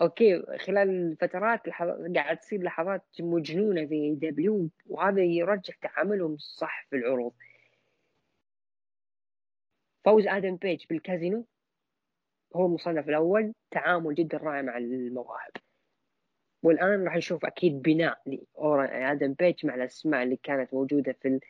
أوكي 0.00 0.42
خلال 0.58 0.88
الفترات 0.90 1.68
قاعد 2.16 2.38
تصير 2.38 2.62
لحظات 2.62 3.04
مجنونة 3.20 3.86
في 3.86 3.94
AEW 3.94 4.70
وهذا 4.86 5.22
يرجح 5.22 5.76
تعاملهم 5.76 6.36
صح 6.38 6.86
في 6.90 6.96
العروض. 6.96 7.32
فوز 10.04 10.26
آدم 10.26 10.56
بيج 10.56 10.84
بالكازينو؟ 10.90 11.46
هو 12.56 12.66
المصنف 12.66 13.08
الأول 13.08 13.54
تعامل 13.70 14.14
جدا 14.14 14.38
رائع 14.38 14.62
مع 14.62 14.78
المواهب. 14.78 15.52
والآن 16.62 17.04
راح 17.04 17.16
نشوف 17.16 17.44
أكيد 17.44 17.82
بناء 17.82 18.18
لآدم 18.62 19.32
بيج 19.32 19.66
مع 19.66 19.74
الأسماء 19.74 20.22
اللي 20.22 20.36
كانت 20.36 20.74
موجودة 20.74 21.12
في 21.12 21.40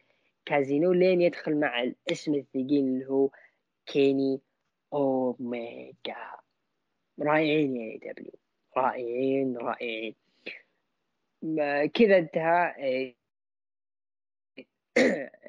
الكازينو 0.48 0.92
لين 0.92 1.20
يدخل 1.20 1.60
مع 1.60 1.82
الاسم 1.82 2.34
الثقيل 2.34 2.84
اللي 2.84 3.06
هو 3.06 3.30
كيني 3.86 4.40
أوميجا. 4.92 6.16
رائعين 7.20 7.76
يا 7.76 7.98
AEW 8.12 8.32
رائعين 8.76 9.56
رائعين. 9.56 10.14
كذا 11.94 12.18
انتهى 12.18 12.74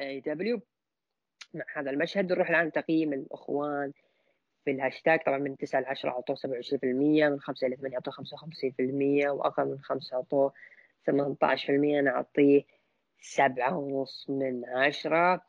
AEW 0.01 0.61
مع 1.53 1.65
هذا 1.75 1.91
المشهد. 1.91 2.31
نروح 2.33 2.49
الآن 2.49 2.71
تقييم 2.71 3.13
الأخوان 3.13 3.93
في 4.65 4.71
الهاشتاج 4.71 5.19
طبعا 5.25 5.37
من 5.37 5.57
9 5.57 5.81
ل 5.81 5.85
10 5.85 6.09
أعطوه 6.09 6.35
27% 6.35 6.39
من 6.83 7.39
5 7.39 7.67
إلى 7.67 7.75
8 7.75 7.95
أعطوه 7.95 8.13
55% 8.13 9.27
وأقل 9.27 9.65
من 9.65 9.79
5 9.81 10.15
أعطوه 10.15 10.53
18% 11.09 11.11
أنا 11.69 12.11
أعطيه 12.11 12.63
سبعة 13.21 13.77
ونص 13.77 14.29
من 14.29 14.65
عشرة. 14.65 15.41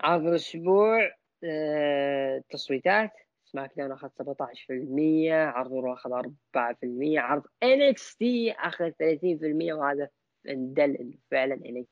عرض 0.00 0.26
الأسبوع 0.26 1.10
آه، 1.44 2.42
تصويتات 2.50 3.10
SmackDown 3.44 3.92
أخذ 3.92 4.08
17% 4.08 5.32
عرض 5.32 5.72
Raw 5.72 5.92
أخذ 5.92 6.12
4% 6.12 7.18
عرض 7.18 7.42
NXT 7.64 8.16
أخذ 8.58 8.90
30% 8.90 9.72
وهذا 9.72 10.08
دل 10.46 10.96
إنه 10.96 11.14
فعلا 11.30 11.56
NXT 11.56 11.86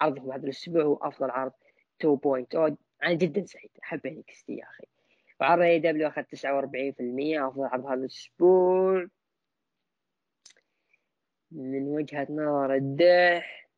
عرضهم 0.00 0.32
هذا 0.32 0.44
الأسبوع 0.44 0.82
هو 0.82 0.96
أفضل 0.96 1.30
عرض 1.30 1.52
2.0 2.04 2.76
أنا 3.02 3.14
جدا 3.14 3.44
سعيد. 3.46 3.70
أحب 3.82 4.00
NXT 4.06 4.44
يا 4.48 4.64
أخي. 4.64 4.84
وعرض 5.40 5.62
AEW 5.62 6.08
أخذ 6.08 6.22
49% 6.22 7.48
أفضل 7.48 7.64
عرض 7.64 7.86
هذا 7.86 7.94
الأسبوع. 7.94 9.06
من 11.50 11.82
وجهة 11.82 12.26
نظر 12.30 12.74
الدح 12.74 13.68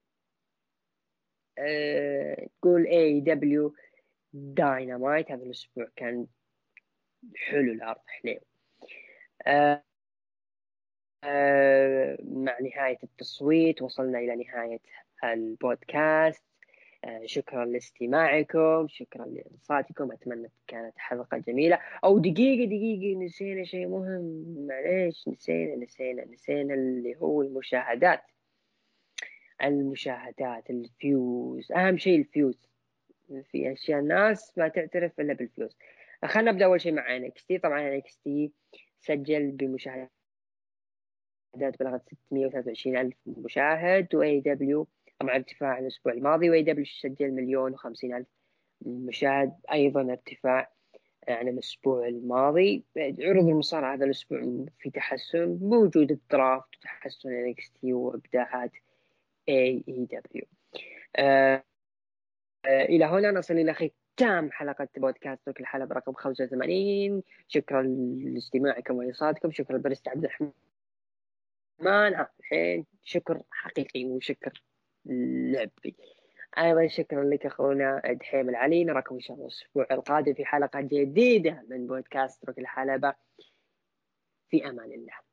أه 1.58 2.48
تقول 2.60 2.86
AEW 2.86 3.20
Dynamite 3.20 5.30
هذا 5.30 5.42
الأسبوع 5.42 5.88
كان 5.96 6.26
حلو 7.36 7.72
العرض 7.72 8.00
حليو 8.06 8.40
أه 9.46 9.84
أه 11.24 12.18
مع 12.24 12.58
نهاية 12.60 12.98
التصويت 13.02 13.82
وصلنا 13.82 14.18
إلى 14.18 14.36
نهاية 14.36 14.80
البودكاست. 15.24 16.44
آه، 16.44 16.57
شكرا 17.24 17.64
لاستماعكم 17.64 18.86
شكرا 18.88 19.26
لإنصاتكم 19.26 20.12
أتمنى 20.12 20.50
كانت 20.66 20.98
حلقة 20.98 21.38
جميلة. 21.38 21.78
أو 22.04 22.18
دقيقة 22.18 22.64
دقيقة 22.66 23.18
نسينا 23.24 23.64
شيء 23.64 23.88
مهم. 23.88 24.66
معليش 24.68 25.28
نسينا 25.28 25.76
نسينا 25.76 26.24
نسينا 26.24 26.74
اللي 26.74 27.16
هو 27.16 27.42
المشاهدات. 27.42 28.22
المشاهدات 29.64 30.70
ال 30.70 30.85
views. 30.85 31.72
أهم 31.72 31.96
شيء 31.98 32.18
ال 32.18 32.25
views. 32.25 32.68
في 33.44 33.72
أشياء 33.72 34.00
الناس 34.00 34.58
ما 34.58 34.68
تعترف 34.68 35.20
إلا 35.20 35.32
بال 35.32 35.43
views. 35.43 35.76
خلينا 36.24 36.50
نبدأ 36.52 36.64
أول 36.64 36.80
شيء 36.80 36.92
مع 36.92 37.16
NXT. 37.16 37.58
طبعا 37.58 37.94
NXT 37.94 38.52
سجل 39.00 39.50
بمشاهدات 39.50 40.08
بلغت 41.80 42.02
623 42.08 42.96
ألف 42.96 43.16
مشاهد 43.26 44.14
و 44.14 44.40
AEW 44.40 44.88
طبعا 45.18 45.36
ارتفاع 45.36 45.78
الأسبوع 45.78 46.12
الماضي 46.12 46.50
و 46.50 46.62
AEW 46.62 46.84
سجل 46.84 47.30
مليون 47.30 47.72
وخمسين 47.72 48.14
ألف 48.14 48.26
مشاهد 48.82 49.52
أيضا 49.72 50.00
ارتفاع 50.00 50.72
عن 51.28 51.48
الأسبوع 51.48 52.08
الماضي. 52.08 52.84
عروض 52.96 53.48
المصارعة 53.48 53.94
هذا 53.94 54.04
الأسبوع 54.04 54.66
في 54.78 54.90
تحسن 54.90 55.54
بوجود 55.56 56.10
ال 56.10 56.21
draft 56.21 56.76
وتحسن 56.76 57.54
تي 57.80 57.92
وإبداعات 57.92 58.72
اي 59.48 59.84
اي 59.88 60.04
دبليو 60.04 60.44
إلى 62.66 63.04
هنا 63.04 63.30
نصل 63.30 63.54
إلى 63.54 63.74
ختام 63.74 64.50
حلقة 64.52 64.88
بودكاست 64.96 65.48
الحلقة 65.60 65.94
رقم 65.94 66.12
85 66.12 67.22
شكرا 67.48 67.82
لاستماعكم 67.82 68.96
وإنصاتكم 68.96 69.50
شكرا 69.50 69.76
لبرست 69.76 70.08
عبد 70.08 70.24
الرحمن. 70.24 70.52
الحين 72.40 72.86
شكر 73.04 73.42
حقيقي 73.50 74.04
وشكر 74.04 74.62
لعبي 75.08 75.96
أيضا 76.58 76.86
شكرا 76.86 77.24
لك 77.24 77.46
أخونا 77.46 78.02
دحيم 78.20 78.48
العلي. 78.48 78.84
نراكم 78.84 79.14
إن 79.14 79.20
شاء 79.20 79.36
الله 79.36 79.46
الأسبوع 79.46 79.86
القادم 79.90 80.34
في 80.34 80.44
حلقة 80.44 80.80
جديدة 80.80 81.64
من 81.68 81.86
بودكاست 81.86 82.44
رك 82.44 82.58
الحلبة. 82.58 83.14
في 84.50 84.68
أمان 84.68 84.92
الله. 84.92 85.27